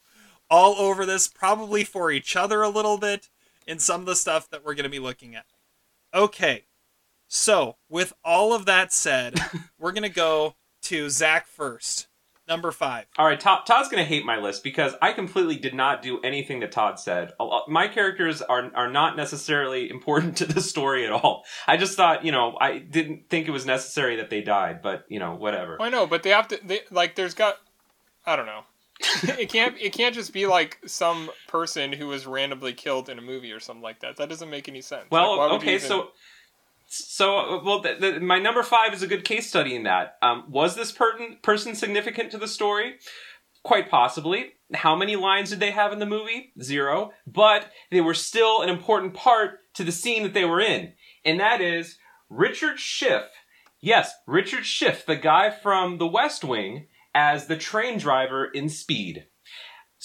all 0.50 0.74
over 0.76 1.04
this, 1.06 1.28
probably 1.28 1.84
for 1.84 2.10
each 2.10 2.36
other 2.36 2.62
a 2.62 2.68
little 2.68 2.98
bit 2.98 3.28
in 3.66 3.78
some 3.78 4.00
of 4.00 4.06
the 4.06 4.16
stuff 4.16 4.48
that 4.50 4.64
we're 4.64 4.74
gonna 4.74 4.88
be 4.88 4.98
looking 4.98 5.34
at. 5.34 5.46
Okay, 6.14 6.64
so 7.28 7.76
with 7.88 8.12
all 8.24 8.52
of 8.52 8.66
that 8.66 8.92
said, 8.92 9.38
we're 9.78 9.92
gonna 9.92 10.08
go 10.08 10.54
to 10.82 11.10
Zach 11.10 11.46
first, 11.46 12.06
number 12.48 12.70
five. 12.70 13.06
All 13.18 13.26
right, 13.26 13.38
Todd, 13.38 13.66
Todd's 13.66 13.88
going 13.88 14.02
to 14.02 14.08
hate 14.08 14.24
my 14.24 14.36
list 14.38 14.62
because 14.62 14.94
I 15.02 15.12
completely 15.12 15.56
did 15.56 15.74
not 15.74 16.02
do 16.02 16.20
anything 16.20 16.60
that 16.60 16.72
Todd 16.72 16.98
said. 16.98 17.32
My 17.68 17.88
characters 17.88 18.42
are 18.42 18.70
are 18.74 18.90
not 18.90 19.16
necessarily 19.16 19.90
important 19.96 20.36
to 20.38 20.46
the 20.46 20.60
story 20.60 21.04
at 21.06 21.12
all. 21.12 21.44
I 21.66 21.76
just 21.76 21.96
thought, 21.96 22.24
you 22.24 22.32
know, 22.32 22.56
I 22.60 22.78
didn't 22.78 23.28
think 23.28 23.48
it 23.48 23.52
was 23.52 23.66
necessary 23.66 24.16
that 24.16 24.30
they 24.30 24.42
died, 24.42 24.82
but 24.82 25.04
you 25.08 25.18
know, 25.18 25.34
whatever. 25.34 25.80
I 25.80 25.88
know, 25.88 26.06
but 26.06 26.22
they 26.22 26.30
have 26.30 26.48
to. 26.48 26.60
They 26.62 26.80
like. 26.90 27.14
There's 27.14 27.34
got. 27.34 27.56
I 28.24 28.36
don't 28.36 28.46
know. 28.46 28.64
it 29.38 29.48
can't. 29.50 29.76
It 29.80 29.92
can't 29.92 30.14
just 30.14 30.32
be 30.32 30.46
like 30.46 30.78
some 30.86 31.30
person 31.48 31.92
who 31.92 32.06
was 32.08 32.26
randomly 32.26 32.72
killed 32.72 33.08
in 33.08 33.18
a 33.18 33.22
movie 33.22 33.52
or 33.52 33.60
something 33.60 33.82
like 33.82 34.00
that. 34.00 34.16
That 34.16 34.28
doesn't 34.28 34.50
make 34.50 34.68
any 34.68 34.80
sense. 34.80 35.04
Well, 35.10 35.32
Like, 35.32 35.38
why 35.38 35.46
would 35.46 35.52
you 35.62 35.68
okay, 35.68 35.74
even- 35.76 35.88
so 35.88 36.08
so 36.88 37.62
well, 37.64 37.80
the, 37.80 37.96
the, 37.98 38.20
my 38.20 38.38
number 38.38 38.62
five 38.62 38.94
is 38.94 39.02
a 39.02 39.06
good 39.06 39.24
case 39.24 39.48
study 39.48 39.74
in 39.74 39.82
that. 39.84 40.16
Um, 40.22 40.44
was 40.48 40.76
this 40.76 40.92
per- 40.92 41.34
person 41.42 41.74
significant 41.74 42.30
to 42.30 42.38
the 42.38 42.46
story? 42.48 42.94
Quite 43.64 43.90
possibly. 43.90 44.52
How 44.72 44.94
many 44.94 45.16
lines 45.16 45.50
did 45.50 45.60
they 45.60 45.72
have 45.72 45.92
in 45.92 45.98
the 45.98 46.06
movie? 46.06 46.52
Zero. 46.62 47.12
But 47.26 47.70
they 47.90 48.00
were 48.00 48.14
still 48.14 48.62
an 48.62 48.68
important 48.68 49.14
part 49.14 49.58
to 49.74 49.84
the 49.84 49.92
scene 49.92 50.22
that 50.22 50.32
they 50.34 50.44
were 50.44 50.60
in, 50.60 50.92
and 51.24 51.40
that 51.40 51.60
is 51.60 51.98
Richard 52.30 52.78
Schiff. 52.78 53.24
Yes, 53.80 54.12
Richard 54.26 54.64
Schiff, 54.64 55.04
the 55.04 55.16
guy 55.16 55.50
from 55.50 55.98
The 55.98 56.06
West 56.06 56.44
Wing, 56.44 56.86
as 57.16 57.46
the 57.46 57.56
train 57.56 57.98
driver 57.98 58.44
in 58.44 58.68
Speed. 58.68 59.24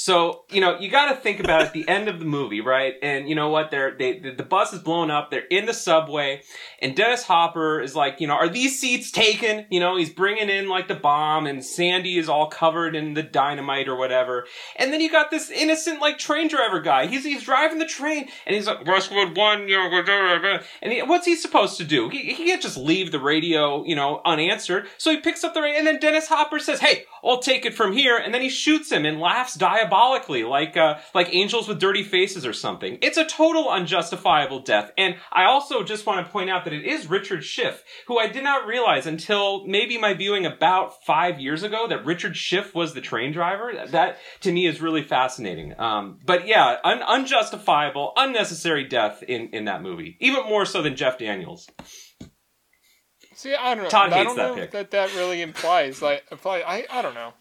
So 0.02 0.46
you 0.50 0.62
know 0.62 0.80
you 0.80 0.90
got 0.90 1.14
to 1.14 1.16
think 1.16 1.40
about 1.40 1.62
at 1.62 1.74
the 1.74 1.88
end 1.88 2.08
of 2.08 2.18
the 2.18 2.26
movie, 2.26 2.60
right? 2.60 2.96
And 3.04 3.30
you 3.30 3.36
know 3.36 3.50
what? 3.50 3.70
They're 3.70 3.96
they 3.96 4.18
the, 4.18 4.42
bus 4.42 4.74
is 4.74 4.80
blown 4.80 5.12
up. 5.12 5.30
They're 5.30 5.46
in 5.52 5.68
the 5.68 5.76
subway, 5.76 6.42
and 6.82 6.96
Dennis 6.96 7.22
Hopper 7.22 7.80
is 7.80 7.96
like, 7.96 8.20
you 8.20 8.26
know, 8.26 8.34
are 8.34 8.50
these 8.50 8.80
seats 8.80 9.12
taken? 9.12 9.68
You 9.70 9.80
know, 9.80 9.98
he's 9.98 10.10
bringing 10.10 10.50
in 10.50 10.68
like 10.68 10.88
the 10.88 10.96
bomb, 10.96 11.46
and 11.46 11.64
Sandy 11.64 12.18
is 12.18 12.28
all 12.28 12.48
covered 12.48 12.96
in 12.96 13.14
the 13.14 13.22
dynamite 13.22 13.88
or 13.88 13.96
whatever. 13.96 14.48
And 14.76 14.92
then 14.92 15.02
you 15.02 15.12
got 15.12 15.30
this 15.30 15.52
innocent 15.52 16.02
like 16.02 16.18
train 16.18 16.48
driver 16.48 16.82
guy. 16.82 17.06
He's 17.06 17.24
he's 17.24 17.44
driving 17.44 17.78
the 17.78 17.86
train, 17.86 18.28
and 18.48 18.56
he's 18.56 18.66
like 18.66 18.84
Westwood 18.88 19.38
One, 19.38 19.68
you 19.68 19.78
know, 19.78 20.60
and 20.82 20.92
he, 20.92 21.04
what's 21.04 21.28
he 21.28 21.36
supposed 21.36 21.78
to 21.78 21.84
do? 21.84 22.10
He, 22.10 22.34
he 22.34 22.48
can't 22.48 22.62
just 22.62 22.76
leave 22.76 23.12
the 23.12 23.20
radio, 23.20 23.86
you 23.86 23.96
know, 23.96 24.20
unanswered. 24.26 24.88
So 24.98 25.12
he 25.12 25.18
picks 25.18 25.44
up 25.44 25.54
the 25.54 25.62
radio, 25.62 25.78
and 25.78 25.86
then 25.86 26.00
Dennis 26.00 26.28
Hopper 26.28 26.58
says, 26.58 26.80
"Hey, 26.80 27.06
I'll 27.24 27.40
take 27.40 27.66
it 27.66 27.74
from 27.74 27.94
here," 27.94 28.18
and 28.18 28.34
then 28.34 28.42
he 28.42 28.50
shoots 28.50 28.92
him 28.92 29.06
and 29.06 29.20
laughs 29.20 29.56
diabolically, 29.56 30.44
like 30.44 30.78
uh, 30.78 31.00
like 31.14 31.34
angels 31.34 31.68
with 31.68 31.80
dirty 31.80 32.04
faces 32.04 32.46
or 32.46 32.54
something. 32.54 32.98
It's 33.02 33.18
a 33.18 33.26
total 33.26 33.70
unjustifiable 33.70 34.60
death. 34.62 34.92
And 34.98 35.16
I 35.32 35.46
also 35.46 35.84
just 35.84 36.06
want 36.06 36.26
to 36.26 36.32
point 36.32 36.50
out 36.50 36.64
that 36.66 36.74
it 36.74 36.86
is 36.86 37.10
Richard 37.10 37.44
Schiff, 37.44 37.84
who 38.08 38.18
I 38.18 38.28
did 38.28 38.44
not 38.44 38.66
realize 38.68 39.06
until 39.06 39.66
maybe 39.66 39.98
my 39.98 40.14
viewing 40.14 40.46
about 40.46 41.04
five 41.04 41.40
years 41.40 41.64
ago 41.64 41.88
that 41.88 42.06
Richard 42.06 42.36
Schiff 42.36 42.74
was 42.76 42.94
the 42.94 43.02
train 43.02 43.32
driver. 43.32 43.72
That 43.88 44.18
to 44.42 44.52
me 44.52 44.66
is 44.66 44.82
really 44.82 45.04
fascinating. 45.04 45.80
Um, 45.80 46.20
but 46.26 46.48
yeah, 46.48 46.78
un- 46.84 47.04
unjustifiable, 47.04 48.14
unnecessary 48.16 48.86
death 48.88 49.24
in 49.24 49.50
in 49.50 49.66
that 49.66 49.82
movie, 49.82 50.18
even 50.20 50.44
more 50.46 50.66
so 50.66 50.82
than 50.82 50.96
Jeff 50.96 51.18
Daniels. 51.18 51.68
See, 53.42 53.56
I 53.56 53.76
don't 53.76 53.84
know. 53.84 53.90
Todd 53.90 54.12
I 54.14 54.18
hates 54.18 54.28
don't 54.28 54.38
that 54.38 54.48
know 54.50 54.56
pick. 54.56 54.72
that 54.72 54.92
that 54.92 55.16
really 55.16 55.42
implies 55.42 56.02
like 56.02 56.24
apply. 56.32 56.60
I 56.60 56.86
I 56.92 57.02
don't 57.02 57.16
know. 57.16 57.34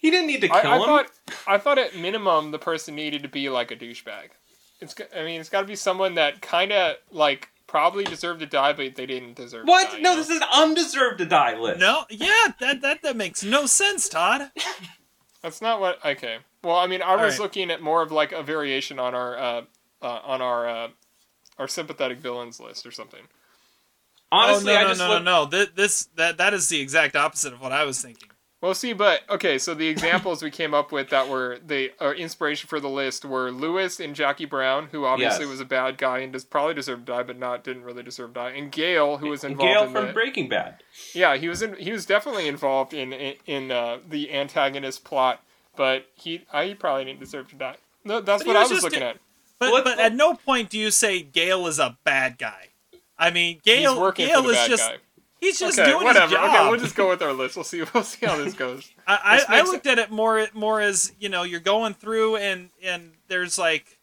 He 0.00 0.10
didn't 0.10 0.26
need 0.26 0.40
to 0.40 0.48
kill 0.48 0.56
I, 0.56 0.60
I 0.62 0.76
him. 0.78 0.84
thought 0.84 1.06
I 1.46 1.58
thought 1.58 1.78
at 1.78 1.96
minimum 1.96 2.50
the 2.50 2.58
person 2.58 2.94
needed 2.96 3.22
to 3.22 3.28
be 3.28 3.48
like 3.48 3.70
a 3.70 3.76
douchebag. 3.76 4.30
It's 4.80 4.94
go- 4.94 5.06
I 5.16 5.24
mean 5.24 5.40
it's 5.40 5.48
got 5.48 5.60
to 5.60 5.66
be 5.66 5.76
someone 5.76 6.16
that 6.16 6.42
kind 6.42 6.72
of 6.72 6.96
like 7.12 7.50
probably 7.68 8.04
deserved 8.04 8.40
to 8.40 8.46
die, 8.46 8.72
but 8.72 8.96
they 8.96 9.06
didn't 9.06 9.34
deserve. 9.34 9.66
what? 9.66 9.86
To 9.86 9.90
die, 9.92 9.96
you 9.98 10.02
no, 10.02 10.10
know? 10.10 10.16
this 10.16 10.28
is 10.28 10.38
an 10.38 10.48
undeserved 10.52 11.18
to 11.18 11.24
die 11.24 11.56
list. 11.56 11.80
No, 11.80 12.04
yeah, 12.10 12.48
that 12.60 12.80
that 12.82 13.02
that 13.02 13.16
makes 13.16 13.44
no 13.44 13.66
sense, 13.66 14.08
Todd. 14.08 14.50
That's 15.42 15.62
not 15.62 15.80
what. 15.80 16.04
Okay. 16.04 16.38
Well, 16.62 16.76
I 16.76 16.86
mean, 16.86 17.02
I 17.02 17.16
was 17.16 17.34
right. 17.34 17.42
looking 17.42 17.70
at 17.70 17.82
more 17.82 18.02
of 18.02 18.12
like 18.12 18.32
a 18.32 18.42
variation 18.42 18.98
on 18.98 19.14
our 19.14 19.38
uh, 19.38 19.62
uh, 20.00 20.20
on 20.24 20.42
our 20.42 20.68
uh, 20.68 20.88
our 21.58 21.68
sympathetic 21.68 22.18
villains 22.18 22.60
list 22.60 22.86
or 22.86 22.90
something. 22.90 23.22
Honestly, 24.32 24.72
oh, 24.72 24.74
no, 24.74 24.80
I 24.80 24.82
no, 24.82 24.88
just 24.88 25.00
no, 25.00 25.08
look- 25.08 25.22
no, 25.24 25.44
no. 25.44 25.46
This, 25.46 25.68
this 25.76 26.04
that 26.16 26.38
that 26.38 26.54
is 26.54 26.68
the 26.68 26.80
exact 26.80 27.14
opposite 27.16 27.52
of 27.52 27.60
what 27.60 27.70
I 27.72 27.84
was 27.84 28.00
thinking. 28.02 28.28
Well, 28.60 28.74
see, 28.74 28.92
but 28.92 29.22
okay, 29.28 29.58
so 29.58 29.74
the 29.74 29.88
examples 29.88 30.40
we 30.40 30.48
came 30.52 30.72
up 30.72 30.92
with 30.92 31.10
that 31.10 31.28
were 31.28 31.58
the 31.66 31.90
uh, 32.00 32.12
inspiration 32.12 32.68
for 32.68 32.78
the 32.78 32.88
list 32.88 33.24
were 33.24 33.50
Lewis 33.50 33.98
and 33.98 34.14
Jackie 34.14 34.44
Brown, 34.44 34.86
who 34.92 35.04
obviously 35.04 35.46
Yes. 35.46 35.50
was 35.50 35.58
a 35.60 35.64
bad 35.64 35.98
guy 35.98 36.20
and 36.20 36.32
does 36.32 36.44
probably 36.44 36.72
deserved 36.74 37.06
to 37.06 37.12
die, 37.12 37.24
but 37.24 37.36
not 37.38 37.64
didn't 37.64 37.82
really 37.82 38.04
deserve 38.04 38.30
to 38.30 38.34
die, 38.34 38.50
and 38.50 38.70
Gale, 38.70 39.16
who 39.16 39.30
was 39.30 39.42
involved 39.42 39.68
Gale 39.74 39.82
in 39.86 39.92
from 39.92 40.06
the, 40.06 40.12
Breaking 40.12 40.48
Bad. 40.48 40.76
yeah, 41.12 41.36
he 41.36 41.48
was 41.48 41.60
in, 41.60 41.74
he 41.74 41.90
was 41.90 42.06
definitely 42.06 42.46
involved 42.46 42.94
in 42.94 43.12
in, 43.12 43.34
in 43.46 43.70
uh, 43.72 43.98
the 44.08 44.32
antagonist 44.32 45.02
plot, 45.04 45.42
but 45.74 46.06
he 46.14 46.44
I, 46.52 46.66
he 46.66 46.74
probably 46.76 47.04
didn't 47.06 47.18
deserve 47.20 47.48
to 47.48 47.56
die. 47.56 47.76
No, 48.04 48.20
that's 48.20 48.44
But 48.44 48.50
he 48.50 48.54
what 48.54 48.56
I 48.58 48.62
was 48.62 48.70
was 48.70 48.82
looking 48.84 49.02
a- 49.02 49.06
at. 49.06 49.16
But 49.58 49.72
Let's- 49.72 49.84
but 49.90 49.98
at 49.98 50.14
no 50.14 50.34
point 50.34 50.70
do 50.70 50.78
you 50.78 50.92
say 50.92 51.20
Gale 51.20 51.66
is 51.66 51.80
a 51.80 51.98
bad 52.04 52.38
guy. 52.38 52.68
I 53.22 53.30
mean, 53.30 53.60
Gale 53.62 53.92
He's 53.92 54.00
working 54.00 54.26
Gale 54.26 54.42
for 54.42 54.48
the 54.48 54.54
is 54.54 54.56
bad 54.56 54.70
just 54.70 54.90
guy. 54.90 54.96
he's 55.40 55.58
just 55.58 55.78
okay, 55.78 55.90
doing 55.90 56.04
whatever. 56.04 56.26
his 56.26 56.32
job. 56.34 56.50
Okay, 56.54 56.70
we'll 56.70 56.80
just 56.80 56.94
go 56.96 57.08
with 57.08 57.22
our 57.22 57.32
list. 57.32 57.56
We'll 57.56 57.64
see. 57.64 57.82
We'll 57.94 58.02
see 58.04 58.26
how 58.26 58.36
this 58.36 58.54
goes. 58.54 58.90
I, 59.06 59.36
This 59.36 59.46
I, 59.48 59.58
I 59.58 59.62
looked 59.62 59.86
at 59.86 59.98
it 59.98 60.10
more 60.10 60.46
more 60.54 60.80
as 60.80 61.12
you 61.20 61.28
know 61.28 61.42
you're 61.44 61.60
going 61.60 61.94
through 61.94 62.36
and 62.36 62.70
and 62.82 63.12
there's 63.28 63.58
like 63.58 63.98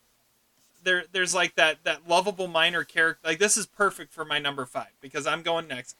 there 0.83 1.03
there's 1.11 1.35
like 1.35 1.55
that 1.55 1.83
that 1.83 2.07
lovable 2.07 2.47
minor 2.47 2.83
character 2.83 3.19
like 3.27 3.39
this 3.39 3.57
is 3.57 3.65
perfect 3.65 4.13
for 4.13 4.23
my 4.25 4.39
number 4.39 4.65
five 4.65 4.91
because 5.01 5.27
I'm 5.27 5.41
going 5.41 5.67
next. 5.67 5.95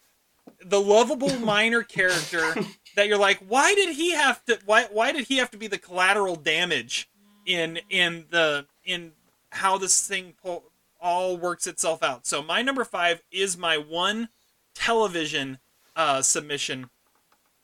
The 0.66 0.80
lovable 0.82 1.38
minor 1.40 1.84
character 1.84 2.56
that 2.96 3.08
you're 3.08 3.18
like, 3.20 3.40
why 3.48 3.76
did 3.76 3.96
he 3.96 4.12
have 4.14 4.44
to 4.46 4.58
why 4.66 4.86
why 4.92 5.12
did 5.12 5.28
he 5.28 5.38
have 5.38 5.52
to 5.52 5.58
be 5.58 5.68
the 5.68 5.78
collateral 5.78 6.36
damage 6.38 7.10
in 7.46 7.80
in 7.90 8.26
the 8.30 8.66
in 8.86 9.12
how 9.52 9.78
this 9.78 10.08
thing 10.08 10.34
po- 10.44 10.64
all 11.00 11.38
works 11.38 11.68
itself 11.68 12.04
out. 12.04 12.26
So 12.26 12.42
my 12.42 12.62
number 12.62 12.84
five 12.84 13.22
is 13.32 13.58
my 13.58 13.78
one 13.78 14.30
television 14.74 15.60
uh, 15.96 16.22
submission 16.22 16.90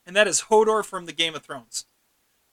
and 0.05 0.15
that 0.15 0.27
is 0.27 0.43
Hodor 0.43 0.83
from 0.85 1.05
the 1.05 1.13
Game 1.13 1.35
of 1.35 1.43
Thrones. 1.43 1.85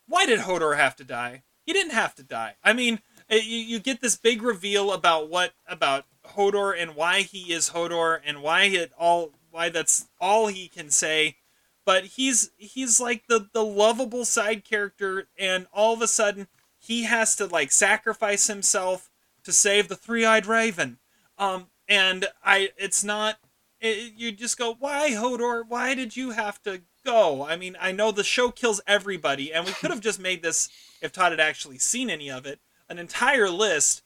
Why 0.07 0.27
did 0.27 0.41
Hodor 0.41 0.77
have 0.77 0.97
to 0.97 1.05
die? 1.05 1.43
He 1.65 1.73
didn't 1.73 1.93
have 1.93 2.15
to 2.17 2.23
die. 2.23 2.57
I 2.65 2.73
mean, 2.73 3.01
eh, 3.29 3.41
you, 3.45 3.59
you 3.59 3.79
get 3.79 4.01
this 4.01 4.17
big 4.17 4.43
reveal 4.43 4.93
about 4.93 5.29
what 5.29 5.53
about 5.67 6.07
Hodor 6.35 6.75
and 6.77 6.97
why 6.97 7.21
he 7.21 7.53
is 7.53 7.71
Hodor 7.71 8.21
and 8.25 8.43
why 8.43 8.65
it 8.65 8.93
all 8.99 9.33
why 9.51 9.69
that's 9.69 10.09
all 10.21 10.49
he 10.49 10.69
can 10.69 10.91
say. 10.91 11.37
But 11.85 12.05
he's 12.05 12.51
he's 12.57 13.01
like 13.01 13.27
the 13.29 13.49
the 13.53 13.65
lovable 13.65 14.25
side 14.25 14.65
character, 14.65 15.29
and 15.39 15.67
all 15.73 15.95
of 15.95 16.03
a 16.03 16.09
sudden 16.09 16.49
he 16.79 17.05
has 17.05 17.37
to 17.37 17.47
like 17.47 17.71
sacrifice 17.71 18.47
himself 18.47 19.11
to 19.45 19.53
save 19.53 19.89
the 19.89 19.97
three-eyed 19.97 20.47
raven. 20.47 20.99
Um, 21.39 21.67
and 21.89 22.27
I 22.45 22.71
it's 22.77 23.03
not 23.03 23.39
it, 23.81 24.15
you 24.17 24.33
just 24.33 24.57
go, 24.57 24.75
why 24.79 25.11
Hodor? 25.11 25.65
Why 25.67 25.95
did 25.95 26.17
you 26.17 26.31
have 26.31 26.63
to 26.63 26.83
go? 27.05 27.45
I 27.45 27.57
mean, 27.57 27.77
I 27.81 27.93
know 27.93 28.13
the 28.13 28.25
show 28.25 28.51
kills 28.51 28.81
everybody, 28.87 29.53
and 29.53 29.67
we 29.67 29.73
could 29.73 29.91
have 29.91 30.01
just 30.01 30.21
made 30.21 30.43
this 30.43 30.69
if 31.01 31.13
Todd 31.13 31.33
had 31.33 31.41
actually 31.41 31.79
seen 31.79 32.09
any 32.09 32.31
of 32.31 32.47
it, 32.47 32.61
an 32.89 32.99
entire 32.99 33.51
list 33.51 34.03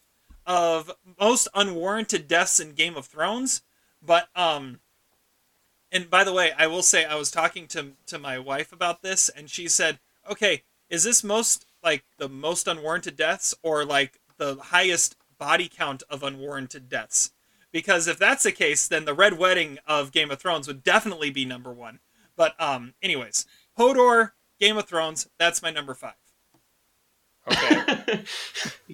of 0.47 0.91
most 1.21 1.49
unwarranted 1.55 2.27
deaths 2.27 2.59
in 2.59 2.73
Game 2.73 2.97
of 2.97 3.07
Thrones. 3.07 3.63
But 4.01 4.29
um, 4.35 4.81
and 5.93 6.09
by 6.09 6.25
the 6.25 6.33
way, 6.33 6.53
I 6.57 6.67
will 6.67 6.83
say 6.83 7.05
I 7.05 7.17
was 7.17 7.31
talking 7.31 7.67
to 7.69 7.93
to 8.07 8.19
my 8.19 8.39
wife 8.39 8.73
about 8.73 9.03
this, 9.03 9.29
and 9.29 9.51
she 9.51 9.69
said, 9.69 9.99
okay, 10.31 10.63
is 10.89 11.05
this 11.05 11.23
most 11.23 11.67
like 11.85 12.05
the 12.17 12.29
most 12.29 12.67
unwarranted 12.67 13.17
deaths, 13.17 13.55
or 13.63 13.85
like 13.85 14.21
the 14.39 14.57
highest 14.57 15.17
body 15.39 15.69
count 15.69 16.03
of 16.09 16.23
unwarranted 16.23 16.89
deaths? 16.89 17.33
because 17.77 18.09
if 18.09 18.19
that's 18.19 18.45
the 18.45 18.53
case, 18.53 18.89
then 18.89 19.05
the 19.05 19.13
Red 19.13 19.39
Wedding 19.39 19.79
of 19.87 20.11
Game 20.11 20.31
of 20.31 20.41
Thrones 20.41 20.67
would 20.67 20.83
definitely 20.83 21.29
be 21.29 21.45
number 21.45 21.75
one. 21.75 22.01
But 22.35 22.59
um, 22.59 22.95
anyways, 23.03 23.45
Hodor, 23.79 24.31
Game 24.59 24.79
of 24.79 24.89
Thrones, 24.89 25.29
that's 25.39 25.61
my 25.61 25.71
number 25.71 25.93
five. 25.93 26.15
Okay. 27.47 28.25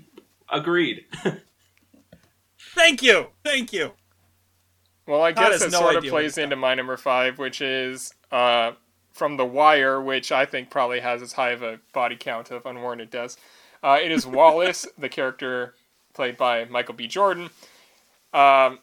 Agreed. 0.48 1.04
Thank 2.74 3.02
you, 3.02 3.28
thank 3.44 3.72
you. 3.72 3.92
Well, 5.06 5.22
I 5.22 5.30
guess 5.32 5.52
has 5.52 5.62
it 5.62 5.72
no 5.72 5.78
sort 5.78 5.96
of 5.96 6.04
plays 6.04 6.38
into 6.38 6.56
my 6.56 6.74
number 6.74 6.96
five, 6.96 7.38
which 7.38 7.60
is 7.60 8.14
uh, 8.32 8.72
from 9.12 9.36
The 9.36 9.44
Wire, 9.44 10.00
which 10.00 10.32
I 10.32 10.46
think 10.46 10.70
probably 10.70 11.00
has 11.00 11.20
as 11.20 11.34
high 11.34 11.50
of 11.50 11.62
a 11.62 11.80
body 11.92 12.16
count 12.16 12.50
of 12.50 12.64
unwarranted 12.64 13.10
deaths. 13.10 13.36
Uh, 13.82 13.98
it 14.02 14.10
is 14.10 14.26
Wallace, 14.26 14.86
the 14.98 15.10
character 15.10 15.74
played 16.14 16.36
by 16.36 16.64
Michael 16.64 16.94
B. 16.94 17.06
Jordan. 17.06 17.50
Um, 18.32 18.78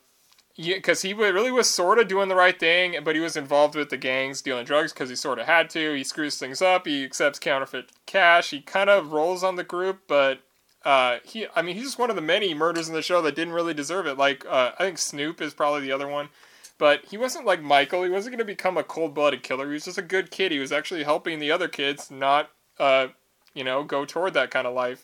because 0.58 1.04
he 1.04 1.14
wa- 1.14 1.28
really 1.28 1.52
was 1.52 1.70
sort 1.70 2.00
of 2.00 2.08
doing 2.08 2.28
the 2.28 2.36
right 2.36 2.60
thing, 2.60 2.98
but 3.04 3.16
he 3.16 3.22
was 3.22 3.38
involved 3.38 3.76
with 3.76 3.90
the 3.90 3.98
gangs 3.98 4.42
dealing 4.42 4.66
drugs 4.66 4.92
because 4.92 5.10
he 5.10 5.16
sort 5.16 5.40
of 5.40 5.46
had 5.46 5.70
to. 5.70 5.94
He 5.96 6.04
screws 6.04 6.38
things 6.38 6.62
up. 6.62 6.86
He 6.86 7.04
accepts 7.04 7.40
counterfeit 7.40 7.92
cash. 8.06 8.50
He 8.50 8.60
kind 8.62 8.90
of 8.90 9.14
rolls 9.14 9.44
on 9.44 9.56
the 9.56 9.64
group, 9.64 10.02
but 10.08 10.40
uh, 10.84 11.20
he, 11.24 11.48
I 11.56 11.62
mean, 11.62 11.76
he's 11.76 11.86
just 11.86 12.00
one 12.00 12.10
of 12.10 12.16
the 12.16 12.22
many 12.22 12.54
murders 12.54 12.90
in 12.90 12.94
the 12.94 13.02
show 13.02 13.22
that 13.22 13.36
didn't 13.36 13.54
really 13.54 13.74
deserve 13.74 14.06
it. 14.06 14.18
Like, 14.18 14.46
uh, 14.46 14.72
I 14.78 14.84
think 14.84 14.98
Snoop 14.98 15.42
is 15.42 15.54
probably 15.54 15.82
the 15.82 15.92
other 15.92 16.08
one. 16.08 16.30
But 16.78 17.06
he 17.06 17.18
wasn't 17.18 17.46
like 17.46 17.62
Michael. 17.62 18.04
He 18.04 18.10
wasn't 18.10 18.34
going 18.34 18.40
to 18.40 18.46
become 18.46 18.78
a 18.78 18.84
cold 18.84 19.14
blooded 19.14 19.44
killer. 19.44 19.68
He 19.68 19.74
was 19.74 19.86
just 19.86 19.98
a 19.98 20.02
good 20.02 20.32
kid. 20.32 20.54
He 20.54 20.60
was 20.60 20.72
actually 20.72 21.04
helping 21.04 21.40
the 21.40 21.52
other 21.52 21.68
kids 21.68 22.10
not, 22.10 22.52
uh, 22.80 23.08
you 23.54 23.66
know, 23.66 23.84
go 23.84 24.06
toward 24.06 24.34
that 24.36 24.50
kind 24.50 24.66
of 24.66 24.74
life. 24.74 25.04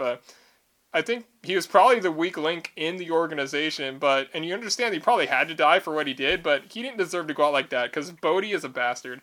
I 0.96 1.02
think 1.02 1.26
he 1.43 1.58
was 1.58 1.68
probably 1.68 2.00
the 2.00 2.10
weak 2.10 2.38
link 2.38 2.72
in 2.78 2.96
the 2.96 3.12
organization, 3.12 4.00
but 4.00 4.30
and 4.34 4.46
you 4.46 4.54
understand 4.54 4.93
he 4.93 5.00
probably 5.02 5.26
had 5.26 5.50
to 5.50 5.54
die 5.54 5.80
for 5.80 5.93
what 5.93 6.08
he 6.08 6.14
did, 6.14 6.41
but 6.41 6.72
he 6.72 6.82
didn't 6.82 6.98
deserve 6.98 7.28
to 7.28 7.34
go 7.34 7.48
out 7.48 7.52
like 7.52 7.70
that 7.72 7.91
because 7.91 8.12
Bodie 8.12 8.54
is 8.54 8.64
a 8.64 8.70
bastard. 8.70 9.20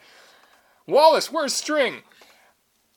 Wallace, 0.87 1.33
where's 1.33 1.55
String? 1.55 2.03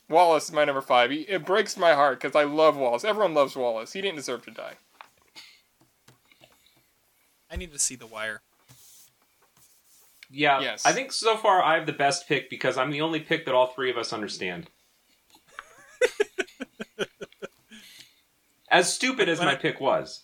Wallace 0.10 0.50
is 0.50 0.52
my 0.52 0.66
number 0.66 0.82
five. 0.82 1.10
He, 1.10 1.22
it 1.22 1.46
breaks 1.46 1.78
my 1.78 1.94
heart 1.94 2.20
because 2.20 2.36
I 2.36 2.44
love 2.44 2.76
Wallace. 2.76 3.06
Everyone 3.06 3.34
loves 3.34 3.56
Wallace. 3.56 3.94
He 3.94 4.02
didn't 4.02 4.18
deserve 4.18 4.44
to 4.44 4.52
die. 4.52 4.74
I 7.50 7.56
need 7.56 7.72
to 7.72 7.80
see 7.80 7.96
The 7.96 8.08
Wire. 8.08 8.42
Yeah, 10.30 10.60
Yes. 10.60 10.86
I 10.86 10.92
think 10.92 11.14
so 11.14 11.38
far 11.38 11.64
I 11.64 11.76
have 11.76 11.86
the 11.86 11.94
best 11.94 12.28
pick 12.28 12.50
because 12.50 12.78
I'm 12.78 12.92
the 12.92 13.00
only 13.00 13.22
pick 13.22 13.46
that 13.46 13.56
all 13.56 13.68
three 13.68 13.90
of 13.90 13.96
us 13.96 14.12
understand. 14.12 14.70
as 18.70 18.94
stupid 18.94 19.30
as 19.30 19.40
When 19.40 19.48
my 19.48 19.54
I- 19.54 19.58
pick 19.58 19.80
was. 19.80 20.24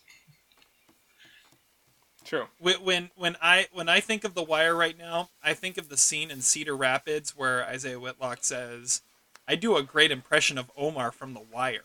True. 2.24 2.46
When 2.58 2.76
when 2.84 3.10
when 3.16 3.36
I 3.42 3.66
when 3.72 3.88
I 3.88 4.00
think 4.00 4.24
of 4.24 4.34
The 4.34 4.42
Wire 4.44 4.74
right 4.76 4.96
now, 4.96 5.30
I 5.42 5.54
think 5.54 5.76
of 5.76 5.88
the 5.88 5.96
scene 5.96 6.30
in 6.30 6.40
Cedar 6.40 6.76
Rapids 6.76 7.36
where 7.36 7.68
Isiah 7.70 7.98
Whitlock 8.00 8.38
says, 8.44 9.02
"I 9.46 9.54
do 9.56 9.76
a 9.76 9.82
great 9.82 10.10
impression 10.12 10.56
of 10.56 10.70
Omar 10.76 11.10
from 11.12 11.34
The 11.34 11.40
Wire." 11.52 11.82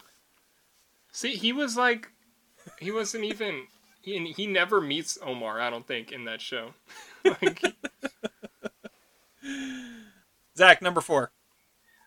See, 1.11 1.35
he 1.35 1.51
was 1.51 1.75
like, 1.75 2.11
he 2.79 2.91
wasn't 2.91 3.23
even. 3.25 3.63
He, 4.01 4.31
he 4.31 4.47
never 4.47 4.79
meets 4.79 5.17
Omar. 5.21 5.59
I 5.59 5.69
don't 5.69 5.85
think 5.87 6.11
in 6.13 6.25
that 6.25 6.39
show. 6.39 6.73
like, 7.25 7.61
Zach, 10.57 10.81
number 10.81 11.01
four. 11.01 11.31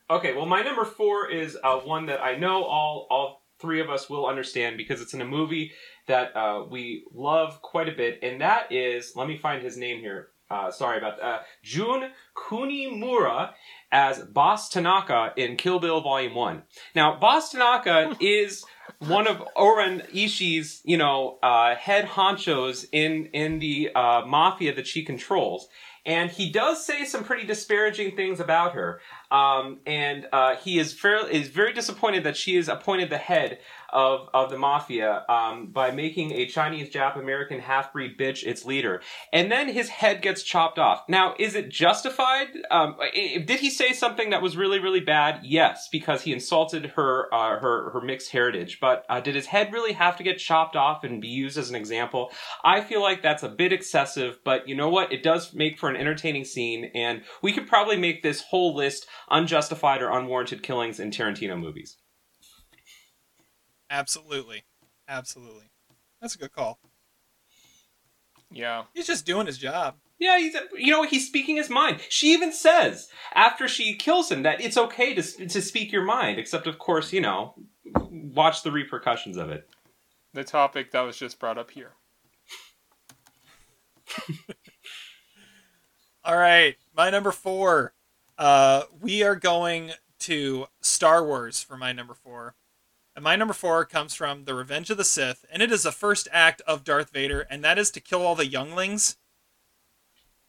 Okay, 0.09 0.35
well, 0.35 0.47
my 0.47 0.63
number 0.63 0.85
four 0.85 1.29
is 1.31 1.59
uh, 1.63 1.77
one 1.79 2.07
that 2.07 2.21
I 2.23 2.37
know 2.37 2.65
all 2.65 3.07
all 3.11 3.40
three 3.61 3.81
of 3.81 3.91
us 3.91 4.09
will 4.09 4.27
understand 4.27 4.77
because 4.77 5.01
it's 5.01 5.15
in 5.15 5.21
a 5.21 5.27
movie 5.27 5.73
that 6.07 6.35
uh, 6.37 6.65
we 6.69 7.05
love 7.13 7.63
quite 7.63 7.89
a 7.89 7.93
bit, 7.93 8.19
and 8.23 8.41
that 8.41 8.73
is 8.73 9.13
let 9.17 9.29
me 9.29 9.37
find 9.37 9.63
his 9.63 9.77
name 9.77 10.01
here. 10.01 10.29
Uh, 10.51 10.71
sorry 10.71 10.99
about 10.99 11.19
that. 11.19 11.25
Uh, 11.25 11.39
Jun 11.63 12.11
Kunimura 12.37 13.53
as 13.93 14.19
Boss 14.19 14.69
Tanaka 14.69 15.33
in 15.37 15.57
Kill 15.57 15.79
Bill 15.79 16.01
Volume 16.01 16.35
One. 16.35 16.63
Now, 16.95 17.17
Boss 17.19 17.53
Tanaka 17.53 18.17
is 18.21 18.65
one 18.99 19.29
of 19.29 19.43
O-Ren 19.55 20.03
Ishii's, 20.13 20.81
you 20.85 20.97
know, 20.97 21.39
uh, 21.43 21.77
head 21.77 22.07
honchos 22.07 22.85
in 22.91 23.27
in 23.27 23.61
the 23.61 23.91
uh, 23.95 24.23
mafia 24.27 24.75
that 24.75 24.89
she 24.89 25.05
controls, 25.05 25.69
and 26.07 26.31
he 26.31 26.51
does 26.51 26.85
say 26.85 27.05
some 27.05 27.25
pretty 27.25 27.47
disparaging 27.47 28.17
things 28.17 28.41
about 28.41 28.75
her. 28.75 29.01
Um, 29.31 29.81
and 29.87 30.27
uh, 30.33 30.57
he 30.57 30.79
is 30.79 30.93
fairly 30.93 31.33
is 31.35 31.49
very 31.49 31.73
disappointed 31.73 32.25
that 32.25 32.37
she 32.37 32.57
is 32.57 32.69
appointed 32.69 33.11
the 33.11 33.19
head 33.19 33.59
of 33.93 34.29
of 34.33 34.51
the 34.51 34.59
mafia 34.59 35.25
um, 35.29 35.69
by 35.73 35.91
making 35.91 36.33
a 36.33 36.47
Chinese 36.47 36.91
Jap 36.91 37.19
American 37.19 37.61
half 37.61 37.93
breed 37.93 38.19
bitch 38.19 38.45
its 38.45 38.65
leader, 38.65 39.01
and 39.33 39.51
then 39.51 39.69
his 39.69 39.89
head 39.89 40.23
gets 40.23 40.43
chopped 40.43 40.79
off. 40.79 41.05
Now, 41.09 41.35
is 41.39 41.55
it 41.55 41.69
justified? 41.69 42.49
Um, 42.71 42.97
did 43.15 43.61
he 43.61 43.71
say 43.71 43.93
something 43.93 44.31
that 44.31 44.43
was 44.43 44.57
really 44.57 44.79
really 44.79 45.01
bad? 45.01 45.41
Yes, 45.45 45.89
because 45.91 46.23
he 46.23 46.33
insulted 46.33 46.87
her 46.97 47.33
uh, 47.33 47.59
her 47.59 47.91
her 47.91 48.01
mixed 48.01 48.31
heritage. 48.33 48.79
But 48.81 49.05
uh, 49.09 49.21
did 49.21 49.35
his 49.35 49.47
head 49.47 49.73
really 49.73 49.93
have 49.93 50.17
to 50.17 50.23
get 50.23 50.39
chopped 50.39 50.77
off 50.77 51.05
and 51.05 51.21
be 51.21 51.29
used 51.29 51.59
as 51.59 51.71
an 51.71 51.77
example? 51.77 52.31
I 52.65 52.81
feel 52.81 53.03
like 53.03 53.23
that's 53.23 53.43
a 53.43 53.49
bit 53.49 53.73
excessive, 53.73 54.39
but 54.45 54.69
you 54.69 54.75
know 54.75 54.89
what? 54.89 55.13
It 55.13 55.23
does 55.23 55.55
make 55.55 55.79
for 55.79 55.89
an 55.89 55.97
entertaining 55.97 56.45
scene, 56.45 56.91
and 56.95 57.23
we 57.43 57.53
could 57.53 57.69
probably 57.69 57.97
make 57.97 58.23
this 58.23 58.43
whole 58.43 58.75
list 58.75 59.07
unjustified 59.31 60.03
or 60.03 60.11
unwarranted 60.11 60.63
killings 60.63 61.01
in 61.01 61.11
Tarantino 61.11 61.59
movies. 61.59 61.97
Absolutely, 63.91 64.63
absolutely. 65.09 65.71
That's 66.21 66.37
a 66.37 66.39
good 66.39 66.53
call. 66.53 66.79
Yeah. 68.51 68.85
He's 68.95 69.07
just 69.07 69.27
doing 69.27 69.47
his 69.47 69.59
job. 69.59 69.97
Yeah, 70.19 70.39
he's 70.39 70.55
you 70.75 70.93
know 70.93 71.03
he's 71.05 71.27
speaking 71.27 71.57
his 71.57 71.71
mind. 71.71 72.01
She 72.11 72.33
even 72.35 72.53
says 72.53 73.09
after 73.35 73.67
she 73.67 73.97
kills 73.97 74.31
him 74.31 74.43
that 74.43 74.61
it's 74.61 74.77
okay 74.77 75.15
to 75.15 75.23
to 75.23 75.63
speak 75.63 75.91
your 75.93 76.05
mind, 76.05 76.39
except 76.39 76.67
of 76.67 76.79
course 76.79 77.11
you 77.13 77.23
know 77.23 77.55
watch 78.11 78.63
the 78.63 78.71
repercussions 78.71 79.39
of 79.39 79.49
it. 79.51 79.67
The 80.35 80.45
topic 80.45 80.93
that 80.93 81.01
was 81.01 81.17
just 81.17 81.41
brought 81.41 81.57
up 81.57 81.71
here. 81.71 81.93
All 86.25 86.37
right, 86.37 86.77
my 86.95 87.09
number 87.09 87.33
four. 87.33 87.95
Uh, 88.37 88.83
we 89.01 89.23
are 89.23 89.37
going 89.37 89.93
to 90.21 90.67
Star 90.83 91.25
Wars 91.25 91.63
for 91.63 91.79
my 91.79 91.93
number 91.93 92.15
four. 92.15 92.55
And 93.21 93.25
my 93.25 93.37
number 93.37 93.53
four 93.53 93.85
comes 93.85 94.15
from 94.15 94.47
The 94.47 94.55
Revenge 94.55 94.89
of 94.89 94.97
the 94.97 95.05
Sith, 95.05 95.45
and 95.53 95.63
it 95.63 95.71
is 95.71 95.83
the 95.83 95.93
first 95.93 96.27
act 96.33 96.63
of 96.63 96.85
Darth 96.85 97.11
Vader, 97.11 97.43
and 97.51 97.63
that 97.63 97.79
is 97.79 97.91
to 97.91 98.01
kill 98.01 98.23
all 98.23 98.35
the 98.35 98.47
younglings. 98.47 99.19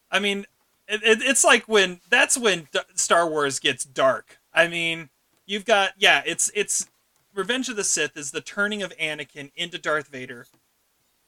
I 0.09 0.19
mean, 0.19 0.45
it, 0.87 1.03
it, 1.03 1.21
it's 1.21 1.43
like 1.43 1.67
when 1.67 1.99
that's 2.09 2.37
when 2.37 2.69
D- 2.71 2.79
Star 2.95 3.29
Wars 3.29 3.59
gets 3.59 3.83
dark. 3.83 4.39
I 4.53 4.69
mean, 4.69 5.09
you've 5.45 5.65
got 5.65 5.95
yeah, 5.97 6.23
it's 6.25 6.49
it's 6.55 6.87
Revenge 7.35 7.67
of 7.67 7.75
the 7.75 7.83
Sith 7.83 8.15
is 8.15 8.31
the 8.31 8.39
turning 8.39 8.81
of 8.81 8.95
Anakin 8.97 9.51
into 9.53 9.77
Darth 9.77 10.07
Vader. 10.07 10.47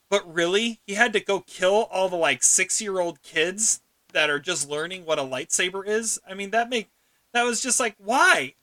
But 0.10 0.34
really, 0.34 0.80
he 0.88 0.94
had 0.94 1.11
to 1.11 1.20
go 1.20 1.41
kill 1.41 1.90
all 1.91 2.07
the 2.07 2.15
like 2.15 2.41
six 2.41 2.82
year 2.82 3.02
old 3.02 3.22
kids 3.22 3.82
that 4.14 4.30
are 4.30 4.40
just 4.40 4.70
learning 4.70 5.03
what 5.03 5.20
a 5.20 5.24
lightsaber 5.24 5.86
is. 5.86 6.22
I 6.26 6.36
mean, 6.36 6.52
that 6.52 6.70
make 6.70 6.90
that 7.34 7.44
was 7.44 7.60
just 7.60 7.82
like 7.82 7.95
why, 7.98 8.53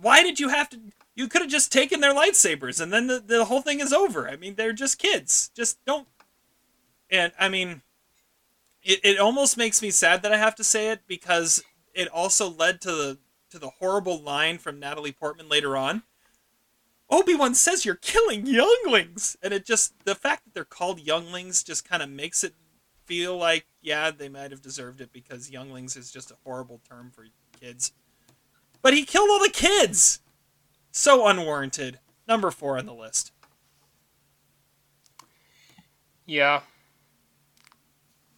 why 0.00 0.22
did 0.22 0.40
you 0.40 0.48
have 0.48 0.70
to? 0.70 0.78
You 1.20 1.28
could 1.28 1.42
have 1.42 1.50
just 1.50 1.70
taken 1.70 2.00
their 2.00 2.14
lightsabers 2.14 2.80
and 2.80 2.90
then 2.90 3.06
the, 3.06 3.20
the 3.20 3.44
whole 3.44 3.60
thing 3.60 3.80
is 3.80 3.92
over. 3.92 4.26
I 4.26 4.36
mean, 4.36 4.54
they're 4.54 4.72
just 4.72 4.98
kids. 4.98 5.50
Just 5.54 5.76
don't. 5.84 6.08
And 7.10 7.34
I 7.38 7.50
mean, 7.50 7.82
it, 8.82 9.00
it 9.04 9.18
almost 9.18 9.58
makes 9.58 9.82
me 9.82 9.90
sad 9.90 10.22
that 10.22 10.32
I 10.32 10.38
have 10.38 10.54
to 10.54 10.64
say 10.64 10.88
it 10.88 11.00
because 11.06 11.62
it 11.92 12.08
also 12.08 12.48
led 12.48 12.80
to 12.80 12.90
the 12.90 13.18
to 13.50 13.58
the 13.58 13.68
horrible 13.68 14.18
line 14.18 14.56
from 14.56 14.80
Natalie 14.80 15.12
Portman 15.12 15.50
later 15.50 15.76
on. 15.76 16.04
Obi 17.10 17.34
Wan 17.34 17.54
says 17.54 17.84
you're 17.84 17.96
killing 17.96 18.46
younglings, 18.46 19.36
and 19.42 19.52
it 19.52 19.66
just 19.66 19.92
the 20.06 20.14
fact 20.14 20.44
that 20.44 20.54
they're 20.54 20.64
called 20.64 21.00
younglings 21.00 21.62
just 21.62 21.86
kind 21.86 22.02
of 22.02 22.08
makes 22.08 22.42
it 22.42 22.54
feel 23.04 23.36
like 23.36 23.66
yeah 23.82 24.10
they 24.10 24.30
might 24.30 24.52
have 24.52 24.62
deserved 24.62 25.02
it 25.02 25.12
because 25.12 25.50
younglings 25.50 25.98
is 25.98 26.10
just 26.10 26.30
a 26.30 26.36
horrible 26.44 26.80
term 26.88 27.10
for 27.14 27.26
kids. 27.60 27.92
But 28.80 28.94
he 28.94 29.04
killed 29.04 29.28
all 29.28 29.40
the 29.40 29.50
kids, 29.50 30.20
so 30.90 31.26
unwarranted. 31.26 31.98
Number 32.28 32.50
four 32.50 32.78
on 32.78 32.86
the 32.86 32.94
list. 32.94 33.32
Yeah. 36.26 36.60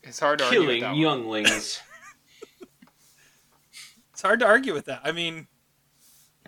It's 0.03 0.19
hard 0.19 0.39
to 0.39 0.45
argue 0.45 0.61
with 0.61 0.67
Killing 0.69 0.81
that 0.83 0.91
one. 0.93 0.99
younglings. 0.99 1.81
It's 4.13 4.29
hard 4.29 4.39
to 4.39 4.47
argue 4.47 4.73
with 4.73 4.85
that. 4.85 5.01
I 5.03 5.11
mean, 5.11 5.49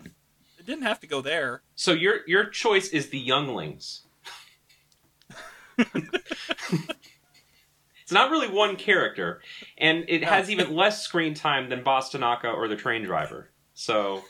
it 0.01 0.65
didn't 0.65 0.83
have 0.83 1.01
to 1.01 1.07
go 1.07 1.19
there. 1.19 1.61
so 1.75 1.91
your 1.91 2.19
your 2.25 2.45
choice 2.45 2.87
is 2.87 3.09
the 3.09 3.19
younglings. 3.19 4.03
it's 5.77 5.91
not 8.11 8.31
really 8.31 8.47
one 8.47 8.77
character, 8.77 9.41
and 9.77 10.05
it 10.07 10.23
has 10.23 10.49
even 10.49 10.73
less 10.73 11.01
screen 11.01 11.33
time 11.33 11.67
than 11.67 11.83
Boss 11.83 12.11
Tanaka 12.11 12.47
or 12.47 12.69
the 12.69 12.77
train 12.77 13.03
driver. 13.03 13.49
So, 13.73 14.23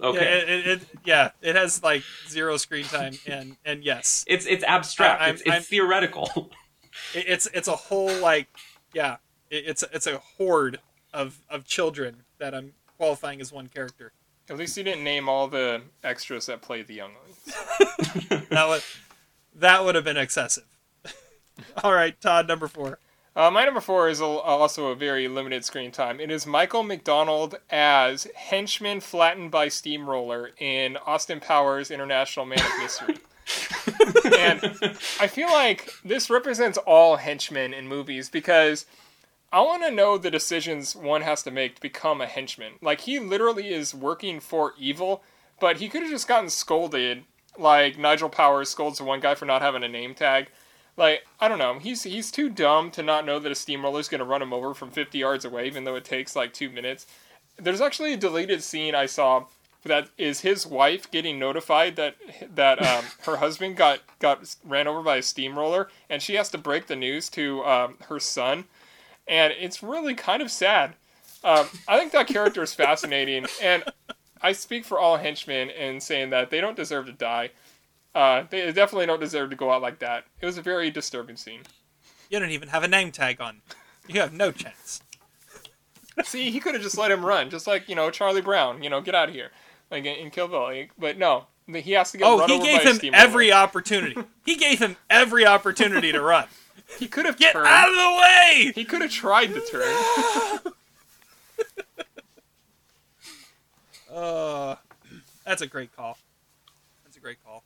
okay. 0.00 0.18
Yeah, 0.18 0.36
it, 0.36 0.48
it, 0.48 0.66
it, 0.66 0.88
yeah, 1.04 1.30
it 1.42 1.56
has 1.56 1.82
like 1.82 2.02
zero 2.28 2.56
screen 2.56 2.84
time, 2.84 3.14
and 3.26 3.56
and 3.64 3.82
yes, 3.84 4.24
It's 4.28 4.46
it's 4.46 4.64
abstract. 4.64 5.20
I- 5.20 5.24
I'm- 5.26 5.34
it's 5.34 5.42
it's 5.42 5.50
I'm- 5.50 5.62
theoretical. 5.62 6.28
it, 7.14 7.24
it's 7.28 7.46
it's 7.54 7.68
a 7.68 7.76
whole 7.76 8.12
like 8.20 8.48
yeah, 8.92 9.16
it, 9.50 9.64
it's 9.66 9.84
it's 9.92 10.06
a 10.06 10.18
horde 10.18 10.78
of 11.12 11.38
of 11.50 11.64
children 11.64 12.22
that 12.38 12.54
I'm 12.54 12.72
qualifying 12.98 13.40
as 13.40 13.52
one 13.52 13.68
character. 13.68 14.12
At 14.50 14.58
least 14.58 14.76
you 14.76 14.84
didn't 14.84 15.04
name 15.04 15.28
all 15.28 15.48
the 15.48 15.80
extras 16.02 16.46
that 16.46 16.60
play 16.60 16.82
the 16.82 16.94
younglings. 16.94 17.38
That 18.50 18.68
would 18.68 18.82
that 19.56 19.84
would 19.84 19.94
have 19.94 20.04
been 20.04 20.16
excessive. 20.16 20.64
All 21.82 21.92
right, 21.92 22.20
Todd, 22.20 22.46
number 22.48 22.66
four. 22.68 22.98
Uh, 23.36 23.50
my 23.50 23.64
number 23.64 23.80
four 23.80 24.08
is 24.08 24.20
al- 24.20 24.38
also 24.38 24.88
a 24.88 24.94
very 24.94 25.26
limited 25.26 25.64
screen 25.64 25.90
time. 25.90 26.20
It 26.20 26.30
is 26.30 26.46
Michael 26.46 26.84
McDonald 26.84 27.56
as 27.68 28.28
henchman 28.36 29.00
flattened 29.00 29.50
by 29.50 29.68
steamroller 29.68 30.50
in 30.58 30.96
Austin 30.98 31.40
Powers 31.40 31.90
International 31.90 32.46
Man 32.46 32.60
of 32.60 32.78
Mystery. 32.78 33.18
and 34.38 34.96
I 35.20 35.26
feel 35.26 35.48
like 35.48 35.90
this 36.04 36.30
represents 36.30 36.78
all 36.78 37.16
henchmen 37.16 37.74
in 37.74 37.88
movies 37.88 38.30
because 38.30 38.86
I 39.52 39.60
want 39.62 39.82
to 39.82 39.90
know 39.90 40.16
the 40.16 40.30
decisions 40.30 40.94
one 40.94 41.22
has 41.22 41.42
to 41.42 41.50
make 41.50 41.74
to 41.76 41.80
become 41.80 42.20
a 42.20 42.26
henchman. 42.26 42.74
Like 42.80 43.00
he 43.00 43.18
literally 43.18 43.68
is 43.68 43.94
working 43.94 44.38
for 44.38 44.74
evil, 44.78 45.24
but 45.58 45.78
he 45.78 45.88
could 45.88 46.02
have 46.02 46.10
just 46.10 46.28
gotten 46.28 46.50
scolded, 46.50 47.24
like 47.58 47.98
Nigel 47.98 48.28
Powers 48.28 48.68
scolds 48.68 48.98
the 48.98 49.04
one 49.04 49.20
guy 49.20 49.34
for 49.34 49.44
not 49.44 49.60
having 49.60 49.82
a 49.82 49.88
name 49.88 50.14
tag. 50.14 50.50
Like 50.96 51.26
I 51.40 51.48
don't 51.48 51.58
know, 51.58 51.78
he's 51.78 52.04
he's 52.04 52.30
too 52.30 52.48
dumb 52.48 52.90
to 52.92 53.02
not 53.02 53.26
know 53.26 53.38
that 53.38 53.50
a 53.50 53.56
steamroller 53.56 54.00
is 54.00 54.08
going 54.08 54.20
to 54.20 54.24
run 54.24 54.42
him 54.42 54.52
over 54.52 54.74
from 54.74 54.90
50 54.90 55.18
yards 55.18 55.44
away, 55.44 55.66
even 55.66 55.84
though 55.84 55.96
it 55.96 56.04
takes 56.04 56.36
like 56.36 56.52
two 56.52 56.70
minutes. 56.70 57.06
There's 57.56 57.80
actually 57.80 58.12
a 58.12 58.16
deleted 58.16 58.62
scene 58.62 58.94
I 58.94 59.06
saw 59.06 59.44
that 59.84 60.08
is 60.16 60.40
his 60.40 60.66
wife 60.66 61.10
getting 61.10 61.38
notified 61.38 61.96
that 61.96 62.16
that 62.54 62.82
um, 62.82 63.04
her 63.22 63.36
husband 63.36 63.76
got 63.76 64.00
got 64.18 64.54
ran 64.64 64.86
over 64.86 65.02
by 65.02 65.16
a 65.16 65.22
steamroller, 65.22 65.88
and 66.08 66.22
she 66.22 66.34
has 66.34 66.48
to 66.50 66.58
break 66.58 66.86
the 66.86 66.96
news 66.96 67.28
to 67.30 67.64
um, 67.64 67.96
her 68.08 68.18
son, 68.18 68.64
and 69.28 69.52
it's 69.58 69.82
really 69.82 70.14
kind 70.14 70.42
of 70.42 70.50
sad. 70.50 70.94
Um, 71.42 71.66
I 71.86 71.98
think 71.98 72.12
that 72.12 72.26
character 72.26 72.62
is 72.62 72.74
fascinating, 72.74 73.46
and 73.62 73.84
I 74.40 74.52
speak 74.52 74.84
for 74.84 74.98
all 74.98 75.18
henchmen 75.18 75.70
in 75.70 76.00
saying 76.00 76.30
that 76.30 76.50
they 76.50 76.60
don't 76.60 76.76
deserve 76.76 77.06
to 77.06 77.12
die. 77.12 77.50
Uh, 78.14 78.44
they 78.48 78.70
definitely 78.72 79.06
don't 79.06 79.20
deserve 79.20 79.50
to 79.50 79.56
go 79.56 79.70
out 79.72 79.82
like 79.82 79.98
that. 79.98 80.24
It 80.40 80.46
was 80.46 80.56
a 80.56 80.62
very 80.62 80.90
disturbing 80.90 81.36
scene. 81.36 81.60
You 82.30 82.38
don't 82.38 82.50
even 82.50 82.68
have 82.68 82.82
a 82.84 82.88
name 82.88 83.10
tag 83.10 83.40
on. 83.40 83.62
You 84.06 84.20
have 84.20 84.32
no 84.32 84.52
chance. 84.52 85.02
See, 86.24 86.50
he 86.50 86.60
could 86.60 86.74
have 86.74 86.82
just 86.82 86.96
let 86.96 87.10
him 87.10 87.24
run, 87.26 87.50
just 87.50 87.66
like 87.66 87.88
you 87.88 87.94
know 87.94 88.10
Charlie 88.10 88.40
Brown. 88.40 88.82
You 88.82 88.90
know, 88.90 89.00
get 89.00 89.14
out 89.14 89.28
of 89.28 89.34
here, 89.34 89.50
like 89.90 90.04
in 90.04 90.30
Kill 90.30 90.46
Bill. 90.48 90.62
Like, 90.62 90.92
But 90.98 91.18
no, 91.18 91.46
he 91.66 91.92
has 91.92 92.12
to 92.12 92.18
get 92.18 92.26
Oh, 92.26 92.38
run 92.38 92.50
he 92.50 92.60
gave 92.60 92.82
him 92.82 93.12
every 93.14 93.52
opportunity. 93.52 94.16
He 94.44 94.56
gave 94.56 94.78
him 94.78 94.96
every 95.10 95.46
opportunity 95.46 96.12
to 96.12 96.20
run. 96.20 96.46
He 96.98 97.08
could 97.08 97.24
have 97.24 97.38
Get 97.38 97.54
turned. 97.54 97.66
out 97.66 97.88
of 97.88 97.94
the 97.96 98.20
way! 98.20 98.72
He 98.74 98.84
could 98.84 99.00
have 99.00 99.10
tried 99.10 99.46
to 99.54 99.60
turn. 99.62 100.72
Uh, 104.14 104.76
that's 105.44 105.60
a 105.60 105.66
great 105.66 105.94
call. 105.96 106.16
That's 107.04 107.16
a 107.16 107.20
great 107.20 107.42
call. 107.44 107.64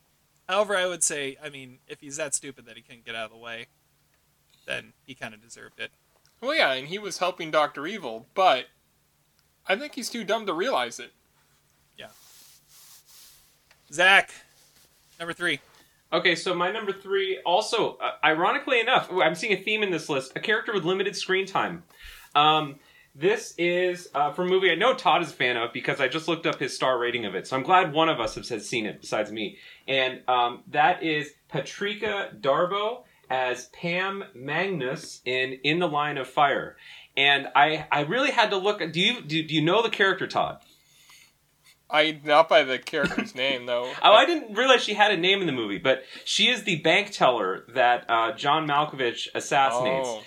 However, 0.49 0.77
I 0.77 0.87
would 0.87 1.03
say, 1.03 1.37
I 1.43 1.51
mean, 1.51 1.79
if 1.87 2.01
he's 2.01 2.17
that 2.17 2.35
stupid 2.35 2.65
that 2.67 2.77
he 2.77 2.83
couldn't 2.83 3.05
get 3.05 3.15
out 3.15 3.27
of 3.27 3.33
the 3.33 3.37
way, 3.37 3.67
then 4.67 4.93
he 5.05 5.15
kind 5.15 5.35
of 5.35 5.43
deserved 5.43 5.79
it. 5.79 5.91
well, 6.41 6.55
yeah, 6.55 6.73
and 6.73 6.89
he 6.89 6.99
was 6.99 7.19
helping 7.19 7.51
Doctor 7.51 7.87
Evil, 7.87 8.27
but 8.35 8.67
I 9.67 9.77
think 9.77 9.95
he's 9.95 10.09
too 10.09 10.25
dumb 10.25 10.47
to 10.47 10.55
realize 10.55 10.99
it. 10.99 11.13
Yeah. 11.99 12.09
Zach, 13.93 14.31
number 15.19 15.35
three. 15.35 15.61
Okay, 16.11 16.35
so 16.35 16.55
my 16.55 16.71
number 16.73 16.93
three, 16.93 17.39
also, 17.45 17.99
uh, 17.99 18.13
ironically 18.25 18.81
enough, 18.81 19.13
ooh, 19.13 19.23
I'm 19.23 19.35
seeing 19.35 19.53
a 19.53 19.63
theme 19.63 19.83
in 19.83 19.91
this 19.91 20.09
list 20.09 20.33
a 20.37 20.41
character 20.41 20.73
with 20.73 20.85
limited 20.85 21.15
screen 21.15 21.45
time. 21.45 21.83
Um, 22.35 22.77
this 23.15 23.55
is 23.59 24.09
uh, 24.15 24.33
from 24.33 24.47
a 24.47 24.51
movie 24.51 24.71
I 24.71 24.75
know 24.75 24.95
Todd 24.95 25.23
is 25.23 25.31
a 25.31 25.35
fan 25.35 25.57
of 25.57 25.73
because 25.73 26.01
I 26.01 26.09
just 26.09 26.29
looked 26.29 26.47
up 26.47 26.59
his 26.59 26.75
star 26.75 26.99
rating 26.99 27.25
of 27.25 27.35
it. 27.35 27.47
So 27.47 27.57
I'm 27.57 27.63
glad 27.63 27.93
one 27.93 28.09
of 28.09 28.21
us 28.21 28.35
has, 28.37 28.69
seen 28.69 28.87
it 28.87 29.01
besides 29.01 29.33
me. 29.33 29.59
And 29.87 30.21
um, 30.29 30.63
that 30.69 31.03
is 31.03 31.31
Patrika 31.53 32.41
Darbo 32.41 33.05
as 33.31 33.67
Pam 33.67 34.25
Magnus 34.35 35.21
in 35.25 35.59
In 35.65 35.79
the 35.79 35.89
Line 35.89 36.19
of 36.19 36.29
Fire. 36.29 36.77
And 37.17 37.49
I, 37.57 37.87
I 37.91 38.03
really 38.03 38.31
had 38.31 38.51
to 38.51 38.57
look. 38.57 38.79
Do 38.93 39.01
you 39.01 39.23
do, 39.23 39.43
do 39.43 39.55
you 39.55 39.63
know 39.63 39.83
the 39.83 39.91
character 39.91 40.27
Todd? 40.27 40.63
I 41.91 42.21
not 42.23 42.49
by 42.49 42.65
the 42.65 42.79
character's 42.79 43.35
name 43.35 43.67
though. 43.67 43.93
Oh, 44.03 44.13
I 44.13 44.27
didn't 44.27 44.55
realize 44.55 44.83
she 44.83 44.95
had 44.95 45.11
a 45.11 45.17
name 45.17 45.41
in 45.41 45.47
the 45.47 45.53
movie, 45.53 45.79
but 45.79 46.03
she 46.25 46.49
is 46.49 46.65
the 46.65 46.77
bank 46.77 47.11
teller 47.11 47.65
that 47.75 48.05
uh, 48.09 48.33
John 48.33 48.69
Malkovich 48.69 49.29
assassinates. 49.35 50.09
Oh. 50.09 50.23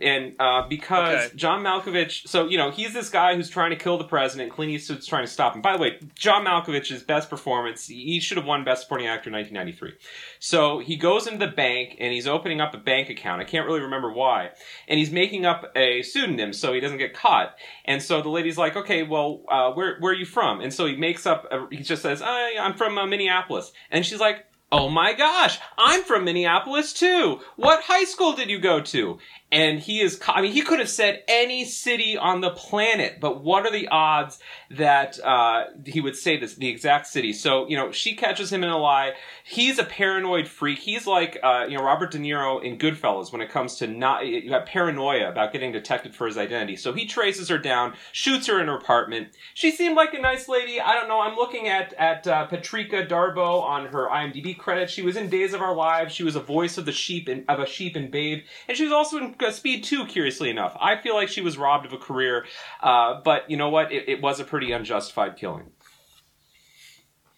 And 0.00 0.34
uh, 0.40 0.66
because 0.68 1.26
Okay. 1.26 1.36
John 1.36 1.62
Malkovich, 1.62 2.26
so 2.28 2.46
you 2.48 2.56
know, 2.56 2.70
he's 2.70 2.92
this 2.92 3.10
guy 3.10 3.36
who's 3.36 3.48
trying 3.48 3.70
to 3.70 3.76
kill 3.76 3.98
the 3.98 4.04
president. 4.04 4.52
Clint 4.52 4.72
Eastwood's 4.72 5.06
trying 5.06 5.24
to 5.24 5.30
stop 5.30 5.54
him. 5.54 5.62
By 5.62 5.76
the 5.76 5.82
way, 5.82 5.98
John 6.14 6.44
Malkovich's 6.44 7.02
best 7.02 7.30
performance, 7.30 7.86
he 7.86 8.18
should 8.20 8.36
have 8.36 8.46
won 8.46 8.64
Best 8.64 8.82
Supporting 8.82 9.06
Actor 9.06 9.30
in 9.30 9.34
1993. 9.34 9.92
So 10.40 10.78
he 10.78 10.96
goes 10.96 11.26
into 11.26 11.44
the 11.44 11.52
bank 11.52 11.96
and 12.00 12.12
he's 12.12 12.26
opening 12.26 12.60
up 12.60 12.74
a 12.74 12.78
bank 12.78 13.08
account. 13.10 13.40
I 13.40 13.44
can't 13.44 13.66
really 13.66 13.80
remember 13.80 14.12
why. 14.12 14.50
And 14.88 14.98
he's 14.98 15.10
making 15.10 15.46
up 15.46 15.70
a 15.76 16.02
pseudonym 16.02 16.52
so 16.52 16.72
he 16.72 16.80
doesn't 16.80 16.98
get 16.98 17.14
caught. 17.14 17.54
And 17.84 18.02
so 18.02 18.22
the 18.22 18.28
lady's 18.30 18.58
like, 18.58 18.76
okay, 18.76 19.02
well, 19.02 19.42
uh, 19.50 19.72
where, 19.72 19.98
where 20.00 20.12
are 20.12 20.16
you 20.16 20.26
from? 20.26 20.60
And 20.60 20.72
so 20.72 20.86
he 20.86 20.96
makes 20.96 21.26
up, 21.26 21.46
a, 21.50 21.66
he 21.70 21.82
just 21.82 22.02
says, 22.02 22.22
I, 22.22 22.54
I'm 22.60 22.74
from 22.74 22.98
uh, 22.98 23.06
Minneapolis. 23.06 23.72
And 23.90 24.04
she's 24.04 24.20
like, 24.20 24.46
Oh 24.72 24.88
my 24.88 25.12
gosh, 25.12 25.60
I'm 25.78 26.02
from 26.02 26.24
Minneapolis 26.24 26.92
too. 26.92 27.38
What 27.54 27.84
high 27.84 28.02
school 28.02 28.32
did 28.32 28.50
you 28.50 28.58
go 28.58 28.80
to? 28.80 29.18
And 29.54 29.78
he 29.78 30.00
is. 30.00 30.20
I 30.26 30.42
mean, 30.42 30.52
he 30.52 30.62
could 30.62 30.80
have 30.80 30.88
said 30.88 31.22
any 31.28 31.64
city 31.64 32.18
on 32.18 32.40
the 32.40 32.50
planet, 32.50 33.20
but 33.20 33.44
what 33.44 33.64
are 33.64 33.70
the 33.70 33.86
odds 33.86 34.40
that 34.72 35.20
uh, 35.22 35.66
he 35.86 36.00
would 36.00 36.16
say 36.16 36.36
this 36.36 36.56
the 36.56 36.68
exact 36.68 37.06
city? 37.06 37.32
So 37.32 37.68
you 37.68 37.76
know, 37.76 37.92
she 37.92 38.16
catches 38.16 38.52
him 38.52 38.64
in 38.64 38.70
a 38.70 38.76
lie. 38.76 39.12
He's 39.44 39.78
a 39.78 39.84
paranoid 39.84 40.48
freak. 40.48 40.80
He's 40.80 41.06
like 41.06 41.38
uh, 41.40 41.66
you 41.68 41.78
know 41.78 41.84
Robert 41.84 42.10
De 42.10 42.18
Niro 42.18 42.64
in 42.64 42.78
Goodfellas 42.78 43.30
when 43.30 43.40
it 43.40 43.48
comes 43.48 43.76
to 43.76 43.86
not 43.86 44.26
you 44.26 44.50
got 44.50 44.66
paranoia 44.66 45.30
about 45.30 45.52
getting 45.52 45.70
detected 45.70 46.16
for 46.16 46.26
his 46.26 46.36
identity. 46.36 46.74
So 46.74 46.92
he 46.92 47.06
traces 47.06 47.48
her 47.48 47.58
down, 47.58 47.94
shoots 48.10 48.48
her 48.48 48.60
in 48.60 48.66
her 48.66 48.76
apartment. 48.76 49.28
She 49.54 49.70
seemed 49.70 49.94
like 49.94 50.14
a 50.14 50.18
nice 50.20 50.48
lady. 50.48 50.80
I 50.80 50.94
don't 50.94 51.06
know. 51.06 51.20
I'm 51.20 51.36
looking 51.36 51.68
at 51.68 51.92
at 51.94 52.26
uh, 52.26 52.48
Darbo 52.48 53.62
on 53.62 53.86
her 53.86 54.08
IMDb 54.08 54.58
credits. 54.58 54.92
She 54.92 55.02
was 55.02 55.16
in 55.16 55.28
Days 55.28 55.54
of 55.54 55.62
Our 55.62 55.76
Lives. 55.76 56.12
She 56.12 56.24
was 56.24 56.34
a 56.34 56.40
voice 56.40 56.76
of 56.76 56.86
the 56.86 56.92
sheep 56.92 57.28
in, 57.28 57.44
of 57.48 57.60
a 57.60 57.66
sheep 57.66 57.94
and 57.94 58.10
Babe, 58.10 58.42
and 58.66 58.76
she 58.76 58.82
was 58.82 58.92
also 58.92 59.18
in 59.18 59.32
uh, 59.44 59.50
Speed 59.50 59.84
Two. 59.84 60.06
Curiously 60.06 60.50
enough, 60.50 60.76
I 60.80 60.96
feel 60.96 61.14
like 61.14 61.28
she 61.28 61.40
was 61.40 61.56
robbed 61.56 61.86
of 61.86 61.92
a 61.92 61.98
career. 61.98 62.46
Uh, 62.82 63.20
but 63.22 63.50
you 63.50 63.56
know 63.56 63.68
what? 63.68 63.92
It, 63.92 64.08
it 64.08 64.22
was 64.22 64.40
a 64.40 64.44
pretty 64.44 64.72
unjustified 64.72 65.36
killing. 65.36 65.70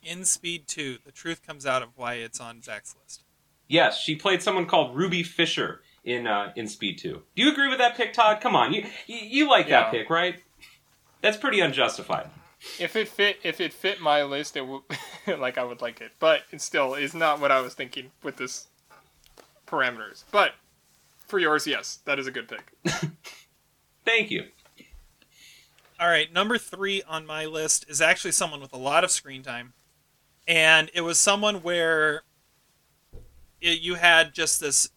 In 0.03 0.25
Speed 0.25 0.69
2, 0.69 0.99
the 1.05 1.11
truth 1.11 1.45
comes 1.45 1.67
out 1.67 1.83
of 1.83 1.89
why 1.97 2.15
it's 2.15 2.41
on 2.41 2.63
Zach's 2.63 2.95
list. 3.03 3.25
Yes, 3.67 3.99
she 3.99 4.15
played 4.15 4.41
someone 4.41 4.67
called 4.67 4.97
Ruby 4.97 5.25
Fisher 5.25 5.81
in 6.05 6.27
uh, 6.27 6.53
in 6.55 6.69
Speed 6.69 6.99
Two. 6.99 7.23
Do 7.35 7.43
you 7.43 7.51
agree 7.51 7.69
with 7.69 7.79
that 7.79 7.97
pick, 7.97 8.13
Todd? 8.13 8.41
Come 8.41 8.55
on, 8.55 8.73
you 8.73 8.85
you, 9.07 9.17
you 9.17 9.51
like 9.51 9.69
that 9.69 9.91
pick, 9.91 10.09
right? 10.09 10.37
That's 11.21 11.37
pretty 11.37 11.61
unjustified. 11.61 12.31
If 12.79 12.97
it 12.97 13.09
fit, 13.09 13.39
if 13.43 13.61
it 13.61 13.73
fit 13.73 14.01
my 14.01 14.23
list, 14.23 14.57
it 14.57 14.67
would 14.67 14.83
like 15.39 15.59
I 15.59 15.65
would 15.65 15.83
like 15.83 16.01
it, 16.01 16.13
but 16.21 16.43
it 16.53 16.61
still 16.61 16.95
is 16.95 17.13
not 17.13 17.41
what 17.41 17.51
I 17.51 17.61
was 17.61 17.75
thinking 17.75 18.13
with 18.23 18.37
this 18.37 18.69
parameters. 19.67 20.23
But 20.31 20.53
for 21.27 21.39
yours, 21.39 21.67
yes, 21.67 21.99
that 22.05 22.19
is 22.19 22.27
a 22.27 22.31
good 22.31 22.49
pick. 22.49 22.73
Thank 24.05 24.31
you. 24.31 24.45
All 25.99 26.09
right, 26.09 26.33
number 26.33 26.59
three 26.59 27.03
on 27.09 27.25
my 27.27 27.47
list 27.47 27.87
is 27.89 28.01
actually 28.01 28.33
someone 28.33 28.61
with 28.61 28.73
a 28.73 28.79
lot 28.79 29.03
of 29.05 29.11
screen 29.11 29.43
time, 29.43 29.73
and 30.47 30.91
it 30.95 31.01
was 31.01 31.19
someone 31.19 31.57
where 31.57 32.23
it, 33.61 33.81
you 33.81 33.95
had 33.95 34.35
just 34.35 34.61
this 34.61 34.91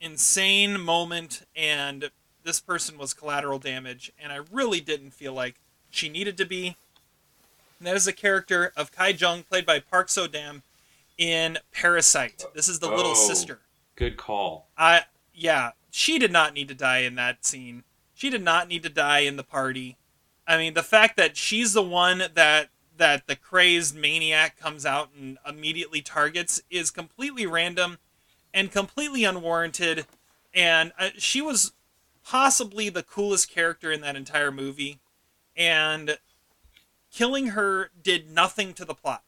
insane 0.00 0.80
moment, 0.80 1.42
and 1.56 2.10
this 2.44 2.60
person 2.60 2.96
was 2.98 3.12
collateral 3.14 3.58
damage, 3.58 4.12
and 4.22 4.32
I 4.32 4.40
really 4.52 4.80
didn't 4.80 5.10
feel 5.10 5.32
like 5.32 5.56
she 5.90 6.08
needed 6.08 6.36
to 6.38 6.44
be. 6.44 6.76
And 7.80 7.88
that 7.88 7.96
is 7.96 8.04
the 8.04 8.12
character 8.12 8.72
of 8.76 8.92
Kai 8.92 9.08
Jung, 9.08 9.42
played 9.42 9.66
by 9.66 9.80
Park 9.80 10.08
So 10.08 10.26
Dam, 10.28 10.62
in 11.18 11.58
Parasite. 11.72 12.44
This 12.54 12.68
is 12.68 12.78
the 12.78 12.88
Oh. 12.90 12.94
little 12.96 13.14
sister. 13.16 13.60
Good 13.96 14.16
call. 14.16 14.68
I 14.78 15.04
yeah, 15.34 15.72
she 15.90 16.18
did 16.18 16.32
not 16.32 16.54
need 16.54 16.68
to 16.68 16.74
die 16.74 16.98
in 16.98 17.14
that 17.16 17.44
scene. 17.44 17.84
She 18.14 18.30
did 18.30 18.42
not 18.42 18.68
need 18.68 18.82
to 18.84 18.88
die 18.88 19.20
in 19.20 19.36
the 19.36 19.44
party. 19.44 19.96
I 20.46 20.56
mean, 20.56 20.74
the 20.74 20.82
fact 20.82 21.16
that 21.16 21.36
she's 21.36 21.72
the 21.72 21.82
one 21.82 22.24
that 22.34 22.70
that 22.96 23.26
the 23.26 23.34
crazed 23.34 23.96
maniac 23.96 24.56
comes 24.58 24.86
out 24.86 25.10
and 25.18 25.36
immediately 25.46 26.00
targets 26.00 26.62
is 26.70 26.92
completely 26.92 27.44
random 27.44 27.98
and 28.52 28.70
completely 28.70 29.24
unwarranted. 29.24 30.06
And 30.54 30.92
uh, 30.96 31.10
she 31.18 31.40
was 31.40 31.72
possibly 32.24 32.88
the 32.88 33.02
coolest 33.02 33.50
character 33.50 33.90
in 33.90 34.00
that 34.02 34.14
entire 34.14 34.52
movie, 34.52 35.00
and 35.56 36.18
killing 37.12 37.48
her 37.48 37.90
did 38.00 38.30
nothing 38.30 38.74
to 38.74 38.84
the 38.84 38.94
plot. 38.94 39.24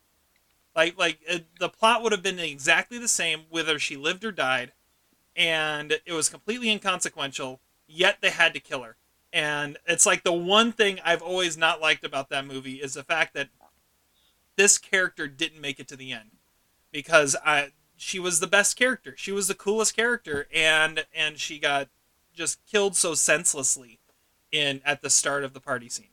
Like 0.74 0.96
like 0.96 1.18
uh, 1.28 1.38
the 1.58 1.68
plot 1.68 2.02
would 2.02 2.12
have 2.12 2.22
been 2.22 2.38
exactly 2.38 2.98
the 2.98 3.08
same 3.08 3.42
whether 3.50 3.78
she 3.78 3.96
lived 3.96 4.24
or 4.24 4.32
died 4.32 4.72
and 5.36 6.00
it 6.04 6.12
was 6.12 6.28
completely 6.28 6.70
inconsequential, 6.70 7.60
yet 7.86 8.18
they 8.20 8.30
had 8.30 8.54
to 8.54 8.60
kill 8.60 8.82
her. 8.82 8.96
And 9.32 9.76
it's 9.86 10.06
like 10.06 10.22
the 10.22 10.32
one 10.32 10.72
thing 10.72 10.98
I've 11.04 11.22
always 11.22 11.56
not 11.56 11.80
liked 11.80 12.04
about 12.04 12.30
that 12.30 12.46
movie 12.46 12.76
is 12.76 12.94
the 12.94 13.02
fact 13.02 13.34
that 13.34 13.50
this 14.56 14.78
character 14.78 15.28
didn't 15.28 15.60
make 15.60 15.78
it 15.78 15.88
to 15.88 15.96
the 15.96 16.12
end 16.12 16.30
because 16.90 17.36
I 17.44 17.72
she 17.98 18.18
was 18.18 18.40
the 18.40 18.46
best 18.46 18.76
character. 18.76 19.14
She 19.16 19.32
was 19.32 19.48
the 19.48 19.54
coolest 19.54 19.94
character 19.94 20.48
and 20.54 21.04
and 21.14 21.38
she 21.38 21.58
got 21.58 21.88
just 22.32 22.64
killed 22.66 22.96
so 22.96 23.14
senselessly 23.14 23.98
in 24.50 24.80
at 24.84 25.02
the 25.02 25.10
start 25.10 25.44
of 25.44 25.52
the 25.52 25.60
party 25.60 25.88
scene. 25.88 26.08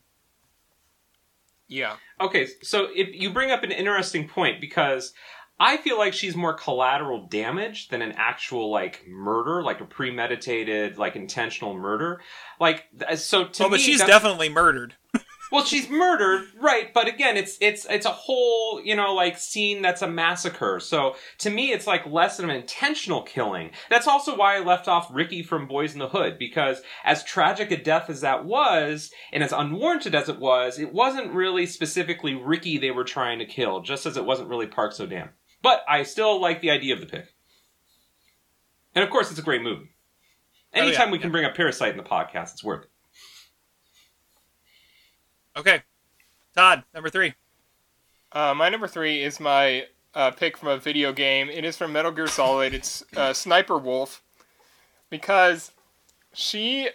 Yeah, 1.66 1.96
Okay, 2.20 2.46
so 2.62 2.88
if 2.94 3.08
you 3.12 3.30
bring 3.30 3.50
up 3.50 3.62
an 3.64 3.72
interesting 3.72 4.28
point 4.28 4.60
because 4.60 5.12
I 5.64 5.78
feel 5.78 5.96
like 5.96 6.12
she's 6.12 6.36
more 6.36 6.52
collateral 6.52 7.26
damage 7.26 7.88
than 7.88 8.02
an 8.02 8.12
actual 8.18 8.70
like 8.70 9.08
murder, 9.08 9.62
like 9.62 9.80
a 9.80 9.86
premeditated, 9.86 10.98
like 10.98 11.16
intentional 11.16 11.72
murder. 11.72 12.20
Like 12.60 12.84
uh, 13.08 13.16
so 13.16 13.46
to 13.46 13.64
oh, 13.64 13.70
but 13.70 13.80
she's 13.80 14.04
definitely 14.04 14.50
murdered. 14.50 14.94
Well, 15.52 15.64
she's 15.64 15.88
murdered, 15.88 16.48
right? 16.58 16.92
But 16.92 17.06
again, 17.06 17.36
it's 17.36 17.56
it's 17.60 17.86
it's 17.88 18.06
a 18.06 18.10
whole 18.10 18.82
you 18.82 18.96
know 18.96 19.14
like 19.14 19.38
scene 19.38 19.82
that's 19.82 20.02
a 20.02 20.08
massacre. 20.08 20.80
So 20.80 21.14
to 21.38 21.50
me, 21.50 21.70
it's 21.70 21.86
like 21.86 22.04
less 22.06 22.40
of 22.40 22.46
an 22.46 22.50
intentional 22.50 23.22
killing. 23.22 23.70
That's 23.88 24.08
also 24.08 24.36
why 24.36 24.56
I 24.56 24.60
left 24.60 24.88
off 24.88 25.06
Ricky 25.12 25.44
from 25.44 25.68
Boys 25.68 25.92
in 25.92 26.00
the 26.00 26.08
Hood 26.08 26.38
because 26.40 26.82
as 27.04 27.22
tragic 27.22 27.70
a 27.70 27.76
death 27.76 28.10
as 28.10 28.22
that 28.22 28.44
was, 28.44 29.12
and 29.32 29.44
as 29.44 29.52
unwarranted 29.52 30.16
as 30.16 30.28
it 30.28 30.40
was, 30.40 30.80
it 30.80 30.92
wasn't 30.92 31.32
really 31.32 31.66
specifically 31.66 32.34
Ricky 32.34 32.76
they 32.76 32.90
were 32.90 33.04
trying 33.04 33.38
to 33.38 33.46
kill, 33.46 33.80
just 33.80 34.06
as 34.06 34.16
it 34.16 34.24
wasn't 34.24 34.48
really 34.48 34.66
Park 34.66 34.92
So 34.92 35.06
Dam. 35.06 35.28
But 35.64 35.82
I 35.88 36.04
still 36.04 36.40
like 36.40 36.60
the 36.60 36.70
idea 36.70 36.94
of 36.94 37.00
the 37.00 37.06
pick, 37.06 37.26
and 38.94 39.02
of 39.02 39.10
course, 39.10 39.30
it's 39.30 39.40
a 39.40 39.42
great 39.42 39.62
movie. 39.62 39.90
Oh, 40.74 40.78
yeah, 40.78 40.82
Anytime 40.84 41.10
we 41.10 41.18
can 41.18 41.28
yeah. 41.30 41.32
bring 41.32 41.44
up 41.46 41.56
Parasite 41.56 41.90
in 41.90 41.96
the 41.96 42.02
podcast, 42.04 42.52
it's 42.52 42.62
worth 42.62 42.84
it. 42.84 42.90
Okay. 45.56 45.82
Todd, 46.54 46.84
number 46.94 47.08
3. 47.10 47.34
uh, 48.32 48.54
my 48.54 48.68
number 48.68 48.86
three 48.86 49.22
is 49.22 49.40
my 49.40 49.86
uh, 50.14 50.30
pick 50.32 50.56
from 50.56 50.68
a 50.68 50.78
video 50.78 51.12
game. 51.12 51.48
It 51.48 51.64
is 51.64 51.76
from 51.76 51.92
Metal 51.92 52.12
Gear 52.12 52.26
Solid. 52.28 52.74
It's 52.74 53.02
uh, 53.16 53.32
Sniper 53.32 53.78
Wolf 53.78 54.22
because 55.10 55.72
she, 56.32 56.88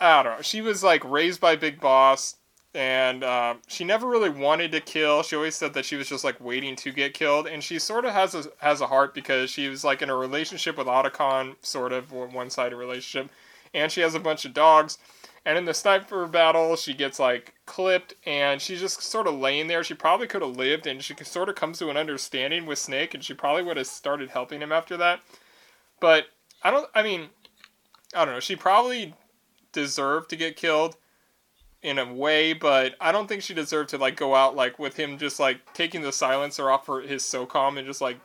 I 0.00 0.22
don't 0.22 0.36
know, 0.36 0.42
she 0.42 0.60
was 0.60 0.82
like 0.82 1.04
raised 1.04 1.40
by 1.40 1.56
Big 1.56 1.80
Boss. 1.80 2.36
And 2.74 3.22
uh, 3.22 3.54
she 3.66 3.84
never 3.84 4.06
really 4.06 4.30
wanted 4.30 4.72
to 4.72 4.80
kill. 4.80 5.22
She 5.22 5.36
always 5.36 5.54
said 5.54 5.74
that 5.74 5.84
she 5.84 5.96
was 5.96 6.08
just 6.08 6.24
like 6.24 6.40
waiting 6.40 6.74
to 6.76 6.90
get 6.90 7.12
killed. 7.12 7.46
And 7.46 7.62
she 7.62 7.78
sort 7.78 8.06
of 8.06 8.12
has 8.12 8.34
a 8.34 8.44
has 8.58 8.80
a 8.80 8.86
heart 8.86 9.14
because 9.14 9.50
she 9.50 9.68
was 9.68 9.84
like 9.84 10.00
in 10.00 10.08
a 10.08 10.16
relationship 10.16 10.78
with 10.78 10.86
Otacon, 10.86 11.56
sort 11.60 11.92
of 11.92 12.12
one 12.12 12.48
sided 12.48 12.76
relationship, 12.76 13.30
and 13.74 13.92
she 13.92 14.00
has 14.00 14.14
a 14.14 14.20
bunch 14.20 14.44
of 14.46 14.54
dogs. 14.54 14.98
And 15.44 15.58
in 15.58 15.64
the 15.64 15.74
sniper 15.74 16.26
battle, 16.26 16.76
she 16.76 16.94
gets 16.94 17.18
like 17.18 17.52
clipped, 17.66 18.14
and 18.24 18.62
she's 18.62 18.80
just 18.80 19.02
sort 19.02 19.26
of 19.26 19.34
laying 19.34 19.66
there. 19.66 19.82
She 19.82 19.94
probably 19.94 20.28
could 20.28 20.40
have 20.42 20.56
lived, 20.56 20.86
and 20.86 21.02
she 21.02 21.14
sort 21.24 21.48
of 21.48 21.56
comes 21.56 21.78
to 21.80 21.90
an 21.90 21.96
understanding 21.96 22.64
with 22.64 22.78
Snake, 22.78 23.12
and 23.12 23.24
she 23.24 23.34
probably 23.34 23.64
would 23.64 23.76
have 23.76 23.88
started 23.88 24.30
helping 24.30 24.62
him 24.62 24.72
after 24.72 24.96
that. 24.96 25.20
But 26.00 26.26
I 26.62 26.70
don't. 26.70 26.88
I 26.94 27.02
mean, 27.02 27.28
I 28.14 28.24
don't 28.24 28.34
know. 28.34 28.40
She 28.40 28.56
probably 28.56 29.14
deserved 29.72 30.30
to 30.30 30.36
get 30.36 30.56
killed 30.56 30.96
in 31.82 31.98
a 31.98 32.12
way, 32.12 32.52
but 32.52 32.94
I 33.00 33.12
don't 33.12 33.26
think 33.26 33.42
she 33.42 33.54
deserved 33.54 33.90
to 33.90 33.98
like 33.98 34.16
go 34.16 34.34
out 34.34 34.54
like 34.54 34.78
with 34.78 34.96
him 34.96 35.18
just 35.18 35.40
like 35.40 35.72
taking 35.74 36.02
the 36.02 36.12
silencer 36.12 36.70
off 36.70 36.86
her 36.86 37.00
his 37.00 37.22
SOCOM 37.22 37.76
and 37.76 37.86
just 37.86 38.00
like 38.00 38.18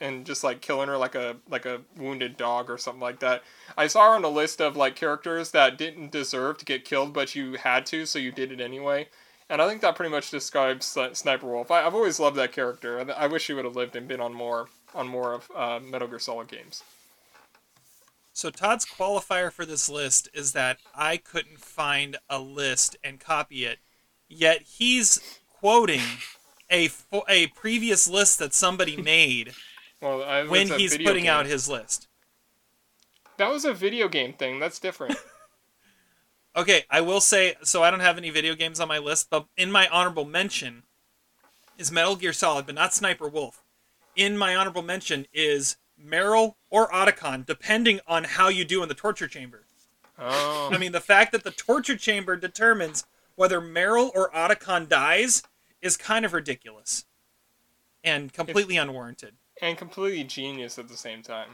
and 0.00 0.24
just 0.24 0.42
like 0.42 0.62
killing 0.62 0.88
her 0.88 0.96
like 0.96 1.14
a 1.14 1.36
like 1.50 1.66
a 1.66 1.82
wounded 1.96 2.36
dog 2.36 2.70
or 2.70 2.78
something 2.78 3.02
like 3.02 3.20
that. 3.20 3.42
I 3.76 3.86
saw 3.86 4.10
her 4.10 4.16
on 4.16 4.24
a 4.24 4.28
list 4.28 4.60
of 4.60 4.76
like 4.76 4.96
characters 4.96 5.50
that 5.50 5.76
didn't 5.76 6.12
deserve 6.12 6.58
to 6.58 6.64
get 6.64 6.84
killed, 6.84 7.12
but 7.12 7.34
you 7.34 7.54
had 7.54 7.86
to, 7.86 8.06
so 8.06 8.18
you 8.18 8.32
did 8.32 8.52
it 8.52 8.60
anyway. 8.60 9.08
And 9.50 9.60
I 9.60 9.68
think 9.68 9.82
that 9.82 9.94
pretty 9.94 10.10
much 10.10 10.30
describes 10.30 10.96
Sniper 11.12 11.46
Wolf. 11.46 11.70
I, 11.70 11.86
I've 11.86 11.94
always 11.94 12.18
loved 12.18 12.36
that 12.36 12.52
character. 12.52 12.98
I, 12.98 13.24
I 13.24 13.26
wish 13.26 13.44
she 13.44 13.52
would 13.52 13.66
have 13.66 13.76
lived 13.76 13.94
and 13.94 14.08
been 14.08 14.20
on 14.20 14.32
more 14.32 14.68
on 14.94 15.08
more 15.08 15.34
of 15.34 15.50
uh, 15.54 15.80
Metal 15.80 16.08
Gear 16.08 16.18
Solid 16.18 16.48
games. 16.48 16.82
So 18.34 18.50
Todd's 18.50 18.84
qualifier 18.84 19.50
for 19.52 19.64
this 19.64 19.88
list 19.88 20.28
is 20.34 20.52
that 20.52 20.78
I 20.94 21.16
couldn't 21.16 21.60
find 21.60 22.18
a 22.28 22.40
list 22.40 22.96
and 23.04 23.20
copy 23.20 23.64
it, 23.64 23.78
yet 24.28 24.62
he's 24.62 25.20
quoting 25.48 26.02
a 26.70 26.90
a 27.28 27.46
previous 27.48 28.08
list 28.08 28.38
that 28.40 28.52
somebody 28.54 28.96
made 29.00 29.54
Well, 30.00 30.22
I, 30.22 30.44
when 30.44 30.68
he's 30.68 30.98
putting 30.98 31.24
game. 31.24 31.32
out 31.32 31.46
his 31.46 31.68
list. 31.68 32.08
that 33.36 33.48
was 33.50 33.64
a 33.64 33.72
video 33.74 34.08
game 34.08 34.32
thing. 34.32 34.58
That's 34.58 34.78
different. 34.80 35.16
Okay, 36.56 36.84
I 36.90 37.00
will 37.00 37.20
say 37.20 37.56
so. 37.62 37.82
I 37.82 37.90
don't 37.90 38.00
have 38.00 38.16
any 38.18 38.30
video 38.30 38.54
games 38.54 38.78
on 38.78 38.88
my 38.88 38.98
list, 38.98 39.28
but 39.30 39.46
in 39.56 39.72
my 39.72 39.88
honorable 39.88 40.24
mention 40.24 40.84
is 41.78 41.90
Metal 41.90 42.16
Gear 42.16 42.32
Solid, 42.32 42.66
but 42.66 42.74
not 42.76 42.94
Sniper 42.94 43.28
Wolf. 43.28 43.62
In 44.14 44.38
my 44.38 44.54
honorable 44.54 44.82
mention 44.82 45.26
is 45.32 45.76
Meryl 46.04 46.54
or 46.70 46.88
Otacon, 46.90 47.46
depending 47.46 48.00
on 48.06 48.24
how 48.24 48.48
you 48.48 48.64
do 48.64 48.82
in 48.82 48.88
the 48.88 48.94
torture 48.94 49.28
chamber. 49.28 49.64
oh, 50.18 50.70
I 50.72 50.78
mean, 50.78 50.92
the 50.92 51.00
fact 51.00 51.32
that 51.32 51.44
the 51.44 51.50
torture 51.50 51.96
chamber 51.96 52.36
determines 52.36 53.04
whether 53.36 53.60
Meryl 53.60 54.10
or 54.14 54.30
Otacon 54.30 54.88
dies 54.88 55.42
is 55.82 55.96
kind 55.96 56.24
of 56.24 56.32
ridiculous 56.32 57.04
and 58.02 58.32
completely 58.32 58.76
unwarranted. 58.76 59.34
and 59.62 59.76
completely 59.78 60.24
genius 60.24 60.78
at 60.78 60.88
the 60.88 60.96
same 60.96 61.22
time. 61.22 61.50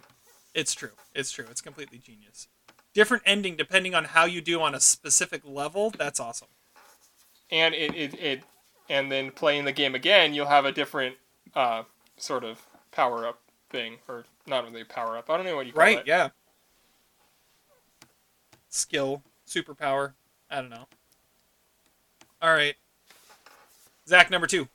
It's 0.55 0.74
true. 0.74 0.90
It's 1.14 1.31
true. 1.31 1.47
It's 1.51 1.60
completely 1.60 1.98
genius. 1.98 2.48
different 2.93 3.22
ending 3.24 3.56
depending 3.56 3.94
on 3.94 4.05
how 4.05 4.24
you 4.24 4.40
do 4.40 4.60
on 4.60 4.74
a 4.74 4.81
specific 4.81 5.43
level, 5.44 5.90
that's 5.90 6.18
awesome. 6.18 6.48
and 7.51 7.74
it, 7.74 7.94
it, 7.94 8.14
it 8.20 8.43
and 8.89 9.10
then 9.10 9.31
playing 9.31 9.64
the 9.64 9.72
game 9.72 9.94
again, 9.94 10.35
you'll 10.35 10.47
have 10.47 10.64
a 10.64 10.72
different 10.72 11.16
uh, 11.55 11.85
sort 12.16 12.43
of 12.44 12.66
power 12.90 13.27
up 13.27 13.40
thing, 13.71 13.97
or 14.09 14.25
not 14.47 14.65
really 14.65 14.85
power 14.85 15.17
up. 15.17 15.31
I 15.31 15.37
don't 15.37 15.47
know 15.47 15.57
what 15.57 15.67
you 15.67 15.73
call 15.73 15.81
Right, 15.83 15.99
it. 15.99 16.07
yeah. 16.07 16.29
Skill, 18.69 19.23
superpower, 19.49 20.13
I 20.51 20.57
don't 20.61 20.71
know. 20.71 20.87
All 22.43 22.53
right. 22.53 22.75
Zach, 24.07 24.31
number 24.31 24.47
two. 24.47 24.69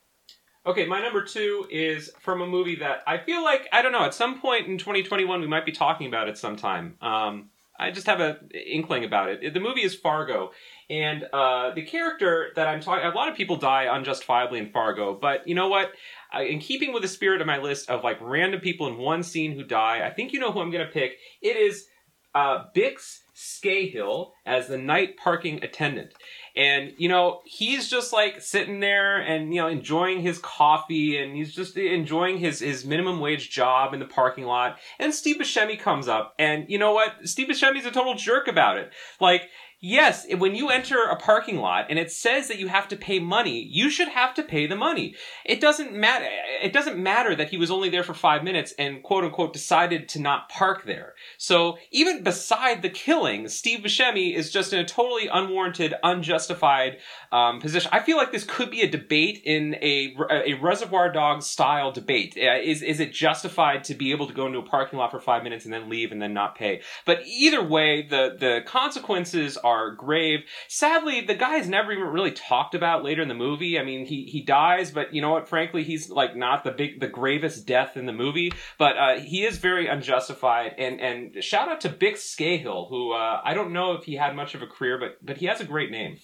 Okay, 0.66 0.84
my 0.86 1.00
number 1.00 1.22
two 1.22 1.66
is 1.70 2.10
from 2.20 2.40
a 2.42 2.46
movie 2.46 2.76
that 2.76 3.02
I 3.06 3.18
feel 3.18 3.42
like 3.44 3.68
I 3.72 3.82
don't 3.82 3.92
know. 3.92 4.02
At 4.04 4.14
some 4.14 4.40
point 4.40 4.66
in 4.66 4.78
2021, 4.78 5.40
we 5.40 5.46
might 5.46 5.64
be 5.64 5.72
talking 5.72 6.08
about 6.08 6.28
it 6.28 6.36
sometime. 6.36 6.96
Um, 7.00 7.50
I 7.78 7.90
just 7.90 8.06
have 8.06 8.20
a 8.20 8.38
inkling 8.52 9.04
about 9.04 9.28
it. 9.28 9.54
The 9.54 9.60
movie 9.60 9.82
is 9.82 9.94
Fargo, 9.94 10.50
and 10.90 11.24
uh, 11.32 11.72
the 11.74 11.82
character 11.82 12.48
that 12.56 12.66
I'm 12.66 12.80
talking. 12.80 13.04
A 13.06 13.10
lot 13.14 13.28
of 13.28 13.36
people 13.36 13.56
die 13.56 13.86
unjustifiably 13.86 14.58
in 14.58 14.70
Fargo, 14.70 15.14
but 15.14 15.46
you 15.46 15.54
know 15.54 15.68
what? 15.68 15.92
In 16.42 16.58
keeping 16.58 16.92
with 16.92 17.02
the 17.02 17.08
spirit 17.08 17.40
of 17.40 17.46
my 17.46 17.58
list 17.58 17.88
of 17.90 18.04
like 18.04 18.18
random 18.20 18.60
people 18.60 18.86
in 18.88 18.96
one 18.96 19.22
scene 19.22 19.52
who 19.52 19.64
die, 19.64 20.06
I 20.06 20.10
think 20.10 20.32
you 20.32 20.40
know 20.40 20.52
who 20.52 20.60
I'm 20.60 20.70
going 20.70 20.86
to 20.86 20.92
pick. 20.92 21.12
It 21.42 21.56
is 21.56 21.86
uh, 22.34 22.64
Bix 22.74 23.20
Skahill 23.34 24.32
as 24.44 24.68
the 24.68 24.76
night 24.76 25.16
parking 25.16 25.62
attendant. 25.62 26.12
And, 26.54 26.92
you 26.98 27.08
know, 27.08 27.40
he's 27.44 27.88
just 27.88 28.12
like 28.12 28.40
sitting 28.40 28.80
there 28.80 29.18
and, 29.18 29.54
you 29.54 29.60
know, 29.60 29.68
enjoying 29.68 30.20
his 30.20 30.38
coffee 30.38 31.18
and 31.18 31.36
he's 31.36 31.54
just 31.54 31.76
enjoying 31.76 32.38
his, 32.38 32.60
his 32.60 32.84
minimum 32.84 33.20
wage 33.20 33.50
job 33.50 33.94
in 33.94 34.00
the 34.00 34.06
parking 34.06 34.44
lot. 34.44 34.78
And 34.98 35.14
Steve 35.14 35.36
Buscemi 35.36 35.78
comes 35.78 36.08
up 36.08 36.34
and 36.38 36.66
you 36.68 36.78
know 36.78 36.92
what? 36.92 37.12
Steve 37.24 37.48
Buscemi's 37.48 37.86
a 37.86 37.90
total 37.90 38.14
jerk 38.14 38.48
about 38.48 38.78
it. 38.78 38.90
Like, 39.20 39.48
yes, 39.80 40.26
when 40.38 40.54
you 40.54 40.70
enter 40.70 41.04
a 41.04 41.16
parking 41.16 41.58
lot 41.58 41.86
and 41.90 41.98
it 41.98 42.10
says 42.10 42.48
that 42.48 42.58
you 42.58 42.68
have 42.68 42.88
to 42.88 42.96
pay 42.96 43.18
money, 43.18 43.62
you 43.70 43.90
should 43.90 44.08
have 44.08 44.34
to 44.34 44.42
pay 44.42 44.66
the 44.66 44.76
money. 44.76 45.14
It 45.44 45.60
doesn't 45.60 45.92
matter. 45.92 46.26
It 46.62 46.72
doesn't 46.72 46.98
matter 46.98 47.34
that 47.34 47.50
he 47.50 47.58
was 47.58 47.70
only 47.70 47.90
there 47.90 48.02
for 48.02 48.14
five 48.14 48.42
minutes 48.42 48.74
and 48.78 49.02
quote 49.02 49.24
unquote 49.24 49.52
decided 49.52 50.08
to 50.10 50.20
not 50.20 50.48
park 50.48 50.84
there. 50.86 51.14
So 51.38 51.78
even 51.90 52.22
beside 52.22 52.82
the 52.82 52.90
killing, 52.90 53.48
Steve 53.48 53.80
Buscemi 53.80 54.34
is 54.34 54.50
just 54.50 54.72
in 54.72 54.78
a 54.78 54.84
totally 54.84 55.28
unwarranted, 55.28 55.94
unjustified 56.02 56.98
um, 57.32 57.60
position. 57.60 57.90
I 57.92 58.00
feel 58.00 58.16
like 58.16 58.32
this 58.32 58.44
could 58.44 58.70
be 58.70 58.82
a 58.82 58.90
debate 58.90 59.42
in 59.44 59.74
a, 59.82 60.16
a 60.30 60.54
Reservoir 60.54 61.12
Dogs 61.12 61.46
style 61.46 61.92
debate. 61.92 62.36
Uh, 62.36 62.58
is 62.62 62.82
is 62.82 63.00
it 63.00 63.12
justified 63.12 63.84
to 63.84 63.94
be 63.94 64.10
able 64.10 64.26
to 64.26 64.34
go 64.34 64.46
into 64.46 64.58
a 64.58 64.62
parking 64.62 64.98
lot 64.98 65.10
for 65.10 65.20
five 65.20 65.42
minutes 65.42 65.64
and 65.64 65.72
then 65.72 65.88
leave 65.88 66.12
and 66.12 66.20
then 66.20 66.32
not 66.32 66.56
pay? 66.56 66.80
But 67.04 67.20
either 67.26 67.62
way, 67.62 68.02
the 68.02 68.36
the 68.38 68.60
consequences 68.66 69.58
are 69.66 69.90
grave. 69.90 70.44
Sadly, 70.68 71.22
the 71.22 71.34
guy 71.34 71.56
is 71.56 71.68
never 71.68 71.90
even 71.90 72.04
really 72.04 72.30
talked 72.30 72.74
about 72.74 73.02
later 73.02 73.20
in 73.20 73.26
the 73.26 73.34
movie. 73.34 73.80
I 73.80 73.84
mean, 73.84 74.06
he 74.06 74.24
he 74.24 74.42
dies, 74.42 74.92
but 74.92 75.12
you 75.12 75.20
know 75.20 75.30
what? 75.30 75.48
Frankly, 75.48 75.82
he's 75.82 76.08
like 76.08 76.36
not 76.36 76.62
the 76.62 76.70
big 76.70 77.00
the 77.00 77.08
gravest 77.08 77.66
death 77.66 77.96
in 77.96 78.06
the 78.06 78.12
movie. 78.12 78.52
But 78.78 78.96
uh, 78.96 79.18
he 79.18 79.44
is 79.44 79.58
very 79.58 79.88
unjustified. 79.88 80.74
And 80.78 81.00
and 81.00 81.42
shout 81.44 81.68
out 81.68 81.80
to 81.80 81.88
Bix 81.88 82.18
Skahill, 82.18 82.88
who 82.88 83.12
uh, 83.12 83.40
I 83.44 83.54
don't 83.54 83.72
know 83.72 83.94
if 83.94 84.04
he 84.04 84.14
had 84.14 84.36
much 84.36 84.54
of 84.54 84.62
a 84.62 84.66
career, 84.66 84.98
but 84.98 85.24
but 85.24 85.38
he 85.38 85.46
has 85.46 85.60
a 85.60 85.64
great 85.64 85.90
name. 85.90 86.18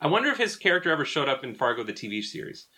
I 0.00 0.06
wonder 0.06 0.30
if 0.30 0.38
his 0.38 0.56
character 0.56 0.90
ever 0.90 1.04
showed 1.04 1.28
up 1.28 1.44
in 1.44 1.54
Fargo 1.54 1.84
the 1.84 1.92
TV 1.92 2.22
series. 2.22 2.68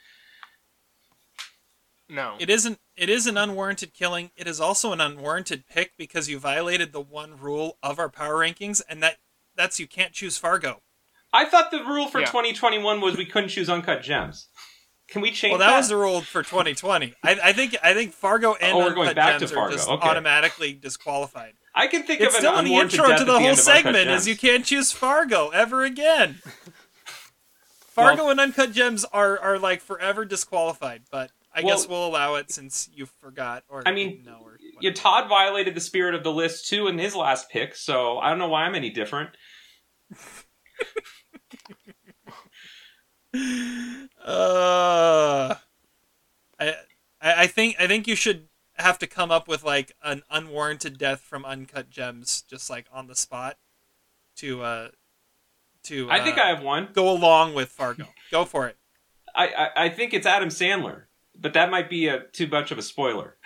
No. 2.08 2.36
It 2.38 2.50
isn't 2.50 2.78
it 2.96 3.08
is 3.08 3.26
an 3.26 3.38
unwarranted 3.38 3.94
killing. 3.94 4.32
It 4.36 4.46
is 4.46 4.60
also 4.60 4.92
an 4.92 5.00
unwarranted 5.00 5.66
pick 5.66 5.92
because 5.96 6.28
you 6.28 6.38
violated 6.38 6.92
the 6.92 7.00
one 7.00 7.38
rule 7.38 7.78
of 7.82 7.98
our 7.98 8.10
power 8.10 8.34
rankings 8.34 8.82
and 8.86 9.02
that 9.02 9.16
that's 9.62 9.78
you 9.78 9.86
can't 9.86 10.12
choose 10.12 10.36
Fargo. 10.36 10.82
I 11.32 11.44
thought 11.44 11.70
the 11.70 11.84
rule 11.84 12.08
for 12.08 12.18
Yeah. 12.20 12.26
2021 12.26 13.00
was 13.00 13.16
we 13.16 13.24
couldn't 13.24 13.48
choose 13.50 13.70
uncut 13.70 14.02
gems. 14.02 14.48
Can 15.08 15.22
we 15.22 15.30
change 15.30 15.52
Well, 15.52 15.60
that, 15.60 15.76
was 15.76 15.88
the 15.88 15.96
rule 15.96 16.20
for 16.22 16.42
2020. 16.42 17.14
I, 17.22 17.38
I 17.44 17.52
think 17.52 17.76
I 17.82 17.94
think 17.94 18.12
Fargo 18.12 18.54
and 18.54 18.76
Oh, 18.76 18.88
Uncut 18.88 19.14
back 19.14 19.34
to 19.34 19.40
Gems 19.40 19.52
Fargo. 19.52 19.68
are 19.74 19.76
just 19.76 19.88
Okay. 19.88 20.08
automatically 20.08 20.72
disqualified. 20.72 21.52
I 21.74 21.86
can 21.86 22.02
think 22.02 22.20
It's 22.20 22.34
of 22.34 22.40
still 22.40 22.54
an 22.54 22.66
in 22.66 22.72
the 22.72 22.76
intro 22.78 23.06
to 23.06 23.18
the 23.20 23.24
the 23.24 23.32
whole 23.32 23.40
end 23.40 23.58
of 23.58 23.66
Uncut 23.68 23.84
segment 23.84 24.10
is 24.10 24.26
you 24.26 24.36
can't 24.36 24.64
choose 24.64 24.90
Fargo 24.92 25.50
ever 25.50 25.84
again. 25.84 26.40
Fargo 27.88 28.28
and 28.30 28.40
Uncut 28.40 28.72
Gems 28.72 29.04
are, 29.12 29.38
are 29.38 29.58
like 29.58 29.80
forever 29.82 30.24
disqualified, 30.24 31.02
but 31.10 31.30
I 31.54 31.60
Well- 31.62 31.76
guess 31.76 31.86
we'll 31.88 32.06
allow 32.06 32.34
it 32.36 32.50
since 32.50 32.88
you 32.94 33.06
forgot 33.06 33.64
or 33.68 33.82
I 33.86 33.92
mean, 33.92 34.10
didn't 34.10 34.24
know 34.24 34.40
or 34.42 34.58
Yeah. 34.80 34.92
Todd 34.92 35.28
violated 35.28 35.74
the 35.74 35.80
spirit 35.80 36.14
of 36.14 36.24
the 36.24 36.32
list 36.32 36.68
too 36.68 36.88
in 36.88 36.98
his 36.98 37.14
last 37.14 37.50
pick, 37.50 37.74
so 37.76 38.18
I 38.18 38.30
don't 38.30 38.38
know 38.38 38.48
why 38.48 38.62
I'm 38.64 38.74
any 38.74 38.88
different. 38.90 39.30
Uh, 44.24 45.54
I, 46.60 46.68
I 47.20 47.42
I 47.42 47.46
think 47.46 47.76
I 47.78 47.86
think 47.86 48.06
you 48.06 48.14
should 48.14 48.48
have 48.74 48.98
to 48.98 49.06
come 49.06 49.30
up 49.30 49.48
with 49.48 49.64
like 49.64 49.92
an 50.02 50.22
unwarranted 50.30 50.98
death 50.98 51.20
from 51.20 51.44
Uncut 51.44 51.90
Gems, 51.90 52.42
just 52.42 52.68
like 52.70 52.86
on 52.92 53.06
the 53.06 53.14
spot, 53.16 53.56
to 54.36 54.62
uh, 54.62 54.88
to 55.84 56.08
I 56.10 56.20
think 56.22 56.38
uh, 56.38 56.42
I 56.42 56.46
have 56.48 56.62
one. 56.62 56.88
go 56.92 57.10
along 57.10 57.54
with 57.54 57.70
Fargo. 57.70 58.06
Go 58.30 58.44
for 58.46 58.66
it. 58.66 58.76
I, 59.34 59.48
I 59.48 59.84
I 59.84 59.88
think 59.90 60.14
it's 60.14 60.26
Adam 60.26 60.48
Sandler, 60.48 61.04
but 61.38 61.52
that 61.54 61.70
might 61.70 61.90
be 61.90 62.08
a 62.08 62.20
too 62.32 62.46
much 62.46 62.70
of 62.70 62.78
a 62.78 62.82
spoiler. 62.82 63.36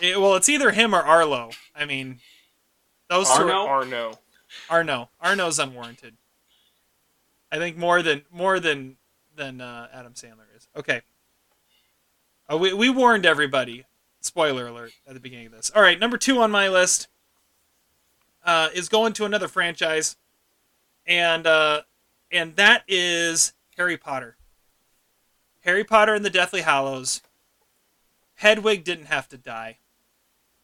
It- 0.00 0.18
well, 0.20 0.34
it's 0.36 0.48
either 0.48 0.70
him 0.70 0.94
or 0.94 1.00
Arlo. 1.02 1.50
I 1.74 1.84
mean, 1.84 2.20
those 3.08 3.28
two. 3.28 3.42
Arno? 3.42 3.64
Or 3.64 3.84
no. 3.84 4.06
Arno. 4.06 4.18
Arno's 4.68 5.58
unwarranted. 5.58 6.14
I 7.50 7.58
think 7.58 7.76
more 7.76 8.02
than 8.02 8.22
more 8.30 8.58
than 8.60 8.96
than 9.34 9.60
uh, 9.60 9.88
Adam 9.92 10.14
Sandler 10.14 10.46
is. 10.56 10.68
Okay. 10.76 11.02
Uh, 12.50 12.58
we 12.58 12.72
we 12.72 12.90
warned 12.90 13.26
everybody. 13.26 13.84
Spoiler 14.20 14.66
alert 14.66 14.92
at 15.06 15.14
the 15.14 15.20
beginning 15.20 15.46
of 15.46 15.52
this. 15.52 15.70
All 15.74 15.82
right, 15.82 16.00
number 16.00 16.18
two 16.18 16.40
on 16.40 16.50
my 16.50 16.68
list 16.68 17.06
uh, 18.44 18.68
is 18.74 18.88
going 18.88 19.12
to 19.14 19.24
another 19.24 19.48
franchise, 19.48 20.16
and 21.06 21.46
uh, 21.46 21.82
and 22.32 22.56
that 22.56 22.82
is 22.88 23.52
Harry 23.76 23.96
Potter. 23.96 24.36
Harry 25.60 25.84
Potter 25.84 26.14
and 26.14 26.24
the 26.24 26.30
Deathly 26.30 26.62
Hallows. 26.62 27.22
Hedwig 28.36 28.84
didn't 28.84 29.06
have 29.06 29.28
to 29.28 29.36
die. 29.36 29.78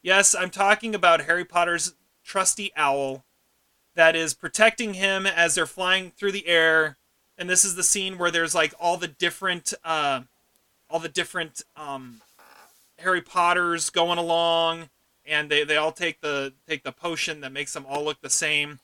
Yes, 0.01 0.35
I'm 0.35 0.49
talking 0.49 0.93
about 0.93 1.21
Harry 1.21 1.45
Potter's 1.45 1.95
trusty 2.23 2.71
owl 2.75 3.25
that 3.95 4.15
is 4.15 4.33
protecting 4.33 4.95
him 4.95 5.25
as 5.25 5.55
they're 5.55 5.65
flying 5.65 6.11
through 6.11 6.31
the 6.31 6.47
air. 6.47 6.97
And 7.37 7.49
this 7.49 7.65
is 7.65 7.75
the 7.75 7.83
scene 7.83 8.17
where 8.17 8.31
there's 8.31 8.55
like 8.55 8.73
all 8.79 8.97
the 8.97 9.07
different, 9.07 9.73
uh, 9.83 10.21
all 10.89 10.99
the 10.99 11.09
different 11.09 11.63
um, 11.75 12.21
Harry 12.99 13.21
Potters 13.21 13.89
going 13.89 14.17
along, 14.17 14.89
and 15.25 15.49
they, 15.49 15.63
they 15.63 15.77
all 15.77 15.91
take 15.91 16.21
the 16.21 16.53
take 16.67 16.83
the 16.83 16.91
potion 16.91 17.41
that 17.41 17.51
makes 17.51 17.73
them 17.73 17.85
all 17.87 18.03
look 18.03 18.21
the 18.21 18.29
same. 18.29 18.79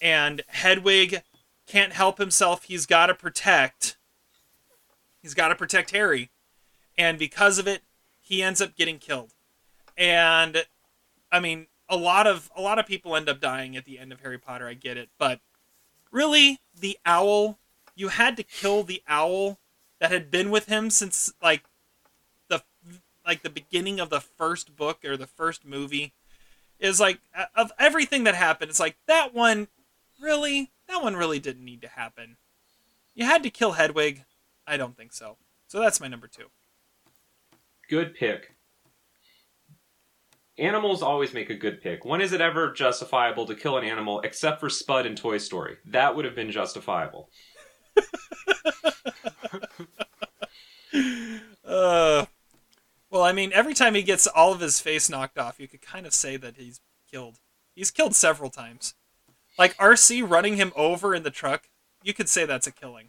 And 0.00 0.42
Hedwig 0.48 1.22
can't 1.66 1.92
help 1.92 2.18
himself; 2.18 2.64
he's 2.64 2.86
got 2.86 3.06
to 3.06 3.14
protect. 3.14 3.96
He's 5.20 5.34
got 5.34 5.48
to 5.48 5.54
protect 5.54 5.90
Harry, 5.90 6.30
and 6.96 7.18
because 7.18 7.58
of 7.58 7.66
it, 7.66 7.82
he 8.20 8.42
ends 8.42 8.60
up 8.60 8.76
getting 8.76 8.98
killed. 8.98 9.32
And 9.96 10.64
I 11.32 11.40
mean, 11.40 11.66
a 11.88 11.96
lot 11.96 12.26
of 12.26 12.50
a 12.56 12.60
lot 12.60 12.78
of 12.78 12.86
people 12.86 13.16
end 13.16 13.28
up 13.28 13.40
dying 13.40 13.76
at 13.76 13.84
the 13.84 13.98
end 13.98 14.12
of 14.12 14.20
Harry 14.20 14.38
Potter. 14.38 14.66
I 14.66 14.74
get 14.74 14.96
it, 14.96 15.08
but 15.18 15.40
really, 16.10 16.60
the 16.78 16.98
owl, 17.04 17.58
you 17.94 18.08
had 18.08 18.36
to 18.36 18.42
kill 18.42 18.82
the 18.82 19.02
owl 19.06 19.58
that 20.00 20.10
had 20.10 20.30
been 20.30 20.50
with 20.50 20.66
him 20.66 20.90
since 20.90 21.32
like 21.42 21.64
the 22.48 22.62
like 23.26 23.42
the 23.42 23.50
beginning 23.50 24.00
of 24.00 24.10
the 24.10 24.20
first 24.20 24.76
book 24.76 25.04
or 25.04 25.16
the 25.16 25.26
first 25.26 25.64
movie. 25.64 26.12
Is 26.78 27.00
like 27.00 27.20
of 27.54 27.72
everything 27.78 28.24
that 28.24 28.34
happened, 28.34 28.70
it's 28.70 28.80
like 28.80 28.96
that 29.06 29.32
one 29.32 29.68
really 30.20 30.70
that 30.88 31.02
one 31.02 31.16
really 31.16 31.38
didn't 31.38 31.64
need 31.64 31.82
to 31.82 31.88
happen. 31.88 32.36
You 33.14 33.24
had 33.24 33.42
to 33.44 33.50
kill 33.50 33.72
Hedwig. 33.72 34.24
I 34.66 34.76
don't 34.76 34.96
think 34.96 35.12
so. 35.12 35.36
So 35.68 35.80
that's 35.80 36.00
my 36.00 36.08
number 36.08 36.26
two. 36.26 36.46
Good 37.88 38.14
pick. 38.14 38.55
Animals 40.58 41.02
always 41.02 41.34
make 41.34 41.50
a 41.50 41.54
good 41.54 41.82
pick. 41.82 42.04
When 42.04 42.20
is 42.20 42.32
it 42.32 42.40
ever 42.40 42.72
justifiable 42.72 43.46
to 43.46 43.54
kill 43.54 43.76
an 43.76 43.84
animal 43.84 44.20
except 44.20 44.58
for 44.58 44.70
Spud 44.70 45.04
in 45.04 45.14
Toy 45.14 45.38
Story? 45.38 45.76
That 45.84 46.16
would 46.16 46.24
have 46.24 46.34
been 46.34 46.50
justifiable. 46.50 47.30
Uh, 51.66 52.26
well, 53.10 53.22
I 53.22 53.32
mean, 53.32 53.52
every 53.52 53.74
time 53.74 53.94
he 53.94 54.02
gets 54.02 54.26
all 54.26 54.52
of 54.52 54.60
his 54.60 54.80
face 54.80 55.10
knocked 55.10 55.36
off, 55.36 55.58
you 55.58 55.68
could 55.68 55.82
kind 55.82 56.06
of 56.06 56.14
say 56.14 56.36
that 56.36 56.56
he's 56.56 56.80
killed. 57.10 57.40
He's 57.74 57.90
killed 57.90 58.14
several 58.14 58.50
times. 58.50 58.94
Like 59.58 59.76
RC 59.76 60.28
running 60.28 60.56
him 60.56 60.72
over 60.76 61.14
in 61.14 61.22
the 61.22 61.30
truck, 61.30 61.68
you 62.02 62.14
could 62.14 62.28
say 62.28 62.46
that's 62.46 62.66
a 62.66 62.72
killing, 62.72 63.08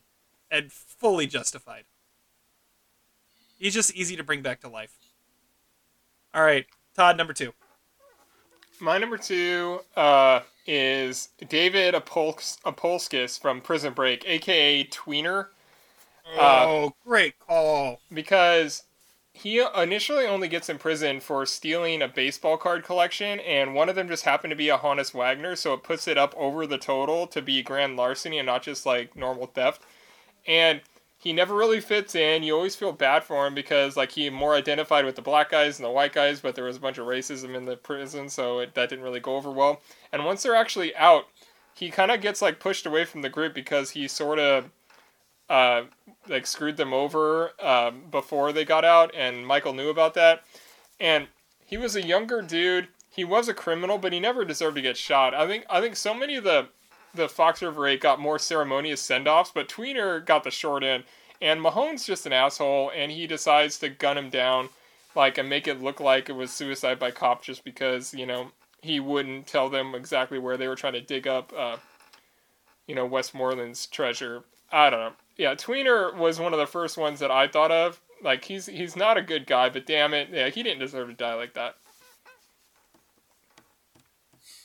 and 0.49 0.71
fully 0.71 1.27
justified. 1.27 1.83
He's 3.59 3.73
just 3.73 3.93
easy 3.93 4.15
to 4.15 4.23
bring 4.23 4.41
back 4.41 4.61
to 4.61 4.69
life. 4.69 4.97
All 6.33 6.43
right, 6.43 6.65
Todd, 6.97 7.15
number 7.15 7.33
two. 7.33 7.53
My 8.79 8.97
number 8.97 9.17
two 9.17 9.81
uh, 9.95 10.41
is 10.65 11.29
David 11.47 11.93
Apolsk- 11.93 12.59
Apolskis 12.63 13.39
from 13.39 13.61
Prison 13.61 13.93
Break, 13.93 14.27
aka 14.27 14.83
Tweener, 14.85 15.47
Oh, 16.37 16.93
great 17.05 17.35
call. 17.39 18.01
because 18.11 18.83
he 19.31 19.63
initially 19.77 20.25
only 20.25 20.47
gets 20.47 20.69
in 20.69 20.77
prison 20.79 21.19
for 21.19 21.45
stealing 21.45 22.01
a 22.01 22.07
baseball 22.07 22.57
card 22.57 22.83
collection, 22.83 23.39
and 23.41 23.75
one 23.75 23.89
of 23.89 23.95
them 23.95 24.07
just 24.07 24.25
happened 24.25 24.51
to 24.51 24.55
be 24.57 24.69
a 24.69 24.77
Honus 24.77 25.13
Wagner, 25.13 25.55
so 25.55 25.73
it 25.73 25.83
puts 25.83 26.07
it 26.07 26.17
up 26.17 26.33
over 26.35 26.65
the 26.67 26.79
total 26.79 27.27
to 27.27 27.41
be 27.43 27.61
grand 27.61 27.95
larceny 27.95 28.39
and 28.39 28.47
not 28.47 28.63
just 28.63 28.85
like 28.85 29.15
normal 29.15 29.45
theft. 29.45 29.83
And 30.47 30.81
he 31.17 31.33
never 31.33 31.55
really 31.55 31.79
fits 31.79 32.13
in. 32.15 32.43
You 32.43 32.55
always 32.55 32.75
feel 32.75 32.91
bad 32.91 33.23
for 33.23 33.47
him 33.47 33.55
because 33.55 33.97
like 33.97 34.11
he 34.11 34.29
more 34.29 34.53
identified 34.53 35.05
with 35.05 35.15
the 35.15 35.21
black 35.21 35.49
guys 35.49 35.79
and 35.79 35.85
the 35.85 35.91
white 35.91 36.13
guys, 36.13 36.39
but 36.39 36.55
there 36.55 36.63
was 36.63 36.77
a 36.77 36.81
bunch 36.81 36.97
of 36.97 37.07
racism 37.07 37.55
in 37.55 37.65
the 37.65 37.75
prison, 37.75 38.29
so 38.29 38.59
it, 38.59 38.75
that 38.75 38.89
didn't 38.89 39.03
really 39.03 39.19
go 39.19 39.35
over 39.35 39.51
well. 39.51 39.81
And 40.11 40.25
once 40.25 40.43
they're 40.43 40.55
actually 40.55 40.95
out, 40.95 41.25
he 41.73 41.89
kind 41.89 42.11
of 42.11 42.21
gets 42.21 42.41
like 42.41 42.59
pushed 42.59 42.85
away 42.85 43.03
from 43.03 43.23
the 43.23 43.29
group 43.29 43.53
because 43.53 43.91
he 43.91 44.07
sort 44.07 44.37
of 44.39 44.69
uh, 45.49 45.83
like 46.27 46.45
screwed 46.45 46.77
them 46.77 46.93
over 46.93 47.51
um, 47.61 48.03
before 48.11 48.53
they 48.53 48.65
got 48.65 48.85
out, 48.85 49.13
and 49.15 49.45
Michael 49.45 49.73
knew 49.73 49.89
about 49.89 50.13
that. 50.13 50.43
And 50.99 51.27
he 51.65 51.77
was 51.77 51.95
a 51.95 52.05
younger 52.05 52.41
dude. 52.41 52.89
He 53.09 53.23
was 53.23 53.47
a 53.47 53.53
criminal, 53.53 53.97
but 53.97 54.13
he 54.13 54.19
never 54.19 54.45
deserved 54.45 54.75
to 54.75 54.81
get 54.81 54.97
shot. 54.97 55.33
I 55.33 55.47
think 55.47 55.65
I 55.69 55.81
think 55.81 55.95
so 55.95 56.13
many 56.13 56.35
of 56.35 56.43
the 56.43 56.69
the 57.17 57.27
Fox 57.27 57.61
River 57.61 57.87
Eight 57.87 58.01
got 58.01 58.19
more 58.19 58.39
ceremonious 58.39 59.01
send 59.01 59.27
offs, 59.27 59.51
but 59.53 59.67
Tweener 59.67 60.25
got 60.25 60.43
the 60.43 60.51
short 60.51 60.83
end. 60.83 61.03
And 61.41 61.61
Mahone's 61.61 62.05
just 62.05 62.25
an 62.25 62.33
asshole, 62.33 62.91
and 62.95 63.11
he 63.11 63.27
decides 63.27 63.77
to 63.79 63.89
gun 63.89 64.17
him 64.17 64.29
down, 64.29 64.69
like 65.15 65.37
and 65.37 65.49
make 65.49 65.67
it 65.67 65.81
look 65.81 65.99
like 65.99 66.29
it 66.29 66.33
was 66.33 66.51
suicide 66.51 66.97
by 66.97 67.11
cop, 67.11 67.43
just 67.43 67.63
because 67.63 68.13
you 68.13 68.25
know 68.25 68.51
he 68.81 68.99
wouldn't 68.99 69.47
tell 69.47 69.69
them 69.69 69.93
exactly 69.93 70.39
where 70.39 70.57
they 70.57 70.67
were 70.67 70.75
trying 70.75 70.93
to 70.93 71.01
dig 71.01 71.27
up, 71.27 71.51
uh, 71.55 71.77
you 72.87 72.95
know, 72.95 73.07
Westmoreland's 73.07 73.85
treasure. 73.87 74.43
I 74.71 74.89
don't 74.89 74.99
know. 74.99 75.13
Yeah, 75.37 75.53
Tweener 75.55 76.15
was 76.15 76.39
one 76.39 76.53
of 76.53 76.59
the 76.59 76.65
first 76.65 76.97
ones 76.97 77.19
that 77.19 77.31
I 77.31 77.47
thought 77.47 77.71
of. 77.71 78.01
Like 78.23 78.45
he's 78.45 78.65
he's 78.65 78.95
not 78.95 79.17
a 79.17 79.21
good 79.21 79.45
guy, 79.45 79.69
but 79.69 79.85
damn 79.85 80.13
it, 80.13 80.29
yeah, 80.31 80.49
he 80.49 80.63
didn't 80.63 80.79
deserve 80.79 81.09
to 81.09 81.13
die 81.13 81.35
like 81.35 81.53
that. 81.53 81.75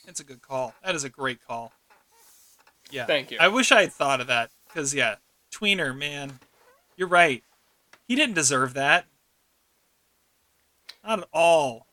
It's 0.07 0.21
a 0.21 0.25
good 0.25 0.43
call. 0.43 0.75
That 0.85 0.95
is 0.95 1.05
a 1.05 1.11
great 1.11 1.39
call. 1.47 1.73
Yeah. 2.93 3.07
Thank 3.07 3.31
you. 3.31 3.39
I 3.41 3.49
wish 3.49 3.73
I 3.73 3.81
had 3.81 3.93
thought 3.93 4.21
of 4.21 4.27
that 4.29 4.51
because 4.69 4.95
yeah, 4.95 5.17
tweener 5.51 5.97
man, 5.97 6.39
you're 6.97 7.09
right. 7.09 7.43
He 8.07 8.15
didn't 8.15 8.35
deserve 8.35 8.75
that. 8.75 9.07
Not 11.05 11.21
at 11.21 11.29
all. 11.33 11.87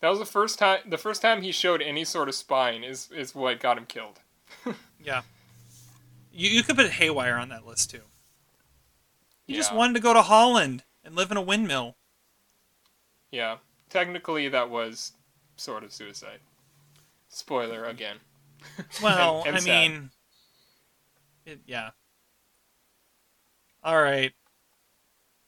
That 0.00 0.08
was 0.08 0.20
the 0.20 0.24
first 0.24 0.58
time. 0.58 0.80
The 0.88 0.98
first 0.98 1.20
time 1.20 1.42
he 1.42 1.52
showed 1.52 1.82
any 1.82 2.04
sort 2.04 2.28
of 2.28 2.34
spine 2.34 2.84
is 2.84 3.10
is 3.10 3.34
what 3.34 3.60
got 3.60 3.76
him 3.76 3.86
killed. 3.86 4.20
Yeah. 5.04 5.22
You 6.32 6.48
you 6.48 6.62
could 6.62 6.76
put 6.76 6.88
Haywire 6.90 7.36
on 7.36 7.48
that 7.48 7.66
list 7.66 7.90
too. 7.90 8.02
He 9.44 9.54
just 9.54 9.74
wanted 9.74 9.94
to 9.94 10.00
go 10.00 10.14
to 10.14 10.22
Holland 10.22 10.84
and 11.04 11.16
live 11.16 11.32
in 11.32 11.36
a 11.36 11.42
windmill. 11.42 11.96
Yeah, 13.32 13.56
technically 13.90 14.48
that 14.48 14.70
was 14.70 15.12
sort 15.56 15.82
of 15.82 15.92
suicide. 15.92 16.38
Spoiler 17.28 17.80
mm-hmm. 17.80 17.90
again. 17.90 18.16
Well, 19.02 19.38
And- 19.40 19.48
and 19.48 19.56
I 19.56 19.60
sad. 19.60 19.90
mean, 19.90 20.10
it, 21.46 21.60
yeah. 21.66 21.90
All 23.84 24.00
right, 24.00 24.32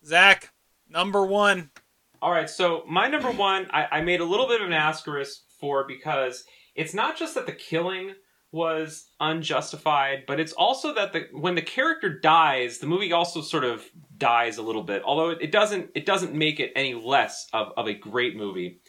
Zach, 0.05 0.53
number 0.89 1.25
one. 1.25 1.71
All 2.21 2.31
right, 2.33 2.49
so 2.51 2.83
my 2.89 3.07
number 3.07 3.31
one, 3.31 3.69
I, 3.71 3.87
I 3.99 4.01
made 4.01 4.21
a 4.21 4.25
little 4.25 4.49
bit 4.49 4.61
of 4.61 4.67
an 4.67 4.73
asterisk 4.73 5.43
for 5.61 5.87
because 5.87 6.45
it's 6.75 6.95
not 6.95 7.17
just 7.17 7.35
that 7.37 7.47
the 7.47 7.53
killing 7.53 8.15
was 8.51 9.09
unjustified, 9.21 10.25
but 10.27 10.41
it's 10.41 10.53
also 10.53 10.95
that 10.95 11.13
the 11.13 11.27
when 11.33 11.55
the 11.55 11.63
character 11.63 12.19
dies, 12.19 12.79
the 12.79 12.87
movie 12.87 13.13
also 13.13 13.41
sort 13.41 13.65
of 13.65 13.85
dies 14.17 14.59
a 14.59 14.63
little 14.63 14.83
bit. 14.83 15.03
Although 15.05 15.31
it, 15.31 15.39
it 15.43 15.53
doesn't 15.53 15.91
it 15.95 16.07
doesn't 16.07 16.35
make 16.35 16.61
it 16.61 16.73
any 16.75 16.95
less 16.95 17.47
of, 17.53 17.73
of 17.77 17.87
a 17.89 17.95
great 17.95 18.37
movie. 18.37 18.81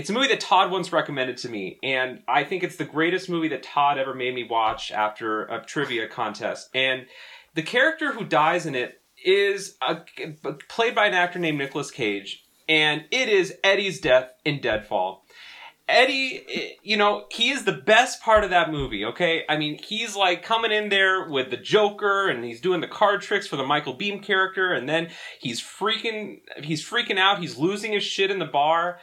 It's 0.00 0.08
a 0.08 0.14
movie 0.14 0.28
that 0.28 0.40
Todd 0.40 0.70
once 0.70 0.94
recommended 0.94 1.36
to 1.36 1.50
me, 1.50 1.78
and 1.82 2.22
I 2.26 2.42
think 2.42 2.62
it's 2.62 2.76
the 2.76 2.86
greatest 2.86 3.28
movie 3.28 3.48
that 3.48 3.62
Todd 3.62 3.98
ever 3.98 4.14
made 4.14 4.34
me 4.34 4.44
watch 4.44 4.90
after 4.90 5.44
a 5.44 5.62
trivia 5.62 6.08
contest. 6.08 6.70
And 6.74 7.04
the 7.52 7.60
character 7.60 8.10
who 8.12 8.24
dies 8.24 8.64
in 8.64 8.74
it 8.74 9.02
is 9.22 9.76
a, 9.82 9.96
played 10.70 10.94
by 10.94 11.04
an 11.04 11.12
actor 11.12 11.38
named 11.38 11.58
Nicolas 11.58 11.90
Cage, 11.90 12.46
and 12.66 13.04
it 13.10 13.28
is 13.28 13.52
Eddie's 13.62 14.00
death 14.00 14.30
in 14.42 14.62
Deadfall. 14.62 15.26
Eddie, 15.86 16.78
you 16.82 16.96
know, 16.96 17.26
he 17.30 17.50
is 17.50 17.64
the 17.64 17.72
best 17.72 18.22
part 18.22 18.42
of 18.42 18.48
that 18.48 18.70
movie, 18.70 19.04
okay? 19.04 19.44
I 19.50 19.58
mean, 19.58 19.78
he's 19.82 20.16
like 20.16 20.42
coming 20.42 20.72
in 20.72 20.88
there 20.88 21.28
with 21.28 21.50
the 21.50 21.58
Joker 21.58 22.30
and 22.30 22.42
he's 22.42 22.62
doing 22.62 22.80
the 22.80 22.88
card 22.88 23.20
tricks 23.20 23.46
for 23.46 23.56
the 23.56 23.66
Michael 23.66 23.98
Biehn 23.98 24.22
character 24.22 24.72
and 24.72 24.88
then 24.88 25.08
he's 25.40 25.60
freaking 25.60 26.40
he's 26.62 26.88
freaking 26.88 27.18
out, 27.18 27.40
he's 27.40 27.58
losing 27.58 27.92
his 27.92 28.04
shit 28.04 28.30
in 28.30 28.38
the 28.38 28.46
bar. 28.46 28.98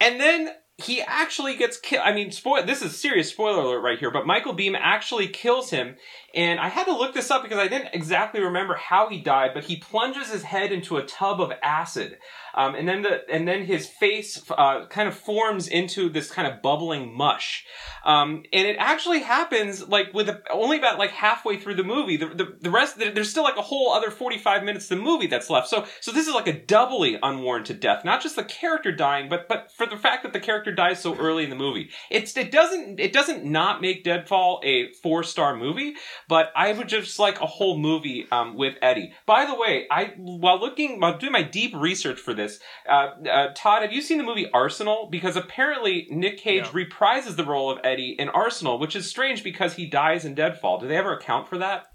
And 0.00 0.20
then 0.20 0.50
he 0.78 1.00
actually 1.00 1.56
gets 1.56 1.78
killed. 1.78 2.04
I 2.04 2.12
mean, 2.12 2.30
spoil 2.30 2.64
this 2.64 2.82
is 2.82 2.98
serious 2.98 3.30
spoiler 3.30 3.62
alert 3.62 3.80
right 3.80 3.98
here, 3.98 4.10
but 4.10 4.26
Michael 4.26 4.54
Biehn 4.54 4.76
actually 4.78 5.28
kills 5.28 5.70
him. 5.70 5.96
And 6.34 6.60
I 6.60 6.68
had 6.68 6.84
to 6.84 6.96
look 6.96 7.14
this 7.14 7.30
up 7.30 7.42
because 7.42 7.58
I 7.58 7.68
didn't 7.68 7.94
exactly 7.94 8.42
remember 8.42 8.74
how 8.74 9.08
he 9.08 9.20
died, 9.20 9.52
but 9.54 9.64
he 9.64 9.76
plunges 9.76 10.30
his 10.30 10.42
head 10.42 10.72
into 10.72 10.98
a 10.98 11.06
tub 11.06 11.40
of 11.40 11.52
acid. 11.62 12.18
Um, 12.56 12.74
and 12.74 12.88
then 12.88 13.02
the 13.02 13.28
and 13.30 13.46
then 13.46 13.64
his 13.64 13.86
face 13.86 14.42
uh, 14.50 14.86
kind 14.86 15.08
of 15.08 15.14
forms 15.14 15.68
into 15.68 16.08
this 16.08 16.30
kind 16.30 16.48
of 16.48 16.62
bubbling 16.62 17.14
mush, 17.14 17.64
um, 18.04 18.44
and 18.52 18.66
it 18.66 18.76
actually 18.78 19.20
happens 19.20 19.86
like 19.88 20.12
with 20.14 20.28
a, 20.28 20.40
only 20.50 20.78
about 20.78 20.98
like 20.98 21.10
halfway 21.10 21.58
through 21.58 21.74
the 21.74 21.84
movie. 21.84 22.16
The, 22.16 22.28
the 22.28 22.56
the 22.60 22.70
rest 22.70 22.98
there's 22.98 23.30
still 23.30 23.42
like 23.42 23.56
a 23.56 23.62
whole 23.62 23.92
other 23.92 24.10
45 24.10 24.64
minutes 24.64 24.90
of 24.90 24.98
the 24.98 25.04
movie 25.04 25.26
that's 25.26 25.50
left. 25.50 25.68
So 25.68 25.84
so 26.00 26.12
this 26.12 26.26
is 26.26 26.34
like 26.34 26.48
a 26.48 26.58
doubly 26.58 27.18
unwarranted 27.22 27.80
death, 27.80 28.04
not 28.04 28.22
just 28.22 28.36
the 28.36 28.44
character 28.44 28.92
dying, 28.92 29.28
but 29.28 29.48
but 29.48 29.70
for 29.72 29.86
the 29.86 29.96
fact 29.96 30.22
that 30.22 30.32
the 30.32 30.40
character 30.40 30.72
dies 30.72 31.00
so 31.00 31.16
early 31.16 31.44
in 31.44 31.50
the 31.50 31.56
movie. 31.56 31.90
It's 32.10 32.36
it 32.36 32.50
doesn't 32.50 33.00
it 33.00 33.12
doesn't 33.12 33.44
not 33.44 33.80
make 33.80 34.04
Deadfall 34.04 34.60
a 34.64 34.92
four 35.02 35.22
star 35.22 35.56
movie, 35.56 35.94
but 36.28 36.52
I 36.56 36.72
would 36.72 36.88
just 36.88 37.18
like 37.18 37.40
a 37.40 37.46
whole 37.46 37.78
movie 37.78 38.26
um, 38.30 38.56
with 38.56 38.76
Eddie. 38.80 39.12
By 39.26 39.46
the 39.46 39.54
way, 39.54 39.86
I 39.90 40.14
while 40.16 40.60
looking 40.60 41.00
while 41.00 41.18
doing 41.18 41.32
my 41.32 41.42
deep 41.42 41.74
research 41.74 42.20
for 42.20 42.34
this, 42.34 42.45
uh, 42.88 43.10
uh, 43.30 43.48
Todd, 43.54 43.82
have 43.82 43.92
you 43.92 44.00
seen 44.02 44.18
the 44.18 44.24
movie 44.24 44.50
Arsenal? 44.52 45.08
Because 45.10 45.36
apparently 45.36 46.06
Nick 46.10 46.38
Cage 46.38 46.64
No. 46.64 46.70
reprises 46.70 47.36
the 47.36 47.44
role 47.44 47.70
of 47.70 47.78
Eddie 47.84 48.16
in 48.18 48.28
Arsenal, 48.28 48.78
which 48.78 48.96
is 48.96 49.08
strange 49.08 49.42
because 49.44 49.74
he 49.74 49.86
dies 49.86 50.24
in 50.24 50.34
Deadfall. 50.34 50.78
Do 50.78 50.88
they 50.88 50.96
ever 50.96 51.12
account 51.14 51.48
for 51.48 51.58
that? 51.58 51.86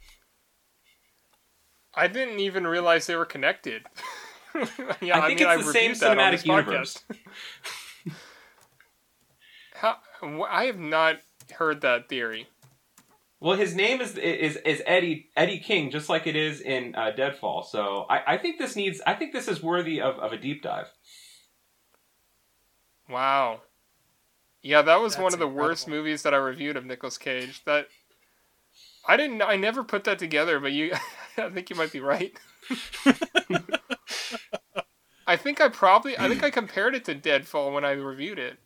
I 1.93 2.07
didn't 2.07 2.39
even 2.39 2.65
realize 2.65 3.07
they 3.07 3.15
were 3.15 3.25
connected. 3.25 3.83
yeah, 5.01 5.19
I 5.19 5.27
think 5.27 5.39
mean, 5.39 5.49
it's 5.49 5.65
the 5.65 5.71
same 5.73 5.91
reviewed 5.91 5.97
that 5.97 6.17
on 6.17 6.33
cinematic 6.33 6.45
universe. 6.45 7.03
podcast. 7.09 8.13
How, 9.75 9.97
I 10.49 10.65
have 10.65 10.79
not 10.79 11.17
heard 11.57 11.81
that 11.81 12.07
theory. 12.09 12.47
Well, 13.41 13.57
his 13.57 13.75
name 13.75 14.01
is 14.01 14.15
is 14.17 14.55
is 14.57 14.83
Eddie 14.85 15.29
Eddie 15.35 15.57
King, 15.57 15.89
just 15.89 16.09
like 16.09 16.27
it 16.27 16.35
is 16.35 16.61
in 16.61 16.93
uh, 16.93 17.09
Deadfall. 17.09 17.63
So 17.63 18.05
I, 18.07 18.35
I 18.35 18.37
think 18.37 18.59
this 18.59 18.75
needs 18.75 19.01
I 19.05 19.15
think 19.15 19.33
this 19.33 19.47
is 19.47 19.63
worthy 19.63 19.99
of, 19.99 20.19
of 20.19 20.31
a 20.31 20.37
deep 20.37 20.61
dive. 20.61 20.91
Wow. 23.09 23.61
Yeah, 24.61 24.83
that 24.83 25.01
was 25.01 25.17
one 25.17 25.33
of 25.33 25.39
the 25.39 25.47
worst 25.47 25.87
movies 25.87 26.21
that 26.21 26.35
I 26.35 26.37
reviewed 26.37 26.77
of 26.77 26.85
Nicolas 26.85 27.17
Cage. 27.17 27.63
That 27.65 27.87
I 29.07 29.17
didn't. 29.17 29.41
I 29.41 29.55
never 29.55 29.83
put 29.83 30.03
that 30.03 30.19
together, 30.19 30.59
but 30.59 30.71
you. 30.71 30.93
I 31.37 31.49
think 31.49 31.71
you 31.71 31.75
might 31.75 31.91
be 31.91 31.99
right. 31.99 32.37
I 35.25 35.35
think 35.35 35.59
I 35.59 35.69
probably. 35.69 36.15
I 36.19 36.27
think 36.27 36.43
I 36.43 36.51
compared 36.51 36.93
it 36.93 37.05
to 37.05 37.15
Deadfall 37.15 37.73
when 37.73 37.83
I 37.83 37.93
reviewed 37.93 38.37
it. 38.37 38.59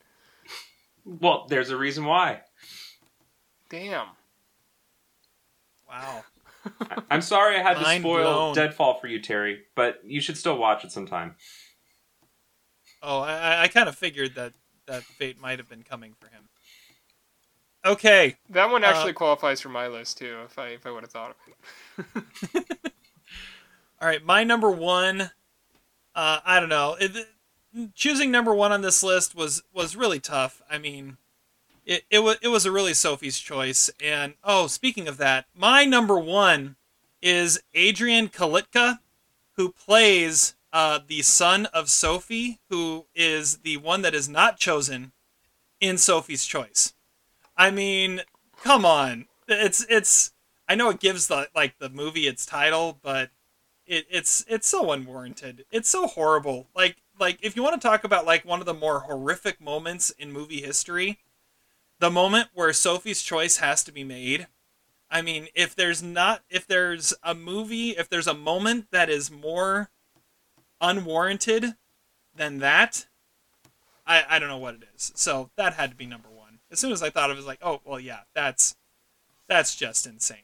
Well, 1.05 1.45
there's 1.47 1.69
a 1.69 1.77
reason 1.77 2.03
why. 2.03 2.41
Damn. 3.69 4.07
Wow. 5.99 6.23
I- 6.81 7.01
I'm 7.11 7.21
sorry 7.21 7.55
I 7.57 7.61
had 7.61 7.77
to 7.77 7.85
spoil 7.99 8.23
blown. 8.23 8.55
Deadfall 8.55 8.95
for 8.99 9.07
you, 9.07 9.19
Terry, 9.21 9.61
but 9.75 10.01
you 10.05 10.19
should 10.19 10.37
still 10.37 10.57
watch 10.57 10.83
it 10.83 10.91
sometime. 10.91 11.35
Oh, 13.03 13.19
I, 13.19 13.33
I- 13.37 13.61
I 13.63 13.67
kind 13.67 13.87
of 13.87 13.95
figured 13.95 14.35
that 14.35 14.53
that 14.87 15.03
fate 15.03 15.39
might 15.39 15.59
have 15.59 15.69
been 15.69 15.83
coming 15.83 16.13
for 16.19 16.27
him. 16.27 16.49
Okay, 17.85 18.35
That 18.49 18.71
one 18.71 18.83
Uh, 18.83 18.87
actually 18.87 19.13
qualifies 19.13 19.61
for 19.61 19.69
my 19.69 19.87
list 19.87 20.17
too. 20.17 20.39
If 20.45 20.57
I 20.57 20.69
if 20.69 20.87
I 20.87 20.91
would 20.91 21.03
have 21.03 21.11
thought 21.11 21.35
of 21.99 22.05
it. 22.15 22.65
all 24.01 24.07
right. 24.07 24.23
My 24.25 24.43
number 24.43 24.71
one. 24.71 25.29
Uh, 26.15 26.39
I 26.45 26.59
don't 26.59 26.69
know. 26.69 26.95
It, 26.99 27.27
choosing 27.93 28.31
number 28.31 28.55
one 28.55 28.71
on 28.71 28.81
this 28.81 29.03
list 29.03 29.35
was 29.35 29.61
was 29.71 29.95
really 29.95 30.19
tough. 30.19 30.63
I 30.69 30.77
mean, 30.79 31.17
it 31.85 32.03
it 32.09 32.19
was 32.19 32.37
it 32.41 32.47
was 32.47 32.65
a 32.65 32.71
really 32.71 32.93
Sophie's 32.93 33.39
choice. 33.39 33.89
And 34.03 34.33
oh, 34.43 34.67
speaking 34.67 35.07
of 35.07 35.17
that, 35.17 35.45
my 35.55 35.85
number 35.85 36.17
one 36.17 36.75
is 37.21 37.59
Adrian 37.73 38.29
Kalitka, 38.29 38.99
who 39.53 39.71
plays 39.71 40.55
uh, 40.73 40.99
the 41.07 41.21
son 41.21 41.67
of 41.67 41.89
Sophie, 41.89 42.59
who 42.69 43.05
is 43.15 43.59
the 43.59 43.77
one 43.77 44.01
that 44.01 44.13
is 44.13 44.27
not 44.27 44.57
chosen 44.57 45.13
in 45.79 45.97
Sophie's 45.97 46.45
Choice. 46.45 46.93
I 47.55 47.71
mean, 47.71 48.21
come 48.61 48.85
on. 48.85 49.27
It's 49.47 49.85
it's 49.89 50.33
I 50.67 50.75
know 50.75 50.89
it 50.89 50.99
gives 50.99 51.27
the 51.27 51.47
like 51.55 51.77
the 51.79 51.89
movie 51.89 52.27
its 52.27 52.45
title, 52.45 52.99
but 53.01 53.29
it, 53.85 54.05
it's 54.09 54.43
it's 54.47 54.67
so 54.67 54.91
unwarranted. 54.91 55.65
It's 55.71 55.89
so 55.89 56.07
horrible. 56.07 56.67
Like 56.75 56.97
like 57.19 57.39
if 57.41 57.55
you 57.55 57.63
want 57.63 57.79
to 57.79 57.87
talk 57.87 58.03
about 58.03 58.25
like 58.25 58.43
one 58.43 58.59
of 58.59 58.65
the 58.65 58.73
more 58.73 59.01
horrific 59.01 59.61
moments 59.61 60.09
in 60.09 60.31
movie 60.31 60.61
history, 60.61 61.19
the 61.99 62.11
moment 62.11 62.49
where 62.53 62.73
Sophie's 62.73 63.21
Choice 63.21 63.57
has 63.57 63.83
to 63.83 63.91
be 63.91 64.03
made. 64.03 64.47
I 65.09 65.21
mean, 65.21 65.47
if 65.55 65.75
there's 65.75 66.01
not 66.01 66.43
if 66.49 66.67
there's 66.67 67.13
a 67.23 67.35
movie, 67.35 67.91
if 67.91 68.09
there's 68.09 68.27
a 68.27 68.33
moment 68.33 68.87
that 68.91 69.09
is 69.09 69.31
more 69.31 69.89
unwarranted 70.81 71.75
than 72.35 72.59
that, 72.59 73.05
I 74.05 74.23
I 74.27 74.39
don't 74.39 74.49
know 74.49 74.57
what 74.57 74.75
it 74.75 74.83
is. 74.95 75.11
So 75.15 75.51
that 75.55 75.73
had 75.75 75.91
to 75.91 75.95
be 75.95 76.05
number 76.05 76.29
1. 76.29 76.59
As 76.71 76.79
soon 76.79 76.91
as 76.91 77.01
I 77.03 77.09
thought 77.09 77.29
of 77.29 77.37
it, 77.37 77.39
I 77.39 77.41
was 77.41 77.45
like, 77.45 77.59
"Oh, 77.61 77.81
well 77.85 77.99
yeah, 77.99 78.21
that's 78.33 78.75
that's 79.47 79.75
just 79.75 80.05
insane." 80.05 80.37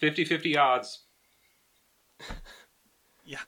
50-50 0.00 0.58
odds. 0.58 1.00
Yeah. 3.26 3.38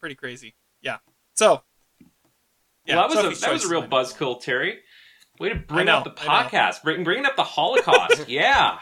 Pretty 0.00 0.14
crazy. 0.14 0.54
Yeah. 0.82 0.98
So. 1.34 1.62
Well, 2.88 3.08
that 3.08 3.24
was 3.24 3.38
a 3.38 3.40
that 3.40 3.52
was 3.52 3.64
a 3.64 3.68
real 3.68 3.80
mine. 3.82 3.90
buzzkill, 3.90 4.40
Terry. 4.40 4.78
Way 5.38 5.50
to 5.50 5.54
bring 5.56 5.86
know, 5.86 5.98
up 5.98 6.04
the 6.04 6.10
podcast, 6.10 6.82
bring, 6.82 7.04
bringing 7.04 7.26
up 7.26 7.36
the 7.36 7.44
Holocaust. 7.44 8.24
yeah, 8.28 8.78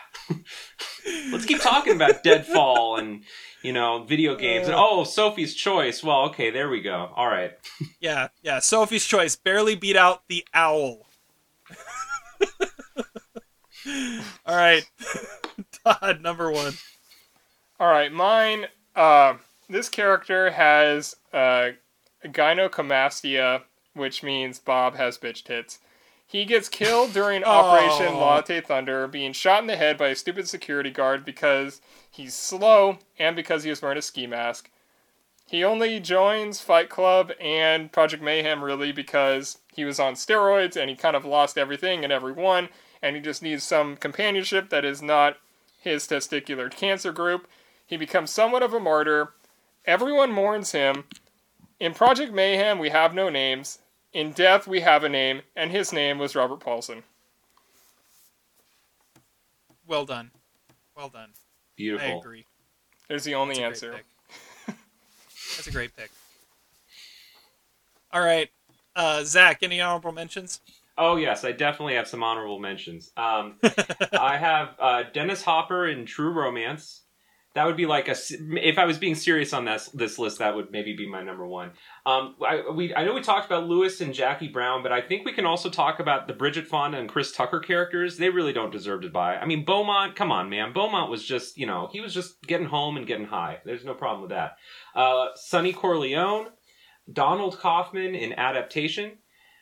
let's 1.32 1.46
keep 1.46 1.60
talking 1.60 1.96
about 1.96 2.22
Deadfall 2.22 2.96
and 2.98 3.24
you 3.62 3.72
know 3.72 4.04
video 4.04 4.36
games. 4.36 4.68
And 4.68 4.76
oh, 4.76 5.02
Sophie's 5.02 5.54
Choice. 5.54 6.04
Well, 6.04 6.26
okay, 6.26 6.50
there 6.50 6.68
we 6.68 6.80
go. 6.80 7.10
All 7.14 7.26
right. 7.26 7.52
Yeah, 8.00 8.28
yeah. 8.42 8.58
Sophie's 8.60 9.06
Choice 9.06 9.34
barely 9.34 9.74
beat 9.76 9.96
out 9.96 10.24
the 10.28 10.44
owl. 10.52 11.06
All 14.46 14.54
right. 14.54 14.84
Todd, 15.84 16.20
number 16.20 16.50
one. 16.50 16.74
All 17.80 17.88
right, 17.88 18.12
mine. 18.12 18.66
Uh, 18.94 19.34
this 19.68 19.88
character 19.88 20.50
has 20.50 21.16
uh, 21.32 21.70
gynecomastia, 22.24 23.62
which 23.94 24.22
means 24.22 24.58
Bob 24.58 24.96
has 24.96 25.18
bitch 25.18 25.44
tits. 25.44 25.78
He 26.26 26.44
gets 26.44 26.68
killed 26.68 27.12
during 27.12 27.44
oh. 27.46 27.50
Operation 27.50 28.14
Oh. 28.14 28.18
Latte 28.18 28.60
Thunder, 28.60 29.06
being 29.06 29.32
shot 29.32 29.60
in 29.60 29.66
the 29.66 29.76
head 29.76 29.96
by 29.96 30.08
a 30.08 30.16
stupid 30.16 30.48
security 30.48 30.90
guard 30.90 31.24
because 31.24 31.80
he's 32.10 32.34
slow 32.34 32.98
and 33.18 33.36
because 33.36 33.64
he 33.64 33.70
was 33.70 33.82
wearing 33.82 33.98
a 33.98 34.02
ski 34.02 34.26
mask. 34.26 34.70
He 35.46 35.62
only 35.62 36.00
joins 36.00 36.60
Fight 36.60 36.88
Club 36.88 37.32
and 37.40 37.92
Project 37.92 38.22
Mayhem 38.22 38.64
really 38.64 38.92
because 38.92 39.58
he 39.74 39.84
was 39.84 40.00
on 40.00 40.14
steroids 40.14 40.76
and 40.76 40.88
he 40.88 40.96
kind 40.96 41.14
of 41.14 41.24
lost 41.24 41.58
everything 41.58 42.02
and 42.02 42.12
everyone, 42.12 42.70
and 43.02 43.14
he 43.14 43.22
just 43.22 43.42
needs 43.42 43.62
some 43.62 43.96
companionship 43.96 44.70
that 44.70 44.84
is 44.84 45.02
not 45.02 45.36
his 45.78 46.08
testicular 46.08 46.70
cancer 46.70 47.12
group. 47.12 47.46
He 47.86 47.98
becomes 47.98 48.30
somewhat 48.30 48.62
of 48.62 48.72
a 48.72 48.80
martyr. 48.80 49.34
Everyone 49.84 50.32
mourns 50.32 50.72
him. 50.72 51.04
In 51.78 51.92
Project 51.92 52.32
Mayhem, 52.32 52.78
we 52.78 52.88
have 52.88 53.12
no 53.14 53.28
names. 53.28 53.80
In 54.14 54.30
Death, 54.30 54.68
we 54.68 54.80
have 54.80 55.02
a 55.02 55.08
name, 55.08 55.42
and 55.56 55.72
his 55.72 55.92
name 55.92 56.18
was 56.18 56.36
Robert 56.36 56.60
Paulson. 56.60 57.02
Well 59.88 60.06
done. 60.06 60.30
Well 60.96 61.08
done. 61.08 61.30
I 61.30 61.40
Beautiful. 61.76 62.20
agree. 62.20 62.46
There's 63.08 63.24
the 63.24 63.34
only 63.34 63.56
That's 63.56 63.82
answer. 63.82 64.00
That's 64.66 65.66
a 65.66 65.72
great 65.72 65.94
pick. 65.96 66.10
All 68.12 68.20
right. 68.22 68.48
Uh, 68.94 69.24
Zach, 69.24 69.58
any 69.62 69.80
honorable 69.80 70.12
mentions? 70.12 70.60
Oh 70.96 71.16
yes, 71.16 71.44
I 71.44 71.50
definitely 71.50 71.96
have 71.96 72.06
some 72.06 72.22
honorable 72.22 72.60
mentions. 72.60 73.10
Um, 73.16 73.56
I 74.12 74.36
have 74.36 74.76
uh, 74.78 75.02
Dennis 75.12 75.42
Hopper 75.42 75.88
in 75.88 76.06
True 76.06 76.30
Romance. 76.30 77.02
That 77.54 77.66
would 77.66 77.76
be 77.76 77.86
like 77.86 78.08
a 78.08 78.16
If 78.30 78.78
I 78.78 78.84
was 78.84 78.98
being 78.98 79.14
serious 79.14 79.52
on 79.52 79.64
this 79.64 79.88
this 79.94 80.18
list, 80.18 80.38
that 80.40 80.56
would 80.56 80.72
maybe 80.72 80.96
be 80.96 81.08
my 81.08 81.22
number 81.22 81.46
one. 81.46 81.70
Um, 82.04 82.34
I 82.44 82.64
we 82.74 82.92
I 82.94 83.04
know 83.04 83.14
we 83.14 83.20
talked 83.20 83.46
about 83.46 83.68
Lewis 83.68 84.00
and 84.00 84.12
Jackie 84.12 84.48
Brown, 84.48 84.82
but 84.82 84.90
I 84.90 85.00
think 85.00 85.24
we 85.24 85.32
can 85.32 85.46
also 85.46 85.70
talk 85.70 86.00
about 86.00 86.26
the 86.26 86.32
Bridget 86.34 86.66
Fonda 86.66 86.98
and 86.98 87.08
Chris 87.08 87.30
Tucker 87.30 87.60
characters. 87.60 88.16
They 88.16 88.28
really 88.28 88.52
don't 88.52 88.72
deserve 88.72 89.02
to 89.02 89.08
buy. 89.08 89.36
I 89.36 89.46
mean, 89.46 89.64
Beaumont, 89.64 90.16
come 90.16 90.32
on, 90.32 90.50
man. 90.50 90.72
Beaumont 90.72 91.10
was 91.10 91.24
just 91.24 91.56
you 91.56 91.66
know 91.66 91.88
he 91.92 92.00
was 92.00 92.12
just 92.12 92.42
getting 92.42 92.66
home 92.66 92.96
and 92.96 93.06
getting 93.06 93.26
high. 93.26 93.58
There's 93.64 93.84
no 93.84 93.94
problem 93.94 94.22
with 94.22 94.30
that. 94.30 94.56
Uh, 94.96 95.28
Sonny 95.36 95.72
Corleone, 95.72 96.48
Donald 97.12 97.58
Kaufman 97.60 98.16
in 98.16 98.32
Adaptation. 98.32 99.18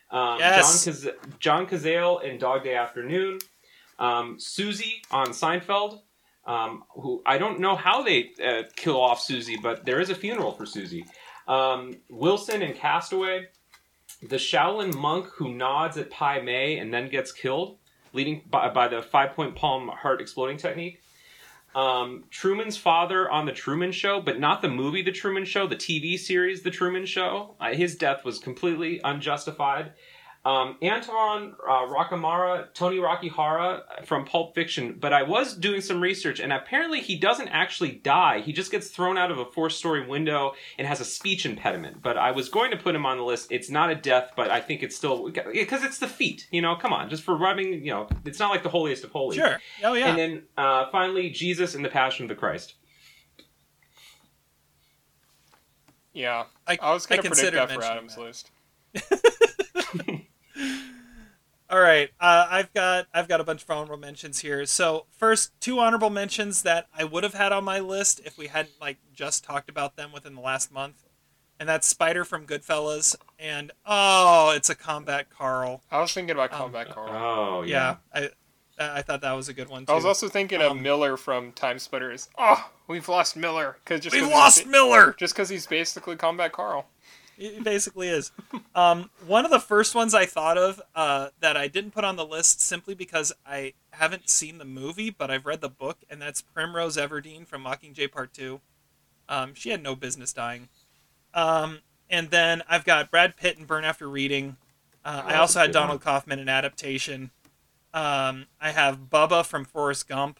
Um, 0.09 0.39
Yes. 0.39 0.83
John, 0.85 0.93
Caz- 0.93 1.39
John 1.39 1.65
Cazale 1.67 2.23
in 2.23 2.39
Dog 2.39 2.63
Day 2.63 2.75
Afternoon. 2.75 3.37
Um, 3.99 4.39
Susie 4.39 5.03
on 5.11 5.27
Seinfeld. 5.27 5.99
Um, 6.45 6.83
who 6.89 7.21
I 7.25 7.37
don't 7.37 7.59
know 7.59 7.75
how 7.75 8.03
they 8.03 8.31
uh, 8.43 8.63
kill 8.75 8.99
off 8.99 9.21
Susie, 9.21 9.57
but 9.61 9.85
there 9.85 10.01
is 10.01 10.09
a 10.09 10.15
funeral 10.15 10.51
for 10.51 10.65
Susie. 10.65 11.05
Um, 11.47 11.95
Wilson 12.09 12.61
in 12.61 12.73
Castaway. 12.73 13.47
The 14.21 14.37
Shaolin 14.37 14.95
monk 14.95 15.27
who 15.27 15.53
nods 15.53 15.97
at 15.97 16.09
Pai 16.09 16.41
Mei 16.41 16.77
and 16.77 16.93
then 16.93 17.09
gets 17.09 17.33
killed, 17.33 17.77
leading 18.13 18.41
by, 18.49 18.69
by 18.69 18.87
the 18.87 19.01
five 19.01 19.33
point 19.33 19.55
palm 19.55 19.89
heart 19.89 20.21
exploding 20.21 20.57
technique. 20.57 21.01
Um, 21.75 22.25
Truman's 22.29 22.77
father 22.77 23.29
on 23.29 23.45
the 23.45 23.51
Truman 23.51 23.91
Show, 23.91 24.21
but 24.21 24.39
not 24.39 24.61
the 24.61 24.69
movie 24.69 25.01
The 25.01 25.11
Truman 25.11 25.45
Show, 25.45 25.67
the 25.67 25.75
TV 25.75 26.19
series 26.19 26.61
The 26.61 26.71
Truman 26.71 27.05
Show. 27.05 27.55
Uh, 27.59 27.73
his 27.73 27.95
death 27.95 28.23
was 28.23 28.37
completely 28.37 29.01
unjustified. 29.03 29.93
Um, 30.45 30.77
Anton 30.81 31.55
uh, 31.65 31.85
Rockamora, 31.87 32.73
Tony 32.73 32.99
Rocky 32.99 33.29
Horror 33.29 33.83
from 34.03 34.25
Pulp 34.25 34.53
Fiction, 34.53 34.97
but 34.99 35.13
I 35.13 35.23
was 35.23 35.55
doing 35.55 35.79
some 35.79 36.01
research, 36.01 36.41
and 36.41 36.51
apparently 36.51 36.99
he 36.99 37.17
doesn't 37.17 37.47
actually 37.47 37.91
die. 37.93 38.41
He 38.41 38.51
just 38.51 38.69
gets 38.69 38.89
thrown 38.89 39.17
out 39.17 39.31
of 39.31 39.39
a 39.39 39.45
four-story 39.45 40.05
window 40.05 40.51
and 40.77 40.85
has 40.85 40.99
a 40.99 41.05
speech 41.05 41.45
impediment. 41.45 42.01
But 42.01 42.17
I 42.17 42.31
was 42.31 42.49
going 42.49 42.71
to 42.71 42.77
put 42.77 42.93
him 42.93 43.05
on 43.05 43.17
the 43.17 43.23
list. 43.23 43.53
It's 43.53 43.69
not 43.69 43.89
a 43.89 43.95
death, 43.95 44.31
but 44.35 44.51
I 44.51 44.59
think 44.59 44.83
it's 44.83 44.97
still 44.97 45.29
because 45.29 45.81
it's 45.85 45.99
the 45.99 46.09
feet. 46.09 46.45
You 46.51 46.61
know, 46.61 46.75
come 46.75 46.91
on, 46.91 47.09
just 47.09 47.23
for 47.23 47.37
rubbing. 47.37 47.85
You 47.85 47.91
know, 47.91 48.09
it's 48.25 48.39
not 48.39 48.51
like 48.51 48.63
the 48.63 48.69
holiest 48.69 49.05
of 49.05 49.11
holies. 49.11 49.37
Sure. 49.37 49.61
Oh, 49.81 49.93
yeah. 49.93 50.07
And 50.09 50.17
then 50.17 50.43
uh, 50.57 50.87
finally, 50.91 51.29
Jesus 51.29 51.73
and 51.73 51.85
the 51.85 51.89
Passion 51.89 52.25
of 52.25 52.29
the 52.29 52.35
Christ. 52.35 52.73
Yeah, 56.11 56.43
I- 56.67 56.77
I, 56.81 56.93
was 56.93 57.05
I 57.09 57.15
going 57.15 57.23
to 57.23 57.29
predict 57.29 57.53
that 57.53 57.71
for 57.71 57.81
Adam's 57.81 58.15
that. 58.15 58.21
list. 58.21 58.51
All 61.73 61.79
right, 61.79 62.11
uh, 62.19 62.45
I've 62.51 62.71
got 62.75 63.07
I've 63.15 63.27
got 63.27 63.41
a 63.41 63.43
bunch 63.43 63.63
of 63.63 63.71
honorable 63.71 63.97
mentions 63.97 64.41
here. 64.41 64.63
So 64.67 65.07
first, 65.09 65.59
two 65.59 65.79
honorable 65.79 66.11
mentions 66.11 66.61
that 66.61 66.85
I 66.95 67.03
would 67.03 67.23
have 67.23 67.33
had 67.33 67.51
on 67.51 67.63
my 67.63 67.79
list 67.79 68.21
if 68.23 68.37
we 68.37 68.45
hadn't 68.45 68.79
like 68.79 68.97
just 69.11 69.43
talked 69.43 69.69
about 69.71 69.95
them 69.95 70.11
within 70.11 70.35
the 70.35 70.41
last 70.41 70.71
month, 70.71 71.03
and 71.59 71.67
that's 71.67 71.87
Spider 71.87 72.25
from 72.25 72.45
Goodfellas 72.45 73.15
and 73.39 73.71
oh, 73.87 74.53
it's 74.55 74.69
a 74.69 74.75
Combat 74.75 75.31
Carl. 75.31 75.81
I 75.89 75.99
was 75.99 76.13
thinking 76.13 76.35
about 76.35 76.53
Um, 76.53 76.59
Combat 76.59 76.89
Carl. 76.91 77.09
Oh 77.11 77.63
Yeah, 77.63 77.95
I 78.13 78.29
I 78.77 79.01
thought 79.01 79.21
that 79.21 79.31
was 79.33 79.49
a 79.49 79.53
good 79.53 79.69
one 79.69 79.87
too. 79.87 79.93
I 79.93 79.95
was 79.95 80.05
also 80.05 80.29
thinking 80.29 80.61
of 80.61 80.73
um, 80.73 80.83
Miller 80.83 81.17
from 81.17 81.53
Time 81.53 81.79
Splitters. 81.79 82.29
Oh, 82.37 82.69
we've 82.87 83.09
lost 83.09 83.35
Miller 83.35 83.77
because 83.83 83.99
just 84.01 84.13
we 84.15 84.19
'cause 84.19 84.29
he's 84.29 84.35
lost 84.37 84.63
ba- 84.65 84.69
Miller. 84.69 85.15
just 85.17 85.33
because 85.33 85.49
he's 85.49 85.65
basically 85.65 86.17
Combat 86.17 86.51
Carl. 86.51 86.85
It 87.45 87.63
basically 87.63 88.07
is. 88.07 88.31
Um, 88.73 89.09
one 89.27 89.43
of 89.43 89.51
the 89.51 89.59
first 89.59 89.95
ones 89.95 90.13
I 90.13 90.25
thought 90.25 90.57
of 90.57 90.81
uh, 90.95 91.29
that 91.41 91.57
I 91.57 91.67
didn't 91.67 91.91
put 91.91 92.03
on 92.05 92.15
the 92.15 92.25
list 92.25 92.61
simply 92.61 92.93
because 92.95 93.33
I 93.45 93.73
haven't 93.91 94.29
seen 94.29 94.57
the 94.59 94.65
movie, 94.65 95.09
but 95.09 95.29
I've 95.29 95.45
read 95.45 95.59
the 95.61 95.69
book, 95.69 95.97
and 96.09 96.21
that's 96.21 96.41
Primrose 96.41 96.95
Everdeen 96.97 97.45
from 97.45 97.63
Mockingjay 97.65 98.11
Part 98.11 98.33
2. 98.33 98.61
Um, 99.27 99.53
she 99.55 99.69
had 99.71 99.83
no 99.83 99.95
business 99.95 100.31
dying. 100.31 100.69
Um, 101.33 101.79
and 102.09 102.29
then 102.29 102.61
I've 102.69 102.85
got 102.85 103.11
Brad 103.11 103.35
Pitt 103.35 103.57
and 103.57 103.67
Burn 103.67 103.83
After 103.83 104.07
Reading. 104.07 104.55
Uh, 105.03 105.23
I 105.25 105.35
Oh, 105.35 105.41
also 105.41 105.59
had 105.59 105.71
Donald 105.71 106.01
Kaufman 106.01 106.39
in 106.39 106.47
Adaptation. 106.47 107.31
Um, 107.93 108.45
I 108.61 108.71
have 108.71 109.09
Bubba 109.09 109.45
from 109.45 109.65
Forrest 109.65 110.07
Gump. 110.07 110.39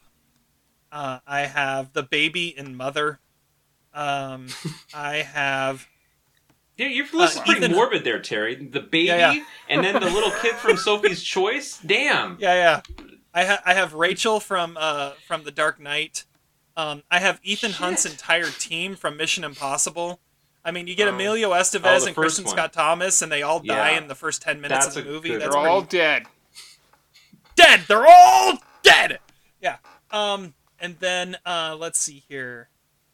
Uh, 0.90 1.18
I 1.26 1.40
have 1.42 1.92
the 1.92 2.02
baby 2.02 2.56
in 2.56 2.74
Mother. 2.76 3.20
Um, 3.92 4.46
I 4.94 5.16
have 5.16 5.86
Yeah, 6.76 6.86
your 6.88 7.06
list 7.12 7.34
is 7.34 7.40
Uh, 7.40 7.44
pretty 7.44 7.60
Ethan- 7.60 7.72
morbid 7.72 8.04
there, 8.04 8.20
Terry. 8.20 8.54
The 8.56 8.80
baby, 8.80 9.06
Yeah, 9.06 9.32
yeah. 9.32 9.44
and 9.68 9.84
then 9.84 9.94
the 9.94 10.10
little 10.10 10.32
kid 10.42 10.54
from 10.56 10.76
Sophie's 10.76 11.22
Choice. 11.36 11.78
Damn. 11.78 12.36
Yeah, 12.40 12.54
yeah. 12.54 12.80
I 13.32 13.44
ha- 13.44 13.62
I 13.64 13.74
have 13.74 13.94
Rachel 13.94 14.40
from 14.40 14.76
uh 14.80 15.12
from 15.26 15.44
The 15.44 15.50
Dark 15.52 15.78
Knight. 15.80 16.24
Um, 16.76 17.04
I 17.10 17.20
have 17.20 17.38
Ethan 17.44 17.72
Hunt's 17.72 18.04
entire 18.04 18.50
team 18.50 18.96
from 18.96 19.16
Mission 19.16 19.44
Impossible. 19.44 20.18
I 20.64 20.70
mean, 20.72 20.86
you 20.88 20.94
get 20.96 21.06
Oh. 21.06 21.14
Emilio 21.14 21.50
Oh, 21.50 21.54
Estevez 21.54 22.00
the 22.00 22.06
and 22.06 22.14
first 22.16 22.40
Kristin 22.40 22.46
one. 22.46 22.52
Scott 22.56 22.72
Thomas, 22.72 23.22
and 23.22 23.30
they 23.30 23.42
all 23.42 23.60
die 23.60 23.92
Yeah. 23.92 23.98
in 23.98 24.08
the 24.08 24.14
first 24.16 24.42
ten 24.42 24.60
minutes 24.60 24.86
That's 24.86 24.96
of 24.96 25.04
the 25.04 25.10
a 25.10 25.12
movie. 25.12 25.28
good 25.28 25.42
That's 25.42 25.54
They're 25.54 25.60
one. 25.62 25.70
all 25.70 25.82
dead. 25.82 26.24
dead. 27.54 27.82
They're 27.86 28.06
all 28.06 28.58
dead. 28.82 29.18
Yeah. 29.60 29.76
Um, 30.10 30.54
and 30.80 30.98
then 30.98 31.36
uh, 31.46 31.76
let's 31.78 32.00
see 32.00 32.24
here. 32.28 32.68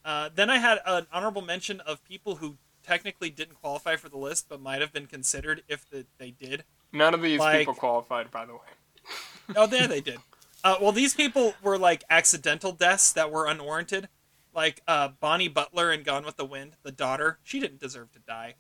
Uh, 0.04 0.30
then 0.34 0.48
I 0.48 0.58
had 0.58 0.78
an 0.86 1.06
honorable 1.12 1.42
mention 1.42 1.80
of 1.80 2.02
people 2.04 2.36
who 2.36 2.56
technically 2.90 3.30
didn't 3.30 3.54
qualify 3.54 3.94
for 3.94 4.08
the 4.08 4.18
list, 4.18 4.46
but 4.48 4.60
might 4.60 4.80
have 4.80 4.92
been 4.92 5.06
considered 5.06 5.62
if 5.68 5.88
the, 5.88 6.06
they 6.18 6.32
did. 6.32 6.64
None 6.92 7.14
of 7.14 7.22
these 7.22 7.38
Like- 7.38 7.60
people 7.60 7.74
qualified, 7.74 8.30
by 8.30 8.44
the 8.46 8.54
way. 8.54 8.58
Oh, 9.56 9.66
there 9.66 9.88
they 9.88 10.00
did. 10.00 10.18
Uh, 10.62 10.76
well, 10.80 10.92
these 10.92 11.12
people 11.12 11.54
were 11.60 11.76
like 11.76 12.04
accidental 12.08 12.70
deaths 12.70 13.12
that 13.14 13.32
were 13.32 13.46
unwarranted. 13.48 14.08
Like 14.54 14.80
uh, 14.86 15.08
Bonnie 15.18 15.48
Butler 15.48 15.90
in 15.90 16.04
Gone 16.04 16.24
with 16.24 16.36
the 16.36 16.44
Wind, 16.44 16.76
the 16.84 16.92
daughter, 16.92 17.38
she 17.42 17.58
didn't 17.58 17.80
deserve 17.80 18.12
to 18.12 18.20
die. 18.20 18.54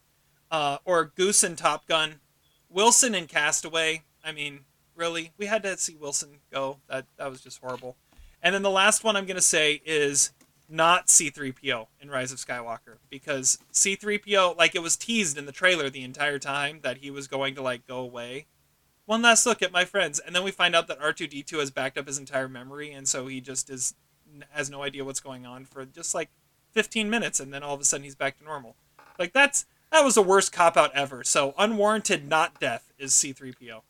Uh, 0.50 0.78
or 0.84 1.04
Goose 1.04 1.44
in 1.44 1.54
Top 1.54 1.86
Gun, 1.86 2.16
Wilson 2.68 3.14
in 3.14 3.26
Castaway. 3.28 4.02
I 4.24 4.32
mean, 4.32 4.60
really, 4.96 5.30
we 5.38 5.46
had 5.46 5.62
to 5.62 5.76
see 5.76 5.94
Wilson 5.94 6.38
go. 6.52 6.78
That 6.88 7.06
that 7.18 7.30
was 7.30 7.40
just 7.40 7.60
horrible. 7.60 7.96
And 8.42 8.52
then 8.52 8.62
the 8.62 8.70
last 8.70 9.04
one 9.04 9.14
I'm 9.14 9.26
gonna 9.26 9.40
say 9.40 9.80
is 9.84 10.32
not 10.70 11.08
C3PO 11.08 11.88
in 12.00 12.10
Rise 12.10 12.30
of 12.30 12.38
Skywalker 12.38 12.98
because 13.10 13.58
C3PO, 13.72 14.56
like 14.56 14.74
it 14.74 14.82
was 14.82 14.96
teased 14.96 15.36
in 15.36 15.46
the 15.46 15.52
trailer 15.52 15.90
the 15.90 16.04
entire 16.04 16.38
time 16.38 16.80
that 16.82 16.98
he 16.98 17.10
was 17.10 17.26
going 17.26 17.54
to 17.56 17.62
like 17.62 17.86
go 17.86 17.98
away. 17.98 18.46
One 19.04 19.22
last 19.22 19.44
look 19.44 19.62
at 19.62 19.72
my 19.72 19.84
friends 19.84 20.20
and 20.20 20.34
then 20.34 20.44
we 20.44 20.52
find 20.52 20.76
out 20.76 20.86
that 20.86 21.00
r2d2 21.00 21.58
has 21.58 21.70
backed 21.72 21.98
up 21.98 22.06
his 22.06 22.18
entire 22.18 22.48
memory 22.48 22.92
and 22.92 23.08
so 23.08 23.26
he 23.26 23.40
just 23.40 23.68
is 23.68 23.94
has 24.50 24.70
no 24.70 24.84
idea 24.84 25.04
what's 25.04 25.18
going 25.18 25.44
on 25.44 25.64
for 25.64 25.84
just 25.84 26.14
like 26.14 26.30
15 26.70 27.10
minutes 27.10 27.40
and 27.40 27.52
then 27.52 27.64
all 27.64 27.74
of 27.74 27.80
a 27.80 27.84
sudden 27.84 28.04
he's 28.04 28.14
back 28.14 28.38
to 28.38 28.44
normal. 28.44 28.76
Like 29.18 29.32
that's 29.32 29.66
that 29.90 30.04
was 30.04 30.14
the 30.14 30.22
worst 30.22 30.52
cop 30.52 30.76
out 30.76 30.94
ever. 30.94 31.24
So 31.24 31.52
unwarranted 31.58 32.28
not 32.28 32.60
death 32.60 32.92
is 32.96 33.10
c3po. 33.12 33.82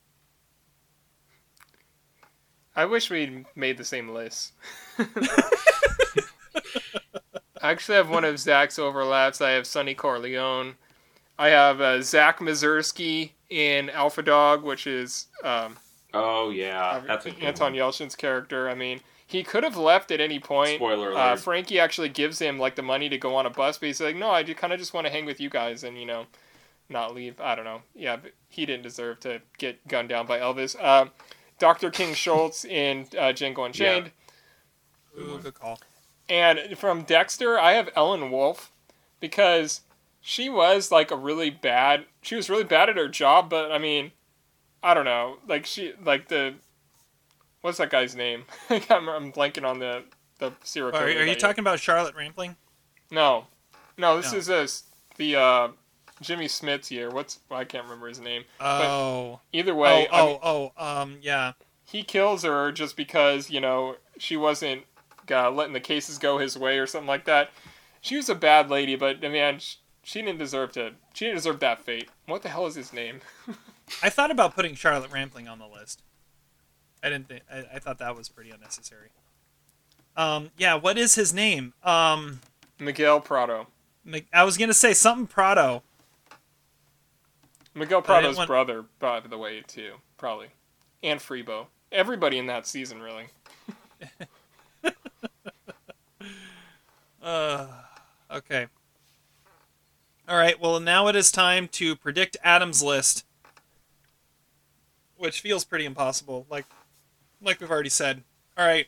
I 2.74 2.86
wish 2.86 3.10
we'd 3.10 3.44
made 3.54 3.76
the 3.76 3.84
same 3.84 4.08
list. 4.08 4.52
I 7.62 7.70
actually 7.70 7.96
have 7.96 8.08
one 8.10 8.24
of 8.24 8.38
Zach's 8.38 8.78
overlaps. 8.78 9.40
I 9.40 9.50
have 9.50 9.66
Sonny 9.66 9.94
Corleone. 9.94 10.76
I 11.38 11.48
have 11.48 11.80
uh, 11.80 12.02
Zach 12.02 12.38
Mazursky 12.40 13.32
in 13.48 13.90
Alpha 13.90 14.22
Dog, 14.22 14.62
which 14.62 14.86
is 14.86 15.26
um, 15.44 15.76
Oh 16.12 16.50
yeah, 16.50 17.02
that's 17.06 17.26
a 17.26 17.30
good 17.30 17.42
Anton 17.42 17.72
one. 17.72 17.74
Yelchin's 17.80 18.16
character. 18.16 18.68
I 18.68 18.74
mean, 18.74 19.00
he 19.26 19.42
could 19.42 19.62
have 19.64 19.76
left 19.76 20.10
at 20.10 20.20
any 20.20 20.38
point. 20.38 20.76
Spoiler 20.76 21.16
Uh. 21.16 21.36
Frankie 21.36 21.78
actually 21.78 22.08
gives 22.08 22.38
him 22.38 22.58
like 22.58 22.74
the 22.76 22.82
money 22.82 23.08
to 23.08 23.18
go 23.18 23.36
on 23.36 23.46
a 23.46 23.50
bus, 23.50 23.78
but 23.78 23.86
he's 23.86 24.00
like, 24.00 24.16
"No, 24.16 24.30
I 24.30 24.42
kind 24.42 24.72
of 24.72 24.78
just 24.78 24.92
want 24.92 25.06
to 25.06 25.12
hang 25.12 25.24
with 25.24 25.40
you 25.40 25.48
guys 25.50 25.84
and 25.84 25.98
you 25.98 26.06
know, 26.06 26.26
not 26.88 27.14
leave." 27.14 27.40
I 27.40 27.54
don't 27.54 27.64
know. 27.64 27.82
Yeah, 27.94 28.16
but 28.16 28.32
he 28.48 28.66
didn't 28.66 28.82
deserve 28.82 29.20
to 29.20 29.40
get 29.58 29.86
gunned 29.88 30.08
down 30.08 30.26
by 30.26 30.38
Elvis. 30.38 30.82
Um 30.82 31.10
Dr. 31.58 31.90
King 31.90 32.14
Schultz 32.14 32.64
in 32.64 33.02
uh, 33.18 33.32
Django 33.34 33.66
Unchained, 33.66 34.12
Ooh, 35.18 35.38
good 35.42 35.52
call 35.52 35.78
and 36.30 36.78
from 36.78 37.02
Dexter, 37.02 37.58
I 37.58 37.72
have 37.72 37.90
Ellen 37.96 38.30
Wolf 38.30 38.72
because 39.18 39.82
she 40.20 40.48
was 40.48 40.90
like 40.90 41.10
a 41.10 41.16
really 41.16 41.50
bad. 41.50 42.04
She 42.22 42.36
was 42.36 42.48
really 42.48 42.64
bad 42.64 42.88
at 42.88 42.96
her 42.96 43.08
job, 43.08 43.50
but 43.50 43.70
I 43.72 43.78
mean, 43.78 44.12
I 44.82 44.94
don't 44.94 45.04
know. 45.04 45.38
Like 45.46 45.66
she, 45.66 45.92
like 46.02 46.28
the, 46.28 46.54
what's 47.60 47.78
that 47.78 47.90
guy's 47.90 48.14
name? 48.14 48.44
I'm, 48.70 49.08
I'm 49.08 49.32
blanking 49.32 49.64
on 49.68 49.78
the 49.80 50.04
the 50.38 50.52
serial 50.62 50.96
are, 50.96 51.06
killer. 51.06 51.20
are 51.20 51.26
you 51.26 51.34
talking 51.34 51.60
about 51.62 51.80
charlotte 51.80 52.14
rampling 52.16 52.56
No, 53.10 53.46
no. 53.98 54.16
This 54.16 54.32
No. 54.32 54.38
is 54.38 54.46
this 54.46 54.84
the 55.16 55.36
uh, 55.36 55.68
Jimmy 56.22 56.46
Smits's 56.46 56.90
year. 56.90 57.10
What's 57.10 57.40
I 57.50 57.64
can't 57.64 57.84
remember 57.84 58.08
his 58.08 58.20
name. 58.20 58.44
oh 58.60 59.40
Either 59.52 59.74
way, 59.74 60.06
oh 60.10 60.16
I 60.16 60.26
mean, 60.26 60.38
oh 60.42 60.72
oh 60.78 61.00
um 61.02 61.18
yeah 61.20 61.52
he 61.84 62.02
kills 62.04 62.44
her 62.44 62.70
just 62.70 62.96
because 62.96 63.50
you 63.50 63.60
know 63.60 63.96
she 64.16 64.36
wasn't 64.36 64.84
uh, 65.30 65.50
letting 65.50 65.72
the 65.72 65.80
cases 65.80 66.18
go 66.18 66.38
his 66.38 66.56
way 66.58 66.78
or 66.78 66.86
something 66.86 67.08
like 67.08 67.24
that. 67.24 67.50
She 68.00 68.16
was 68.16 68.28
a 68.28 68.34
bad 68.34 68.70
lady, 68.70 68.96
but 68.96 69.24
I 69.24 69.28
mean, 69.28 69.58
sh- 69.58 69.76
she 70.02 70.22
didn't 70.22 70.38
deserve 70.38 70.72
to. 70.72 70.92
She 71.14 71.26
didn't 71.26 71.36
deserve 71.36 71.60
that 71.60 71.82
fate. 71.82 72.08
What 72.26 72.42
the 72.42 72.48
hell 72.48 72.66
is 72.66 72.74
his 72.74 72.92
name? 72.92 73.20
i 74.04 74.08
thought 74.08 74.30
about 74.30 74.54
putting 74.54 74.76
charlotte 74.76 75.10
rampling 75.10 75.48
on 75.48 75.58
the 75.58 75.66
list 75.66 76.00
i 77.02 77.08
didn't 77.08 77.26
think 77.26 77.42
I, 77.52 77.64
I 77.74 77.78
thought 77.80 77.98
that 77.98 78.16
was 78.16 78.28
pretty 78.28 78.50
unnecessary 78.50 79.08
um 80.16 80.50
yeah 80.56 80.76
what 80.76 80.96
is 80.96 81.16
his 81.16 81.34
name 81.34 81.74
um 81.82 82.40
Miguel 82.78 83.20
Prado. 83.20 83.66
I 84.32 84.44
was 84.44 84.56
gonna 84.56 84.72
say 84.74 84.94
something 84.94 85.26
Prado. 85.26 85.82
Miguel 87.74 88.00
Prado's 88.00 88.36
want- 88.36 88.46
brother, 88.46 88.84
by 88.98 89.20
the 89.20 89.36
way, 89.36 89.62
too, 89.66 89.94
probably, 90.16 90.48
and 91.02 91.20
Freebo. 91.20 91.66
Everybody 91.92 92.38
in 92.38 92.46
that 92.46 92.66
season, 92.66 93.02
really. 93.02 93.26
Uh, 97.22 97.66
okay. 98.30 98.66
All 100.28 100.36
right. 100.36 100.60
Well, 100.60 100.80
now 100.80 101.08
it 101.08 101.16
is 101.16 101.30
time 101.32 101.68
to 101.68 101.96
predict 101.96 102.36
Adam's 102.42 102.82
list, 102.82 103.24
which 105.16 105.40
feels 105.40 105.64
pretty 105.64 105.84
impossible. 105.84 106.46
Like, 106.48 106.66
like 107.42 107.60
we've 107.60 107.70
already 107.70 107.90
said. 107.90 108.22
All 108.56 108.66
right. 108.66 108.86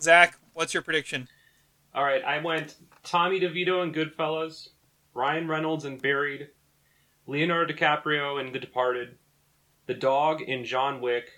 Zach, 0.00 0.38
what's 0.52 0.74
your 0.74 0.82
prediction? 0.82 1.28
All 1.94 2.04
right, 2.04 2.22
I 2.22 2.38
went 2.38 2.76
Tommy 3.02 3.40
DeVito 3.40 3.82
and 3.82 3.94
Goodfellas, 3.94 4.68
Ryan 5.14 5.48
Reynolds 5.48 5.84
and 5.84 6.00
Buried, 6.00 6.48
Leonardo 7.26 7.72
DiCaprio 7.72 8.40
in 8.40 8.52
The 8.52 8.60
Departed, 8.60 9.16
the 9.86 9.94
dog 9.94 10.42
in 10.42 10.64
John 10.64 11.00
Wick, 11.00 11.30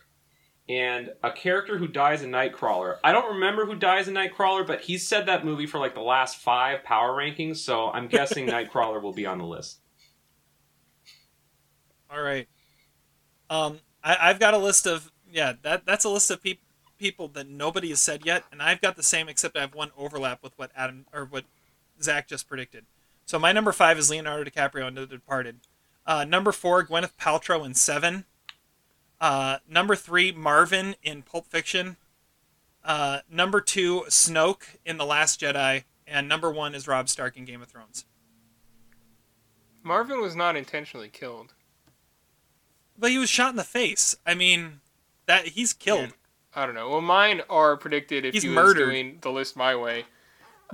and 0.71 1.11
a 1.25 1.33
character 1.33 1.79
who 1.79 1.89
dies 1.89 2.23
in 2.23 2.31
Nightcrawler. 2.31 2.99
I 3.03 3.11
don't 3.11 3.35
remember 3.35 3.67
who 3.67 3.75
dies 3.75 4.07
in 4.07 4.15
Nightcrawler, 4.15 4.65
but 4.65 4.83
he's 4.83 5.07
said 5.07 5.27
that 5.27 5.45
movie 5.45 5.67
for 5.67 5.81
like 5.81 5.95
the 5.95 6.01
last 6.01 6.37
five 6.37 6.85
power 6.85 7.13
rankings, 7.13 7.57
so 7.57 7.91
I'm 7.91 8.07
guessing 8.09 8.47
Nightcrawler 8.47 9.03
will 9.03 9.13
be 9.13 9.27
on 9.27 9.39
the 9.39 9.45
list. 9.45 9.81
All 12.09 12.23
right. 12.23 12.49
Um, 13.51 13.81
I, 14.05 14.17
I've 14.21 14.39
got 14.39 14.55
a 14.55 14.59
list 14.59 14.87
of 14.87 15.11
yeah. 15.29 15.55
That 15.63 15.87
that's 15.87 16.05
a 16.05 16.09
list 16.09 16.31
of 16.31 16.41
peop 16.41 16.61
people 16.99 17.27
that 17.29 17.49
nobody 17.49 17.89
has 17.89 18.01
said 18.01 18.25
yet, 18.25 18.45
and 18.53 18.63
I've 18.63 18.81
got 18.81 18.95
the 18.95 19.03
same 19.03 19.29
except 19.29 19.57
I 19.57 19.63
have 19.63 19.75
one 19.75 19.91
overlap 19.99 20.41
with 20.41 20.57
what 20.57 20.71
Adam 20.77 21.07
or 21.13 21.25
what 21.25 21.47
Zach 22.01 22.29
just 22.29 22.49
predicted. 22.49 22.87
So 23.27 23.41
my 23.41 23.51
number 23.51 23.73
five 23.73 23.99
is 23.99 24.09
Leonardo 24.09 24.49
DiCaprio 24.49 24.87
in 24.87 24.95
The 24.95 25.07
Departed. 25.07 25.61
Uh, 26.07 26.25
number 26.25 26.53
four, 26.53 26.85
Gwyneth 26.85 27.15
Paltrow 27.21 27.67
in 27.67 27.75
Seven. 27.75 28.25
Uh, 29.21 29.59
number 29.69 29.95
three, 29.95 30.33
Marvin 30.33 30.95
in 31.03 31.23
Pulp 31.23 31.47
Fiction. 31.47 31.97
Uh, 32.85 33.19
number 33.31 33.61
two, 33.61 34.05
Snoke 34.09 34.77
in 34.87 34.97
The 34.97 35.05
Last 35.05 35.41
Jedi, 35.41 35.85
and 36.07 36.29
number 36.29 36.51
one 36.51 36.75
is 36.75 36.89
Rob 36.89 37.09
Stark 37.09 37.37
in 37.37 37.45
Game 37.45 37.61
of 37.61 37.69
Thrones. 37.69 38.07
Marvin 39.83 40.21
was 40.21 40.35
not 40.35 40.57
intentionally 40.57 41.09
killed. 41.09 41.55
But 42.99 43.11
he 43.11 43.19
was 43.19 43.31
shot 43.31 43.51
in 43.51 43.57
the 43.57 43.65
face. 43.65 44.17
I 44.27 44.35
mean, 44.35 44.81
that 45.27 45.49
he's 45.49 45.73
killed. 45.73 46.13
I 46.55 46.67
don't 46.67 46.75
know. 46.75 46.91
Well, 46.91 47.01
mine 47.01 47.43
are 47.49 47.77
predicted 47.77 48.25
if 48.25 48.35
He's 48.35 48.45
you 48.45 48.51
was 48.51 48.57
murdered. 48.57 48.87
doing 48.87 49.19
the 49.21 49.31
list 49.31 49.57
my 49.57 49.75
way. 49.77 50.05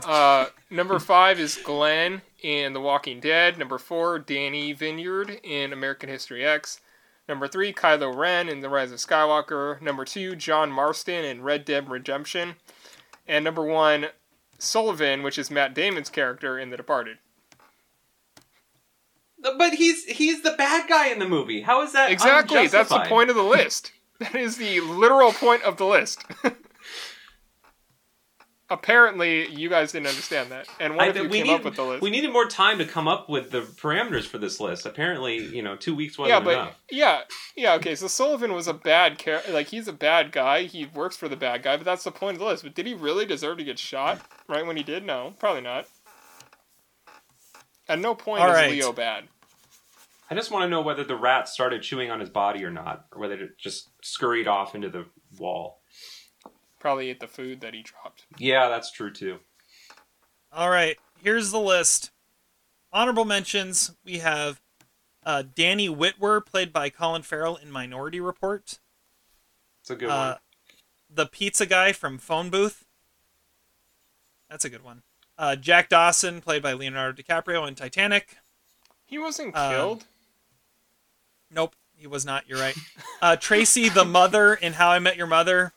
Uh, 0.05 0.47
number 0.71 0.99
five 1.01 1.39
is 1.39 1.57
Glenn 1.57 2.23
in 2.43 2.73
The 2.73 2.81
Walking 2.81 3.21
Dead. 3.21 3.59
Number 3.59 3.79
four, 3.79 4.19
Danny 4.19 4.75
Vinyard 4.75 5.39
in 5.45 5.73
American 5.73 6.09
History 6.09 6.45
X. 6.45 6.81
Number 7.29 7.49
three, 7.49 7.73
Kylo 7.73 8.15
Ren 8.15 8.49
in 8.49 8.61
The 8.61 8.69
Rise 8.69 8.93
of 8.93 8.99
Skywalker. 8.99 9.81
Number 9.83 10.05
two, 10.05 10.37
John 10.37 10.71
Marston 10.71 11.25
in 11.25 11.43
Red 11.43 11.65
Dead 11.65 11.91
Redemption. 11.91 12.55
And 13.27 13.45
number 13.45 13.65
one, 13.65 14.07
Sullivan, 14.59 15.23
which 15.23 15.39
is 15.39 15.51
Matt 15.51 15.75
Damon's 15.75 16.11
character 16.11 16.59
in 16.59 16.71
The 16.71 16.77
Departed. 16.77 17.19
But 19.39 19.75
he's 19.75 20.05
he's 20.05 20.43
the 20.43 20.53
bad 20.53 20.89
guy 20.89 21.09
in 21.09 21.19
the 21.19 21.29
movie. 21.29 21.61
How 21.63 21.83
is 21.83 21.93
that 21.93 22.11
Exactly, 22.11 22.67
that's 22.69 22.89
the 22.89 23.01
point 23.01 23.31
of 23.31 23.37
the 23.37 23.43
list. 23.43 23.93
That 24.19 24.35
is 24.35 24.57
the 24.57 24.81
literal 24.81 25.33
point 25.33 25.63
of 25.63 25.77
the 25.77 25.85
list. 25.85 26.25
Apparently, 28.69 29.49
you 29.49 29.69
guys 29.69 29.93
didn't 29.93 30.09
understand 30.09 30.51
that, 30.51 30.67
and 30.81 30.97
one 30.97 31.05
I 31.05 31.09
of 31.09 31.17
you 31.17 31.29
we 31.29 31.39
came 31.39 31.47
need, 31.47 31.55
up 31.55 31.65
with 31.65 31.77
the 31.77 31.85
list. 31.85 32.03
We 32.03 32.11
needed 32.11 32.33
more 32.33 32.47
time 32.47 32.79
to 32.79 32.85
come 32.85 33.07
up 33.07 33.29
with 33.29 33.53
the 33.53 33.61
parameters 33.61 34.25
for 34.25 34.39
this 34.39 34.59
list. 34.59 34.87
Apparently, 34.87 35.37
you 35.37 35.63
know, 35.63 35.77
two 35.77 35.95
weeks 35.95 36.19
wasn't 36.19 36.41
yeah, 36.41 36.45
but 36.45 36.55
enough. 36.55 36.81
yeah, 36.91 37.21
yeah. 37.55 37.75
Okay, 37.75 37.95
so 37.95 38.09
Sullivan 38.09 38.53
was 38.53 38.67
a 38.67 38.75
bad 38.75 39.19
character. 39.19 39.53
like 39.53 39.69
he's 39.69 39.87
a 39.87 39.93
bad 39.93 40.33
guy. 40.33 40.65
He 40.65 40.87
works 40.87 41.17
for 41.17 41.29
the 41.29 41.37
bad 41.37 41.63
guy, 41.63 41.77
but 41.77 41.85
that's 41.85 42.03
the 42.03 42.11
point 42.11 42.35
of 42.35 42.39
the 42.41 42.45
list. 42.47 42.65
But 42.65 42.75
did 42.75 42.87
he 42.87 42.95
really 42.95 43.25
deserve 43.25 43.59
to 43.59 43.65
get 43.65 43.79
shot 43.79 44.21
right 44.49 44.67
when 44.67 44.77
he 44.77 44.83
did? 44.83 45.05
No, 45.05 45.35
probably 45.39 45.63
not. 45.63 45.87
At 47.89 48.01
no 48.01 48.17
point 48.17 48.43
All 48.43 48.49
is 48.49 48.55
right. 48.55 48.71
Leo 48.73 48.93
bad. 48.93 49.29
I 50.29 50.35
just 50.35 50.51
want 50.51 50.65
to 50.65 50.69
know 50.69 50.81
whether 50.81 51.05
the 51.05 51.15
rat 51.15 51.49
started 51.49 51.83
chewing 51.83 52.11
on 52.11 52.19
his 52.19 52.31
body 52.31 52.65
or 52.65 52.71
not, 52.71 53.07
or 53.13 53.21
whether 53.21 53.35
it 53.35 53.59
just 53.59 53.91
scurried 54.03 54.49
off 54.49 54.75
into 54.75 54.89
the 54.89 55.07
wall. 55.39 55.83
Probably 56.87 57.11
ate 57.11 57.19
the 57.19 57.27
food 57.27 57.63
that 57.63 57.75
he 57.75 57.83
dropped. 57.83 58.27
Yeah, 58.39 58.69
that's 58.69 58.93
true 58.93 59.11
too. 59.13 59.41
All 60.53 60.71
right, 60.71 60.97
here's 61.21 61.51
the 61.51 61.59
list. 61.59 62.13
Honorable 62.93 63.25
mentions: 63.25 63.91
we 64.05 64.19
have 64.19 64.61
uh, 65.25 65.43
Danny 65.53 65.89
Witwer, 65.89 66.47
played 66.47 66.73
by 66.73 66.89
Colin 66.91 67.23
Farrell 67.23 67.57
in 67.57 67.73
Minority 67.73 68.21
Report. 68.21 68.79
It's 69.81 69.91
a 69.91 69.97
good 69.97 70.11
Uh, 70.11 70.35
one. 70.35 70.37
the 71.13 71.27
pizza 71.27 71.67
guy 71.67 71.91
from 71.91 72.19
Phone 72.19 72.51
Booth. 72.51 72.85
That's 74.49 74.65
a 74.65 74.71
good 74.71 74.85
one. 74.85 75.03
Uh, 75.37 75.57
Jack 75.57 75.89
Dawson, 75.89 76.41
played 76.41 76.63
by 76.63 76.73
Leonardo 76.73 77.21
DiCaprio 77.21 77.67
in 77.67 77.75
Titanic. 77.75 78.37
He 79.07 79.19
wasn't 79.19 79.57
Um, 79.57 79.73
killed. 79.73 80.05
Nope, 81.51 81.75
he 81.97 82.07
was 82.07 82.25
not. 82.25 82.49
You're 82.49 82.61
right. 82.61 82.77
Uh, 83.21 83.35
Tracy, 83.35 83.89
the 83.89 84.05
mother 84.05 84.55
in 84.55 84.75
How 84.75 84.91
I 84.91 85.01
Met 85.01 85.17
Your 85.17 85.27
Mother. 85.27 85.73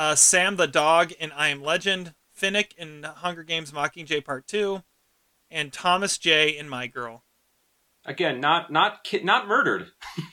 Uh, 0.00 0.14
Sam, 0.14 0.56
the 0.56 0.66
dog 0.66 1.12
in 1.12 1.30
I 1.32 1.48
Am 1.48 1.62
Legend. 1.62 2.14
Finnick 2.40 2.72
in 2.78 3.02
Hunger 3.02 3.42
Games 3.42 3.70
Mockingjay 3.70 4.24
Part 4.24 4.46
2. 4.46 4.82
And 5.50 5.70
Thomas 5.74 6.16
J. 6.16 6.56
in 6.56 6.70
My 6.70 6.86
Girl. 6.86 7.22
Again, 8.06 8.40
not 8.40 8.72
not 8.72 9.04
ki- 9.04 9.22
not 9.22 9.46
murdered. 9.46 9.88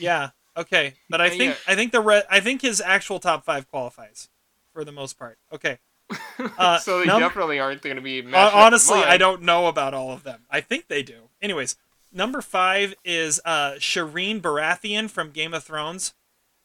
Yeah. 0.00 0.30
Okay, 0.56 0.94
but 1.10 1.20
I 1.20 1.26
Uh, 1.26 1.30
think 1.30 1.40
yeah. 1.54 1.72
I 1.72 1.74
think 1.74 1.90
the 1.92 2.00
re- 2.00 2.22
I 2.30 2.38
think 2.40 2.62
his 2.62 2.80
actual 2.80 3.18
top 3.18 3.44
five 3.44 3.68
qualifies 3.68 4.28
for 4.72 4.84
the 4.84 4.92
most 4.92 5.18
part. 5.18 5.38
Okay. 5.52 5.78
Uh, 6.56 6.78
so 6.78 7.00
they 7.00 7.06
num- 7.06 7.18
definitely 7.20 7.58
aren't 7.58 7.82
going 7.82 7.96
to 7.96 8.02
be. 8.02 8.22
Hon- 8.22 8.30
matched 8.30 8.36
up 8.36 8.54
with 8.54 8.64
honestly, 8.64 8.98
I 9.00 9.16
don't 9.16 9.42
know 9.42 9.66
about 9.66 9.92
all 9.94 10.12
of 10.12 10.22
them. 10.22 10.44
I 10.50 10.60
think 10.60 10.86
they 10.86 11.02
do. 11.02 11.30
Anyways, 11.42 11.74
number 12.12 12.40
five 12.40 12.94
is 13.04 13.40
uh, 13.44 13.72
Shireen 13.72 14.40
Baratheon 14.40 15.10
from 15.10 15.30
Game 15.30 15.52
of 15.52 15.64
Thrones. 15.64 16.14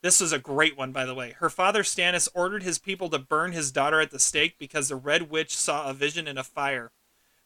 This 0.04 0.20
was 0.20 0.34
a 0.34 0.38
great 0.38 0.78
one, 0.78 0.92
by 0.92 1.06
the 1.06 1.16
way. 1.16 1.32
Her 1.40 1.50
father 1.50 1.82
Stannis 1.82 2.28
ordered 2.36 2.62
his 2.62 2.78
people 2.78 3.10
to 3.10 3.18
burn 3.18 3.54
his 3.54 3.72
daughter 3.72 4.02
at 4.02 4.12
the 4.12 4.20
stake 4.20 4.60
because 4.60 4.90
the 4.90 4.98
Red 4.98 5.32
Witch 5.32 5.56
saw 5.56 5.90
a 5.90 5.94
vision 5.94 6.28
in 6.28 6.38
a 6.38 6.44
fire. 6.44 6.92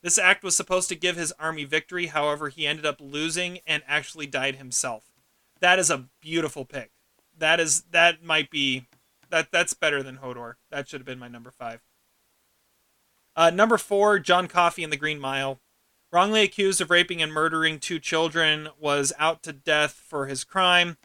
This 0.01 0.17
act 0.17 0.43
was 0.43 0.55
supposed 0.55 0.89
to 0.89 0.95
give 0.95 1.17
his 1.17 1.31
army 1.33 1.65
victory, 1.65 2.07
however, 2.07 2.49
he 2.49 2.65
ended 2.65 2.85
up 2.85 2.99
losing 2.99 3.59
and 3.67 3.83
actually 3.87 4.25
died 4.25 4.55
himself. 4.55 5.05
That 5.59 5.77
is 5.77 5.91
a 5.91 6.05
beautiful 6.19 6.65
pick. 6.65 6.89
That 7.37 7.59
is 7.59 7.83
that 7.91 8.23
might 8.23 8.49
be 8.49 8.87
that 9.29 9.51
that's 9.51 9.75
better 9.75 10.01
than 10.01 10.17
Hodor. 10.17 10.55
That 10.71 10.89
should 10.89 11.01
have 11.01 11.05
been 11.05 11.19
my 11.19 11.27
number 11.27 11.51
five. 11.51 11.81
Uh, 13.35 13.51
number 13.51 13.77
four, 13.77 14.17
John 14.17 14.47
Coffey 14.47 14.83
in 14.83 14.89
The 14.89 14.97
Green 14.97 15.19
Mile. 15.19 15.59
Wrongly 16.11 16.41
accused 16.41 16.81
of 16.81 16.89
raping 16.89 17.21
and 17.21 17.31
murdering 17.31 17.79
two 17.79 17.99
children, 17.99 18.69
was 18.79 19.13
out 19.19 19.43
to 19.43 19.53
death 19.53 19.91
for 19.91 20.25
his 20.25 20.43
crime. 20.43 20.97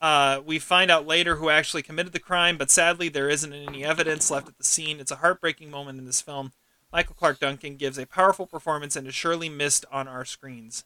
Uh, 0.00 0.40
we 0.44 0.58
find 0.58 0.90
out 0.90 1.06
later 1.06 1.36
who 1.36 1.50
actually 1.50 1.82
committed 1.82 2.12
the 2.12 2.18
crime, 2.18 2.56
but 2.56 2.70
sadly 2.70 3.08
there 3.08 3.28
isn't 3.28 3.52
any 3.52 3.84
evidence 3.84 4.30
left 4.30 4.48
at 4.48 4.56
the 4.56 4.64
scene. 4.64 4.98
It's 4.98 5.10
a 5.10 5.16
heartbreaking 5.16 5.70
moment 5.70 5.98
in 5.98 6.06
this 6.06 6.22
film. 6.22 6.52
Michael 6.92 7.14
Clarke 7.14 7.38
Duncan 7.38 7.76
gives 7.76 7.98
a 7.98 8.06
powerful 8.06 8.46
performance 8.46 8.96
and 8.96 9.06
is 9.06 9.14
surely 9.14 9.48
missed 9.48 9.84
on 9.92 10.08
our 10.08 10.24
screens. 10.24 10.84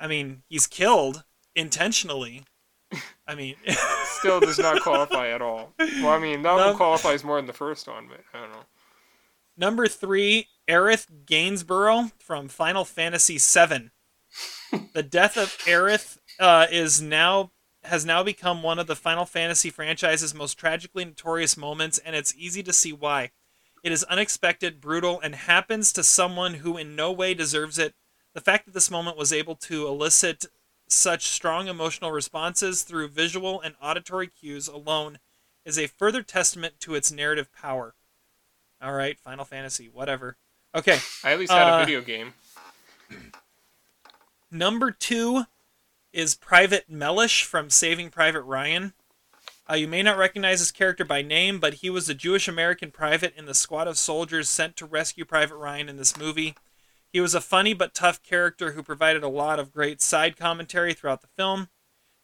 I 0.00 0.06
mean, 0.08 0.42
he's 0.48 0.66
killed 0.66 1.22
intentionally. 1.54 2.44
I 3.26 3.34
mean, 3.34 3.54
Still 4.04 4.40
does 4.40 4.58
not 4.58 4.82
qualify 4.82 5.28
at 5.28 5.40
all. 5.42 5.72
Well, 5.78 6.08
I 6.08 6.18
mean, 6.18 6.42
that 6.42 6.56
No. 6.56 6.66
one 6.68 6.76
qualifies 6.76 7.22
more 7.24 7.36
than 7.36 7.46
the 7.46 7.52
first 7.52 7.86
one, 7.86 8.08
but 8.08 8.20
I 8.34 8.40
don't 8.42 8.52
know. 8.52 8.64
Number 9.56 9.86
three, 9.86 10.48
Aerith 10.68 11.06
Gainsborough 11.26 12.10
from 12.18 12.48
Final 12.48 12.84
Fantasy 12.84 13.38
VII. 13.38 13.90
the 14.94 15.02
death 15.02 15.36
of 15.36 15.48
Aerith 15.66 16.18
uh, 16.38 16.66
is 16.70 17.00
now 17.02 17.50
has 17.84 18.04
now 18.04 18.22
become 18.22 18.62
one 18.62 18.78
of 18.78 18.86
the 18.86 18.94
Final 18.94 19.24
Fantasy 19.24 19.68
franchise's 19.68 20.32
most 20.34 20.54
tragically 20.54 21.04
notorious 21.04 21.56
moments, 21.56 21.98
and 21.98 22.14
it's 22.14 22.32
easy 22.36 22.62
to 22.62 22.72
see 22.72 22.92
why. 22.92 23.30
It 23.82 23.90
is 23.90 24.04
unexpected, 24.04 24.80
brutal, 24.80 25.20
and 25.20 25.34
happens 25.34 25.92
to 25.94 26.04
someone 26.04 26.54
who 26.54 26.76
in 26.76 26.94
no 26.94 27.10
way 27.10 27.34
deserves 27.34 27.80
it. 27.80 27.94
The 28.34 28.40
fact 28.40 28.66
that 28.66 28.74
this 28.74 28.88
moment 28.90 29.16
was 29.16 29.32
able 29.32 29.56
to 29.56 29.88
elicit 29.88 30.44
such 30.88 31.24
strong 31.26 31.66
emotional 31.66 32.12
responses 32.12 32.82
through 32.82 33.08
visual 33.08 33.60
and 33.60 33.74
auditory 33.82 34.28
cues 34.28 34.68
alone 34.68 35.18
is 35.64 35.76
a 35.76 35.88
further 35.88 36.22
testament 36.22 36.74
to 36.80 36.94
its 36.94 37.10
narrative 37.10 37.48
power. 37.52 37.94
All 38.80 38.92
right, 38.92 39.18
Final 39.18 39.44
Fantasy, 39.44 39.88
whatever. 39.88 40.36
Okay, 40.74 40.98
I 41.24 41.32
at 41.32 41.38
least 41.40 41.50
had 41.52 41.68
Uh, 41.68 41.78
a 41.78 41.84
video 41.84 42.00
game. 42.00 42.34
number 44.50 44.90
two 44.90 45.44
is 46.12 46.34
Private 46.34 46.90
Mellish 46.90 47.44
from 47.44 47.70
Saving 47.70 48.10
Private 48.10 48.42
Ryan. 48.42 48.92
Uh, 49.70 49.74
you 49.74 49.88
may 49.88 50.02
not 50.02 50.18
recognize 50.18 50.58
his 50.58 50.70
character 50.70 51.04
by 51.04 51.22
name, 51.22 51.58
but 51.58 51.74
he 51.74 51.88
was 51.88 52.08
a 52.08 52.14
Jewish 52.14 52.48
American 52.48 52.90
private 52.90 53.34
in 53.36 53.46
the 53.46 53.54
squad 53.54 53.88
of 53.88 53.96
soldiers 53.96 54.50
sent 54.50 54.76
to 54.76 54.86
rescue 54.86 55.24
Private 55.24 55.56
Ryan 55.56 55.88
in 55.88 55.96
this 55.96 56.16
movie. 56.16 56.54
He 57.12 57.20
was 57.20 57.34
a 57.34 57.40
funny 57.40 57.72
but 57.72 57.94
tough 57.94 58.22
character 58.22 58.72
who 58.72 58.82
provided 58.82 59.22
a 59.22 59.28
lot 59.28 59.58
of 59.58 59.72
great 59.72 60.02
side 60.02 60.36
commentary 60.36 60.92
throughout 60.92 61.22
the 61.22 61.28
film. 61.28 61.68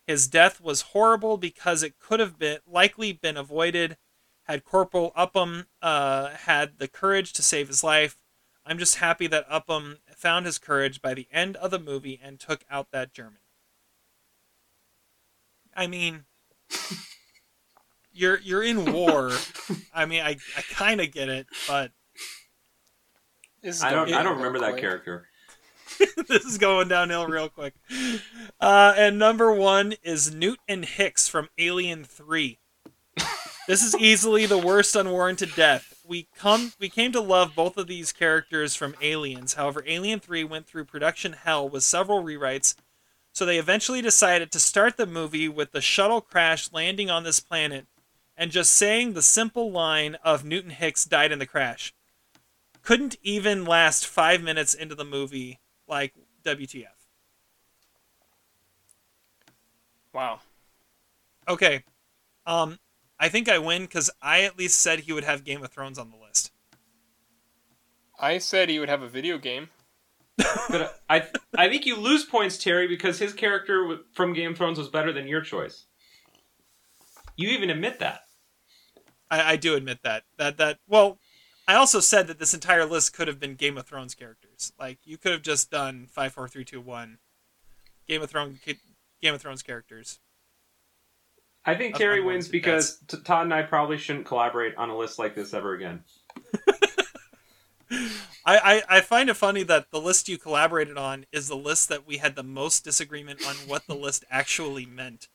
His 0.07 0.27
death 0.27 0.61
was 0.61 0.93
horrible 0.93 1.37
because 1.37 1.83
it 1.83 1.99
could 1.99 2.21
have 2.21 2.39
been 2.39 2.59
likely 2.67 3.13
been 3.13 3.37
avoided 3.37 3.97
had 4.49 4.65
Corporal 4.65 5.13
Upham 5.15 5.67
uh, 5.83 6.31
had 6.31 6.79
the 6.79 6.89
courage 6.89 7.35
to 7.35 7.43
save 7.43 7.69
his 7.69 7.85
life. 7.85 8.19
I'm 8.65 8.79
just 8.79 8.97
happy 8.97 9.27
that 9.27 9.47
Upham 9.51 9.99
found 10.17 10.47
his 10.47 10.59
courage 10.59 11.03
by 11.03 11.15
the 11.15 11.29
end 11.31 11.57
of 11.57 11.71
the 11.71 11.79
movie 11.79 12.19
and 12.23 12.41
took 12.41 12.65
out 12.71 12.91
that 12.91 13.13
German. 13.13 13.41
I 15.79 15.87
mean, 15.87 16.25
you're 18.13 18.41
you're 18.41 18.65
in 18.65 18.93
war. 18.93 19.31
I 19.95 20.07
mean, 20.07 20.23
I, 20.23 20.37
I 20.57 20.63
kind 20.73 21.01
of 21.01 21.13
get 21.13 21.29
it, 21.29 21.47
but 21.69 21.93
This 23.63 23.77
is 23.77 23.83
I 23.85 23.93
don't 23.93 24.13
I 24.13 24.25
don't 24.25 24.39
real 24.39 24.47
remember 24.47 24.59
that 24.59 24.77
character. 24.77 25.29
this 26.29 26.45
is 26.45 26.59
going 26.59 26.89
downhill 26.89 27.29
real 27.29 27.49
quick. 27.49 27.75
Uh, 28.61 28.93
and 28.97 29.21
number 29.21 29.53
one 29.53 29.95
is 30.03 30.35
Newt 30.35 30.59
and 30.67 30.85
Hicks 30.85 31.29
from 31.29 31.49
Alien 31.59 32.03
Three. 32.03 32.59
This 33.69 33.83
is 33.83 33.95
easily 33.97 34.47
the 34.47 34.59
worst 34.59 34.97
unwarranted 34.97 35.55
death. 35.55 36.03
We 36.05 36.27
come 36.37 36.73
we 36.81 36.89
came 36.89 37.13
to 37.13 37.21
love 37.21 37.55
both 37.55 37.77
of 37.77 37.87
these 37.87 38.13
characters 38.13 38.75
from 38.75 38.97
Aliens. 39.01 39.55
However, 39.55 39.85
Alien 39.87 40.19
3 40.19 40.43
went 40.43 40.67
through 40.67 40.87
production 40.87 41.35
hell 41.35 41.69
with 41.69 41.85
several 41.85 42.25
rewrites, 42.25 42.75
so 43.39 43.47
they 43.47 43.59
eventually 43.59 44.03
decided 44.03 44.51
to 44.51 44.59
start 44.59 44.97
the 44.97 45.07
movie 45.07 45.49
with 45.49 45.71
the 45.71 45.81
shuttle 45.81 46.21
crash 46.21 46.73
landing 46.73 47.09
on 47.09 47.23
this 47.23 47.39
planet 47.39 47.87
and 48.37 48.51
just 48.51 48.73
saying 48.73 49.13
the 49.13 49.23
simple 49.23 49.71
line 49.71 50.17
of 50.25 50.45
Newton 50.45 50.71
Hicks 50.71 51.05
died 51.05 51.31
in 51.31 51.39
the 51.39 51.47
crash. 51.47 51.95
Couldn't 52.83 53.15
even 53.23 53.65
last 53.65 54.05
5 54.09 54.43
minutes 54.43 54.75
into 54.75 54.97
the 54.97 55.05
movie 55.05 55.61
like 55.87 56.15
WTF. 56.43 56.89
Wow. 60.13 60.41
Okay. 61.49 61.85
Um 62.45 62.81
I 63.21 63.29
think 63.29 63.49
I 63.49 63.59
win 63.59 63.87
cuz 63.87 64.11
I 64.21 64.43
at 64.43 64.59
least 64.59 64.81
said 64.81 64.99
he 64.99 65.13
would 65.13 65.23
have 65.23 65.45
Game 65.45 65.63
of 65.63 65.71
Thrones 65.71 65.97
on 65.97 66.11
the 66.11 66.17
list. 66.17 66.51
I 68.19 68.39
said 68.39 68.69
he 68.69 68.81
would 68.81 68.89
have 68.89 69.03
a 69.03 69.09
video 69.09 69.39
game. 69.39 69.71
But 70.69 71.01
I 71.11 71.25
I 71.57 71.69
think 71.69 71.87
you 71.87 71.97
lose 71.97 72.25
points, 72.25 72.59
Terry, 72.59 72.87
because 72.87 73.19
his 73.19 73.33
character 73.33 73.99
from 74.13 74.33
Game 74.33 74.53
of 74.53 74.59
Thrones 74.59 74.79
was 74.79 74.89
better 74.89 75.13
than 75.13 75.27
your 75.27 75.41
choice. 75.41 75.87
You 77.37 77.49
even 77.51 77.71
admit 77.71 77.99
that. 78.01 78.21
I, 79.31 79.53
I 79.53 79.57
do 79.57 79.75
admit 79.75 80.01
that. 80.05 80.25
That 80.39 80.57
that 80.59 80.79
well, 80.87 81.19
I 81.67 81.75
also 81.75 82.01
said 82.01 82.27
that 82.29 82.39
this 82.39 82.55
entire 82.55 82.85
list 82.85 83.13
could 83.13 83.29
have 83.29 83.41
been 83.41 83.55
Game 83.55 83.77
of 83.77 83.87
Thrones 83.87 84.15
characters. 84.15 84.73
Like 84.79 84.99
you 85.05 85.19
could 85.19 85.33
have 85.33 85.43
just 85.43 85.71
done 85.71 86.07
five, 86.11 86.33
four, 86.33 86.49
three, 86.49 86.65
two, 86.65 86.81
one. 86.81 87.19
Game 88.07 88.23
of 88.23 88.31
Thrones, 88.31 88.59
Game 89.21 89.35
of 89.35 89.41
Thrones 89.41 89.63
characters. 89.63 90.19
I 91.65 91.75
think 91.75 91.95
That's 91.95 92.01
Terry 92.01 92.23
wins 92.23 92.49
because 92.49 92.99
Todd 93.25 93.45
and 93.45 93.53
I 93.53 93.63
probably 93.63 93.99
shouldn't 93.99 94.25
collaborate 94.25 94.77
on 94.77 94.89
a 94.89 94.97
list 94.97 95.19
like 95.19 95.35
this 95.35 95.53
ever 95.53 95.75
again. 95.75 96.03
I, 98.49 98.57
I, 98.77 98.83
I 98.97 99.01
find 99.03 99.29
it 99.29 99.35
funny 99.35 99.63
that 99.65 99.91
the 99.91 100.01
list 100.01 100.27
you 100.27 100.39
collaborated 100.39 100.97
on 100.97 101.27
is 101.33 101.49
the 101.49 101.55
list 101.57 101.91
that 101.91 102.07
we 102.07 102.17
had 102.17 102.35
the 102.35 102.43
most 102.43 102.83
disagreement 102.83 103.47
on 103.47 103.55
what 103.67 103.87
the 103.87 103.95
list 103.95 104.25
actually 104.31 104.87
meant. 104.87 105.29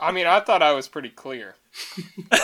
I 0.00 0.12
mean, 0.12 0.26
I 0.26 0.40
thought 0.40 0.62
I 0.62 0.72
was 0.72 0.88
pretty 0.88 1.10
clear. 1.10 1.56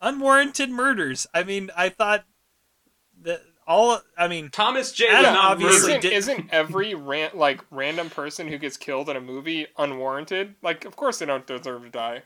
Unwarranted 0.00 0.70
murders. 0.70 1.26
I 1.34 1.42
mean, 1.42 1.72
I 1.76 1.88
thought 1.88 2.24
that 3.22 3.42
all. 3.66 4.00
I 4.16 4.28
mean, 4.28 4.50
Thomas 4.50 4.92
J. 4.92 5.08
Adam 5.08 5.34
not 5.34 5.52
obviously. 5.52 5.90
Isn't, 5.94 6.02
did- 6.02 6.12
isn't 6.12 6.52
every 6.52 6.94
ran, 6.94 7.30
like 7.34 7.64
random 7.72 8.10
person 8.10 8.46
who 8.46 8.58
gets 8.58 8.76
killed 8.76 9.08
in 9.08 9.16
a 9.16 9.20
movie 9.20 9.66
unwarranted? 9.76 10.54
Like, 10.62 10.84
of 10.84 10.94
course 10.94 11.18
they 11.18 11.26
don't 11.26 11.48
deserve 11.48 11.82
to 11.82 11.88
die. 11.90 12.22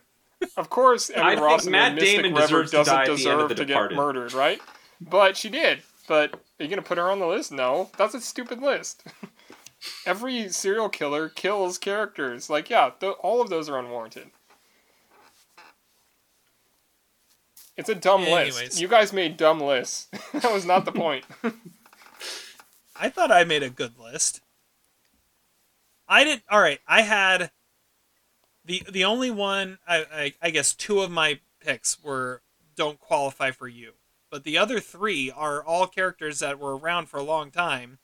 Of 0.56 0.70
course, 0.70 1.10
Emma 1.10 1.24
I 1.24 1.30
think 1.30 1.42
Ross 1.42 1.66
in 1.66 1.72
Matt 1.72 1.98
Damon 1.98 2.34
River 2.34 2.62
deserves 2.62 2.70
doesn't 2.70 2.94
die 2.94 3.02
at 3.02 3.06
the 3.06 3.10
end 3.12 3.18
deserve 3.18 3.40
of 3.40 3.48
The 3.50 3.54
to 3.56 3.64
get 3.64 3.92
murdered, 3.92 4.32
right? 4.32 4.60
But 5.00 5.36
she 5.36 5.48
did. 5.48 5.82
But 6.08 6.34
are 6.34 6.64
you 6.64 6.68
gonna 6.68 6.82
put 6.82 6.98
her 6.98 7.10
on 7.10 7.18
the 7.18 7.26
list? 7.26 7.52
No, 7.52 7.90
that's 7.96 8.14
a 8.14 8.20
stupid 8.20 8.60
list. 8.60 9.04
every 10.06 10.48
serial 10.48 10.88
killer 10.88 11.28
kills 11.28 11.78
characters. 11.78 12.50
Like, 12.50 12.70
yeah, 12.70 12.90
th- 12.98 13.16
all 13.20 13.40
of 13.40 13.48
those 13.48 13.68
are 13.68 13.78
unwarranted. 13.78 14.30
It's 17.76 17.88
a 17.88 17.94
dumb 17.94 18.22
Anyways. 18.22 18.60
list. 18.60 18.80
You 18.80 18.88
guys 18.88 19.12
made 19.12 19.36
dumb 19.36 19.60
lists. 19.60 20.08
that 20.34 20.52
was 20.52 20.66
not 20.66 20.84
the 20.84 20.92
point. 20.92 21.24
I 22.96 23.08
thought 23.08 23.32
I 23.32 23.44
made 23.44 23.62
a 23.62 23.70
good 23.70 23.98
list. 23.98 24.42
I 26.06 26.24
didn't. 26.24 26.42
All 26.50 26.60
right. 26.60 26.80
I 26.86 27.02
had. 27.02 27.50
The 28.65 28.82
the 28.91 29.05
only 29.05 29.31
one 29.31 29.78
I, 29.87 30.07
I 30.12 30.35
I 30.43 30.51
guess 30.51 30.74
two 30.74 31.01
of 31.01 31.11
my 31.11 31.41
picks 31.61 32.03
were 32.03 32.43
don't 32.77 33.01
qualify 33.01 33.51
for 33.51 33.69
you, 33.69 33.95
but 34.31 34.45
the 34.45 34.59
other 34.59 34.81
three 34.81 35.31
are 35.31 35.62
all 35.65 35.87
characters 35.87 36.39
that 36.41 36.59
were 36.59 36.77
around 36.77 37.09
for 37.09 37.19
a 37.19 37.23
long 37.23 37.51
time, 37.51 37.99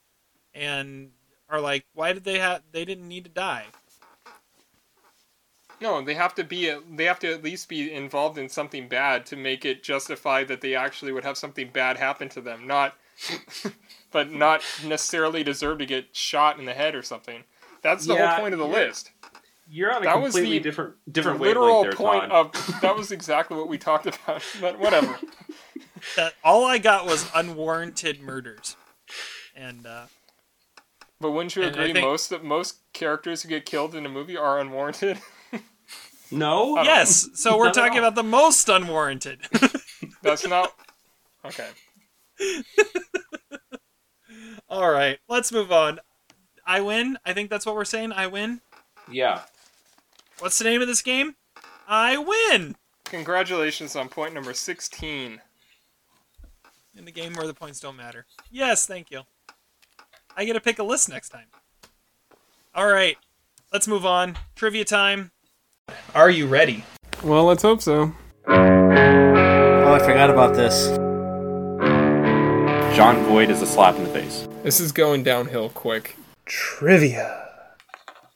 and 0.54 1.12
are 1.48 1.60
like, 1.60 1.86
why 1.94 2.12
did 2.12 2.24
they 2.24 2.38
have? 2.38 2.62
They 2.72 2.84
didn't 2.84 3.08
need 3.08 3.24
to 3.24 3.30
die. 3.30 3.74
No, 5.80 6.02
they 6.02 6.14
have 6.14 6.34
to 6.36 6.44
be. 6.44 6.74
They 6.90 7.04
have 7.04 7.18
to 7.20 7.32
at 7.32 7.42
least 7.42 7.68
be 7.68 7.92
involved 7.92 8.38
in 8.38 8.48
something 8.48 8.88
bad 8.88 9.26
to 9.26 9.36
make 9.36 9.64
it 9.64 9.82
justify 9.82 10.44
that 10.44 10.60
they 10.62 10.74
actually 10.74 11.12
would 11.12 11.24
have 11.24 11.36
something 11.38 11.68
bad 11.70 11.98
happen 11.98 12.28
to 12.30 12.40
them. 12.40 12.66
Not, 12.66 12.96
but 14.10 14.30
not 14.32 14.64
necessarily 14.84 15.44
deserve 15.44 15.78
to 15.78 15.86
get 15.86 16.16
shot 16.16 16.58
in 16.58 16.64
the 16.64 16.74
head 16.74 16.94
or 16.94 17.02
something. 17.02 17.44
That's 17.82 18.06
the 18.06 18.14
Yeah, 18.14 18.16
whole 18.16 18.30
point 18.30 18.54
of 18.54 18.58
the 18.60 18.66
yeah. 18.66 18.68
list. 18.68 19.12
You're 19.68 19.92
on 19.94 20.02
a 20.02 20.04
That 20.04 20.20
was 20.20 20.34
the- 20.34 20.60
different 20.60 20.94
different 21.10 21.38
the 21.38 21.44
literal 21.44 21.82
wavelength 21.82 21.98
there, 21.98 22.06
point 22.06 22.30
Todd. 22.30 22.56
of 22.56 22.80
that 22.82 22.96
was 22.96 23.10
exactly 23.12 23.56
what 23.56 23.68
we 23.68 23.78
talked 23.78 24.06
about. 24.06 24.42
But 24.60 24.78
whatever. 24.78 25.18
That 26.14 26.34
all 26.44 26.64
I 26.64 26.78
got 26.78 27.04
was 27.06 27.28
unwarranted 27.34 28.20
murders, 28.20 28.76
and 29.56 29.84
uh, 29.86 30.06
But 31.20 31.32
wouldn't 31.32 31.56
you 31.56 31.64
I 31.64 31.66
agree 31.66 31.92
think- 31.92 32.04
most 32.06 32.30
that 32.30 32.44
most 32.44 32.76
characters 32.92 33.42
who 33.42 33.48
get 33.48 33.64
killed 33.66 33.94
in 33.94 34.06
a 34.06 34.08
movie 34.08 34.36
are 34.36 34.60
unwarranted? 34.60 35.18
no. 36.30 36.80
yes, 36.82 37.28
so 37.34 37.56
we're 37.58 37.66
Not 37.66 37.74
talking 37.74 37.98
about 37.98 38.14
the 38.14 38.22
most 38.22 38.68
unwarranted. 38.68 39.40
That's 40.22 40.46
not 40.46 40.72
okay. 41.44 41.70
all 44.68 44.90
right, 44.90 45.18
let's 45.28 45.50
move 45.50 45.72
on. 45.72 45.98
I 46.66 46.80
win. 46.80 47.16
I 47.24 47.32
think 47.32 47.48
that's 47.50 47.64
what 47.64 47.74
we're 47.74 47.84
saying. 47.84 48.12
I 48.12 48.26
win. 48.26 48.60
Yeah. 49.10 49.42
What's 50.38 50.58
the 50.58 50.64
name 50.64 50.82
of 50.82 50.88
this 50.88 51.00
game? 51.00 51.36
I 51.88 52.18
win. 52.18 52.76
Congratulations 53.04 53.96
on 53.96 54.08
point 54.08 54.34
number 54.34 54.52
sixteen. 54.52 55.40
In 56.94 57.06
the 57.06 57.12
game 57.12 57.32
where 57.34 57.46
the 57.46 57.54
points 57.54 57.80
don't 57.80 57.96
matter. 57.96 58.26
Yes, 58.50 58.86
thank 58.86 59.10
you. 59.10 59.22
I 60.36 60.44
get 60.44 60.52
to 60.52 60.60
pick 60.60 60.78
a 60.78 60.82
list 60.82 61.08
next 61.08 61.30
time. 61.30 61.46
All 62.74 62.86
right, 62.86 63.16
let's 63.72 63.88
move 63.88 64.04
on. 64.04 64.36
Trivia 64.54 64.84
time. 64.84 65.30
Are 66.14 66.28
you 66.28 66.46
ready? 66.46 66.84
Well, 67.22 67.44
let's 67.44 67.62
hope 67.62 67.80
so. 67.80 68.12
Oh, 68.46 69.92
I 69.94 69.98
forgot 70.00 70.28
about 70.28 70.54
this. 70.54 70.88
Jon 72.94 73.24
Voight 73.24 73.50
is 73.50 73.62
a 73.62 73.66
slap 73.66 73.94
in 73.96 74.04
the 74.04 74.10
face. 74.10 74.46
This 74.62 74.80
is 74.80 74.92
going 74.92 75.22
downhill 75.22 75.70
quick. 75.70 76.16
Trivia. 76.44 77.45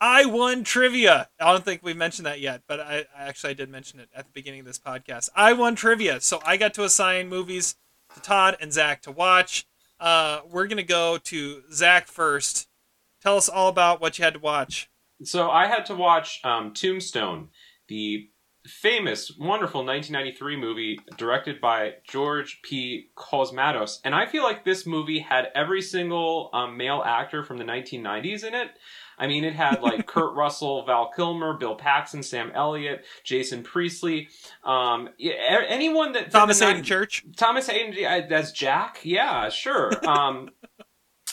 I 0.00 0.24
won 0.24 0.64
trivia. 0.64 1.28
I 1.38 1.52
don't 1.52 1.64
think 1.64 1.82
we 1.82 1.92
mentioned 1.92 2.24
that 2.26 2.40
yet, 2.40 2.62
but 2.66 2.80
I, 2.80 3.04
I 3.16 3.24
actually 3.28 3.50
I 3.50 3.54
did 3.54 3.68
mention 3.68 4.00
it 4.00 4.08
at 4.14 4.24
the 4.24 4.32
beginning 4.32 4.60
of 4.60 4.66
this 4.66 4.78
podcast. 4.78 5.28
I 5.36 5.52
won 5.52 5.74
trivia, 5.74 6.20
so 6.20 6.40
I 6.44 6.56
got 6.56 6.72
to 6.74 6.84
assign 6.84 7.28
movies 7.28 7.76
to 8.14 8.20
Todd 8.20 8.56
and 8.60 8.72
Zach 8.72 9.02
to 9.02 9.12
watch. 9.12 9.66
Uh, 9.98 10.40
we're 10.50 10.66
gonna 10.66 10.82
go 10.82 11.18
to 11.18 11.62
Zach 11.70 12.06
first. 12.06 12.68
Tell 13.20 13.36
us 13.36 13.50
all 13.50 13.68
about 13.68 14.00
what 14.00 14.18
you 14.18 14.24
had 14.24 14.34
to 14.34 14.40
watch. 14.40 14.88
So 15.22 15.50
I 15.50 15.66
had 15.66 15.84
to 15.86 15.94
watch 15.94 16.40
um, 16.44 16.72
Tombstone, 16.72 17.48
the 17.88 18.30
famous, 18.66 19.30
wonderful 19.38 19.84
1993 19.84 20.56
movie 20.56 20.98
directed 21.18 21.60
by 21.60 21.94
George 22.08 22.60
P. 22.62 23.10
Cosmatos, 23.16 23.98
and 24.04 24.14
I 24.14 24.24
feel 24.24 24.42
like 24.42 24.64
this 24.64 24.86
movie 24.86 25.18
had 25.18 25.48
every 25.54 25.82
single 25.82 26.48
um, 26.54 26.78
male 26.78 27.02
actor 27.04 27.42
from 27.44 27.58
the 27.58 27.64
1990s 27.64 28.44
in 28.44 28.54
it. 28.54 28.70
I 29.20 29.26
mean, 29.26 29.44
it 29.44 29.54
had 29.54 29.82
like 29.82 30.06
Kurt 30.08 30.34
Russell, 30.34 30.84
Val 30.86 31.10
Kilmer, 31.14 31.52
Bill 31.58 31.76
Paxton, 31.76 32.22
Sam 32.22 32.50
Elliott, 32.54 33.04
Jason 33.22 33.62
Priestley, 33.62 34.28
um, 34.64 35.10
anyone 35.20 36.12
that 36.12 36.30
Thomas 36.30 36.58
Haden 36.58 36.82
Church. 36.82 37.24
Thomas 37.36 37.68
Haden 37.68 37.94
as 38.32 38.50
Jack. 38.50 39.00
Yeah, 39.04 39.48
sure. 39.50 39.92
Um, 40.10 40.50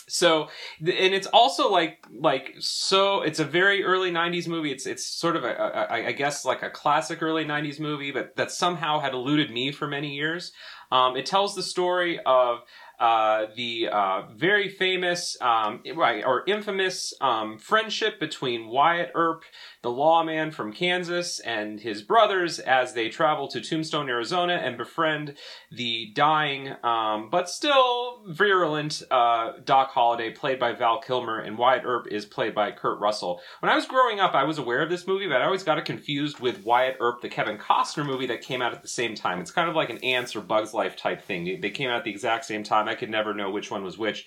so, 0.10 0.48
and 0.80 0.90
it's 1.14 1.28
also 1.28 1.70
like 1.70 2.06
like 2.12 2.56
so. 2.60 3.22
It's 3.24 3.40
a 3.40 3.46
very 3.46 3.84
early 3.84 4.12
'90s 4.12 4.48
movie. 4.48 4.72
It's 4.72 4.86
it's 4.86 5.06
sort 5.06 5.36
of 5.36 5.44
a, 5.44 5.50
a, 5.50 5.88
a 5.90 6.08
I 6.08 6.12
guess 6.14 6.46
like 6.46 6.64
a 6.64 6.70
classic 6.70 7.22
early 7.22 7.44
'90s 7.44 7.80
movie, 7.80 8.12
but 8.12 8.36
that 8.38 8.52
somehow 8.52 9.00
had 9.00 9.14
eluded 9.14 9.52
me 9.52 9.72
for 9.72 9.88
many 9.88 10.16
years. 10.16 10.54
Um, 10.92 11.18
it 11.18 11.26
tells 11.26 11.56
the 11.56 11.64
story 11.64 12.20
of 12.26 12.60
uh, 13.00 13.46
the 13.56 13.90
uh, 13.90 14.24
very 14.36 14.70
famous, 14.70 15.38
um, 15.42 15.84
right, 15.96 16.24
or 16.26 16.44
infamous 16.48 17.14
um, 17.22 17.60
friendship 17.60 18.20
between 18.20 18.68
Wyatt 18.68 19.12
Earp, 19.14 19.44
the 19.84 19.92
lawman 19.92 20.52
from 20.52 20.74
Kansas, 20.74 21.40
and 21.40 21.80
his 21.80 22.02
brothers 22.02 22.60
as 22.60 22.94
they 22.94 23.10
travel 23.10 23.48
to 23.50 23.62
Tombstone, 23.62 24.10
Arizona, 24.10 24.54
and 24.54 24.78
befriend 24.78 25.36
the 25.72 26.12
dying, 26.16 26.74
um, 26.84 27.30
but 27.30 27.50
still 27.50 28.24
virulent 28.28 29.04
uh, 29.12 29.54
Doc 29.64 29.92
Holliday, 29.92 30.32
played 30.32 30.60
by 30.60 30.74
Val 30.74 31.00
Kilmer, 31.00 31.40
and 31.40 31.58
Wyatt 31.58 31.84
Earp 31.86 32.08
is 32.08 32.26
played 32.26 32.56
by 32.56 32.72
Kurt 32.72 33.00
Russell. 33.00 33.42
When 33.60 33.72
I 33.72 33.76
was 33.76 33.86
growing 33.86 34.20
up, 34.20 34.34
I 34.34 34.44
was 34.44 34.58
aware 34.58 34.82
of 34.82 34.90
this 34.90 35.08
movie, 35.08 35.28
but 35.28 35.42
I 35.42 35.46
always 35.46 35.64
got 35.64 35.78
it 35.78 35.86
confused 35.86 36.40
with 36.40 36.64
Wyatt 36.66 36.98
Earp, 37.00 37.22
the 37.22 37.30
Kevin 37.30 37.58
Costner 37.58 38.06
movie 38.06 38.28
that 38.28 38.42
came 38.42 38.62
out 38.62 38.74
at 38.74 38.82
the 38.82 38.88
same 38.88 39.16
time. 39.16 39.40
It's 39.40 39.52
kind 39.52 39.70
of 39.70 39.76
like 39.76 39.90
an 39.90 39.98
Antz 40.00 40.36
or 40.36 40.42
Bugs 40.42 40.74
Life 40.74 40.96
type 40.96 41.22
thing. 41.22 41.44
They- 41.46 41.56
They 41.68 41.70
came 41.72 41.90
out 41.90 41.98
at 41.98 42.04
the 42.06 42.12
exact 42.12 42.46
same 42.46 42.64
time. 42.64 42.88
I 42.88 42.96
could 42.96 43.10
never 43.10 43.34
know 43.34 43.50
which 43.52 43.70
one 43.70 43.84
was 43.84 43.98
which. 43.98 44.26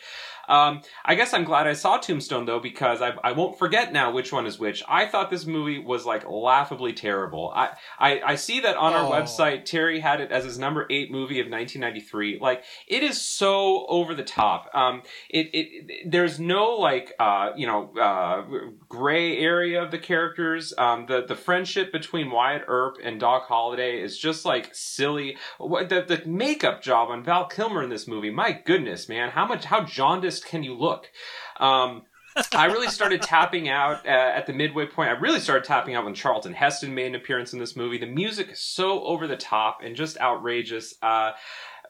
Um, 0.51 0.83
I 1.05 1.15
guess 1.15 1.33
I'm 1.33 1.45
glad 1.45 1.67
I 1.67 1.73
saw 1.75 1.97
Tombstone 1.99 2.45
though 2.45 2.61
because 2.61 3.01
I, 3.01 3.15
I 3.25 3.33
won't 3.33 3.59
forget 3.59 3.93
now 3.93 4.11
which 4.11 4.33
one 4.33 4.47
is 4.47 4.59
which. 4.59 4.83
I 4.89 5.07
thought 5.07 5.31
this 5.31 5.47
movie 5.47 5.79
was 5.79 6.05
like 6.05 6.29
laughably 6.29 6.93
terrible. 6.93 7.53
I 7.55 7.71
I, 7.99 8.21
I 8.33 8.35
see 8.35 8.61
that 8.61 8.77
on 8.77 8.93
our 8.93 9.07
Oh. 9.07 9.11
website 9.13 9.65
Terry 9.65 10.01
had 10.01 10.21
it 10.21 10.31
as 10.33 10.45
his 10.45 10.59
number 10.59 10.87
eight 10.91 11.11
movie 11.11 11.41
of 11.41 11.47
1993. 11.47 12.39
Like 12.41 12.65
it 12.87 13.03
is 13.03 13.21
so 13.21 13.87
over 13.87 14.15
the 14.15 14.25
top. 14.25 14.69
Um, 14.75 15.03
it, 15.29 15.47
it, 15.55 15.69
it- 15.89 16.11
there's 16.11 16.41
no 16.41 16.71
like 16.77 17.13
uh 17.19 17.51
you 17.57 17.67
know 17.67 17.93
uh 17.97 18.43
gray 18.89 19.39
area 19.39 19.83
of 19.83 19.91
the 19.91 19.99
characters. 19.99 20.73
Um, 20.77 21.07
the 21.07 21.25
the 21.27 21.37
friendship 21.37 21.93
between 21.93 22.31
Wyatt 22.31 22.65
Earp 22.67 22.97
and 23.03 23.21
Doc 23.21 23.47
Holliday 23.47 24.01
is 24.03 24.19
just 24.19 24.45
like 24.45 24.71
silly. 24.75 25.37
What 25.59 25.89
the 25.89 26.03
the 26.03 26.23
makeup 26.27 26.83
job 26.83 27.11
on 27.11 27.23
Val 27.23 27.47
Kilmer 27.47 27.83
in 27.83 27.91
this 27.91 28.09
movie? 28.09 28.31
My 28.31 28.53
goodness, 28.53 29.09
man, 29.09 29.31
how 29.31 29.47
much 29.47 29.65
how 29.67 29.85
jaundiced 29.85 30.40
can 30.45 30.63
you 30.63 30.75
look? 30.75 31.11
Um, 31.59 32.03
I 32.53 32.67
really 32.67 32.89
started 32.89 33.23
tapping 33.23 33.69
out 33.69 34.07
uh, 34.07 34.11
at 34.11 34.47
the 34.47 34.53
midway 34.53 34.87
point. 34.87 35.09
I 35.09 35.13
really 35.13 35.41
started 35.41 35.65
tapping 35.65 35.95
out 35.95 36.05
when 36.05 36.15
Charlton 36.15 36.53
Heston 36.53 36.95
made 36.95 37.07
an 37.07 37.15
appearance 37.15 37.53
in 37.53 37.59
this 37.59 37.75
movie. 37.77 37.99
The 37.99 38.07
music 38.07 38.51
is 38.51 38.61
so 38.61 39.03
over 39.05 39.27
the 39.27 39.37
top 39.37 39.81
and 39.83 39.97
just 39.97 40.19
outrageous. 40.19 40.95
Uh, 41.03 41.33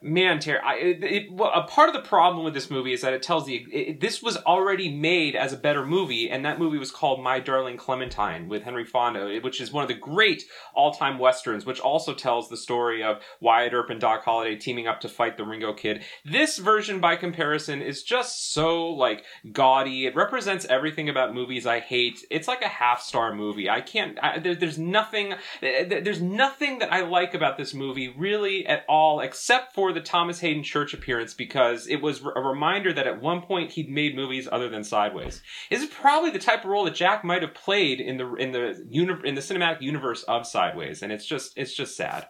man, 0.01 0.39
Terry, 0.39 0.59
I, 0.63 0.73
it, 0.75 1.03
it, 1.03 1.27
a 1.53 1.63
part 1.63 1.89
of 1.89 1.93
the 1.93 2.07
problem 2.07 2.43
with 2.43 2.53
this 2.53 2.69
movie 2.69 2.93
is 2.93 3.01
that 3.01 3.13
it 3.13 3.21
tells 3.23 3.45
the 3.45 3.55
it, 3.71 3.99
this 4.01 4.21
was 4.21 4.37
already 4.37 4.89
made 4.95 5.35
as 5.35 5.53
a 5.53 5.57
better 5.57 5.85
movie, 5.85 6.29
and 6.29 6.43
that 6.45 6.59
movie 6.59 6.77
was 6.77 6.91
called 6.91 7.21
My 7.23 7.39
Darling 7.39 7.77
Clementine 7.77 8.47
with 8.49 8.63
Henry 8.63 8.85
Fonda, 8.85 9.39
which 9.41 9.61
is 9.61 9.71
one 9.71 9.83
of 9.83 9.87
the 9.87 9.93
great 9.93 10.43
all-time 10.73 11.19
westerns, 11.19 11.65
which 11.65 11.79
also 11.79 12.13
tells 12.13 12.49
the 12.49 12.57
story 12.57 13.03
of 13.03 13.19
Wyatt 13.39 13.73
Earp 13.73 13.89
and 13.89 14.01
Doc 14.01 14.23
Holliday 14.23 14.55
teaming 14.55 14.87
up 14.87 14.99
to 15.01 15.09
fight 15.09 15.37
the 15.37 15.43
Ringo 15.45 15.73
Kid. 15.73 16.03
This 16.25 16.57
version, 16.57 16.99
by 16.99 17.15
comparison, 17.15 17.81
is 17.81 18.03
just 18.03 18.51
so 18.53 18.89
like 18.89 19.23
gaudy. 19.51 20.05
It 20.05 20.15
represents 20.15 20.65
everything 20.65 21.09
about 21.09 21.33
movies 21.33 21.65
I 21.65 21.79
hate. 21.79 22.25
It's 22.29 22.47
like 22.47 22.61
a 22.61 22.67
half-star 22.67 23.33
movie. 23.35 23.69
I 23.69 23.81
can't. 23.81 24.17
I, 24.21 24.39
there, 24.39 24.55
there's 24.55 24.77
nothing. 24.79 25.35
there- 25.61 26.01
There's 26.01 26.21
nothing 26.21 26.79
that 26.79 26.91
I 26.91 27.01
like 27.01 27.33
about 27.33 27.57
this 27.57 27.73
movie 27.73 28.07
really 28.17 28.65
at 28.65 28.85
all, 28.87 29.19
except 29.19 29.73
for 29.73 29.90
the 29.93 30.01
Thomas 30.01 30.39
Haden 30.39 30.63
Church 30.63 30.93
appearance, 30.93 31.33
because 31.33 31.87
it 31.87 32.01
was 32.01 32.21
a 32.23 32.41
reminder 32.41 32.91
that 32.93 33.07
at 33.07 33.21
one 33.21 33.41
point 33.41 33.71
he'd 33.71 33.89
made 33.89 34.15
movies 34.15 34.47
other 34.51 34.69
than 34.69 34.83
Sideways. 34.83 35.41
This 35.69 35.81
is 35.81 35.89
probably 35.89 36.31
the 36.31 36.39
type 36.39 36.63
of 36.63 36.69
role 36.69 36.85
that 36.85 36.95
Jack 36.95 37.23
might 37.23 37.41
have 37.41 37.53
played 37.53 37.99
in 37.99 38.17
the 38.17 38.33
in 38.35 38.51
the 38.51 38.85
uni- 38.89 39.27
in 39.27 39.35
the 39.35 39.41
cinematic 39.41 39.81
universe 39.81 40.23
of 40.23 40.47
Sideways, 40.47 41.01
and 41.01 41.11
it's 41.11 41.25
just 41.25 41.57
it's 41.57 41.73
just 41.73 41.95
sad. 41.95 42.27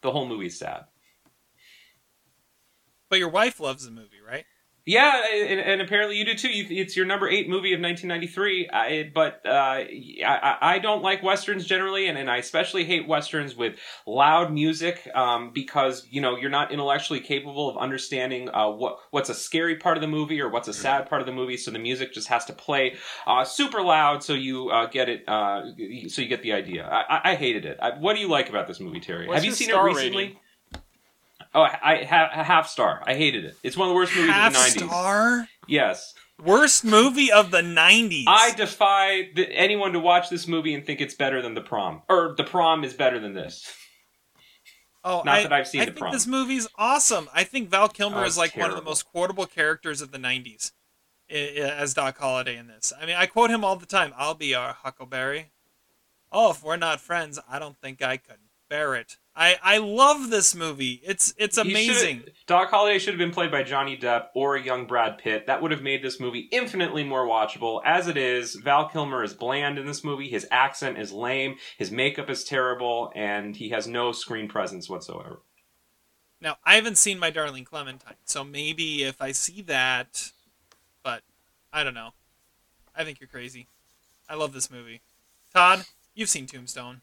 The 0.00 0.10
whole 0.10 0.26
movie's 0.26 0.58
sad. 0.58 0.84
But 3.08 3.18
your 3.18 3.28
wife 3.28 3.60
loves 3.60 3.84
the 3.84 3.90
movie? 3.90 4.21
Yeah, 4.84 5.22
and, 5.32 5.60
and 5.60 5.80
apparently 5.80 6.16
you 6.16 6.24
do 6.24 6.34
too. 6.34 6.48
You, 6.48 6.66
it's 6.68 6.96
your 6.96 7.06
number 7.06 7.28
eight 7.28 7.48
movie 7.48 7.72
of 7.72 7.80
1993. 7.80 8.68
I, 8.68 9.12
but 9.14 9.40
uh, 9.46 9.84
I, 10.26 10.56
I 10.60 10.78
don't 10.80 11.02
like 11.02 11.22
westerns 11.22 11.66
generally, 11.66 12.08
and, 12.08 12.18
and 12.18 12.28
I 12.28 12.38
especially 12.38 12.84
hate 12.84 13.06
westerns 13.06 13.54
with 13.54 13.76
loud 14.08 14.52
music 14.52 15.08
um, 15.14 15.52
because 15.52 16.08
you 16.10 16.20
know 16.20 16.36
you're 16.36 16.50
not 16.50 16.72
intellectually 16.72 17.20
capable 17.20 17.68
of 17.68 17.76
understanding 17.76 18.48
uh, 18.52 18.70
what 18.70 18.98
what's 19.12 19.28
a 19.28 19.34
scary 19.34 19.76
part 19.76 19.96
of 19.96 20.00
the 20.00 20.08
movie 20.08 20.40
or 20.40 20.48
what's 20.48 20.66
a 20.66 20.74
sad 20.74 21.08
part 21.08 21.22
of 21.22 21.26
the 21.26 21.32
movie. 21.32 21.56
So 21.56 21.70
the 21.70 21.78
music 21.78 22.12
just 22.12 22.26
has 22.26 22.44
to 22.46 22.52
play 22.52 22.96
uh, 23.24 23.44
super 23.44 23.82
loud 23.82 24.24
so 24.24 24.32
you 24.32 24.70
uh, 24.70 24.86
get 24.86 25.08
it. 25.08 25.28
Uh, 25.28 25.62
so 26.08 26.22
you 26.22 26.28
get 26.28 26.42
the 26.42 26.54
idea. 26.54 26.88
I, 26.88 27.30
I, 27.30 27.34
hated 27.36 27.66
it. 27.66 27.78
I, 27.80 27.98
what 27.98 28.14
do 28.14 28.20
you 28.20 28.28
like 28.28 28.48
about 28.48 28.66
this 28.66 28.80
movie, 28.80 29.00
Terry? 29.00 29.28
What's 29.28 29.36
Have 29.36 29.44
you 29.44 29.52
seen 29.52 29.70
it 29.70 29.76
recently? 29.76 30.24
rating? 30.24 30.38
Oh, 31.54 31.60
I, 31.62 31.78
I 31.82 32.04
ha- 32.04 32.42
half 32.44 32.68
star. 32.68 33.02
I 33.06 33.14
hated 33.14 33.44
it. 33.44 33.56
It's 33.62 33.76
one 33.76 33.88
of 33.88 33.90
the 33.90 33.94
worst 33.96 34.14
movies 34.16 34.30
Half 34.30 34.56
of 34.56 34.74
the 34.74 34.80
90s. 34.80 34.88
star. 34.88 35.48
Yes. 35.68 36.14
Worst 36.42 36.84
movie 36.84 37.30
of 37.30 37.50
the 37.50 37.60
'90s. 37.60 38.24
I 38.26 38.52
defy 38.52 39.28
the, 39.34 39.46
anyone 39.52 39.92
to 39.92 40.00
watch 40.00 40.28
this 40.30 40.48
movie 40.48 40.74
and 40.74 40.84
think 40.84 41.00
it's 41.00 41.14
better 41.14 41.40
than 41.42 41.54
The 41.54 41.60
Prom, 41.60 42.02
or 42.08 42.34
The 42.36 42.42
Prom 42.44 42.82
is 42.84 42.94
better 42.94 43.20
than 43.20 43.34
this. 43.34 43.70
oh, 45.04 45.22
not 45.24 45.28
I, 45.38 45.42
that 45.44 45.52
I've 45.52 45.68
seen 45.68 45.82
I 45.82 45.84
The 45.84 45.90
think 45.92 45.98
Prom. 46.00 46.12
this 46.12 46.26
movie's 46.26 46.66
awesome. 46.76 47.28
I 47.34 47.44
think 47.44 47.68
Val 47.68 47.88
Kilmer 47.88 48.22
Oh, 48.22 48.24
is 48.24 48.36
like 48.38 48.56
one 48.56 48.70
of 48.70 48.76
the 48.76 48.82
most 48.82 49.04
quotable 49.04 49.46
characters 49.46 50.00
of 50.00 50.10
the 50.10 50.18
'90s 50.18 50.72
i- 51.30 51.34
i- 51.34 51.36
as 51.76 51.94
Doc 51.94 52.18
Holliday 52.18 52.56
in 52.56 52.66
this. 52.66 52.92
I 53.00 53.06
mean, 53.06 53.16
I 53.16 53.26
quote 53.26 53.50
him 53.50 53.64
all 53.64 53.76
the 53.76 53.86
time. 53.86 54.12
I'll 54.16 54.34
be 54.34 54.54
our 54.54 54.72
Huckleberry. 54.72 55.52
Oh, 56.32 56.50
if 56.50 56.62
we're 56.64 56.76
not 56.76 57.00
friends, 57.00 57.38
I 57.48 57.58
don't 57.58 57.78
think 57.78 58.00
I 58.02 58.16
could 58.16 58.38
bear 58.68 58.94
it. 58.94 59.18
I 59.34 59.56
I 59.62 59.78
love 59.78 60.30
this 60.30 60.54
movie. 60.54 61.00
It's 61.04 61.32
it's 61.38 61.56
amazing. 61.56 62.24
Doc 62.46 62.70
Holliday 62.70 62.98
should 62.98 63.14
have 63.14 63.18
been 63.18 63.30
played 63.30 63.50
by 63.50 63.62
Johnny 63.62 63.96
Depp 63.96 64.26
or 64.34 64.56
a 64.56 64.62
young 64.62 64.86
Brad 64.86 65.18
Pitt. 65.18 65.46
That 65.46 65.62
would 65.62 65.70
have 65.70 65.82
made 65.82 66.02
this 66.02 66.20
movie 66.20 66.48
infinitely 66.52 67.02
more 67.02 67.26
watchable. 67.26 67.80
As 67.84 68.08
it 68.08 68.16
is, 68.16 68.56
Val 68.56 68.88
Kilmer 68.88 69.24
is 69.24 69.32
bland 69.32 69.78
in 69.78 69.86
this 69.86 70.04
movie. 70.04 70.28
His 70.28 70.46
accent 70.50 70.98
is 70.98 71.12
lame. 71.12 71.56
His 71.78 71.90
makeup 71.90 72.28
is 72.28 72.44
terrible, 72.44 73.10
and 73.14 73.56
he 73.56 73.70
has 73.70 73.86
no 73.86 74.12
screen 74.12 74.48
presence 74.48 74.88
whatsoever. 74.88 75.40
Now, 76.40 76.56
I 76.64 76.74
haven't 76.74 76.98
seen 76.98 77.18
My 77.20 77.30
Darling 77.30 77.64
Clementine, 77.64 78.16
so 78.24 78.42
maybe 78.42 79.04
if 79.04 79.22
I 79.22 79.30
see 79.30 79.62
that, 79.62 80.32
but 81.04 81.22
I 81.72 81.84
don't 81.84 81.94
know. 81.94 82.10
I 82.96 83.04
think 83.04 83.20
you're 83.20 83.28
crazy. 83.28 83.68
I 84.28 84.34
love 84.34 84.52
this 84.52 84.70
movie. 84.70 85.00
Todd, 85.54 85.84
you've 86.14 86.28
seen 86.28 86.46
Tombstone. 86.46 87.02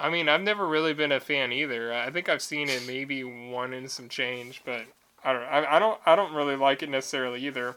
I 0.00 0.10
mean, 0.10 0.28
I've 0.28 0.42
never 0.42 0.66
really 0.66 0.94
been 0.94 1.12
a 1.12 1.20
fan 1.20 1.52
either. 1.52 1.92
I 1.92 2.10
think 2.10 2.28
I've 2.28 2.42
seen 2.42 2.68
it 2.68 2.84
maybe 2.86 3.22
one 3.22 3.72
and 3.74 3.90
some 3.90 4.08
change, 4.08 4.62
but 4.64 4.86
I 5.24 5.32
don't. 5.32 5.42
I, 5.42 5.76
I 5.76 5.78
don't. 5.78 6.00
I 6.06 6.16
don't 6.16 6.34
really 6.34 6.56
like 6.56 6.82
it 6.82 6.88
necessarily 6.88 7.46
either. 7.46 7.76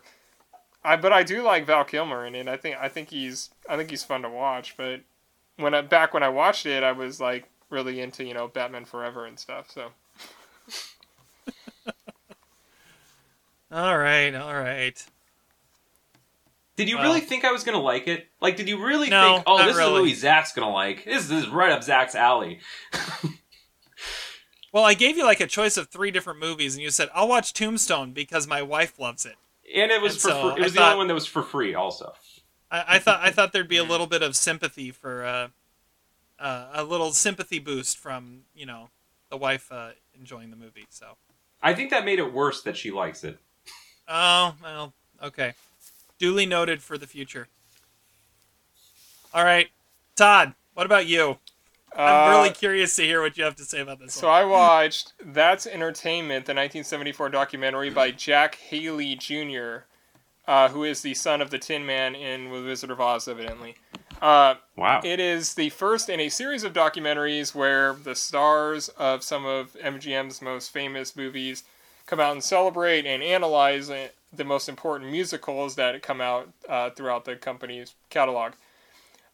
I 0.83 0.95
but 0.95 1.13
I 1.13 1.23
do 1.23 1.41
like 1.43 1.65
Val 1.65 1.83
Kilmer 1.83 2.25
in 2.25 2.35
it. 2.35 2.47
I 2.47 2.57
think 2.57 2.77
I 2.79 2.87
think 2.89 3.09
he's 3.09 3.49
I 3.69 3.77
think 3.77 3.89
he's 3.89 4.03
fun 4.03 4.21
to 4.23 4.29
watch. 4.29 4.75
But 4.77 5.01
when 5.57 5.73
I 5.73 5.81
back 5.81 6.13
when 6.13 6.23
I 6.23 6.29
watched 6.29 6.65
it, 6.65 6.83
I 6.83 6.93
was 6.93 7.19
like 7.19 7.45
really 7.69 7.99
into 7.99 8.23
you 8.23 8.33
know 8.33 8.47
Batman 8.47 8.85
Forever 8.85 9.25
and 9.25 9.37
stuff. 9.39 9.69
So 9.69 9.89
All 13.71 13.97
right, 13.97 14.33
all 14.35 14.53
right. 14.53 15.03
Did 16.75 16.89
you 16.89 16.97
Well- 16.97 17.05
really 17.05 17.21
think 17.21 17.45
I 17.45 17.51
was 17.51 17.63
gonna 17.63 17.81
like 17.81 18.07
it? 18.07 18.27
Like, 18.41 18.55
did 18.55 18.67
you 18.67 18.83
really 18.83 19.09
No, 19.09 19.35
think, 19.35 19.43
oh, 19.47 19.57
this 19.59 19.67
is 19.73 19.75
a 19.75 19.79
really. 19.79 19.99
movie 20.01 20.15
Zach's 20.15 20.53
gonna 20.53 20.71
like? 20.71 21.05
This 21.05 21.29
is 21.29 21.47
right 21.47 21.71
up 21.71 21.83
Zach's 21.83 22.15
alley. 22.15 22.59
Well, 24.71 24.83
I 24.83 24.95
gave 24.95 25.17
you 25.17 25.23
like 25.23 25.39
a 25.39 25.45
choice 25.45 25.77
of 25.77 25.89
three 25.89 26.09
different 26.09 26.39
movies, 26.39 26.73
and 26.73 26.81
you 26.81 26.89
said 26.89 27.09
I'll 27.13 27.27
watch 27.27 27.53
Tombstone 27.53 28.11
because 28.11 28.47
my 28.47 28.63
wife 28.63 28.97
loves 28.97 29.23
it. 29.23 29.35
And 29.73 29.91
it 29.91 30.01
was 30.01 30.13
And 30.13 30.21
for 30.23 30.29
so 30.29 30.41
free. 30.41 30.51
It 30.53 30.59
I 30.61 30.63
was 30.63 30.73
the 30.73 30.79
thought- 30.79 30.85
only 30.93 30.97
one 30.97 31.07
that 31.09 31.13
was 31.13 31.27
for 31.27 31.43
free, 31.43 31.75
also. 31.75 32.13
I, 32.71 32.95
I 32.95 32.99
thought 32.99 33.19
I 33.21 33.29
thought 33.29 33.53
there'd 33.53 33.67
be 33.67 33.77
a 33.77 33.83
little 33.93 34.07
bit 34.07 34.23
of 34.23 34.35
sympathy 34.35 34.89
for 34.89 35.23
uh, 35.23 35.47
uh, 36.39 36.69
a 36.73 36.83
little 36.83 37.11
sympathy 37.11 37.59
boost 37.59 37.99
from 37.99 38.45
you 38.55 38.65
know 38.65 38.89
the 39.29 39.37
wife 39.37 39.71
uh, 39.71 39.89
enjoying 40.19 40.49
the 40.49 40.55
movie. 40.57 40.87
So, 40.89 41.17
I 41.61 41.75
think 41.75 41.91
that 41.91 42.03
made 42.03 42.17
it 42.17 42.33
worse 42.33 42.63
that 42.63 42.75
she 42.75 42.89
likes 42.89 43.23
it. 43.23 43.37
oh 44.07 44.55
well, 44.63 44.93
okay, 45.21 45.53
duly 46.18 46.45
noted 46.45 46.81
for 46.81 46.98
the 46.98 47.07
future. 47.07 47.48
All 49.34 49.44
right, 49.44 49.69
Todd, 50.15 50.53
what 50.73 50.85
about 50.85 51.07
you? 51.07 51.38
I'm 51.95 52.27
Uh, 52.30 52.31
really 52.38 52.49
curious 52.52 52.95
to 52.95 53.03
hear 53.03 53.22
what 53.22 53.38
you 53.38 53.44
have 53.44 53.56
to 53.57 53.65
say 53.65 53.80
about 53.80 53.99
this. 53.99 54.14
So 54.15 54.27
one. 54.27 54.35
I 54.35 54.44
watched 54.45 55.14
That's 55.23 55.68
Entertainment, 55.68 56.45
the 56.45 56.53
1974 56.53 57.30
documentary 57.30 57.90
by 57.90 58.11
Jack 58.11 58.56
Haley 58.56 59.15
Jr., 59.15 59.85
uh, 60.48 60.69
who 60.69 60.84
is 60.84 61.02
the 61.02 61.14
son 61.14 61.41
of 61.41 61.52
the 61.52 61.60
Tin 61.60 61.85
Man 61.85 62.15
in 62.15 62.45
The 62.52 62.61
Wizard 62.64 62.90
of 62.91 62.99
Oz, 62.99 63.27
evidently. 63.27 63.76
Uh, 64.22 64.56
Wow. 64.76 65.02
it 65.03 65.19
is 65.19 65.53
the 65.53 65.69
first 65.69 66.10
in 66.10 66.19
a 66.19 66.30
series 66.30 66.64
of 66.64 66.73
documentaries 66.73 67.53
where 67.53 67.94
the 67.94 68.15
stars 68.15 68.90
of 68.90 69.23
some 69.23 69.45
of 69.45 69.76
MGM's 69.80 70.41
most 70.41 70.72
famous 70.72 71.15
movies 71.15 71.64
come 72.06 72.19
out 72.19 72.31
and 72.34 72.44
celebrate 72.44 73.06
and 73.06 73.22
analyze 73.23 73.90
it- 73.90 74.15
the 74.35 74.43
most 74.43 74.68
important 74.68 75.11
musicals 75.11 75.76
that 75.76 76.01
come 76.01 76.22
out 76.22 76.49
uh, 76.68 76.89
throughout 76.89 77.26
the 77.26 77.35
company's 77.35 77.95
catalog. 78.10 78.53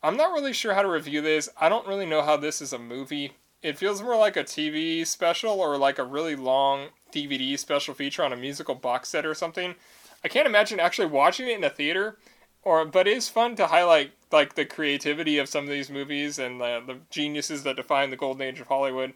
I'm 0.02 0.18
not 0.18 0.32
really 0.32 0.54
sure 0.54 0.74
how 0.74 0.82
to 0.82 0.90
review 0.90 1.22
this. 1.22 1.50
I 1.60 1.70
don't 1.70 1.88
really 1.88 2.06
know 2.06 2.22
how 2.22 2.38
this 2.38 2.62
is 2.62 2.74
a 2.74 2.80
movie. 2.80 3.34
It 3.62 3.78
feels 3.78 4.02
more 4.02 4.16
like 4.16 4.38
a 4.38 4.44
TV 4.44 5.06
special 5.06 5.60
or 5.60 5.78
like 5.78 6.00
a 6.00 6.06
really 6.06 6.36
long 6.36 6.90
DVD 7.12 7.58
special 7.60 7.94
feature 7.94 8.24
on 8.24 8.32
a 8.32 8.38
musical 8.38 8.76
box 8.76 9.10
set 9.10 9.26
or 9.26 9.34
something. 9.34 9.76
I 10.24 10.28
can't 10.28 10.48
imagine 10.48 10.80
actually 10.80 11.08
watching 11.08 11.48
it 11.48 11.58
in 11.58 11.64
a 11.64 11.70
theater, 11.70 12.18
or 12.64 12.86
but 12.86 13.08
it 13.08 13.18
is 13.18 13.30
fun 13.30 13.56
to 13.56 13.68
highlight 13.68 14.12
like 14.32 14.56
the 14.56 14.66
creativity 14.66 15.38
of 15.38 15.50
some 15.50 15.64
of 15.66 15.70
these 15.70 15.90
movies 15.90 16.40
and 16.40 16.62
the, 16.62 16.82
the 16.86 16.98
geniuses 17.10 17.64
that 17.64 17.76
define 17.76 18.10
the 18.10 18.16
golden 18.18 18.42
age 18.42 18.60
of 18.60 18.68
Hollywood. 18.68 19.14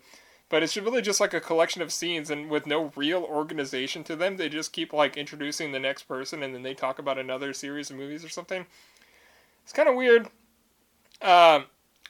But 0.49 0.61
it's 0.61 0.77
really 0.77 1.01
just 1.01 1.19
like 1.19 1.33
a 1.33 1.41
collection 1.41 1.81
of 1.81 1.91
scenes, 1.91 2.29
and 2.29 2.49
with 2.49 2.67
no 2.67 2.91
real 2.95 3.23
organization 3.23 4.03
to 4.05 4.15
them, 4.15 4.37
they 4.37 4.49
just 4.49 4.73
keep 4.73 4.93
like 4.93 5.17
introducing 5.17 5.71
the 5.71 5.79
next 5.79 6.03
person, 6.03 6.43
and 6.43 6.53
then 6.53 6.61
they 6.61 6.73
talk 6.73 6.99
about 6.99 7.17
another 7.17 7.53
series 7.53 7.89
of 7.89 7.97
movies 7.97 8.23
or 8.23 8.29
something. 8.29 8.65
It's 9.63 9.73
kind 9.73 9.89
of 9.89 9.95
weird. 9.95 10.27
Um, 11.21 11.65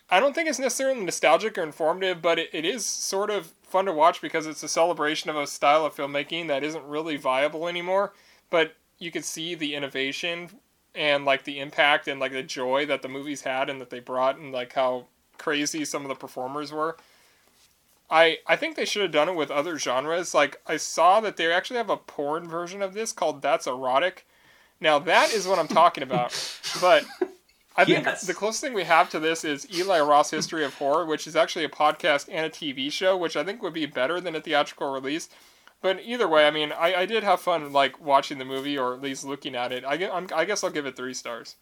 I 0.09 0.19
don't 0.19 0.33
think 0.35 0.49
it's 0.49 0.59
necessarily 0.59 1.03
nostalgic 1.03 1.57
or 1.57 1.63
informative, 1.63 2.21
but 2.21 2.39
it, 2.39 2.49
it 2.51 2.65
is 2.65 2.85
sort 2.85 3.29
of 3.29 3.53
fun 3.63 3.85
to 3.85 3.93
watch 3.93 4.21
because 4.21 4.45
it's 4.45 4.63
a 4.63 4.67
celebration 4.67 5.29
of 5.29 5.35
a 5.35 5.47
style 5.47 5.85
of 5.85 5.95
filmmaking 5.95 6.47
that 6.47 6.63
isn't 6.63 6.85
really 6.85 7.15
viable 7.15 7.67
anymore. 7.67 8.13
But 8.49 8.75
you 8.99 9.11
can 9.11 9.23
see 9.23 9.55
the 9.55 9.75
innovation 9.75 10.49
and 10.95 11.25
like 11.25 11.43
the 11.43 11.59
impact 11.59 12.07
and 12.07 12.19
like 12.19 12.31
the 12.31 12.43
joy 12.43 12.85
that 12.85 13.01
the 13.01 13.07
movies 13.07 13.41
had 13.41 13.69
and 13.69 13.81
that 13.81 13.89
they 13.89 13.99
brought 13.99 14.37
and 14.37 14.51
like 14.51 14.73
how 14.73 15.07
crazy 15.37 15.85
some 15.85 16.03
of 16.03 16.09
the 16.09 16.15
performers 16.15 16.71
were. 16.71 16.97
I 18.09 18.39
I 18.47 18.55
think 18.55 18.75
they 18.75 18.85
should 18.85 19.01
have 19.01 19.11
done 19.11 19.29
it 19.29 19.35
with 19.35 19.51
other 19.51 19.77
genres. 19.79 20.33
Like 20.33 20.61
I 20.67 20.77
saw 20.77 21.19
that 21.21 21.37
they 21.37 21.51
actually 21.51 21.77
have 21.77 21.89
a 21.89 21.97
porn 21.97 22.47
version 22.47 22.81
of 22.81 22.93
this 22.93 23.11
called 23.11 23.41
That's 23.41 23.67
Erotic. 23.67 24.25
Now 24.81 24.99
that 24.99 25.33
is 25.33 25.47
what 25.47 25.59
I'm 25.59 25.67
talking 25.69 26.03
about. 26.03 26.33
But 26.81 27.07
I 27.75 27.85
think 27.85 28.05
Yes. 28.05 28.21
the 28.21 28.33
closest 28.33 28.61
thing 28.61 28.73
we 28.73 28.83
have 28.85 29.09
to 29.11 29.19
this 29.19 29.43
is 29.43 29.67
Eli 29.71 29.99
Roth's 30.01 30.31
History 30.31 30.63
of 30.65 30.75
Horror, 30.75 31.05
which 31.05 31.27
is 31.27 31.35
actually 31.35 31.65
a 31.65 31.69
podcast 31.69 32.27
and 32.31 32.45
a 32.45 32.49
TV 32.49 32.89
show, 32.91 33.17
which 33.17 33.35
I 33.37 33.43
think 33.43 33.61
would 33.63 33.73
be 33.73 33.85
better 33.87 34.21
than 34.21 34.35
a 34.35 34.41
theatrical 34.41 34.91
release. 34.91 35.29
But 35.81 36.01
either 36.03 36.27
way, 36.27 36.47
I 36.47 36.51
mean, 36.51 36.71
I, 36.71 36.95
I 36.95 37.05
did 37.05 37.23
have 37.23 37.41
fun 37.41 37.71
like 37.73 37.99
watching 38.01 38.37
the 38.39 38.45
movie 38.45 38.77
or 38.77 38.93
at 38.93 39.01
least 39.01 39.25
looking 39.25 39.55
at 39.55 39.71
it. 39.71 39.85
I, 39.85 39.95
I'm, 40.09 40.27
I 40.35 40.45
guess 40.45 40.63
I'll 40.63 40.69
give 40.71 40.85
it 40.87 40.95
three 40.95 41.13
stars. 41.13 41.55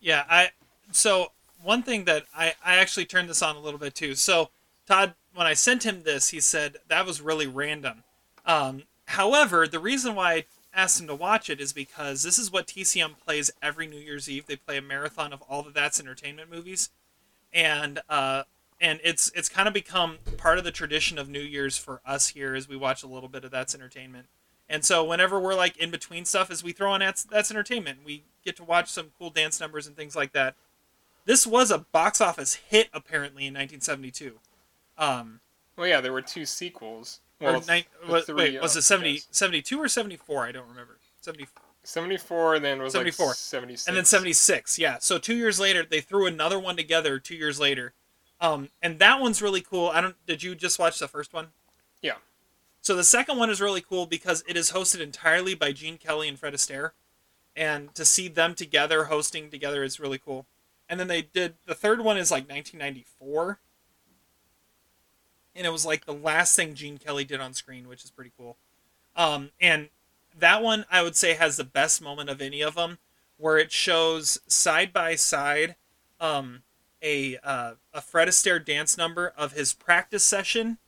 Yeah, 0.00 0.24
I 0.28 0.50
so 0.92 1.32
one 1.64 1.82
thing 1.82 2.04
that 2.04 2.24
I 2.36 2.54
I 2.64 2.76
actually 2.76 3.06
turned 3.06 3.28
this 3.28 3.42
on 3.42 3.56
a 3.56 3.60
little 3.60 3.80
bit 3.80 3.94
too. 3.94 4.14
So 4.14 4.50
Todd, 4.86 5.14
when 5.34 5.46
I 5.46 5.54
sent 5.54 5.84
him 5.84 6.02
this, 6.02 6.28
he 6.28 6.40
said 6.40 6.76
that 6.88 7.06
was 7.06 7.20
really 7.20 7.46
random. 7.46 8.04
Um, 8.46 8.84
however, 9.06 9.66
the 9.66 9.78
reason 9.78 10.14
why 10.14 10.32
I 10.32 10.44
asked 10.74 11.00
him 11.00 11.06
to 11.06 11.14
watch 11.14 11.48
it 11.48 11.60
is 11.60 11.72
because 11.72 12.22
this 12.22 12.38
is 12.38 12.52
what 12.52 12.66
TCM 12.66 13.18
plays 13.24 13.50
every 13.62 13.86
New 13.86 13.98
Year's 13.98 14.28
Eve. 14.28 14.46
They 14.46 14.56
play 14.56 14.76
a 14.76 14.82
marathon 14.82 15.32
of 15.32 15.42
all 15.42 15.62
the 15.62 15.70
That's 15.70 15.98
Entertainment 15.98 16.50
movies, 16.50 16.90
and 17.52 18.00
uh, 18.08 18.42
and 18.80 19.00
it's 19.02 19.32
it's 19.34 19.48
kind 19.48 19.66
of 19.66 19.74
become 19.74 20.18
part 20.36 20.58
of 20.58 20.64
the 20.64 20.70
tradition 20.70 21.18
of 21.18 21.28
New 21.28 21.40
Year's 21.40 21.78
for 21.78 22.00
us 22.04 22.28
here 22.28 22.54
as 22.54 22.68
we 22.68 22.76
watch 22.76 23.02
a 23.02 23.06
little 23.06 23.28
bit 23.28 23.44
of 23.44 23.50
That's 23.50 23.74
Entertainment. 23.74 24.26
And 24.68 24.84
so 24.84 25.04
whenever 25.04 25.38
we're 25.38 25.54
like 25.54 25.76
in 25.76 25.90
between 25.90 26.24
stuff, 26.24 26.50
as 26.50 26.64
we 26.64 26.72
throw 26.72 26.92
on 26.92 27.00
that's 27.00 27.24
that's 27.24 27.50
entertainment, 27.50 28.00
we 28.04 28.24
get 28.44 28.56
to 28.56 28.64
watch 28.64 28.90
some 28.90 29.10
cool 29.18 29.30
dance 29.30 29.60
numbers 29.60 29.86
and 29.86 29.96
things 29.96 30.16
like 30.16 30.32
that. 30.32 30.54
This 31.24 31.46
was 31.46 31.70
a 31.70 31.78
box 31.78 32.20
office 32.20 32.54
hit 32.54 32.88
apparently 32.92 33.46
in 33.46 33.54
1972. 33.54 34.38
Um, 34.98 35.40
Well, 35.76 35.86
yeah, 35.86 36.00
there 36.00 36.12
were 36.12 36.22
two 36.22 36.44
sequels. 36.44 37.20
Well, 37.40 37.60
the 37.60 37.84
what, 38.06 38.26
three, 38.26 38.34
wait, 38.34 38.62
was 38.62 38.76
uh, 38.76 38.78
it 38.78 38.82
70, 38.82 39.22
72 39.30 39.80
or 39.80 39.88
74? 39.88 40.46
I 40.46 40.52
don't 40.52 40.68
remember. 40.68 40.98
70, 41.20 41.46
74 41.82 42.56
and 42.56 42.64
then 42.64 42.82
was 42.82 42.92
74. 42.92 43.26
like 43.26 43.36
76. 43.36 43.88
and 43.88 43.96
then 43.96 44.04
76. 44.04 44.78
Yeah. 44.78 44.98
So 45.00 45.18
two 45.18 45.34
years 45.34 45.60
later, 45.60 45.84
they 45.88 46.00
threw 46.00 46.26
another 46.26 46.58
one 46.58 46.76
together. 46.76 47.18
Two 47.18 47.34
years 47.34 47.60
later, 47.60 47.92
um, 48.40 48.70
and 48.82 48.98
that 48.98 49.20
one's 49.20 49.42
really 49.42 49.60
cool. 49.60 49.88
I 49.88 50.00
don't. 50.00 50.16
Did 50.26 50.42
you 50.42 50.54
just 50.54 50.78
watch 50.78 50.98
the 50.98 51.08
first 51.08 51.32
one? 51.32 51.48
Yeah. 52.02 52.16
So 52.80 52.94
the 52.94 53.04
second 53.04 53.38
one 53.38 53.50
is 53.50 53.60
really 53.60 53.80
cool 53.80 54.06
because 54.06 54.44
it 54.46 54.56
is 54.56 54.72
hosted 54.72 55.00
entirely 55.00 55.54
by 55.54 55.72
Gene 55.72 55.96
Kelly 55.96 56.28
and 56.28 56.38
Fred 56.38 56.54
Astaire, 56.54 56.90
and 57.56 57.94
to 57.94 58.04
see 58.04 58.28
them 58.28 58.54
together 58.54 59.04
hosting 59.04 59.50
together 59.50 59.82
is 59.82 60.00
really 60.00 60.18
cool. 60.18 60.46
And 60.88 61.00
then 61.00 61.08
they 61.08 61.22
did 61.22 61.54
the 61.66 61.74
third 61.74 62.02
one 62.02 62.16
is 62.16 62.30
like 62.30 62.48
1994, 62.48 63.58
and 65.56 65.66
it 65.66 65.70
was 65.70 65.86
like 65.86 66.04
the 66.04 66.12
last 66.12 66.56
thing 66.56 66.74
Gene 66.74 66.98
Kelly 66.98 67.24
did 67.24 67.40
on 67.40 67.54
screen, 67.54 67.88
which 67.88 68.04
is 68.04 68.10
pretty 68.10 68.32
cool. 68.36 68.56
Um, 69.16 69.50
and 69.60 69.88
that 70.38 70.62
one 70.62 70.84
I 70.90 71.02
would 71.02 71.16
say 71.16 71.34
has 71.34 71.56
the 71.56 71.64
best 71.64 72.02
moment 72.02 72.28
of 72.28 72.42
any 72.42 72.60
of 72.60 72.74
them, 72.74 72.98
where 73.38 73.58
it 73.58 73.72
shows 73.72 74.38
side 74.46 74.92
by 74.92 75.14
side, 75.14 75.76
um, 76.20 76.62
a 77.02 77.38
uh, 77.42 77.74
a 77.92 78.00
Fred 78.00 78.28
Astaire 78.28 78.64
dance 78.64 78.98
number 78.98 79.32
of 79.36 79.52
his 79.52 79.72
practice 79.72 80.24
session 80.24 80.78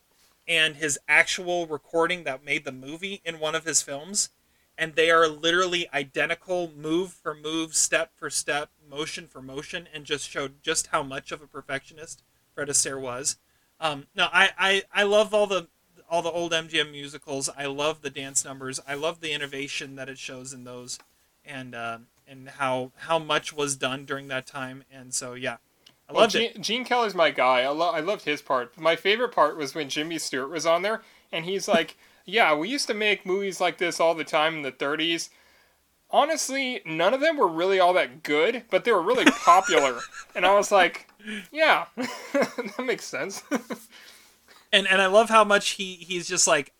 and 0.47 0.75
his 0.77 0.97
actual 1.07 1.67
recording 1.67 2.23
that 2.23 2.45
made 2.45 2.65
the 2.65 2.71
movie 2.71 3.21
in 3.25 3.39
one 3.39 3.55
of 3.55 3.65
his 3.65 3.81
films 3.81 4.29
and 4.77 4.95
they 4.95 5.09
are 5.09 5.27
literally 5.27 5.87
identical 5.93 6.71
move 6.75 7.11
for 7.13 7.33
move, 7.33 7.75
step 7.75 8.11
for 8.15 8.29
step, 8.29 8.69
motion 8.89 9.27
for 9.27 9.41
motion, 9.41 9.87
and 9.93 10.05
just 10.05 10.29
showed 10.29 10.61
just 10.61 10.87
how 10.87 11.03
much 11.03 11.31
of 11.31 11.41
a 11.41 11.47
perfectionist 11.47 12.23
Fred 12.53 12.69
Astaire 12.69 12.99
was. 12.99 13.37
Um, 13.79 14.07
no, 14.15 14.27
I, 14.31 14.51
I, 14.57 14.83
I 14.93 15.03
love 15.03 15.33
all 15.33 15.47
the 15.47 15.67
all 16.09 16.21
the 16.21 16.31
old 16.31 16.53
MGM 16.53 16.91
musicals. 16.91 17.49
I 17.57 17.65
love 17.65 18.01
the 18.01 18.09
dance 18.09 18.45
numbers. 18.45 18.79
I 18.87 18.93
love 18.95 19.19
the 19.19 19.33
innovation 19.33 19.95
that 19.95 20.09
it 20.09 20.17
shows 20.17 20.53
in 20.53 20.63
those, 20.63 20.99
and 21.43 21.75
uh, 21.75 21.99
and 22.27 22.49
how 22.49 22.91
how 22.95 23.19
much 23.19 23.53
was 23.53 23.75
done 23.75 24.05
during 24.05 24.27
that 24.27 24.45
time. 24.45 24.83
And 24.91 25.13
so 25.13 25.33
yeah, 25.33 25.57
I 26.09 26.13
Well, 26.13 26.25
loved 26.25 26.35
Gene, 26.35 26.51
it. 26.55 26.57
Gene 26.61 26.83
Kelly's 26.85 27.15
my 27.15 27.31
guy. 27.31 27.61
I, 27.61 27.69
lo- 27.69 27.91
I 27.91 27.99
loved 27.99 28.23
his 28.25 28.41
part. 28.41 28.77
My 28.77 28.95
favorite 28.95 29.31
part 29.31 29.57
was 29.57 29.75
when 29.75 29.89
Jimmy 29.89 30.17
Stewart 30.19 30.49
was 30.49 30.65
on 30.65 30.81
there, 30.81 31.01
and 31.31 31.45
he's 31.45 31.67
like, 31.67 31.97
"Yeah, 32.27 32.53
we 32.53 32.69
used 32.69 32.85
to 32.87 32.93
make 32.93 33.25
movies 33.25 33.59
like 33.59 33.79
this 33.79 33.99
all 33.99 34.13
the 34.13 34.23
time 34.23 34.57
in 34.57 34.61
the 34.61 34.71
'30s. 34.71 35.29
Honestly, 36.11 36.81
none 36.85 37.13
of 37.13 37.21
them 37.21 37.37
were 37.37 37.47
really 37.47 37.79
all 37.79 37.93
that 37.93 38.21
good, 38.21 38.63
but 38.69 38.83
they 38.83 38.91
were 38.91 39.01
really 39.01 39.25
popular." 39.31 39.99
and 40.35 40.45
I 40.45 40.53
was 40.53 40.71
like, 40.71 41.09
"Yeah, 41.51 41.85
that 41.95 42.83
makes 42.85 43.05
sense." 43.05 43.41
And 44.69 44.85
and 44.85 45.01
I 45.01 45.05
love 45.05 45.29
how 45.29 45.45
much 45.45 45.69
he 45.69 45.95
he's 45.95 46.27
just 46.27 46.45
like, 46.45 46.73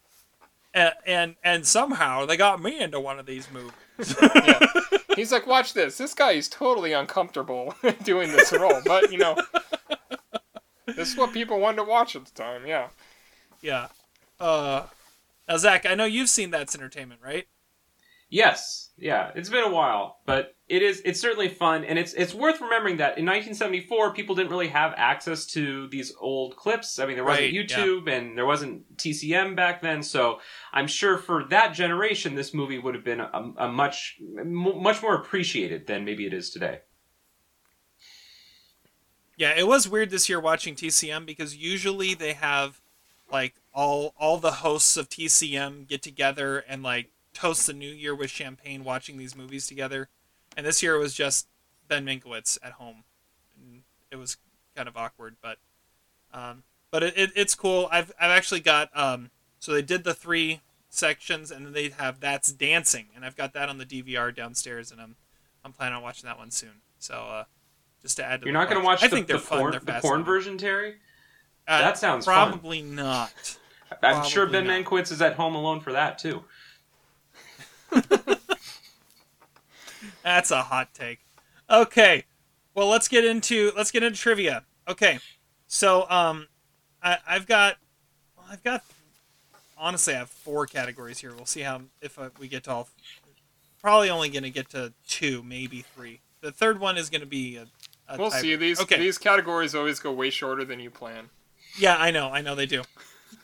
"Uh, 0.75 0.89
and 1.05 1.37
and 1.41 1.65
somehow 1.65 2.25
they 2.25 2.35
got 2.35 2.61
me 2.61 2.81
into 2.81 2.99
one 2.99 3.17
of 3.17 3.25
these 3.25 3.47
movies. 3.49 4.13
yeah. 4.21 4.59
He's 5.15 5.31
like, 5.31 5.47
"Watch 5.47 5.71
this. 5.71 5.97
This 5.97 6.13
guy 6.13 6.31
is 6.31 6.49
totally 6.49 6.91
uncomfortable 6.91 7.75
doing 8.03 8.33
this 8.33 8.51
role, 8.51 8.81
but 8.85 9.09
you 9.09 9.19
know." 9.19 9.37
This 10.97 11.11
is 11.11 11.17
what 11.17 11.31
people 11.31 11.59
wanted 11.59 11.77
to 11.77 11.83
watch 11.83 12.15
at 12.15 12.25
the 12.25 12.31
time, 12.31 12.65
yeah. 12.65 12.87
yeah. 13.61 13.87
Uh, 14.39 14.83
now 15.47 15.57
Zach, 15.57 15.85
I 15.85 15.95
know 15.95 16.05
you've 16.05 16.29
seen 16.29 16.51
That's 16.51 16.75
Entertainment, 16.75 17.21
right? 17.23 17.47
Yes, 18.29 18.89
yeah, 18.97 19.31
it's 19.35 19.47
been 19.47 19.63
a 19.63 19.71
while, 19.71 20.17
but 20.25 20.53
it 20.67 20.81
is 20.81 21.01
it's 21.05 21.21
certainly 21.21 21.47
fun, 21.47 21.85
and 21.85 21.97
it's 21.97 22.11
it's 22.13 22.33
worth 22.33 22.59
remembering 22.59 22.97
that 22.97 23.17
in 23.17 23.25
1974 23.25 24.13
people 24.13 24.35
didn't 24.35 24.51
really 24.51 24.67
have 24.67 24.93
access 24.97 25.45
to 25.45 25.87
these 25.87 26.13
old 26.19 26.57
clips. 26.57 26.99
I 26.99 27.05
mean, 27.05 27.15
there 27.15 27.23
wasn't 27.23 27.45
Right, 27.45 27.53
yeah. 27.53 27.77
YouTube 27.77 28.09
and 28.11 28.37
there 28.37 28.45
wasn't 28.45 28.97
TCM 28.97 29.55
back 29.55 29.81
then, 29.81 30.03
so 30.03 30.41
I'm 30.73 30.87
sure 30.87 31.17
for 31.17 31.45
that 31.45 31.73
generation 31.73 32.35
this 32.35 32.53
movie 32.53 32.79
would 32.79 32.95
have 32.95 33.05
been 33.05 33.21
a, 33.21 33.53
a 33.57 33.67
much 33.69 34.17
much 34.19 35.01
more 35.01 35.15
appreciated 35.15 35.87
than 35.87 36.03
maybe 36.03 36.25
it 36.25 36.33
is 36.33 36.49
today. 36.49 36.81
Yeah, 39.37 39.53
it 39.55 39.67
was 39.67 39.87
weird 39.87 40.09
this 40.09 40.27
year 40.27 40.41
watching 40.41 40.75
TCM 40.75 41.25
because 41.25 41.55
usually 41.55 42.13
they 42.13 42.33
have 42.33 42.81
like 43.31 43.55
all 43.77 44.15
all 44.17 44.39
the 44.39 44.51
hosts 44.53 44.97
of 44.97 45.07
TCM 45.07 45.87
get 45.87 46.01
together 46.01 46.57
and 46.67 46.81
like 46.81 47.11
toast 47.35 47.67
the 47.67 47.73
new 47.73 47.91
year 47.91 48.15
with 48.15 48.31
champagne 48.31 48.83
watching 48.83 49.17
these 49.19 49.35
movies 49.35 49.67
together. 49.67 50.09
And 50.57 50.65
this 50.65 50.81
year 50.81 50.95
it 50.95 50.99
was 50.99 51.13
just 51.13 51.47
Ben 51.87 52.03
Mankiewicz 52.03 52.57
at 52.63 52.73
home. 52.73 53.03
And 53.55 53.83
it 54.11 54.15
was 54.15 54.37
kind 54.75 54.87
of 54.87 54.97
awkward, 54.97 55.35
but 55.43 55.59
um, 56.33 56.63
but 56.89 57.03
it, 57.03 57.13
it, 57.15 57.31
it's 57.35 57.53
cool. 57.53 57.87
I've 57.91 58.11
I've 58.19 58.31
actually 58.31 58.61
got 58.61 58.89
um, 58.97 59.29
so 59.59 59.71
they 59.73 59.83
did 59.83 60.03
the 60.03 60.15
three 60.15 60.61
sections 60.89 61.51
and 61.51 61.63
then 61.63 61.73
they 61.73 61.89
have 61.89 62.19
that's 62.19 62.51
dancing 62.51 63.07
and 63.15 63.23
I've 63.23 63.35
got 63.35 63.53
that 63.53 63.69
on 63.69 63.77
the 63.77 63.85
DVR 63.85 64.35
downstairs 64.35 64.91
and 64.91 64.99
I'm 64.99 65.15
I'm 65.63 65.71
planning 65.71 65.97
on 65.97 66.01
watching 66.01 66.25
that 66.27 66.39
one 66.39 66.49
soon. 66.49 66.81
So 66.97 67.13
uh, 67.13 67.43
just 68.01 68.17
to 68.17 68.25
add 68.25 68.41
to 68.41 68.47
You're 68.47 68.53
not 68.53 68.69
going 68.69 68.81
to 68.81 68.85
watch 68.85 69.03
I 69.03 69.07
think 69.07 69.27
the, 69.27 69.33
they're 69.33 69.39
the 69.41 69.45
fun. 69.47 69.59
porn 69.59 69.71
They're 69.73 69.79
the 69.81 69.99
porn 70.01 70.23
version, 70.23 70.57
Terry. 70.57 70.95
Uh, 71.67 71.79
That 71.81 71.99
sounds 71.99 72.25
fun. 72.25 72.49
probably 72.49 72.81
not. 72.81 73.57
I'm 74.03 74.23
sure 74.23 74.45
Ben 74.45 74.65
Probably 74.65 74.83
not. 74.83 74.91
Mankiewicz 74.91 75.11
is 75.11 75.21
at 75.21 75.33
home 75.35 75.55
alone 75.55 75.79
for 75.79 75.91
that 75.93 76.17
too. 76.17 76.43
That's 80.23 80.51
a 80.51 80.63
hot 80.63 80.93
take. 80.93 81.19
Okay, 81.69 82.25
well 82.73 82.87
let's 82.87 83.07
get 83.07 83.23
into 83.25 83.71
let's 83.75 83.91
get 83.91 84.03
into 84.03 84.19
trivia. 84.19 84.63
Okay, 84.87 85.19
so 85.67 86.09
um, 86.09 86.47
I, 87.01 87.17
I've 87.27 87.45
got 87.47 87.77
well, 88.35 88.47
I've 88.49 88.63
got 88.63 88.83
honestly 89.77 90.15
I 90.15 90.19
have 90.19 90.29
four 90.29 90.65
categories 90.65 91.19
here. 91.19 91.33
We'll 91.33 91.45
see 91.45 91.61
how 91.61 91.81
if 92.01 92.17
uh, 92.19 92.29
we 92.39 92.47
get 92.47 92.63
to 92.65 92.71
all. 92.71 92.89
Probably 93.81 94.09
only 94.09 94.29
going 94.29 94.43
to 94.43 94.49
get 94.49 94.69
to 94.71 94.91
two, 95.07 95.43
maybe 95.43 95.81
three. 95.95 96.19
The 96.41 96.51
third 96.51 96.79
one 96.79 96.97
is 96.97 97.09
going 97.09 97.21
to 97.21 97.27
be 97.27 97.57
a. 97.57 97.67
a 98.09 98.17
We'll 98.17 98.31
see. 98.31 98.49
tiebreaker. 98.49 98.59
These 98.59 98.81
okay. 98.81 98.99
these 98.99 99.17
categories 99.17 99.75
always 99.75 99.99
go 99.99 100.11
way 100.11 100.29
shorter 100.29 100.65
than 100.65 100.79
you 100.79 100.89
plan. 100.89 101.29
Yeah, 101.77 101.95
I 101.97 102.11
know. 102.11 102.29
I 102.29 102.41
know 102.41 102.55
they 102.55 102.65
do. 102.65 102.81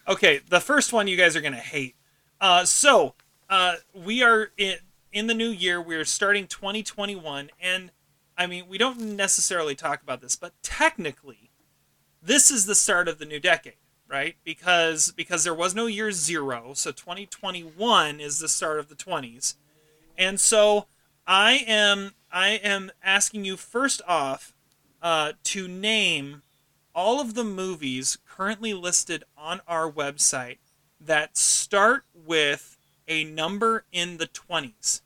Okay, 0.08 0.42
the 0.50 0.60
first 0.60 0.92
one 0.94 1.08
you 1.08 1.18
guys 1.18 1.36
are 1.36 1.42
to 1.54 1.60
hate. 1.60 1.96
Uh, 2.42 2.66
so, 2.66 3.14
uh, 3.50 3.76
we 3.94 4.22
are 4.22 4.52
in, 4.58 4.76
in 5.12 5.28
the 5.28 5.34
new 5.34 5.50
year. 5.50 5.82
We're 5.82 6.06
starting 6.06 6.48
2021. 6.48 7.50
And, 7.62 7.92
I 8.38 8.48
mean, 8.48 8.68
we 8.68 8.78
don't 8.78 9.00
necessarily 9.00 9.76
talk 9.76 10.02
about 10.02 10.22
this, 10.22 10.36
but 10.36 10.54
technically, 10.62 11.52
this 12.24 12.50
is 12.50 12.66
the 12.66 12.76
start 12.76 13.08
of 13.08 13.20
the 13.20 13.26
new 13.26 13.40
decade, 13.40 13.76
right? 14.08 14.36
Because 14.44 15.12
because 15.12 15.44
there 15.44 15.54
was 15.54 15.76
no 15.76 15.88
year 15.88 16.12
zero. 16.12 16.74
So 16.74 16.92
2021 16.92 18.20
is 18.20 18.40
the 18.40 18.48
start 18.48 18.80
of 18.80 18.88
the 18.88 18.96
20s. 18.96 19.56
And 20.18 20.40
so 20.40 20.88
I 21.28 21.64
am 21.68 22.14
I 22.32 22.52
am 22.52 22.92
asking 23.04 23.46
you 23.46 23.58
first 23.58 24.02
off 24.08 24.54
uh, 25.02 25.34
to 25.44 25.68
name 25.68 26.44
all 26.94 27.20
of 27.20 27.34
the 27.34 27.44
movies 27.44 28.18
currently 28.28 28.74
listed 28.74 29.24
on 29.38 29.62
our 29.68 29.92
website 29.92 30.58
that 31.00 31.38
start 31.38 32.06
with 32.14 32.78
a 33.08 33.24
number 33.24 33.86
in 33.92 34.18
the 34.18 34.28
20s. 34.28 35.02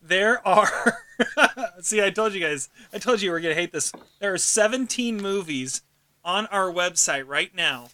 There 0.00 0.46
are 0.46 1.04
See, 1.80 2.02
I 2.02 2.10
told 2.10 2.34
you 2.34 2.40
guys. 2.40 2.68
I 2.92 2.98
told 2.98 3.22
you 3.22 3.30
we 3.30 3.32
were 3.32 3.40
going 3.40 3.54
to 3.54 3.60
hate 3.60 3.72
this. 3.72 3.92
There 4.20 4.32
are 4.32 4.38
17 4.38 5.16
movies 5.16 5.82
on 6.24 6.46
our 6.46 6.72
website 6.72 7.26
right 7.26 7.54
now. 7.54 7.88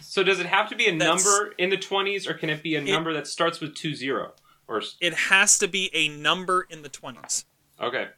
So 0.00 0.22
does 0.22 0.40
it 0.40 0.46
have 0.46 0.68
to 0.70 0.76
be 0.76 0.86
a 0.86 0.92
number 0.92 1.54
in 1.58 1.70
the 1.70 1.76
20s, 1.76 2.28
or 2.28 2.34
can 2.34 2.50
it 2.50 2.62
be 2.62 2.74
a 2.76 2.80
number 2.80 3.12
that 3.12 3.26
starts 3.26 3.60
with 3.60 3.74
two 3.74 3.94
zero? 3.94 4.32
Or 4.66 4.82
It 5.00 5.14
has 5.14 5.58
to 5.58 5.68
be 5.68 5.90
a 5.94 6.08
number 6.08 6.66
in 6.68 6.82
the 6.82 6.88
20s. 6.88 7.44
okay, 7.80 8.08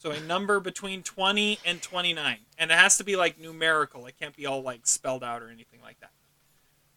So 0.00 0.12
a 0.12 0.20
number 0.20 0.60
between 0.60 1.02
20 1.02 1.58
and 1.62 1.82
29. 1.82 2.38
And 2.56 2.70
it 2.70 2.74
has 2.74 2.96
to 2.96 3.04
be 3.04 3.16
like 3.16 3.38
numerical. 3.38 4.06
It 4.06 4.14
can't 4.18 4.34
be 4.34 4.46
all 4.46 4.62
like 4.62 4.86
spelled 4.86 5.22
out 5.22 5.42
or 5.42 5.50
anything 5.50 5.80
like 5.82 6.00
that. 6.00 6.12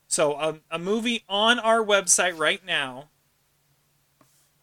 So 0.07 0.39
um, 0.39 0.61
a 0.71 0.79
movie 0.79 1.25
on 1.27 1.59
our 1.59 1.83
website 1.83 2.37
right 2.37 2.65
now 2.65 3.09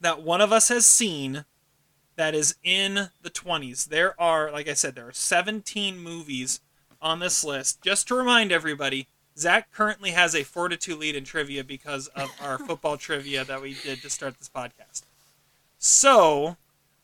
that 0.00 0.22
one 0.22 0.40
of 0.40 0.54
us 0.54 0.70
has 0.70 0.86
seen 0.86 1.44
that 2.16 2.34
is 2.34 2.56
in 2.64 3.10
the 3.20 3.28
20s. 3.28 3.86
There 3.86 4.18
are, 4.18 4.50
like 4.50 4.68
I 4.68 4.74
said, 4.74 4.94
there 4.94 5.08
are 5.08 5.12
17 5.12 5.98
movies 5.98 6.60
on 7.02 7.18
this 7.18 7.44
list. 7.44 7.82
Just 7.82 8.08
to 8.08 8.14
remind 8.14 8.52
everybody, 8.52 9.06
Zach 9.36 9.70
currently 9.70 10.12
has 10.12 10.34
a 10.34 10.44
4 10.44 10.70
to 10.70 10.78
2 10.78 10.96
lead 10.96 11.14
in 11.14 11.24
trivia 11.24 11.62
because 11.62 12.06
of 12.08 12.30
our 12.42 12.58
football 12.66 12.96
trivia 12.96 13.44
that 13.44 13.60
we 13.60 13.74
did 13.74 14.00
to 14.00 14.08
start 14.08 14.38
this 14.38 14.48
podcast. 14.48 15.02
So, 15.78 16.56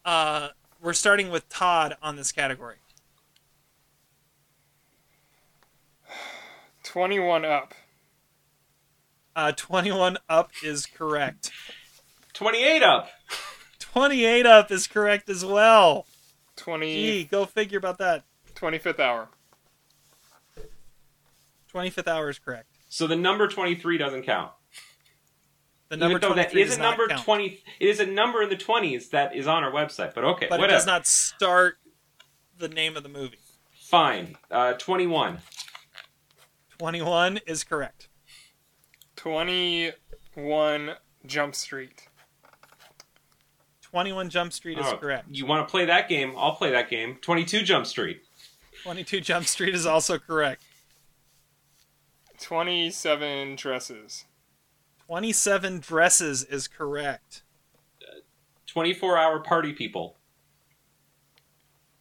uh, 0.02 0.48
we're 0.80 0.92
starting 0.92 1.30
with 1.30 1.48
Todd 1.48 1.96
on 2.02 2.16
this 2.16 2.32
category. 2.32 2.76
21 6.84 7.44
up. 7.44 7.74
Uh, 9.34 9.52
21 9.52 10.16
up 10.28 10.50
is 10.62 10.86
correct. 10.86 11.50
28 12.32 12.82
up. 12.82 13.10
28 13.80 14.46
up 14.46 14.70
is 14.70 14.86
correct 14.86 15.28
as 15.28 15.44
well. 15.44 16.06
20, 16.56 16.86
Gee, 16.86 17.24
go 17.24 17.44
figure 17.44 17.78
about 17.78 17.98
that. 17.98 18.24
25th 18.54 18.98
hour. 18.98 19.28
25th 21.72 22.08
hour 22.08 22.30
is 22.30 22.38
correct. 22.38 22.68
So 22.88 23.06
the 23.06 23.16
number 23.16 23.46
23 23.48 23.98
doesn't 23.98 24.22
count. 24.22 24.52
The 25.88 25.96
number 25.96 26.16
Even 26.18 26.20
though 26.30 26.34
that 26.34 26.50
23 26.50 26.62
is 26.62 26.68
does 26.70 26.78
a 26.78 26.80
number 26.82 27.06
count. 27.08 27.22
20. 27.24 27.62
It 27.78 27.88
is 27.88 28.00
a 28.00 28.06
number 28.06 28.42
in 28.42 28.48
the 28.48 28.56
20s 28.56 29.10
that 29.10 29.36
is 29.36 29.46
on 29.46 29.62
our 29.62 29.70
website. 29.70 30.14
But 30.14 30.24
okay, 30.24 30.46
but 30.50 30.60
it 30.60 30.66
does 30.68 30.86
not 30.86 31.06
start 31.06 31.78
the 32.58 32.68
name 32.68 32.96
of 32.96 33.02
the 33.04 33.08
movie. 33.08 33.38
Fine. 33.80 34.36
Uh, 34.50 34.72
21. 34.72 35.38
21 36.78 37.40
is 37.46 37.62
correct. 37.62 38.08
21 39.14 40.94
Jump 41.24 41.54
Street. 41.54 42.08
21 43.82 44.28
Jump 44.28 44.52
Street 44.52 44.78
is 44.78 44.86
Oh, 44.86 44.96
correct. 44.96 45.28
You 45.30 45.46
want 45.46 45.66
to 45.66 45.70
play 45.70 45.84
that 45.84 46.08
game? 46.08 46.34
I'll 46.36 46.56
play 46.56 46.72
that 46.72 46.90
game. 46.90 47.16
22 47.22 47.62
Jump 47.62 47.86
Street. 47.86 48.22
22 48.82 49.20
Jump 49.20 49.46
Street 49.46 49.74
is 49.74 49.86
also 49.86 50.18
correct. 50.18 50.62
27 52.40 53.56
Dresses. 53.56 54.24
27 55.06 55.80
Dresses 55.80 56.44
is 56.44 56.68
correct. 56.68 57.42
24 58.66 59.16
Hour 59.16 59.40
Party 59.40 59.72
People. 59.72 60.16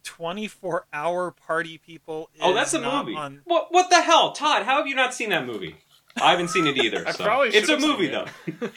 24 0.02 0.86
Hour 0.92 1.30
Party 1.30 1.78
People. 1.78 2.30
Is 2.34 2.40
Oh, 2.42 2.52
that's 2.52 2.74
a 2.74 2.80
movie. 2.80 3.14
On... 3.16 3.42
What? 3.44 3.68
What 3.70 3.90
the 3.90 4.02
hell, 4.02 4.32
Todd? 4.32 4.64
How 4.64 4.78
have 4.78 4.86
you 4.86 4.94
not 4.94 5.14
seen 5.14 5.30
that 5.30 5.46
movie? 5.46 5.76
I 6.20 6.30
haven't 6.30 6.48
seen 6.48 6.66
it 6.66 6.76
either. 6.76 7.02
I 7.06 7.12
so. 7.12 7.24
probably 7.24 7.48
It's 7.48 7.68
a 7.68 7.78
movie 7.78 8.06
it. 8.06 8.28
though. 8.58 8.70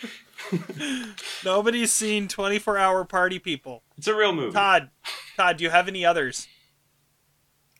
Nobody's 1.45 1.91
seen 1.91 2.27
24 2.27 2.77
Hour 2.77 3.05
Party 3.05 3.39
People. 3.39 3.83
It's 3.97 4.07
a 4.07 4.15
real 4.15 4.33
movie. 4.33 4.51
Todd, 4.51 4.89
Todd, 5.37 5.57
do 5.57 5.63
you 5.63 5.69
have 5.69 5.87
any 5.87 6.05
others? 6.05 6.47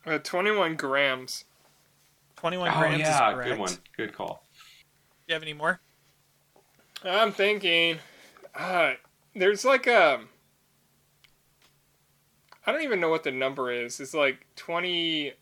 Uh, 0.04 0.18
21 0.18 0.76
grams. 0.76 1.44
21 2.36 2.68
oh 2.68 2.78
grams 2.78 2.98
yeah, 3.00 3.28
is 3.28 3.34
correct. 3.34 3.50
good 3.50 3.58
one. 3.58 3.72
Good 3.96 4.14
call. 4.14 4.44
Do 4.54 5.32
you 5.32 5.34
have 5.34 5.42
any 5.42 5.52
more? 5.52 5.80
I'm 7.04 7.32
thinking, 7.32 7.98
uh, 8.54 8.92
there's 9.34 9.64
like 9.64 9.86
a. 9.86 10.20
I 12.66 12.72
don't 12.72 12.82
even 12.82 13.00
know 13.00 13.08
what 13.08 13.24
the 13.24 13.30
number 13.30 13.70
is. 13.72 14.00
It's 14.00 14.14
like 14.14 14.46
20, 14.56 15.32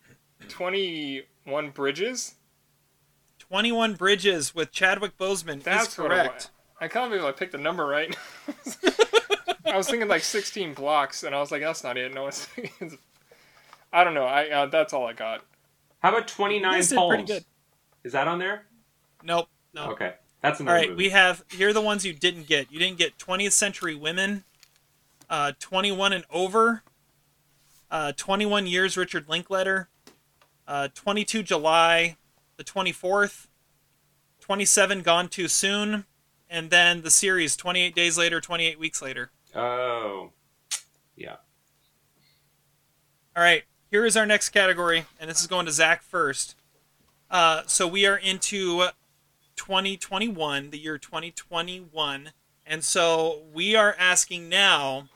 21 0.49 1.71
bridges. 1.71 2.35
21 3.41 3.95
Bridges 3.95 4.55
with 4.55 4.71
Chadwick 4.73 5.17
Boseman 5.17 5.63
That's 5.63 5.89
is 5.89 5.95
correct. 5.95 6.35
was. 6.35 6.51
I 6.81 6.89
can't 6.89 7.11
believe 7.11 7.25
I 7.25 7.33
picked 7.33 7.53
the 7.53 7.59
number 7.59 7.87
right. 7.87 8.15
I 9.67 9.77
was 9.77 9.89
thinking 9.89 10.07
like 10.09 10.23
16 10.23 10.75
blocks, 10.75 11.23
and 11.23 11.35
I 11.35 11.41
was 11.41 11.51
like, 11.51 11.63
that's 11.63 11.83
not 11.83 11.97
it. 11.97 12.13
No, 12.15 12.27
it's. 12.27 12.47
it's 12.81 12.97
I 13.93 14.05
don't 14.05 14.13
know. 14.15 14.25
I 14.25 14.49
uh, 14.51 14.67
that's 14.67 14.93
all 14.93 15.07
I 15.07 15.15
got. 15.15 15.45
How 16.01 16.11
about 16.11 16.29
Twenty 16.29 16.61
Nine 16.61 16.79
This 16.79 16.91
did 16.91 16.97
pretty 16.97 17.25
Poems? 17.25 17.31
good. 17.31 17.45
Is 18.05 18.13
that 18.13 18.29
on 18.29 18.39
there? 18.39 18.67
Nope. 19.23 19.49
No. 19.73 19.91
Okay, 19.93 20.13
that's 20.41 20.61
another 20.61 20.77
right, 20.77 20.91
movie. 20.91 21.05
we 21.05 21.11
have 21.11 21.45
here 21.51 21.71
are 21.71 21.73
the 21.73 21.81
ones 21.81 22.05
you 22.05 22.13
didn't 22.13 22.47
get. 22.47 22.71
You 22.71 22.79
didn't 22.79 22.99
get 22.99 23.19
20th 23.19 23.53
Century 23.53 23.95
Women, 23.95 24.45
uh, 25.29 25.53
21 25.59 26.13
and 26.13 26.25
Over, 26.31 26.83
uh, 27.91 28.13
21 28.17 28.67
Years 28.67 28.97
Richard 28.97 29.29
Linklater, 29.29 29.89
uh, 30.67 30.89
22 30.95 31.43
July, 31.43 32.17
the 32.57 32.65
24th, 32.65 33.49
27 34.41 35.03
Gone 35.03 35.29
Too 35.29 35.49
Soon, 35.49 36.05
and 36.49 36.71
then 36.71 37.03
the 37.03 37.11
series 37.11 37.57
28 37.57 37.95
Days 37.95 38.17
Later, 38.17 38.41
28 38.41 38.79
Weeks 38.79 39.03
Later. 39.03 39.31
Oh, 39.55 40.31
yeah. 41.17 41.37
All 43.37 43.43
right, 43.43 43.65
here 43.91 44.05
is 44.05 44.17
our 44.17 44.27
next 44.27 44.51
category, 44.51 45.05
and 45.21 45.31
this 45.31 45.41
is 45.41 45.47
going 45.47 45.67
to 45.67 45.73
Zach 45.73 46.03
first. 46.03 46.55
Uh, 47.31 47.63
so 47.67 47.87
we 47.87 48.07
are 48.07 48.17
into 48.17 48.89
2021, 49.59 50.71
the 50.71 50.79
year 50.79 50.97
2021, 50.97 52.31
and 52.65 52.83
so 52.83 53.43
we 53.53 53.77
are 53.77 53.95
asking 53.99 54.49
now: 54.49 55.09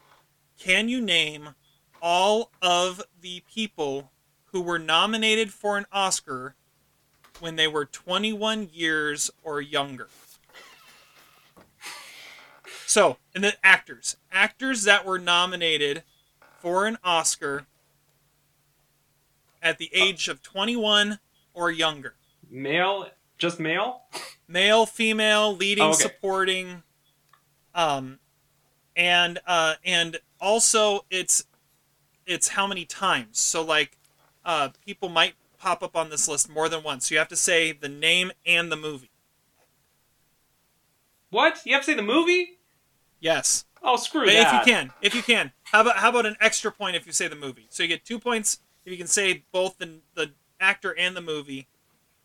Can 0.58 0.88
you 0.88 1.00
name 1.00 1.54
all 2.02 2.50
of 2.60 3.02
the 3.20 3.42
people 3.52 4.10
who 4.46 4.60
were 4.60 4.78
nominated 4.78 5.52
for 5.52 5.78
an 5.78 5.86
Oscar 5.92 6.56
when 7.40 7.56
they 7.56 7.68
were 7.68 7.86
21 7.86 8.68
years 8.72 9.30
or 9.42 9.60
younger? 9.62 10.08
So, 12.86 13.16
and 13.34 13.42
the 13.42 13.54
actors, 13.64 14.16
actors 14.30 14.82
that 14.82 15.06
were 15.06 15.18
nominated 15.18 16.02
for 16.58 16.86
an 16.86 16.98
Oscar 17.02 17.66
at 19.62 19.78
the 19.78 19.88
age 19.94 20.28
of 20.28 20.42
21 20.42 21.18
or 21.54 21.70
younger. 21.70 22.14
male, 22.50 23.08
just 23.42 23.60
male. 23.60 24.02
Male, 24.48 24.86
female, 24.86 25.54
leading, 25.54 25.84
Oh, 25.84 25.88
okay. 25.90 26.02
supporting, 26.02 26.82
um, 27.74 28.18
and 28.96 29.38
uh, 29.46 29.74
and 29.84 30.18
also 30.40 31.04
it's 31.10 31.44
it's 32.26 32.48
how 32.48 32.66
many 32.66 32.84
times. 32.84 33.38
So 33.38 33.62
like, 33.62 33.98
uh, 34.44 34.70
people 34.86 35.08
might 35.08 35.34
pop 35.58 35.82
up 35.82 35.96
on 35.96 36.08
this 36.10 36.28
list 36.28 36.48
more 36.48 36.68
than 36.68 36.82
once. 36.82 37.08
So 37.08 37.14
you 37.14 37.18
have 37.18 37.28
to 37.28 37.36
say 37.36 37.72
the 37.72 37.88
name 37.88 38.32
and 38.46 38.70
the 38.70 38.76
movie. 38.76 39.10
What? 41.30 41.60
You 41.64 41.72
have 41.74 41.82
to 41.82 41.86
say 41.86 41.94
the 41.94 42.02
movie? 42.02 42.58
Yes, 43.20 43.64
Oh, 43.84 43.96
screw 43.96 44.24
but 44.26 44.32
that. 44.32 44.46
if 44.62 44.66
you 44.66 44.72
can, 44.72 44.92
if 45.00 45.14
you 45.14 45.22
can, 45.22 45.52
how 45.64 45.80
about 45.80 45.96
how 45.96 46.10
about 46.10 46.26
an 46.26 46.36
extra 46.40 46.70
point 46.70 46.94
if 46.96 47.06
you 47.06 47.12
say 47.12 47.26
the 47.28 47.36
movie? 47.36 47.66
So 47.70 47.82
you 47.82 47.88
get 47.88 48.04
two 48.04 48.18
points 48.18 48.58
if 48.84 48.92
you 48.92 48.98
can 48.98 49.06
say 49.06 49.44
both 49.52 49.78
the 49.78 50.00
the 50.14 50.32
actor 50.60 50.96
and 50.96 51.16
the 51.16 51.20
movie. 51.20 51.66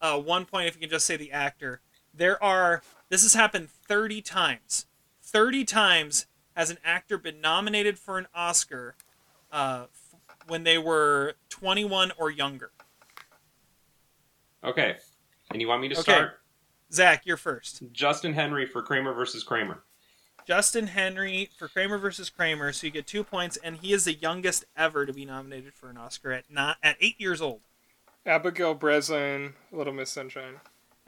Uh, 0.02 0.19
one 0.19 0.45
point 0.45 0.68
if 0.68 0.76
you 0.76 0.82
can 0.82 0.90
just 0.90 1.06
say 1.06 1.18
the 1.18 1.32
actor. 1.32 1.82
There 2.14 2.41
are 2.44 2.82
this 3.10 3.24
has 3.24 3.34
happened 3.34 3.69
thirty 3.69 4.22
times. 4.22 4.86
Thirty 5.22 5.64
times 5.65 6.26
has 6.56 6.69
an 6.69 6.78
actor 6.84 7.18
been 7.18 7.41
nominated 7.41 7.99
for 7.99 8.18
an 8.18 8.28
Oscar 8.34 8.95
uh, 9.52 9.86
f- 9.91 10.15
when 10.48 10.64
they 10.64 10.78
were 10.78 11.36
twenty 11.49 11.86
one 11.86 12.11
or 12.18 12.30
younger. 12.32 12.72
Okay, 14.64 14.98
and 15.52 15.61
you 15.61 15.68
want 15.68 15.82
me 15.82 15.90
to 15.90 15.95
Okay. 15.95 16.02
start? 16.02 16.40
Zach, 16.91 17.26
you're 17.26 17.38
first. 17.38 17.84
Justin 17.91 18.34
Henry 18.34 18.65
for 18.65 18.82
Kramer 18.82 19.14
versus 19.14 19.44
Kramer. 19.44 19.84
Justin 20.48 20.88
Henry 20.88 21.49
for 21.57 21.68
Kramer 21.68 21.98
versus 21.98 22.30
Kramer, 22.30 22.72
so 22.72 22.88
you 22.88 22.91
get 22.91 23.06
two 23.06 23.24
points, 23.24 23.57
and 23.57 23.78
he 23.78 23.91
is 23.91 24.06
the 24.06 24.14
youngest 24.14 24.64
ever 24.78 25.06
to 25.06 25.11
be 25.11 25.26
nominated 25.26 25.74
for 25.74 25.90
an 25.90 25.98
Oscar 25.98 26.32
at 26.32 26.45
not 26.49 26.78
at 26.82 26.95
eight 27.02 27.19
years 27.19 27.41
old. 27.41 27.60
Abigail 28.28 28.74
Breslin, 28.74 29.54
Little 29.72 29.94
Miss 29.94 30.12
Sunshine. 30.12 30.56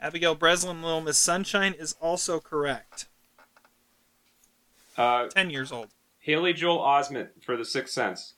Abigail 0.00 0.34
Breslin, 0.34 0.82
Little 0.82 1.02
Miss 1.02 1.18
Sunshine 1.18 1.74
is 1.74 1.94
also 2.00 2.40
correct. 2.40 3.06
Uh, 4.96 5.26
Ten 5.28 5.50
years 5.50 5.70
old. 5.70 5.88
Haley 6.20 6.54
Joel 6.54 6.78
Osment 6.78 7.28
for 7.44 7.56
The 7.56 7.64
Sixth 7.64 7.92
Sense. 7.92 8.34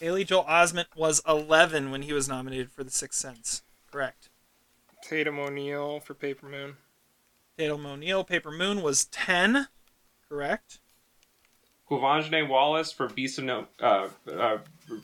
Haley 0.00 0.24
Joel 0.24 0.44
Osment 0.44 0.86
was 0.96 1.22
11 1.26 1.90
when 1.92 2.02
he 2.02 2.12
was 2.12 2.28
nominated 2.28 2.72
for 2.72 2.82
The 2.82 2.90
Sixth 2.90 3.18
Sense. 3.18 3.62
Correct. 3.92 4.28
Tatum 5.02 5.38
O'Neal 5.38 6.00
for 6.00 6.14
Paper 6.14 6.46
Moon. 6.46 6.74
Tatum 7.56 7.86
O'Neal, 7.86 8.24
Paper 8.24 8.50
Moon 8.50 8.82
was 8.82 9.04
10. 9.06 9.68
Correct. 10.28 10.80
Quvenzhané 11.88 12.48
Wallace 12.48 12.92
for 12.92 13.08
Beasts 13.08 13.38
of 13.38 13.44
No 13.44 13.66
uh, 13.80 14.08
uh, 14.28 14.58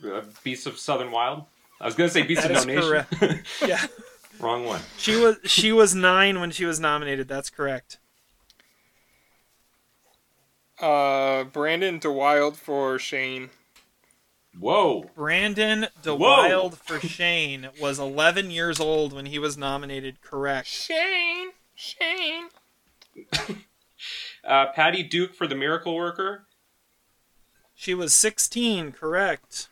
uh, 0.05 0.21
Beasts 0.43 0.65
of 0.65 0.77
Southern 0.77 1.11
Wild. 1.11 1.43
I 1.79 1.85
was 1.85 1.95
gonna 1.95 2.09
say 2.09 2.23
Beasts 2.23 2.47
That 2.47 2.57
of 2.57 2.67
No 2.67 2.73
Nation. 2.75 2.89
correct. 2.89 3.43
Yeah. 3.67 3.85
Wrong 4.39 4.65
one. 4.65 4.81
She 4.97 5.15
was 5.15 5.37
she 5.45 5.71
was 5.71 5.95
9 5.95 6.39
when 6.39 6.51
she 6.51 6.65
was 6.65 6.79
nominated. 6.79 7.27
That's 7.27 7.49
correct. 7.49 7.97
Uh, 10.79 11.43
Brandon 11.45 11.99
deWilde 11.99 12.55
for 12.55 12.99
Shane. 12.99 13.49
Whoa. 14.59 15.09
Brandon 15.15 15.87
deWilde 16.03 16.75
for 16.77 16.99
Shane 16.99 17.69
was 17.81 17.97
11 17.99 18.51
years 18.51 18.79
old 18.79 19.11
when 19.13 19.25
he 19.27 19.39
was 19.39 19.57
nominated. 19.57 20.21
Correct. 20.21 20.67
Shane! 20.67 21.49
Shane! 21.75 22.49
Uh, 24.47 24.67
Patty 24.73 25.03
Duke 25.03 25.33
for 25.33 25.45
The 25.45 25.55
Miracle 25.55 25.93
Worker. 25.95 26.45
She 27.75 27.93
was 27.93 28.13
16. 28.13 28.93
Correct. 28.93 29.67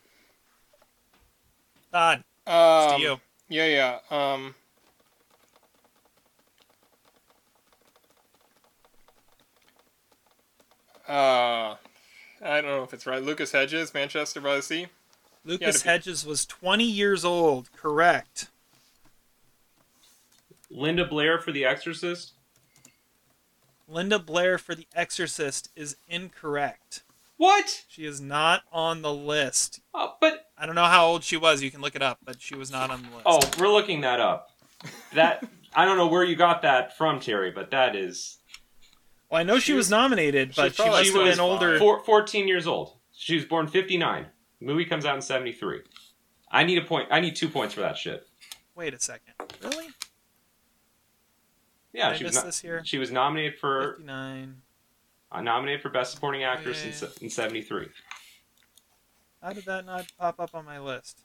Todd, 1.96 2.26
Um, 2.46 2.98
to 3.00 3.02
you. 3.02 3.22
Yeah, 3.48 3.66
yeah. 3.68 4.00
Um, 4.12 4.54
uh, 11.08 11.76
I 12.42 12.62
don't 12.62 12.66
know 12.66 12.84
if 12.84 12.94
it's 12.94 13.06
right. 13.06 13.22
Lucas 13.24 13.52
Hedges, 13.52 13.94
Manchester 13.94 14.42
by 14.42 14.56
the 14.58 14.62
Sea. 14.62 14.88
Lucas 15.44 15.80
to 15.80 15.84
be- 15.86 15.90
Hedges 15.90 16.26
was 16.26 16.46
20 16.46 16.84
years 16.84 17.24
old. 17.24 17.72
Correct. 17.74 18.50
Linda 20.70 21.06
Blair 21.06 21.40
for 21.40 21.52
The 21.52 21.64
Exorcist. 21.64 22.34
Linda 23.88 24.18
Blair 24.18 24.58
for 24.58 24.74
The 24.74 24.88
Exorcist 24.96 25.70
is 25.76 25.96
incorrect. 26.08 27.04
What? 27.38 27.84
She 27.90 28.06
is 28.06 28.22
not 28.22 28.64
on 28.72 29.02
the 29.02 29.14
list. 29.14 29.82
Oh, 29.94 30.16
but 30.22 30.48
I 30.58 30.66
don't 30.66 30.76
know 30.76 30.86
how 30.86 31.06
old 31.08 31.24
she 31.24 31.36
was. 31.38 31.62
You 31.62 31.70
can 31.72 31.82
look 31.82 31.96
it 31.96 32.02
up, 32.02 32.20
but 32.24 32.42
she 32.42 32.56
was 32.56 32.72
not 32.72 32.90
on 32.92 33.02
the 33.04 33.10
list. 33.10 33.24
oh, 33.26 33.40
we're 33.60 33.72
looking 33.72 34.02
that 34.02 34.20
up. 34.20 34.50
That 35.14 35.44
I 35.76 35.84
don't 35.86 35.98
know 35.98 36.08
where 36.08 36.24
you 36.24 36.36
got 36.36 36.62
that 36.62 36.96
from, 36.98 37.20
Terry, 37.20 37.52
but 37.52 37.72
that 37.72 37.96
is 37.96 38.38
well, 39.30 39.40
I 39.42 39.44
know 39.44 39.56
she, 39.56 39.68
she 39.68 39.74
was 39.74 39.86
was- 39.86 39.92
nominated, 39.92 40.54
but 40.56 40.72
she 40.74 40.76
probably 40.84 41.00
must 41.00 41.14
have 41.14 41.22
was 41.24 41.32
been 41.32 41.40
older. 41.40 41.78
four, 41.80 42.04
14 42.04 42.48
years 42.48 42.68
old. 42.68 42.94
She 43.14 43.36
was 43.36 43.46
born 43.46 43.68
59. 43.68 44.28
The 44.60 44.66
movie 44.66 44.86
comes 44.86 45.06
out 45.06 45.16
in 45.16 45.22
73. 45.22 45.82
I 46.52 46.64
need 46.64 46.78
a 46.78 46.86
point. 46.86 47.08
I 47.12 47.20
need 47.20 47.36
two 47.36 47.50
points 47.50 47.74
for 47.74 47.82
that 47.82 47.98
shit. 47.98 48.26
Wait 48.76 48.94
a 48.94 49.00
second. 49.00 49.34
Really? 49.64 49.88
Yeah, 51.94 52.10
Did 52.10 52.16
I 52.16 52.18
she 52.18 52.24
was 52.26 52.34
miss 52.36 52.44
no- 52.44 52.46
this 52.48 52.60
here? 52.62 52.82
she 52.86 52.98
was 52.98 53.12
nominated 53.12 53.58
for 53.60 53.94
59. 53.98 54.62
Uh, 55.36 55.42
nominated 55.42 55.82
for 55.82 55.90
best 55.90 56.12
supporting 56.14 56.44
actress 56.44 56.82
in 56.84 56.90
Yeah. 56.90 56.96
se- 56.96 57.08
in 57.22 57.30
73. 57.30 57.90
How 59.42 59.54
did 59.54 59.66
that 59.66 59.86
not 59.86 60.08
pop 60.18 60.40
up 60.40 60.56
on 60.56 60.66
my 60.66 60.80
list? 60.80 61.22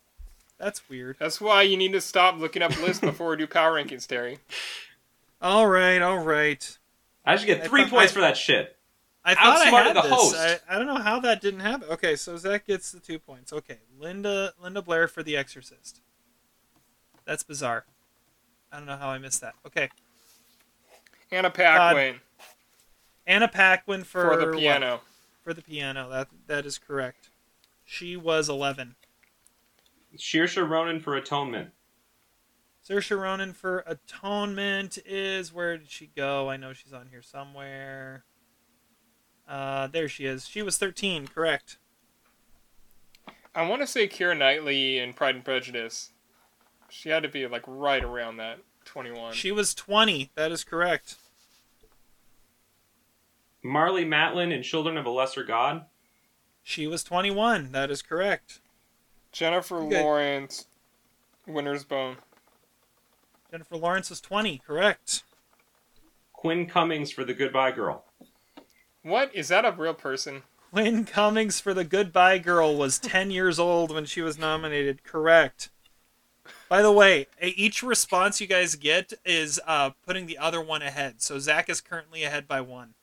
That's 0.59 0.89
weird. 0.91 1.17
That's 1.19 1.41
why 1.41 1.63
you 1.63 1.77
need 1.77 1.93
to 1.93 2.01
stop 2.01 2.37
looking 2.39 2.61
up 2.63 2.79
lists 2.83 3.01
before 3.01 3.31
we 3.31 3.37
do 3.37 3.47
power 3.47 3.73
rankings, 3.83 4.07
Terry. 4.07 4.39
All 5.41 5.67
right, 5.67 6.03
all 6.03 6.19
right. 6.19 6.79
I 7.25 7.37
should 7.37 7.47
get 7.47 7.65
three 7.67 7.87
points 7.87 8.13
I- 8.13 8.15
for 8.15 8.21
that 8.21 8.37
shit. 8.37 8.77
I 9.23 9.35
thought 9.35 9.45
I 9.59 9.65
outsmarted 9.67 9.87
had 9.89 9.97
the 9.97 10.09
this. 10.09 10.13
host. 10.19 10.37
I, 10.37 10.59
I 10.75 10.79
don't 10.79 10.87
know 10.87 10.97
how 10.97 11.21
that 11.21 11.43
didn't 11.43 11.61
happen. 11.61 11.89
Okay, 11.91 12.17
so 12.17 12.39
Zach 12.39 12.67
gets 12.67 12.91
the 12.91 13.01
two 13.01 13.19
points. 13.19 13.53
Okay, 13.53 13.77
Linda 13.99 14.55
Linda 14.63 14.81
Blair 14.81 15.09
for 15.09 15.23
The 15.23 15.37
Exorcist. 15.37 16.01
That's 17.27 17.43
bizarre. 17.43 17.85
I 18.73 18.79
don't 18.79 18.87
know 18.87 18.97
how 18.97 19.11
I 19.11 19.19
missed 19.19 19.43
that. 19.43 19.55
Okay, 19.67 19.91
Anna 21.31 21.51
Paquin 21.51 22.21
Anna 23.31 23.47
Paquin 23.47 24.03
for, 24.03 24.29
for 24.29 24.37
the 24.37 24.47
what? 24.47 24.59
piano. 24.59 25.01
For 25.45 25.55
the 25.55 25.63
piano. 25.63 26.09
That 26.11 26.29
that 26.49 26.67
is 26.67 26.79
correct. 26.79 27.31
She 27.85 28.17
was 28.17 28.49
eleven. 28.49 28.97
Saoirse 30.17 30.69
Ronan 30.69 30.99
for 30.99 31.15
Atonement. 31.15 31.71
Saoirse 32.87 33.17
Ronan 33.17 33.53
for 33.53 33.85
Atonement 33.87 34.99
is 35.07 35.53
where 35.53 35.79
did 35.79 35.91
she 35.91 36.11
go? 36.17 36.51
I 36.51 36.57
know 36.57 36.73
she's 36.73 36.93
on 36.93 37.07
here 37.11 37.23
somewhere. 37.23 38.25
Uh, 39.49 39.87
there 39.87 40.09
she 40.09 40.25
is. 40.27 40.49
She 40.49 40.63
was 40.63 40.77
thirteen. 40.77 41.29
Correct. 41.29 41.79
I 43.55 43.67
want 43.69 43.81
to 43.81 43.87
say 43.87 44.09
Keira 44.09 44.37
Knightley 44.37 44.99
in 44.99 45.13
Pride 45.13 45.37
and 45.37 45.45
Prejudice. 45.45 46.11
She 46.89 47.11
had 47.11 47.23
to 47.23 47.29
be 47.29 47.47
like 47.47 47.63
right 47.69 48.03
around 48.03 48.39
that 48.39 48.59
21. 48.87 49.35
She 49.35 49.53
was 49.53 49.73
twenty. 49.73 50.33
That 50.35 50.51
is 50.51 50.65
correct. 50.65 51.15
Marlee 53.65 54.07
Matlin 54.07 54.53
in 54.53 54.63
Children 54.63 54.97
of 54.97 55.07
a 55.07 55.11
Lesser 55.11 55.45
God. 55.45 55.85
She 56.63 56.87
was 56.87 57.05
21. 57.05 57.73
That 57.73 57.91
is 57.91 58.03
correct. 58.03 58.61
Jennifer 59.33 59.79
Okay. 59.79 60.03
Lawrence, 60.03 60.67
Winter's 61.47 61.85
Bone. 61.85 62.17
Jennifer 63.51 63.77
Lawrence 63.77 64.11
is 64.11 64.21
20. 64.21 64.59
Correct. 64.59 65.23
Quinn 66.33 66.67
Cummings 66.67 67.11
for 67.11 67.25
The 67.25 67.35
Goodbye 67.35 67.73
Girl. 67.73 68.05
What 69.03 69.35
is 69.35 69.49
that 69.49 69.65
a 69.65 69.73
real 69.73 69.95
person? 69.95 70.43
Quinn 70.71 71.05
Cummings 71.05 71.61
for 71.61 71.75
The 71.75 71.85
Goodbye 71.85 72.39
Girl 72.39 72.77
was 72.77 72.99
10 72.99 73.31
years 73.31 73.59
old 73.59 73.93
when 73.93 74.05
she 74.07 74.23
was 74.23 74.39
nominated. 74.39 75.03
Correct. 75.05 75.71
By 76.69 76.83
the 76.83 76.93
way, 76.93 77.27
each 77.43 77.83
response 77.83 78.41
you 78.41 78.47
guys 78.47 78.77
get 78.77 79.13
is 79.25 79.61
uh, 79.67 79.91
putting 80.07 80.27
the 80.27 80.39
other 80.39 80.61
one 80.61 80.83
ahead. 80.83 81.21
So 81.21 81.39
Zach 81.39 81.69
is 81.69 81.81
currently 81.81 82.23
ahead 82.23 82.47
by 82.47 82.61
one. 82.61 82.95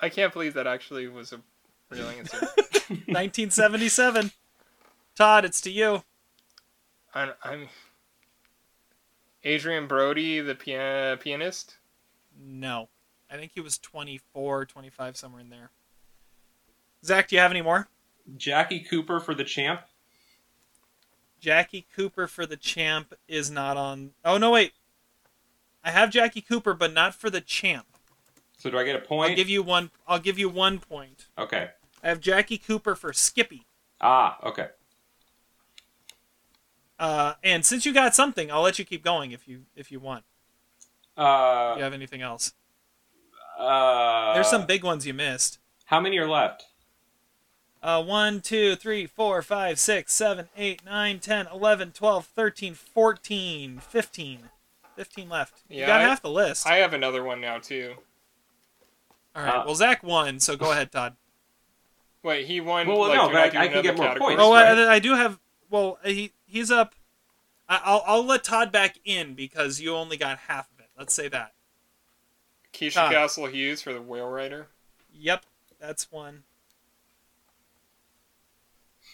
I 0.00 0.08
can't 0.08 0.32
believe 0.32 0.54
that 0.54 0.66
actually 0.66 1.08
was 1.08 1.32
a 1.32 1.40
real 1.90 2.08
answer. 2.08 2.38
1977. 2.88 4.32
Todd, 5.14 5.44
it's 5.44 5.60
to 5.62 5.70
you. 5.70 6.02
I'm, 7.14 7.32
I'm 7.42 7.68
Adrien 9.44 9.86
Brody, 9.86 10.40
the 10.40 10.54
pia- 10.54 11.18
pianist. 11.20 11.76
No. 12.40 12.88
I 13.30 13.36
think 13.36 13.52
he 13.54 13.60
was 13.60 13.78
24, 13.78 14.66
25, 14.66 15.16
somewhere 15.16 15.40
in 15.40 15.50
there. 15.50 15.70
Zach, 17.04 17.28
do 17.28 17.36
you 17.36 17.42
have 17.42 17.50
any 17.50 17.62
more? 17.62 17.88
Jackie 18.36 18.80
Cooper 18.80 19.20
for 19.20 19.34
The 19.34 19.44
Champ. 19.44 19.80
Jackie 21.40 21.86
Cooper 21.96 22.26
for 22.26 22.44
the 22.44 22.56
champ 22.56 23.14
is 23.26 23.50
not 23.50 23.76
on. 23.78 24.10
Oh 24.24 24.36
no, 24.36 24.50
wait. 24.50 24.74
I 25.82 25.90
have 25.90 26.10
Jackie 26.10 26.42
Cooper, 26.42 26.74
but 26.74 26.92
not 26.92 27.14
for 27.14 27.30
the 27.30 27.40
champ. 27.40 27.86
So 28.60 28.68
do 28.68 28.76
I 28.78 28.84
get 28.84 28.94
a 28.94 28.98
I'll 29.00 29.06
point? 29.06 29.36
give 29.36 29.48
you 29.48 29.62
one. 29.62 29.90
I'll 30.06 30.18
give 30.18 30.38
you 30.38 30.50
one 30.50 30.78
point. 30.80 31.28
Okay. 31.38 31.70
I 32.02 32.08
have 32.08 32.20
Jackie 32.20 32.58
Cooper 32.58 32.94
for 32.94 33.10
Skippy. 33.14 33.64
Ah, 34.02 34.36
okay. 34.42 34.68
Uh, 36.98 37.34
and 37.42 37.64
since 37.64 37.86
you 37.86 37.94
got 37.94 38.14
something, 38.14 38.52
I'll 38.52 38.60
let 38.60 38.78
you 38.78 38.84
keep 38.84 39.02
going 39.02 39.32
if 39.32 39.48
you 39.48 39.62
if 39.74 39.90
you 39.90 39.98
want. 39.98 40.24
Uh, 41.16 41.70
If 41.72 41.78
you 41.78 41.84
have 41.84 41.94
anything 41.94 42.20
else? 42.20 42.52
uh, 43.58 44.34
There's 44.34 44.48
some 44.48 44.66
big 44.66 44.84
ones 44.84 45.06
you 45.06 45.14
missed. 45.14 45.58
How 45.86 45.98
many 46.00 46.18
are 46.18 46.28
left? 46.28 46.64
Uh, 47.82 48.02
1, 48.02 48.42
2, 48.42 48.76
3, 48.76 49.06
4, 49.06 49.40
5, 49.42 49.78
6, 49.78 50.12
7, 50.12 50.48
8, 50.54 50.84
9, 50.84 51.18
10, 51.18 51.46
11, 51.50 51.92
12, 51.92 52.26
13, 52.26 52.74
14, 52.74 53.78
15. 53.78 54.38
15 54.96 55.28
left. 55.30 55.62
you 55.70 55.86
got 55.86 56.00
I- 56.02 56.04
half 56.04 56.20
the 56.20 56.28
list. 56.30 56.66
I 56.66 56.76
have 56.76 56.92
another 56.92 57.24
one 57.24 57.40
now 57.40 57.58
too. 57.58 57.94
All 59.34 59.42
right. 59.42 59.54
Uh, 59.56 59.62
well, 59.66 59.74
Zach 59.74 60.02
won, 60.02 60.40
so 60.40 60.56
go 60.56 60.72
ahead, 60.72 60.90
Todd. 60.92 61.16
Wait, 62.22 62.46
he 62.46 62.60
won. 62.60 62.86
Well, 62.86 63.08
like, 63.08 63.16
no, 63.16 63.28
but 63.28 63.36
I- 63.56 63.64
I 63.64 63.68
can 63.68 63.82
get 63.82 63.96
more 63.96 64.14
points. 64.16 64.42
Oh, 64.42 64.52
right? 64.52 64.76
I, 64.76 64.94
I 64.94 64.98
do 64.98 65.14
have. 65.14 65.38
Well, 65.70 65.98
he 66.04 66.32
he's 66.46 66.70
up. 66.70 66.94
I, 67.68 67.80
I'll 67.84 68.02
I'll 68.06 68.24
let 68.24 68.44
Todd 68.44 68.72
back 68.72 68.98
in 69.04 69.34
because 69.34 69.80
you 69.80 69.94
only 69.94 70.16
got 70.16 70.38
half 70.38 70.68
of 70.72 70.80
it. 70.80 70.90
Let's 70.98 71.14
say 71.14 71.28
that. 71.28 71.54
Keisha 72.72 72.94
Todd. 72.94 73.12
Castle 73.12 73.46
Hughes 73.46 73.80
for 73.82 73.92
the 73.92 74.02
Whale 74.02 74.28
Rider. 74.28 74.66
Yep, 75.14 75.44
that's 75.80 76.10
one. 76.12 76.42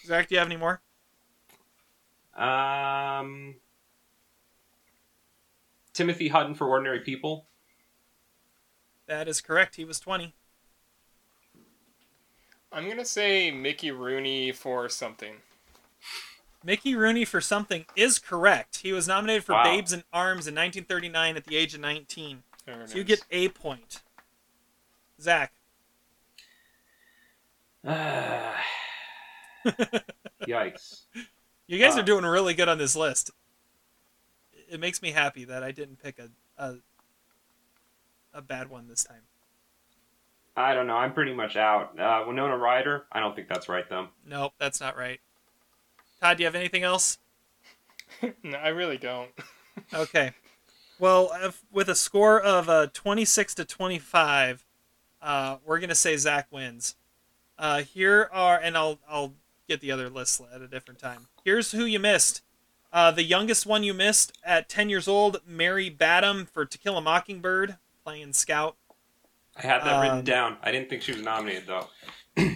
Zach, 0.05 0.27
do 0.27 0.35
you 0.35 0.39
have 0.39 0.47
any 0.47 0.57
more? 0.57 0.81
Um, 2.35 3.55
Timothy 5.93 6.27
Hutton 6.27 6.53
for 6.55 6.67
Ordinary 6.67 6.99
People. 6.99 7.45
That 9.07 9.27
is 9.27 9.41
correct. 9.41 9.75
He 9.75 9.85
was 9.85 9.99
twenty. 9.99 10.33
I'm 12.71 12.87
gonna 12.89 13.05
say 13.05 13.49
Mickey 13.51 13.91
Rooney 13.91 14.51
for 14.51 14.89
something. 14.89 15.35
Mickey 16.63 16.95
Rooney 16.95 17.23
for 17.23 17.39
something 17.39 17.85
is 17.95 18.19
correct. 18.19 18.77
He 18.79 18.91
was 18.91 19.07
nominated 19.07 19.43
for 19.45 19.53
Wow. 19.53 19.63
Babes 19.63 19.93
in 19.93 20.03
Arms 20.11 20.47
in 20.47 20.55
1939 20.55 21.37
at 21.37 21.45
the 21.45 21.55
age 21.55 21.73
of 21.75 21.79
19. 21.79 22.43
There 22.65 22.85
So 22.87 22.97
you 22.97 23.03
get 23.05 23.21
a 23.31 23.47
point. 23.49 24.01
Zach, 25.21 25.53
Yikes. 30.45 31.05
you 31.67 31.79
guys 31.79 31.95
Uh, 31.95 31.99
are 31.99 32.03
doing 32.03 32.25
really 32.25 32.53
good 32.53 32.67
on 32.69 32.77
this 32.77 32.95
list. 32.95 33.31
It 34.69 34.79
makes 34.79 35.01
me 35.01 35.11
happy 35.11 35.45
that 35.45 35.63
I 35.63 35.71
didn't 35.71 36.01
pick 36.03 36.19
a 36.19 36.29
a, 36.57 36.77
a 38.33 38.41
bad 38.41 38.69
one 38.69 38.87
this 38.87 39.03
time. 39.03 39.21
I 40.55 40.73
don't 40.73 40.87
know. 40.87 40.95
I'm 40.97 41.13
pretty 41.13 41.33
much 41.33 41.55
out. 41.55 41.99
Uh, 41.99 42.23
Winona 42.27 42.57
Ryder. 42.57 43.05
I 43.11 43.19
don't 43.19 43.35
think 43.35 43.47
that's 43.47 43.69
right 43.69 43.87
though. 43.89 44.07
Nope, 44.27 44.53
that's 44.59 44.81
not 44.81 44.97
right. 44.97 45.19
Todd, 46.19 46.37
do 46.37 46.43
you 46.43 46.47
have 46.47 46.55
anything 46.55 46.83
else? 46.83 47.19
No, 48.43 48.57
I 48.57 48.69
really 48.69 48.97
don't. 48.97 49.29
Okay. 49.93 50.31
Well, 50.97 51.29
if, 51.43 51.63
with 51.71 51.87
a 51.87 51.93
score 51.93 52.41
of 52.41 52.67
uh, 52.67 52.87
26 52.91 53.53
to 53.55 53.65
25, 53.65 54.65
uh, 55.21 55.57
we're 55.63 55.77
going 55.77 55.89
to 55.89 55.95
say 55.95 56.17
Zach 56.17 56.47
wins. 56.49 56.95
Uh, 57.59 57.83
here 57.83 58.27
are, 58.33 58.57
and 58.57 58.75
I'll, 58.75 58.97
I'll 59.07 59.33
get 59.67 59.81
the 59.81 59.91
other 59.91 60.09
list 60.09 60.41
at 60.51 60.61
a 60.61 60.67
different 60.67 60.99
time. 60.99 61.27
Here's 61.43 61.73
who 61.73 61.85
you 61.85 61.99
missed. 61.99 62.41
Uh, 62.91 63.11
the 63.11 63.21
youngest 63.21 63.67
one 63.67 63.83
you 63.83 63.93
missed 63.93 64.35
at 64.43 64.67
10 64.67 64.89
years 64.89 65.07
old, 65.07 65.41
Mary 65.45 65.89
Badham 65.91 66.47
for 66.47 66.65
To 66.65 66.77
Kill 66.79 66.97
a 66.97 67.01
Mockingbird, 67.01 67.77
playing 68.07 68.31
Scout. 68.31 68.77
I 69.57 69.63
had 69.63 69.81
that 69.83 69.99
written 70.01 70.19
Um, 70.19 70.23
down. 70.23 70.57
I 70.63 70.71
didn't 70.71 70.89
think 70.89 71.01
she 71.01 71.11
was 71.11 71.21
nominated 71.21 71.67
though. 71.67 71.87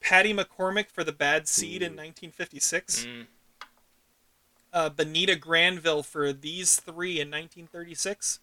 Patty 0.00 0.32
McCormack 0.32 0.88
for 0.88 1.04
The 1.04 1.12
Bad 1.12 1.46
Seed 1.46 1.82
in 1.82 1.92
1956. 1.92 3.04
Mm. 3.04 3.26
uh, 4.72 4.88
Bonita 4.88 5.36
Granville 5.36 6.02
for 6.02 6.32
these 6.32 6.80
three 6.80 7.20
in 7.20 7.28
1936 7.28 8.40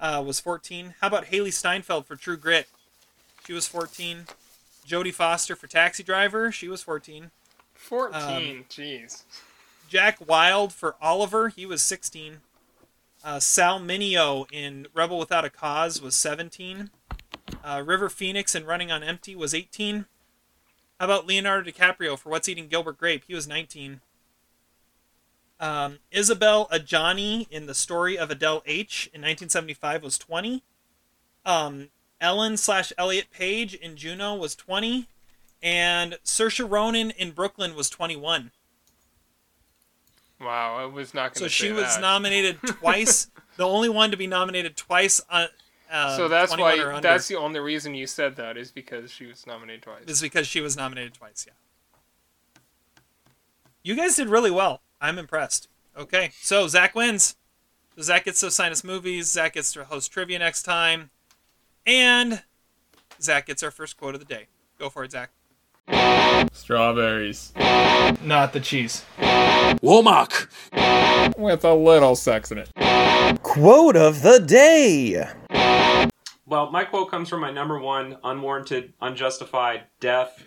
uh, 0.00 0.20
was 0.26 0.40
14. 0.40 0.94
How 1.00 1.06
about 1.06 1.26
Hailee 1.26 1.52
Steinfeld 1.52 2.06
for 2.06 2.16
True 2.16 2.36
Grit? 2.36 2.66
She 3.46 3.52
was 3.52 3.68
14. 3.68 4.26
Jodie 4.84 5.14
Foster 5.14 5.54
for 5.54 5.68
Taxi 5.68 6.02
Driver. 6.02 6.50
She 6.50 6.66
was 6.66 6.82
14. 6.82 7.30
14. 7.74 8.64
Jeez. 8.68 9.22
Jack 9.88 10.26
Wilde 10.26 10.72
for 10.72 10.96
Oliver. 11.00 11.50
He 11.50 11.66
was 11.66 11.82
16. 11.82 12.40
Uh, 13.24 13.38
Sal 13.38 13.78
Mineo 13.78 14.46
in 14.50 14.86
Rebel 14.92 15.18
Without 15.18 15.44
a 15.44 15.50
Cause 15.50 16.02
was 16.02 16.16
17. 16.16 16.90
Uh, 17.62 17.82
River 17.84 18.08
Phoenix 18.08 18.54
in 18.54 18.64
Running 18.64 18.90
on 18.90 19.02
Empty 19.02 19.36
was 19.36 19.54
18. 19.54 20.06
How 20.98 21.04
about 21.04 21.26
Leonardo 21.26 21.70
DiCaprio 21.70 22.18
for 22.18 22.30
What's 22.30 22.48
Eating 22.48 22.68
Gilbert 22.68 22.98
Grape? 22.98 23.24
He 23.26 23.34
was 23.34 23.46
19. 23.46 24.00
Um, 25.60 26.00
Isabelle 26.10 26.66
Adjani 26.72 27.48
in 27.48 27.66
The 27.66 27.74
Story 27.74 28.18
of 28.18 28.30
Adele 28.32 28.64
H 28.66 29.06
in 29.14 29.20
1975 29.20 30.02
was 30.02 30.18
20. 30.18 30.64
Um, 31.44 31.90
Ellen 32.20 32.56
slash 32.56 32.92
Elliot 32.98 33.30
Page 33.30 33.74
in 33.74 33.96
Juno 33.96 34.34
was 34.34 34.56
20. 34.56 35.06
And 35.62 36.18
Saoirse 36.24 36.68
Ronan 36.68 37.12
in 37.12 37.30
Brooklyn 37.30 37.76
was 37.76 37.88
21. 37.88 38.50
Wow, 40.42 40.76
I 40.76 40.86
was 40.86 41.14
not 41.14 41.34
So 41.36 41.40
gonna. 41.42 41.50
So 41.50 41.52
she 41.52 41.72
was 41.72 41.84
that. 41.94 42.00
nominated 42.00 42.58
twice. 42.66 43.30
the 43.56 43.66
only 43.66 43.88
one 43.88 44.10
to 44.10 44.16
be 44.16 44.26
nominated 44.26 44.76
twice 44.76 45.20
on. 45.30 45.46
Uh, 45.90 46.16
So 46.16 46.28
that's 46.28 46.52
21 46.52 46.80
or 46.80 46.92
why. 46.94 47.00
That's 47.00 47.28
the 47.28 47.36
only 47.36 47.60
reason 47.60 47.94
you 47.94 48.06
said 48.06 48.36
that 48.36 48.56
is 48.56 48.70
because 48.70 49.10
she 49.10 49.26
was 49.26 49.46
nominated 49.46 49.82
twice. 49.82 50.04
is 50.06 50.20
because 50.22 50.46
she 50.46 50.60
was 50.60 50.76
nominated 50.76 51.14
twice. 51.14 51.44
Yeah. 51.46 51.52
You 53.82 53.94
guys 53.94 54.16
did 54.16 54.28
really 54.28 54.50
well. 54.50 54.80
I'm 55.00 55.18
impressed. 55.18 55.68
Okay, 55.96 56.30
so 56.40 56.66
Zach 56.68 56.94
wins. 56.94 57.36
So 57.96 58.02
Zach 58.02 58.24
gets 58.24 58.40
to 58.40 58.50
sign 58.50 58.72
us 58.72 58.82
movies. 58.84 59.30
Zach 59.30 59.54
gets 59.54 59.72
to 59.74 59.84
host 59.84 60.10
trivia 60.12 60.38
next 60.38 60.62
time, 60.62 61.10
and 61.86 62.42
Zach 63.20 63.46
gets 63.46 63.62
our 63.62 63.70
first 63.70 63.96
quote 63.98 64.14
of 64.14 64.20
the 64.20 64.24
day. 64.26 64.46
Go 64.78 64.88
for 64.88 65.04
it, 65.04 65.12
Zach. 65.12 65.30
Strawberries. 66.52 67.52
Not 68.22 68.52
the 68.52 68.60
cheese. 68.60 69.04
Womack. 69.18 70.48
With 71.36 71.64
a 71.64 71.74
little 71.74 72.16
sex 72.16 72.52
in 72.52 72.58
it. 72.58 72.70
Quote 73.42 73.96
of 73.96 74.22
the 74.22 74.38
day. 74.38 75.28
Well, 76.46 76.70
my 76.70 76.84
quote 76.84 77.10
comes 77.10 77.28
from 77.28 77.40
my 77.40 77.50
number 77.50 77.78
one 77.78 78.18
unwarranted, 78.22 78.92
unjustified 79.00 79.84
death, 80.00 80.42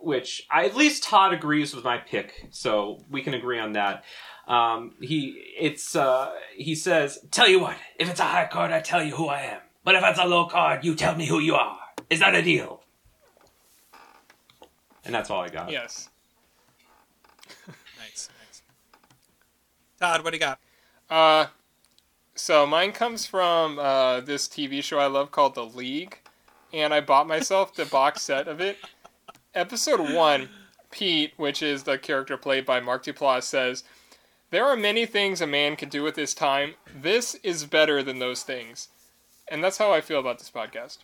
which 0.00 0.46
I, 0.50 0.64
at 0.64 0.74
least 0.74 1.04
Todd 1.04 1.32
agrees 1.32 1.74
with 1.74 1.84
my 1.84 1.98
pick, 1.98 2.48
so 2.50 3.04
we 3.08 3.22
can 3.22 3.34
agree 3.34 3.58
on 3.58 3.72
that. 3.72 4.04
Um, 4.48 4.94
he 5.00 5.40
it's 5.58 5.94
uh, 5.94 6.32
he 6.56 6.74
says, 6.74 7.20
Tell 7.30 7.48
you 7.48 7.60
what, 7.60 7.76
if 7.98 8.10
it's 8.10 8.18
a 8.20 8.24
high 8.24 8.48
card, 8.50 8.72
I 8.72 8.80
tell 8.80 9.02
you 9.02 9.14
who 9.14 9.28
I 9.28 9.42
am. 9.42 9.60
But 9.84 9.94
if 9.94 10.02
it's 10.04 10.18
a 10.18 10.24
low 10.24 10.46
card, 10.46 10.84
you 10.84 10.94
tell 10.94 11.14
me 11.14 11.26
who 11.26 11.38
you 11.38 11.54
are. 11.54 11.78
Is 12.10 12.20
that 12.20 12.34
a 12.34 12.42
deal? 12.42 12.81
And 15.04 15.14
that's 15.14 15.30
all 15.30 15.40
I 15.42 15.48
got. 15.48 15.70
Yes. 15.70 16.08
Nice, 17.98 18.28
nice. 18.44 18.62
Todd, 20.00 20.24
what 20.24 20.30
do 20.30 20.36
you 20.36 20.40
got? 20.40 20.58
Uh, 21.08 21.46
so 22.34 22.66
mine 22.66 22.90
comes 22.90 23.26
from 23.26 23.78
uh, 23.78 24.20
this 24.20 24.48
TV 24.48 24.82
show 24.82 24.98
I 24.98 25.06
love 25.06 25.30
called 25.30 25.54
The 25.54 25.64
League, 25.64 26.18
and 26.72 26.92
I 26.92 27.00
bought 27.00 27.28
myself 27.28 27.74
the 27.74 27.84
box 27.86 28.22
set 28.24 28.48
of 28.48 28.60
it. 28.60 28.78
Episode 29.54 30.12
one, 30.12 30.48
Pete, 30.90 31.32
which 31.36 31.62
is 31.62 31.84
the 31.84 31.96
character 31.96 32.36
played 32.36 32.66
by 32.66 32.80
Mark 32.80 33.04
Duplass, 33.04 33.44
says, 33.44 33.84
"There 34.50 34.64
are 34.66 34.76
many 34.76 35.06
things 35.06 35.40
a 35.40 35.46
man 35.46 35.76
can 35.76 35.88
do 35.88 36.02
with 36.02 36.16
his 36.16 36.34
time. 36.34 36.74
This 36.92 37.36
is 37.36 37.66
better 37.66 38.02
than 38.02 38.18
those 38.18 38.42
things," 38.42 38.88
and 39.48 39.62
that's 39.62 39.78
how 39.78 39.92
I 39.92 40.00
feel 40.00 40.18
about 40.18 40.38
this 40.40 40.50
podcast 40.50 40.98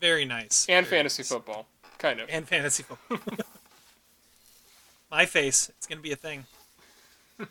Very 0.00 0.24
nice. 0.24 0.66
and 0.68 0.84
Very 0.84 0.98
fantasy 0.98 1.22
nice. 1.22 1.28
football, 1.28 1.66
kind 2.02 2.20
of. 2.20 2.28
And 2.30 2.46
fantasy 2.46 2.82
football. 2.82 3.36
My 5.10 5.24
face. 5.24 5.70
It's 5.78 5.86
gonna 5.86 6.00
be 6.00 6.12
a 6.12 6.16
thing. 6.16 6.44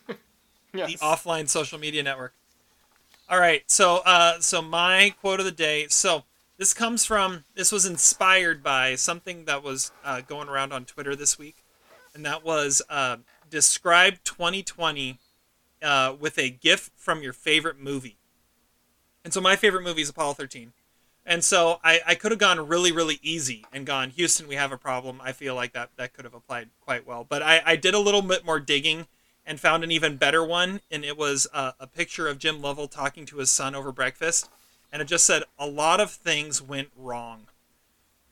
Yes. 0.74 0.90
the 0.90 0.98
offline 1.00 1.50
social 1.50 1.78
media 1.78 2.02
network. 2.02 2.34
All 3.30 3.38
right, 3.38 3.70
so 3.70 3.98
uh, 4.06 4.40
so 4.40 4.62
my 4.62 5.14
quote 5.20 5.42
of 5.42 5.46
the 5.46 5.52
day. 5.52 5.88
So 5.90 6.24
this 6.58 6.74
comes 6.74 7.04
from 7.04 7.44
this 7.56 7.74
was 7.74 7.86
inspired 7.86 8.64
by 8.64 8.96
something 8.96 9.44
that 9.44 9.64
was 9.64 9.92
uh, 10.06 10.22
going 10.22 10.48
around 10.48 10.72
on 10.72 10.86
Twitter 10.86 11.14
this 11.14 11.38
week, 11.38 11.58
and 12.16 12.26
that 12.26 12.46
was 12.46 12.82
uh, 12.90 13.18
describe 13.50 14.24
2020 14.24 15.18
uh, 15.84 16.16
with 16.18 16.38
a 16.38 16.50
GIF 16.50 16.90
from 16.96 17.22
your 17.22 17.34
favorite 17.34 17.78
movie. 17.78 18.16
And 19.26 19.34
so 19.34 19.42
my 19.42 19.58
favorite 19.58 19.84
movie 19.84 20.04
is 20.04 20.10
Apollo 20.10 20.36
13. 20.36 20.72
And 21.26 21.44
so 21.44 21.80
I, 21.84 22.00
I 22.06 22.16
could 22.16 22.32
have 22.32 22.40
gone 22.40 22.68
really, 22.68 22.92
really 22.92 23.20
easy 23.22 23.66
and 23.72 23.86
gone, 23.86 24.10
Houston, 24.12 24.48
we 24.48 24.56
have 24.56 24.72
a 24.72 24.78
problem. 24.78 25.22
I 25.24 25.34
feel 25.34 25.54
like 25.54 25.74
that, 25.74 25.92
that 25.98 26.14
could 26.14 26.26
have 26.26 26.34
applied 26.34 26.70
quite 26.82 27.06
well. 27.06 27.26
But 27.28 27.44
I, 27.44 27.62
I 27.66 27.76
did 27.76 27.94
a 27.94 28.00
little 28.00 28.22
bit 28.22 28.44
more 28.44 28.60
digging 28.60 29.08
and 29.46 29.60
found 29.60 29.84
an 29.84 29.92
even 29.92 30.18
better 30.18 30.44
one. 30.44 30.82
And 30.90 31.06
it 31.06 31.18
was 31.18 31.48
a, 31.54 31.74
a 31.80 31.88
picture 31.88 32.28
of 32.28 32.40
Jim 32.40 32.62
Lovell 32.62 32.88
talking 32.88 33.26
to 33.28 33.38
his 33.38 33.52
son 33.52 33.76
over 33.76 33.92
breakfast. 33.92 34.50
And 34.92 35.02
it 35.02 35.06
just 35.06 35.26
said, 35.26 35.44
a 35.60 35.68
lot 35.68 36.00
of 36.00 36.12
things 36.12 36.62
went 36.62 36.90
wrong. 36.98 37.48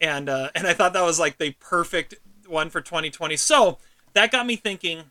And, 0.02 0.28
uh, 0.28 0.50
and 0.56 0.66
I 0.66 0.74
thought 0.74 0.94
that 0.94 1.04
was 1.04 1.20
like 1.20 1.38
the 1.38 1.52
perfect 1.60 2.16
one 2.48 2.70
for 2.70 2.82
2020. 2.82 3.38
So 3.38 3.78
that 4.14 4.32
got 4.32 4.48
me 4.48 4.56
thinking 4.56 5.04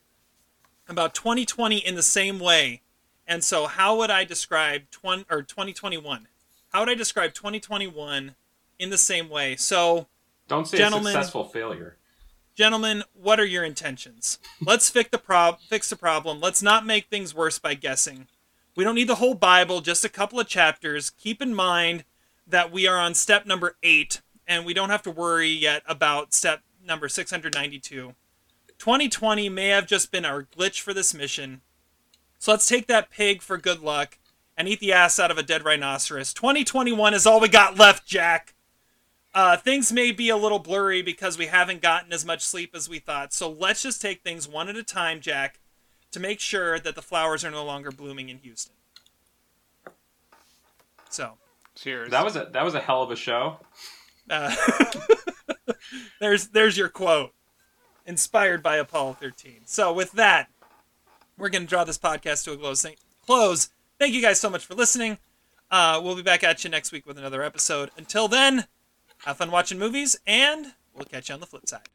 about 0.88 1.14
2020 1.14 1.78
in 1.78 1.94
the 1.94 2.02
same 2.02 2.38
way. 2.38 2.82
And 3.26 3.44
so 3.44 3.66
how 3.66 3.96
would 3.98 4.10
I 4.10 4.24
describe 4.24 4.90
20 4.90 5.26
or 5.30 5.42
2021? 5.42 6.26
How 6.72 6.80
would 6.80 6.88
I 6.90 6.94
describe 6.94 7.34
2021 7.34 8.34
in 8.78 8.90
the 8.90 8.98
same 8.98 9.28
way? 9.28 9.56
So, 9.56 10.08
Don't 10.48 10.66
say 10.66 10.78
Gentlemen- 10.78 11.12
successful 11.12 11.44
failure. 11.44 11.96
gentlemen, 12.54 13.04
what 13.14 13.38
are 13.40 13.44
your 13.44 13.64
intentions? 13.64 14.38
Let's 14.60 14.90
fix 14.90 15.10
the 15.10 15.18
prob 15.18 15.60
fix 15.68 15.88
the 15.90 15.96
problem. 15.96 16.40
Let's 16.40 16.62
not 16.62 16.84
make 16.86 17.08
things 17.08 17.34
worse 17.34 17.58
by 17.58 17.74
guessing. 17.74 18.28
We 18.76 18.84
don't 18.84 18.94
need 18.94 19.08
the 19.08 19.16
whole 19.16 19.34
Bible, 19.34 19.80
just 19.80 20.04
a 20.04 20.08
couple 20.08 20.38
of 20.40 20.46
chapters. 20.46 21.10
Keep 21.10 21.42
in 21.42 21.54
mind 21.54 22.04
that 22.46 22.70
we 22.70 22.86
are 22.86 22.98
on 22.98 23.14
step 23.14 23.44
number 23.46 23.76
8 23.82 24.20
and 24.46 24.64
we 24.64 24.72
don't 24.74 24.90
have 24.90 25.02
to 25.02 25.10
worry 25.10 25.48
yet 25.50 25.82
about 25.86 26.32
step 26.32 26.62
number 26.82 27.08
692. 27.08 28.14
2020 28.78 29.48
may 29.48 29.68
have 29.68 29.86
just 29.86 30.10
been 30.12 30.24
our 30.24 30.44
glitch 30.44 30.80
for 30.80 30.94
this 30.94 31.12
mission. 31.12 31.60
So 32.38 32.52
let's 32.52 32.66
take 32.68 32.86
that 32.86 33.10
pig 33.10 33.42
for 33.42 33.58
good 33.58 33.80
luck 33.80 34.18
and 34.58 34.68
eat 34.68 34.80
the 34.80 34.92
ass 34.92 35.20
out 35.20 35.30
of 35.30 35.38
a 35.38 35.42
dead 35.42 35.64
rhinoceros. 35.64 36.34
2021 36.34 37.14
is 37.14 37.26
all 37.26 37.38
we 37.38 37.48
got 37.48 37.78
left, 37.78 38.04
Jack. 38.04 38.54
Uh, 39.32 39.56
things 39.56 39.92
may 39.92 40.10
be 40.10 40.28
a 40.28 40.36
little 40.36 40.58
blurry 40.58 41.00
because 41.00 41.38
we 41.38 41.46
haven't 41.46 41.80
gotten 41.80 42.12
as 42.12 42.24
much 42.24 42.44
sleep 42.44 42.74
as 42.74 42.88
we 42.88 42.98
thought. 42.98 43.32
So 43.32 43.48
let's 43.48 43.82
just 43.82 44.02
take 44.02 44.22
things 44.22 44.48
one 44.48 44.68
at 44.68 44.76
a 44.76 44.82
time, 44.82 45.20
Jack, 45.20 45.60
to 46.10 46.18
make 46.18 46.40
sure 46.40 46.80
that 46.80 46.96
the 46.96 47.02
flowers 47.02 47.44
are 47.44 47.50
no 47.52 47.64
longer 47.64 47.92
blooming 47.92 48.30
in 48.30 48.38
Houston. 48.38 48.74
So, 51.08 51.34
Cheers. 51.76 52.10
That 52.10 52.24
was 52.24 52.34
a 52.34 52.48
that 52.52 52.64
was 52.64 52.74
a 52.74 52.80
hell 52.80 53.04
of 53.04 53.12
a 53.12 53.16
show. 53.16 53.58
uh, 54.28 54.54
there's 56.20 56.48
there's 56.48 56.76
your 56.76 56.88
quote, 56.88 57.32
inspired 58.04 58.64
by 58.64 58.76
Apollo 58.76 59.18
13. 59.20 59.60
So 59.64 59.92
with 59.92 60.10
that, 60.12 60.48
we're 61.36 61.50
gonna 61.50 61.66
draw 61.66 61.84
this 61.84 61.98
podcast 61.98 62.44
to 62.44 62.52
a 62.52 62.56
close. 62.56 62.84
Close. 63.24 63.70
Thank 63.98 64.14
you 64.14 64.22
guys 64.22 64.38
so 64.38 64.48
much 64.48 64.64
for 64.64 64.74
listening. 64.74 65.18
Uh, 65.72 66.00
we'll 66.02 66.14
be 66.14 66.22
back 66.22 66.44
at 66.44 66.62
you 66.62 66.70
next 66.70 66.92
week 66.92 67.04
with 67.04 67.18
another 67.18 67.42
episode. 67.42 67.90
Until 67.96 68.28
then, 68.28 68.66
have 69.24 69.38
fun 69.38 69.50
watching 69.50 69.76
movies, 69.76 70.14
and 70.24 70.74
we'll 70.94 71.04
catch 71.04 71.28
you 71.28 71.34
on 71.34 71.40
the 71.40 71.46
flip 71.46 71.68
side. 71.68 71.88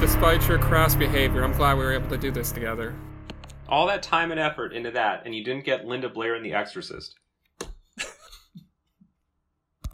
Despite 0.00 0.48
your 0.48 0.58
crass 0.58 0.96
behavior, 0.96 1.44
I'm 1.44 1.52
glad 1.52 1.78
we 1.78 1.84
were 1.84 1.92
able 1.92 2.08
to 2.08 2.18
do 2.18 2.32
this 2.32 2.50
together. 2.50 2.92
All 3.68 3.86
that 3.86 4.02
time 4.02 4.32
and 4.32 4.40
effort 4.40 4.72
into 4.72 4.90
that, 4.90 5.22
and 5.24 5.32
you 5.32 5.44
didn't 5.44 5.64
get 5.64 5.86
Linda 5.86 6.08
Blair 6.08 6.34
in 6.34 6.42
The 6.42 6.52
Exorcist. 6.52 7.14